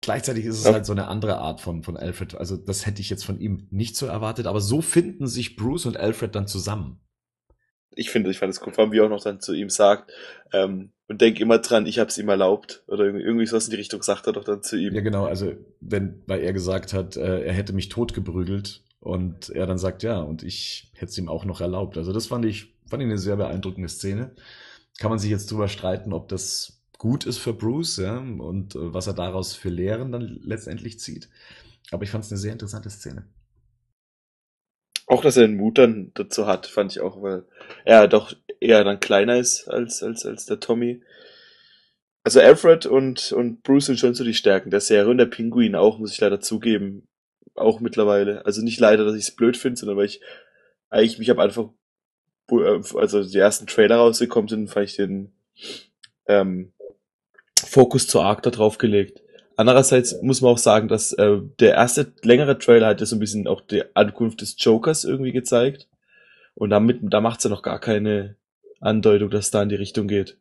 gleichzeitig 0.00 0.44
ist 0.44 0.58
es 0.58 0.64
Ja. 0.64 0.72
halt 0.72 0.86
so 0.86 0.92
eine 0.92 1.08
andere 1.08 1.38
Art 1.38 1.60
von, 1.60 1.82
von 1.82 1.96
Alfred. 1.96 2.34
Also 2.36 2.56
das 2.56 2.86
hätte 2.86 3.00
ich 3.00 3.10
jetzt 3.10 3.24
von 3.24 3.38
ihm 3.40 3.66
nicht 3.70 3.96
so 3.96 4.06
erwartet, 4.06 4.46
aber 4.46 4.60
so 4.60 4.80
finden 4.82 5.26
sich 5.26 5.56
Bruce 5.56 5.86
und 5.86 5.96
Alfred 5.96 6.34
dann 6.34 6.46
zusammen. 6.46 7.00
Ich 7.98 8.10
finde, 8.10 8.30
ich 8.30 8.38
fand 8.38 8.52
es 8.52 8.60
cool, 8.64 8.72
vor 8.74 8.84
allem 8.84 8.92
wie 8.92 8.98
er 8.98 9.04
auch 9.06 9.10
noch 9.10 9.22
dann 9.22 9.40
zu 9.40 9.54
ihm 9.54 9.70
sagt, 9.70 10.12
ähm, 10.52 10.90
und 11.08 11.20
denk 11.20 11.40
immer 11.40 11.58
dran, 11.58 11.86
ich 11.86 11.98
hab's 11.98 12.18
ihm 12.18 12.28
erlaubt. 12.28 12.82
Oder 12.88 13.04
irgendwie, 13.04 13.24
irgendwie 13.24 13.46
sowas 13.46 13.66
in 13.66 13.70
die 13.70 13.76
Richtung 13.76 14.02
sagt 14.02 14.26
er 14.26 14.32
doch 14.32 14.44
dann 14.44 14.62
zu 14.62 14.76
ihm. 14.76 14.94
Ja, 14.94 15.00
genau, 15.00 15.24
also 15.24 15.52
wenn, 15.80 16.22
weil 16.26 16.40
er 16.40 16.52
gesagt 16.52 16.92
hat, 16.92 17.16
äh, 17.16 17.44
er 17.44 17.52
hätte 17.54 17.72
mich 17.72 17.88
totgeprügelt 17.88 18.82
und 19.00 19.50
er 19.50 19.66
dann 19.66 19.78
sagt, 19.78 20.02
ja, 20.02 20.18
und 20.18 20.42
ich 20.42 20.90
hätte 20.94 21.10
es 21.10 21.18
ihm 21.18 21.28
auch 21.28 21.44
noch 21.44 21.60
erlaubt. 21.60 21.96
Also 21.96 22.12
das 22.12 22.26
fand 22.26 22.44
ich, 22.44 22.74
fand 22.88 23.02
ich 23.02 23.06
eine 23.08 23.18
sehr 23.18 23.36
beeindruckende 23.36 23.88
Szene. 23.88 24.34
Kann 24.98 25.10
man 25.10 25.18
sich 25.18 25.30
jetzt 25.30 25.50
drüber 25.50 25.68
streiten, 25.68 26.12
ob 26.12 26.28
das 26.28 26.75
gut 26.98 27.26
ist 27.26 27.38
für 27.38 27.52
Bruce, 27.52 27.98
ja, 27.98 28.18
und 28.18 28.74
äh, 28.74 28.94
was 28.94 29.06
er 29.06 29.14
daraus 29.14 29.54
für 29.54 29.68
Lehren 29.68 30.12
dann 30.12 30.40
letztendlich 30.42 30.98
zieht. 30.98 31.28
Aber 31.90 32.02
ich 32.02 32.10
fand 32.10 32.24
es 32.24 32.30
eine 32.30 32.38
sehr 32.38 32.52
interessante 32.52 32.90
Szene. 32.90 33.26
Auch, 35.06 35.22
dass 35.22 35.36
er 35.36 35.46
den 35.46 35.56
Mut 35.56 35.78
dann 35.78 36.10
dazu 36.14 36.46
hat, 36.46 36.66
fand 36.66 36.92
ich 36.92 37.00
auch, 37.00 37.22
weil 37.22 37.44
er 37.84 38.08
doch 38.08 38.32
eher 38.60 38.82
dann 38.82 38.98
kleiner 38.98 39.36
ist 39.36 39.68
als, 39.68 40.02
als, 40.02 40.26
als 40.26 40.46
der 40.46 40.58
Tommy. 40.58 41.02
Also 42.24 42.40
Alfred 42.40 42.86
und, 42.86 43.30
und 43.30 43.62
Bruce 43.62 43.86
sind 43.86 44.00
schon 44.00 44.14
so 44.14 44.24
die 44.24 44.34
Stärken 44.34 44.70
der 44.70 44.80
Serie 44.80 45.08
und 45.08 45.18
der 45.18 45.26
Pinguin 45.26 45.76
auch, 45.76 45.98
muss 45.98 46.12
ich 46.12 46.20
leider 46.20 46.40
zugeben. 46.40 47.06
Auch 47.54 47.78
mittlerweile. 47.78 48.44
Also 48.44 48.62
nicht 48.62 48.80
leider, 48.80 49.04
dass 49.04 49.14
ich 49.14 49.28
es 49.28 49.36
blöd 49.36 49.56
finde, 49.56 49.78
sondern 49.78 49.96
weil 49.96 50.06
ich 50.06 50.20
eigentlich 50.90 51.18
mich 51.20 51.30
habe 51.30 51.42
einfach, 51.42 51.68
also 52.96 53.22
die 53.22 53.38
ersten 53.38 53.68
Trailer 53.68 53.96
rausgekommen 53.96 54.48
sind, 54.48 54.68
fand 54.68 54.86
ich 54.86 54.96
den 54.96 55.32
ähm, 56.26 56.72
Fokus 57.66 58.06
zu 58.06 58.20
arg 58.20 58.42
da 58.42 58.50
drauf 58.50 58.78
gelegt. 58.78 59.22
Andererseits 59.56 60.20
muss 60.22 60.42
man 60.42 60.52
auch 60.52 60.58
sagen, 60.58 60.88
dass 60.88 61.12
äh, 61.14 61.38
der 61.60 61.74
erste 61.74 62.12
längere 62.22 62.58
Trailer 62.58 62.88
hat 62.88 63.00
ja 63.00 63.06
so 63.06 63.16
ein 63.16 63.20
bisschen 63.20 63.46
auch 63.48 63.62
die 63.62 63.84
Ankunft 63.94 64.42
des 64.42 64.56
Jokers 64.58 65.04
irgendwie 65.04 65.32
gezeigt. 65.32 65.88
Und 66.54 66.70
damit, 66.70 67.00
da 67.02 67.20
macht's 67.20 67.44
ja 67.44 67.50
noch 67.50 67.62
gar 67.62 67.80
keine 67.80 68.36
Andeutung, 68.80 69.30
dass 69.30 69.50
da 69.50 69.62
in 69.62 69.68
die 69.68 69.74
Richtung 69.74 70.08
geht. 70.08 70.36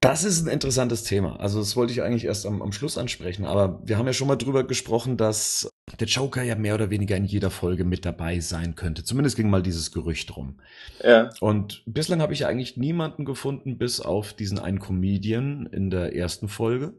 Das 0.00 0.24
ist 0.24 0.44
ein 0.44 0.52
interessantes 0.52 1.04
Thema. 1.04 1.38
Also 1.40 1.60
das 1.60 1.76
wollte 1.76 1.92
ich 1.92 2.02
eigentlich 2.02 2.24
erst 2.24 2.44
am, 2.44 2.60
am 2.60 2.72
Schluss 2.72 2.98
ansprechen. 2.98 3.46
Aber 3.46 3.80
wir 3.84 3.98
haben 3.98 4.06
ja 4.06 4.12
schon 4.12 4.28
mal 4.28 4.36
drüber 4.36 4.64
gesprochen, 4.64 5.16
dass 5.16 5.70
der 5.98 6.06
Joker 6.06 6.42
ja 6.42 6.54
mehr 6.54 6.74
oder 6.74 6.90
weniger 6.90 7.16
in 7.16 7.24
jeder 7.24 7.50
Folge 7.50 7.84
mit 7.84 8.04
dabei 8.04 8.40
sein 8.40 8.74
könnte. 8.76 9.04
Zumindest 9.04 9.36
ging 9.36 9.50
mal 9.50 9.62
dieses 9.62 9.92
Gerücht 9.92 10.36
rum. 10.36 10.60
Ja, 11.02 11.30
Und 11.40 11.82
bislang 11.86 12.20
habe 12.22 12.32
ich 12.34 12.40
ja 12.40 12.48
eigentlich 12.48 12.76
niemanden 12.76 13.24
gefunden, 13.24 13.78
bis 13.78 14.00
auf 14.00 14.32
diesen 14.34 14.58
einen 14.58 14.80
Comedian 14.80 15.66
in 15.66 15.90
der 15.90 16.14
ersten 16.16 16.48
Folge. 16.48 16.94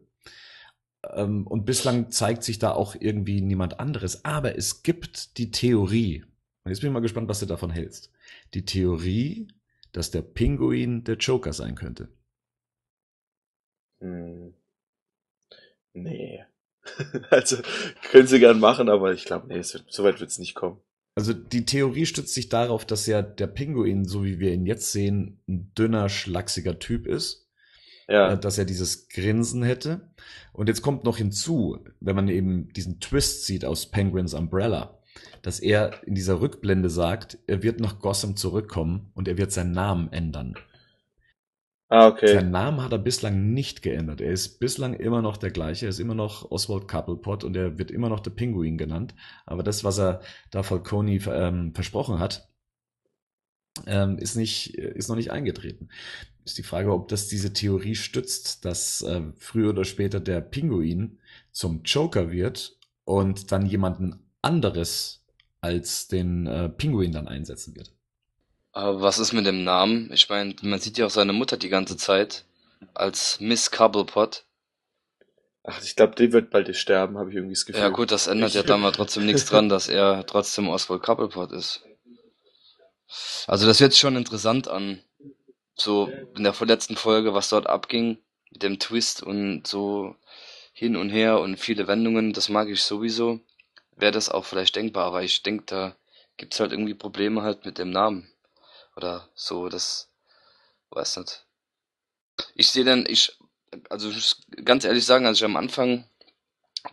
Ähm, 1.14 1.48
Und 1.48 1.66
bislang 1.66 2.12
zeigt 2.12 2.44
sich 2.44 2.60
da 2.60 2.72
auch 2.72 2.96
irgendwie 3.00 3.42
niemand 3.42 3.80
anderes. 3.80 4.26
Aber 4.26 4.58
es 4.58 4.84
gibt 4.84 5.38
die 5.38 5.52
Theorie, 5.52 6.24
und 6.64 6.72
jetzt 6.72 6.82
bin 6.82 6.90
ich 6.90 6.94
mal 6.94 7.00
gespannt, 7.02 7.30
was 7.30 7.40
du 7.40 7.46
davon 7.46 7.72
hältst. 7.72 8.12
Die 8.54 8.66
Theorie, 8.66 9.48
dass 9.92 10.12
der 10.12 10.22
Pinguin 10.22 11.04
der 11.04 11.18
Joker 11.18 11.54
sein 11.54 11.76
könnte. 11.76 12.10
hm. 14.02 14.54
Nee. 15.96 16.46
also 17.30 17.58
können 18.12 18.28
sie 18.28 18.40
gern 18.40 18.60
machen, 18.60 18.90
aber 18.90 19.14
ich 19.14 19.26
glaube, 19.26 19.48
nee, 19.48 19.56
wird, 19.56 19.86
so 19.88 20.04
weit 20.04 20.20
wird 20.20 20.30
es 20.30 20.40
nicht 20.40 20.56
kommen. 20.56 20.80
Also 21.16 21.34
die 21.34 21.66
Theorie 21.66 22.06
stützt 22.06 22.34
sich 22.34 22.50
darauf, 22.50 22.86
dass 22.86 23.06
ja 23.06 23.22
der 23.22 23.48
Pinguin, 23.48 24.06
so 24.06 24.24
wie 24.24 24.40
wir 24.40 24.52
ihn 24.52 24.66
jetzt 24.66 24.92
sehen, 24.92 25.42
ein 25.48 25.72
dünner, 25.76 26.10
schlachsiger 26.10 26.80
Typ 26.80 27.06
ist. 27.06 27.44
Ja. 28.08 28.34
Äh, 28.34 28.40
dass 28.40 28.58
er 28.58 28.66
dieses 28.66 29.08
Grinsen 29.08 29.64
hätte. 29.64 30.10
Und 30.52 30.68
jetzt 30.68 30.82
kommt 30.82 31.04
noch 31.04 31.18
hinzu, 31.18 31.80
wenn 32.00 32.16
man 32.16 32.28
eben 32.28 32.68
diesen 32.74 33.00
Twist 33.00 33.46
sieht 33.46 33.64
aus 33.64 33.92
Penguins 33.92 34.34
Umbrella, 34.34 35.00
dass 35.42 35.60
er 35.60 36.04
in 36.06 36.16
dieser 36.16 36.42
Rückblende 36.42 36.90
sagt, 36.90 37.38
er 37.48 37.64
wird 37.64 37.80
nach 37.80 38.00
Gotham 38.00 38.36
zurückkommen 38.36 39.12
und 39.14 39.28
er 39.28 39.38
wird 39.38 39.52
seinen 39.52 39.72
Namen 39.72 40.12
ändern. 40.12 40.56
Ah, 41.94 42.08
okay. 42.08 42.34
Seinen 42.34 42.50
Namen 42.50 42.82
hat 42.82 42.92
er 42.92 42.98
bislang 42.98 43.54
nicht 43.54 43.84
geändert. 43.84 44.20
Er 44.20 44.32
ist 44.32 44.60
bislang 44.60 44.96
immer 44.96 45.22
noch 45.22 45.38
der 45.38 45.52
gleiche. 45.52 45.86
Er 45.86 45.90
ist 45.90 46.00
immer 46.00 46.16
noch 46.16 46.50
Oswald 46.50 46.88
Cobblepot 46.88 47.44
und 47.44 47.56
er 47.56 47.78
wird 47.78 47.92
immer 47.92 48.10
noch 48.10 48.20
der 48.20 48.32
Pinguin 48.32 48.80
genannt. 48.80 49.14
Aber 49.46 49.62
das, 49.62 49.84
was 49.84 50.00
er 50.00 50.22
da 50.50 50.64
Falcone 50.64 51.20
ähm, 51.28 51.72
versprochen 51.76 52.18
hat, 52.18 52.50
ähm, 53.86 54.18
ist 54.18 54.36
nicht, 54.36 54.74
ist 54.74 55.08
noch 55.08 55.16
nicht 55.16 55.30
eingetreten. 55.30 55.90
Ist 56.44 56.58
die 56.58 56.64
Frage, 56.64 56.92
ob 56.92 57.10
das 57.10 57.28
diese 57.28 57.54
Theorie 57.54 57.94
stützt, 57.94 58.66
dass 58.66 59.04
äh, 59.04 59.22
früher 59.38 59.70
oder 59.70 59.86
später 59.86 60.20
der 60.20 60.42
Pinguin 60.42 61.20
zum 61.52 61.84
Joker 61.84 62.32
wird 62.32 62.76
und 63.06 63.52
dann 63.52 63.68
jemanden 63.68 64.16
anderes 64.42 65.24
als 65.62 66.08
den 66.08 66.48
äh, 66.48 66.70
Pinguin 66.70 67.12
dann 67.12 67.28
einsetzen 67.28 67.76
wird. 67.76 67.93
Aber 68.74 69.02
was 69.02 69.20
ist 69.20 69.34
mit 69.34 69.46
dem 69.46 69.64
Namen? 69.64 70.12
Ich 70.12 70.30
meine, 70.30 70.56
man 70.64 70.80
sieht 70.80 70.98
ja 70.98 71.06
auch 71.06 71.12
seine 71.12 71.32
Mutter 71.32 71.58
die 71.58 71.70
ganze 71.70 71.96
Zeit 71.96 72.44
als 72.96 73.40
Miss 73.40 73.70
Cobblepot. 73.72 74.44
Ach, 75.64 75.82
ich 75.82 75.96
glaube, 75.96 76.16
die 76.16 76.34
wird 76.34 76.50
bald 76.50 76.76
sterben, 76.76 77.18
habe 77.18 77.30
ich 77.30 77.36
irgendwie 77.36 77.54
das 77.54 77.66
Gefühl. 77.66 77.82
Ja 77.82 77.90
gut, 77.90 78.12
das 78.12 78.28
ändert 78.28 78.54
ja 78.54 78.64
dann 78.64 78.82
mal 78.82 78.92
trotzdem 78.92 79.26
nichts 79.26 79.46
dran, 79.46 79.70
dass 79.70 79.88
er 79.88 80.26
trotzdem 80.26 80.68
Oswald 80.68 81.04
Cobblepot 81.04 81.52
ist. 81.52 81.84
Also 83.48 83.68
das 83.68 83.78
sich 83.78 83.98
schon 83.98 84.16
interessant 84.16 84.68
an. 84.68 85.00
So 85.76 86.12
in 86.36 86.44
der 86.44 86.54
vorletzten 86.54 86.96
Folge, 86.96 87.34
was 87.34 87.50
dort 87.50 87.68
abging, 87.68 88.18
mit 88.52 88.64
dem 88.64 88.80
Twist 88.80 89.24
und 89.24 89.66
so 89.68 90.16
hin 90.74 90.96
und 90.96 91.10
her 91.10 91.40
und 91.40 91.58
viele 91.58 91.88
Wendungen, 91.88 92.34
das 92.34 92.50
mag 92.50 92.68
ich 92.70 92.82
sowieso. 92.82 93.40
Wäre 93.96 94.12
das 94.12 94.30
auch 94.30 94.46
vielleicht 94.46 94.76
denkbar, 94.76 95.06
aber 95.06 95.22
ich 95.22 95.44
denke, 95.44 95.64
da 95.68 95.96
gibt's 96.38 96.60
halt 96.60 96.72
irgendwie 96.72 96.96
Probleme 96.96 97.44
halt 97.44 97.66
mit 97.66 97.78
dem 97.78 97.92
Namen. 97.92 98.33
Oder 98.96 99.28
so, 99.36 99.70
das 99.70 100.10
weiß 100.92 101.18
nicht. 101.18 101.46
Ich 102.56 102.70
sehe 102.70 102.84
dann, 102.84 103.06
ich, 103.08 103.38
also 103.90 104.10
ich 104.10 104.16
muss 104.16 104.42
ganz 104.66 104.84
ehrlich 104.86 105.06
sagen, 105.06 105.26
als 105.26 105.38
ich 105.38 105.46
am 105.46 105.56
Anfang 105.56 106.08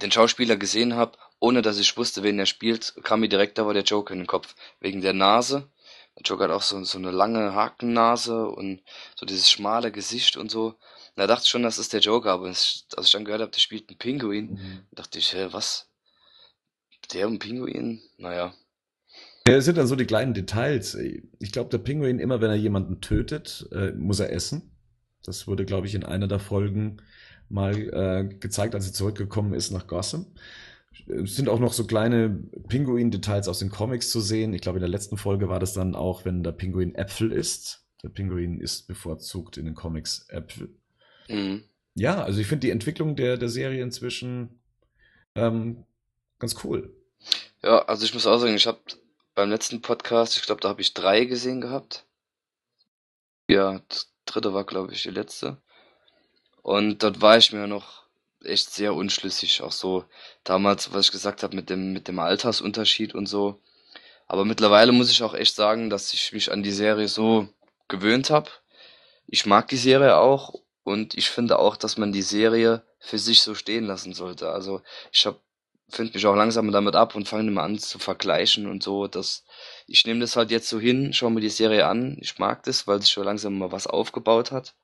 den 0.03 0.13
Schauspieler 0.13 0.57
gesehen 0.57 0.95
habe, 0.95 1.19
ohne 1.41 1.63
dass 1.63 1.79
ich 1.79 1.97
wusste, 1.97 2.23
wen 2.23 2.39
er 2.39 2.47
spielt, 2.47 2.95
kam 3.03 3.21
mir 3.21 3.29
direkt 3.29 3.59
da 3.59 3.67
war 3.67 3.75
der 3.75 3.83
Joker 3.83 4.13
in 4.13 4.21
den 4.21 4.27
Kopf. 4.27 4.55
Wegen 4.81 5.01
der 5.01 5.15
Nase. 5.15 5.69
Der 6.17 6.23
Joker 6.25 6.45
hat 6.45 6.51
auch 6.51 6.63
so, 6.63 6.83
so 6.85 6.99
eine 6.99 7.11
lange 7.11 7.55
Hakennase 7.55 8.47
und 8.49 8.83
so 9.17 9.25
dieses 9.27 9.51
schmale 9.51 9.91
Gesicht 9.91 10.37
und 10.37 10.51
so. 10.51 10.67
Und 10.67 10.77
da 11.17 11.27
dachte 11.27 11.45
ich 11.45 11.51
schon, 11.51 11.63
das 11.63 11.79
ist 11.79 11.93
der 11.93 12.01
Joker, 12.01 12.33
aber 12.33 12.47
als 12.49 12.85
ich 13.03 13.11
dann 13.11 13.25
gehört 13.25 13.41
habe, 13.43 13.51
der 13.51 13.61
spielt 13.61 13.89
einen 13.89 13.99
Pinguin, 13.99 14.51
Mhm. 14.53 14.87
dachte 14.93 15.19
ich, 15.19 15.33
hä, 15.33 15.49
was? 15.51 15.89
Der 17.13 17.27
und 17.27 17.39
Pinguin? 17.41 18.03
Naja. 18.19 18.55
Ja, 19.47 19.55
es 19.55 19.65
sind 19.65 19.79
dann 19.79 19.87
so 19.87 19.97
die 19.97 20.07
kleinen 20.07 20.35
Details. 20.35 20.95
Ich 20.95 21.53
glaube, 21.53 21.71
der 21.71 21.79
Pinguin, 21.79 22.19
immer 22.19 22.41
wenn 22.41 22.51
er 22.51 22.57
jemanden 22.57 23.01
tötet, 23.01 23.69
äh, 23.73 23.93
muss 23.93 24.21
er 24.21 24.33
essen. 24.33 24.71
Das 25.25 25.47
wurde, 25.47 25.65
glaube 25.65 25.87
ich, 25.87 25.95
in 25.95 26.05
einer 26.05 26.29
der 26.29 26.39
Folgen 26.39 27.03
mal 27.49 27.75
äh, 27.75 28.35
gezeigt, 28.35 28.75
als 28.75 28.87
er 28.87 28.93
zurückgekommen 28.93 29.55
ist 29.55 29.71
nach 29.71 29.87
Gotham. 29.87 30.27
Es 31.07 31.37
sind 31.37 31.49
auch 31.49 31.59
noch 31.59 31.73
so 31.73 31.87
kleine 31.87 32.31
Pinguin-Details 32.69 33.49
aus 33.49 33.59
den 33.59 33.71
Comics 33.71 34.11
zu 34.11 34.21
sehen. 34.21 34.55
Ich 34.55 34.61
glaube, 34.61 34.79
in 34.79 34.83
der 34.83 34.89
letzten 34.89 35.17
Folge 35.17 35.49
war 35.49 35.59
das 35.59 35.73
dann 35.73 35.95
auch, 35.95 36.25
wenn 36.25 36.43
der 36.43 36.53
Pinguin 36.53 36.95
Äpfel 36.95 37.33
isst. 37.33 37.85
Der 38.03 38.09
Pinguin 38.09 38.61
isst 38.61 38.87
bevorzugt 38.87 39.57
in 39.57 39.65
den 39.65 39.75
Comics 39.75 40.27
Äpfel. 40.29 40.71
Mhm. 41.29 41.65
Ja, 41.95 42.23
also 42.23 42.41
ich 42.41 42.47
finde 42.47 42.67
die 42.67 42.71
Entwicklung 42.71 43.17
der, 43.17 43.37
der 43.37 43.49
Serie 43.49 43.83
inzwischen 43.83 44.61
ähm, 45.35 45.85
ganz 46.39 46.57
cool. 46.65 46.95
Ja, 47.63 47.85
also 47.87 48.05
ich 48.05 48.15
muss 48.15 48.27
auch 48.27 48.39
sagen, 48.39 48.55
ich 48.55 48.67
habe 48.67 48.79
beim 49.41 49.49
letzten 49.49 49.81
Podcast, 49.81 50.37
ich 50.37 50.43
glaube, 50.43 50.61
da 50.61 50.69
habe 50.69 50.83
ich 50.83 50.93
drei 50.93 51.25
gesehen 51.25 51.63
gehabt. 51.63 52.05
Ja, 53.49 53.81
dritte 54.27 54.53
war, 54.53 54.65
glaube 54.65 54.93
ich, 54.93 55.03
die 55.05 55.09
letzte. 55.09 55.57
Und 56.61 57.03
dort 57.03 57.23
war 57.23 57.39
ich 57.39 57.51
mir 57.51 57.67
noch 57.67 58.03
echt 58.45 58.71
sehr 58.71 58.93
unschlüssig. 58.93 59.63
Auch 59.63 59.73
so 59.73 60.05
damals, 60.45 60.93
was 60.93 61.07
ich 61.07 61.13
gesagt 61.13 61.43
habe, 61.43 61.57
mit 61.57 61.71
dem, 61.71 61.95
mit 61.95 62.07
dem 62.07 62.19
Altersunterschied 62.19 63.15
und 63.15 63.25
so. 63.25 63.59
Aber 64.27 64.45
mittlerweile 64.45 64.93
muss 64.93 65.11
ich 65.11 65.23
auch 65.23 65.33
echt 65.33 65.55
sagen, 65.55 65.89
dass 65.89 66.13
ich 66.13 66.35
mich 66.35 66.53
an 66.53 66.63
die 66.63 66.71
Serie 66.71 67.09
so 67.09 67.49
gewöhnt 67.89 68.29
habe. 68.29 68.51
Ich 69.27 69.47
mag 69.47 69.69
die 69.69 69.79
Serie 69.79 70.19
auch 70.19 70.53
und 70.85 71.15
ich 71.15 71.31
finde 71.31 71.59
auch, 71.59 71.77
dass 71.77 71.97
man 71.97 72.13
die 72.13 72.21
Serie 72.21 72.83
für 72.99 73.19
sich 73.19 73.41
so 73.41 73.55
stehen 73.55 73.87
lassen 73.87 74.13
sollte. 74.13 74.51
Also 74.51 74.83
ich 75.13 75.25
habe 75.25 75.41
finde 75.91 76.15
mich 76.15 76.27
auch 76.27 76.35
langsam 76.35 76.71
damit 76.73 76.95
ab 76.95 77.15
und 77.15 77.29
fange 77.29 77.49
immer 77.49 77.63
an 77.63 77.79
zu 77.79 77.99
vergleichen 77.99 78.67
und 78.67 78.83
so. 78.83 79.07
Dass 79.07 79.45
ich 79.87 80.07
nehme 80.07 80.21
das 80.21 80.37
halt 80.37 80.51
jetzt 80.51 80.69
so 80.69 80.81
hin, 80.81 81.13
schaue 81.13 81.31
mir 81.31 81.41
die 81.41 81.49
Serie 81.49 81.87
an. 81.87 82.17
Ich 82.21 82.39
mag 82.39 82.63
das, 82.65 82.87
weil 82.87 83.01
sich 83.01 83.11
schon 83.11 83.25
langsam 83.25 83.59
mal 83.59 83.73
was 83.73 83.87
aufgebaut 83.87 84.53
hat. 84.53 84.75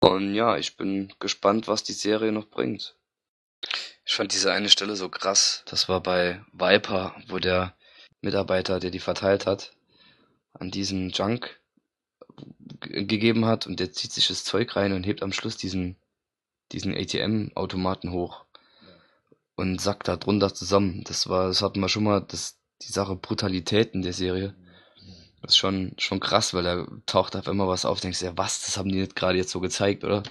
Und 0.00 0.34
ja, 0.34 0.56
ich 0.56 0.76
bin 0.76 1.12
gespannt, 1.18 1.68
was 1.68 1.82
die 1.84 1.92
Serie 1.92 2.32
noch 2.32 2.46
bringt. 2.46 2.96
Ich 4.04 4.14
fand 4.14 4.32
diese 4.32 4.52
eine 4.52 4.70
Stelle 4.70 4.96
so 4.96 5.08
krass. 5.08 5.62
Das 5.66 5.88
war 5.88 6.02
bei 6.02 6.42
Viper, 6.52 7.14
wo 7.28 7.38
der 7.38 7.74
Mitarbeiter, 8.22 8.80
der 8.80 8.90
die 8.90 8.98
verteilt 8.98 9.46
hat, 9.46 9.72
an 10.52 10.70
diesen 10.70 11.10
Junk 11.10 11.60
gegeben 12.80 13.44
hat 13.44 13.66
und 13.66 13.78
der 13.78 13.92
zieht 13.92 14.12
sich 14.12 14.28
das 14.28 14.44
Zeug 14.44 14.74
rein 14.76 14.92
und 14.92 15.04
hebt 15.04 15.22
am 15.22 15.32
Schluss 15.32 15.56
diesen, 15.56 15.96
diesen 16.72 16.94
ATM-Automaten 16.94 18.10
hoch 18.12 18.44
und 19.60 19.80
sackt 19.80 20.08
da 20.08 20.16
drunter 20.16 20.52
zusammen. 20.54 21.04
Das 21.04 21.28
war, 21.28 21.48
das 21.48 21.62
hatten 21.62 21.80
wir 21.80 21.88
schon 21.88 22.04
mal, 22.04 22.20
das, 22.20 22.58
die 22.82 22.92
Sache 22.92 23.16
Brutalität 23.16 23.94
in 23.94 24.02
der 24.02 24.12
Serie. 24.12 24.54
Das 25.42 25.52
ist 25.52 25.58
schon, 25.58 25.94
schon 25.98 26.20
krass, 26.20 26.52
weil 26.54 26.64
da 26.64 26.86
taucht 27.06 27.36
auf 27.36 27.48
einmal 27.48 27.68
was 27.68 27.84
auf, 27.84 28.00
denkst 28.00 28.20
du, 28.20 28.26
ja, 28.26 28.36
was, 28.36 28.64
das 28.64 28.76
haben 28.76 28.90
die 28.90 29.00
nicht 29.00 29.16
gerade 29.16 29.38
jetzt 29.38 29.50
so 29.50 29.60
gezeigt, 29.60 30.04
oder? 30.04 30.22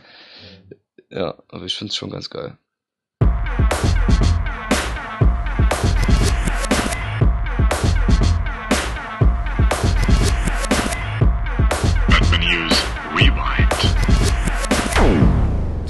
Ja, 1.10 1.42
aber 1.48 1.66
ich 1.66 1.76
find's 1.76 1.96
schon 1.96 2.12
ganz 2.12 2.30
geil. 2.30 2.58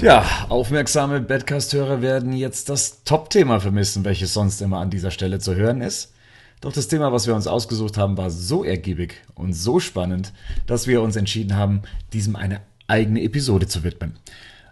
Ja, 0.00 0.24
aufmerksame 0.48 1.20
Badcast-Hörer 1.20 2.00
werden 2.00 2.32
jetzt 2.32 2.70
das 2.70 3.04
Top-Thema 3.04 3.60
vermissen, 3.60 4.02
welches 4.02 4.32
sonst 4.32 4.62
immer 4.62 4.78
an 4.78 4.88
dieser 4.88 5.10
Stelle 5.10 5.40
zu 5.40 5.54
hören 5.54 5.82
ist. 5.82 6.14
Doch 6.62 6.72
das 6.72 6.88
Thema, 6.88 7.12
was 7.12 7.26
wir 7.26 7.34
uns 7.34 7.46
ausgesucht 7.46 7.98
haben, 7.98 8.16
war 8.16 8.30
so 8.30 8.64
ergiebig 8.64 9.16
und 9.34 9.52
so 9.52 9.78
spannend, 9.78 10.32
dass 10.66 10.86
wir 10.86 11.02
uns 11.02 11.16
entschieden 11.16 11.54
haben, 11.54 11.82
diesem 12.14 12.34
eine 12.34 12.62
eigene 12.86 13.22
Episode 13.22 13.66
zu 13.66 13.84
widmen. 13.84 14.18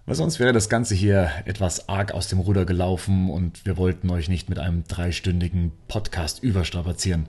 Weil 0.06 0.14
sonst 0.14 0.40
wäre 0.40 0.54
das 0.54 0.70
Ganze 0.70 0.94
hier 0.94 1.30
etwas 1.44 1.90
arg 1.90 2.12
aus 2.12 2.28
dem 2.28 2.40
Ruder 2.40 2.64
gelaufen 2.64 3.28
und 3.28 3.66
wir 3.66 3.76
wollten 3.76 4.08
euch 4.08 4.30
nicht 4.30 4.48
mit 4.48 4.58
einem 4.58 4.84
dreistündigen 4.88 5.72
Podcast 5.88 6.42
überstrapazieren. 6.42 7.26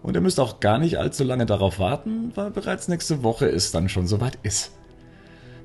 Und 0.00 0.14
ihr 0.14 0.20
müsst 0.20 0.38
auch 0.38 0.60
gar 0.60 0.78
nicht 0.78 0.98
allzu 0.98 1.24
lange 1.24 1.46
darauf 1.46 1.80
warten, 1.80 2.30
weil 2.36 2.52
bereits 2.52 2.86
nächste 2.86 3.24
Woche 3.24 3.46
es 3.48 3.72
dann 3.72 3.88
schon 3.88 4.06
soweit 4.06 4.38
ist. 4.44 4.75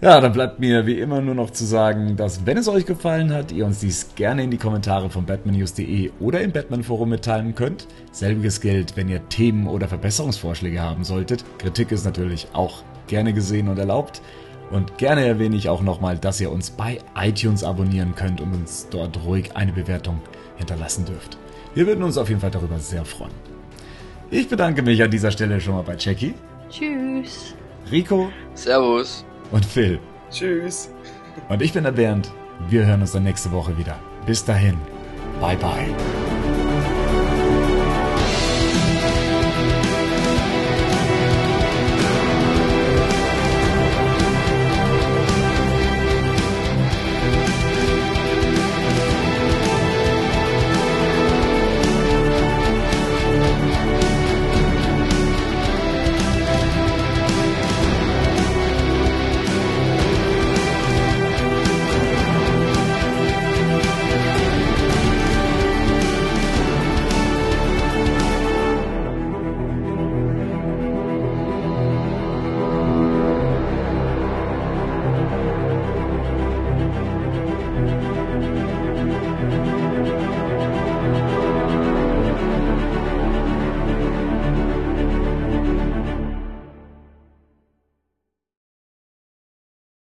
Ja, 0.02 0.20
dann 0.20 0.34
bleibt 0.34 0.60
mir 0.60 0.88
wie 0.88 1.00
immer 1.00 1.22
nur 1.22 1.36
noch 1.36 1.52
zu 1.52 1.64
sagen, 1.64 2.16
dass 2.18 2.48
wenn 2.48 2.58
es 2.58 2.68
euch 2.68 2.88
gefallen 2.88 3.32
hat, 3.32 3.52
ihr 3.52 3.68
uns 3.68 3.82
dies 3.82 4.16
gerne 4.16 4.44
in 4.44 4.50
die 4.50 4.58
Kommentare 4.58 5.12
von 5.12 5.28
batmannews.de 5.28 6.10
oder 6.20 6.42
im 6.42 6.52
Batman 6.52 6.84
Forum 6.84 7.10
mitteilen 7.10 7.54
könnt. 7.54 7.86
Selbiges 8.12 8.62
gilt, 8.62 8.98
wenn 8.98 9.10
ihr 9.10 9.30
Themen 9.30 9.68
oder 9.68 9.88
Verbesserungsvorschläge 9.88 10.82
haben 10.82 11.04
solltet. 11.04 11.46
Kritik 11.60 11.92
ist 11.92 12.04
natürlich 12.04 12.48
auch 12.54 12.82
gerne 13.06 13.32
gesehen 13.32 13.68
und 13.68 13.78
erlaubt. 13.78 14.24
Und 14.72 14.98
gerne 14.98 15.24
erwähne 15.24 15.56
ich 15.56 15.70
auch 15.70 15.84
nochmal, 15.84 16.18
dass 16.18 16.42
ihr 16.42 16.52
uns 16.52 16.72
bei 16.72 16.98
iTunes 17.16 17.64
abonnieren 17.64 18.16
könnt 18.16 18.42
und 18.42 18.56
uns 18.56 18.88
dort 18.90 19.24
ruhig 19.24 19.56
eine 19.56 19.72
Bewertung 19.72 20.20
hinterlassen 20.58 21.06
dürft. 21.06 21.38
Wir 21.76 21.86
würden 21.86 22.04
uns 22.04 22.18
auf 22.18 22.28
jeden 22.28 22.42
Fall 22.42 22.50
darüber 22.50 22.80
sehr 22.80 23.06
freuen. 23.06 23.34
Ich 24.32 24.50
bedanke 24.50 24.82
mich 24.82 25.04
an 25.04 25.12
dieser 25.12 25.30
Stelle 25.30 25.62
schon 25.62 25.76
mal 25.76 25.84
bei 25.84 25.96
Jackie, 25.96 26.34
Tschüss. 26.72 27.54
Rico 27.92 28.32
Servus! 28.56 29.26
Und 29.52 29.66
Phil. 29.66 30.00
Tschüss. 30.30 30.90
Und 31.50 31.62
ich 31.62 31.74
bin 31.74 31.84
der 31.84 31.92
Bernd. 31.92 32.32
Wir 32.70 32.86
hören 32.86 33.02
uns 33.02 33.12
dann 33.12 33.24
nächste 33.24 33.52
Woche 33.52 33.78
wieder. 33.78 34.00
Bis 34.26 34.44
dahin. 34.44 34.78
Bye 35.40 35.58
bye. 35.58 36.41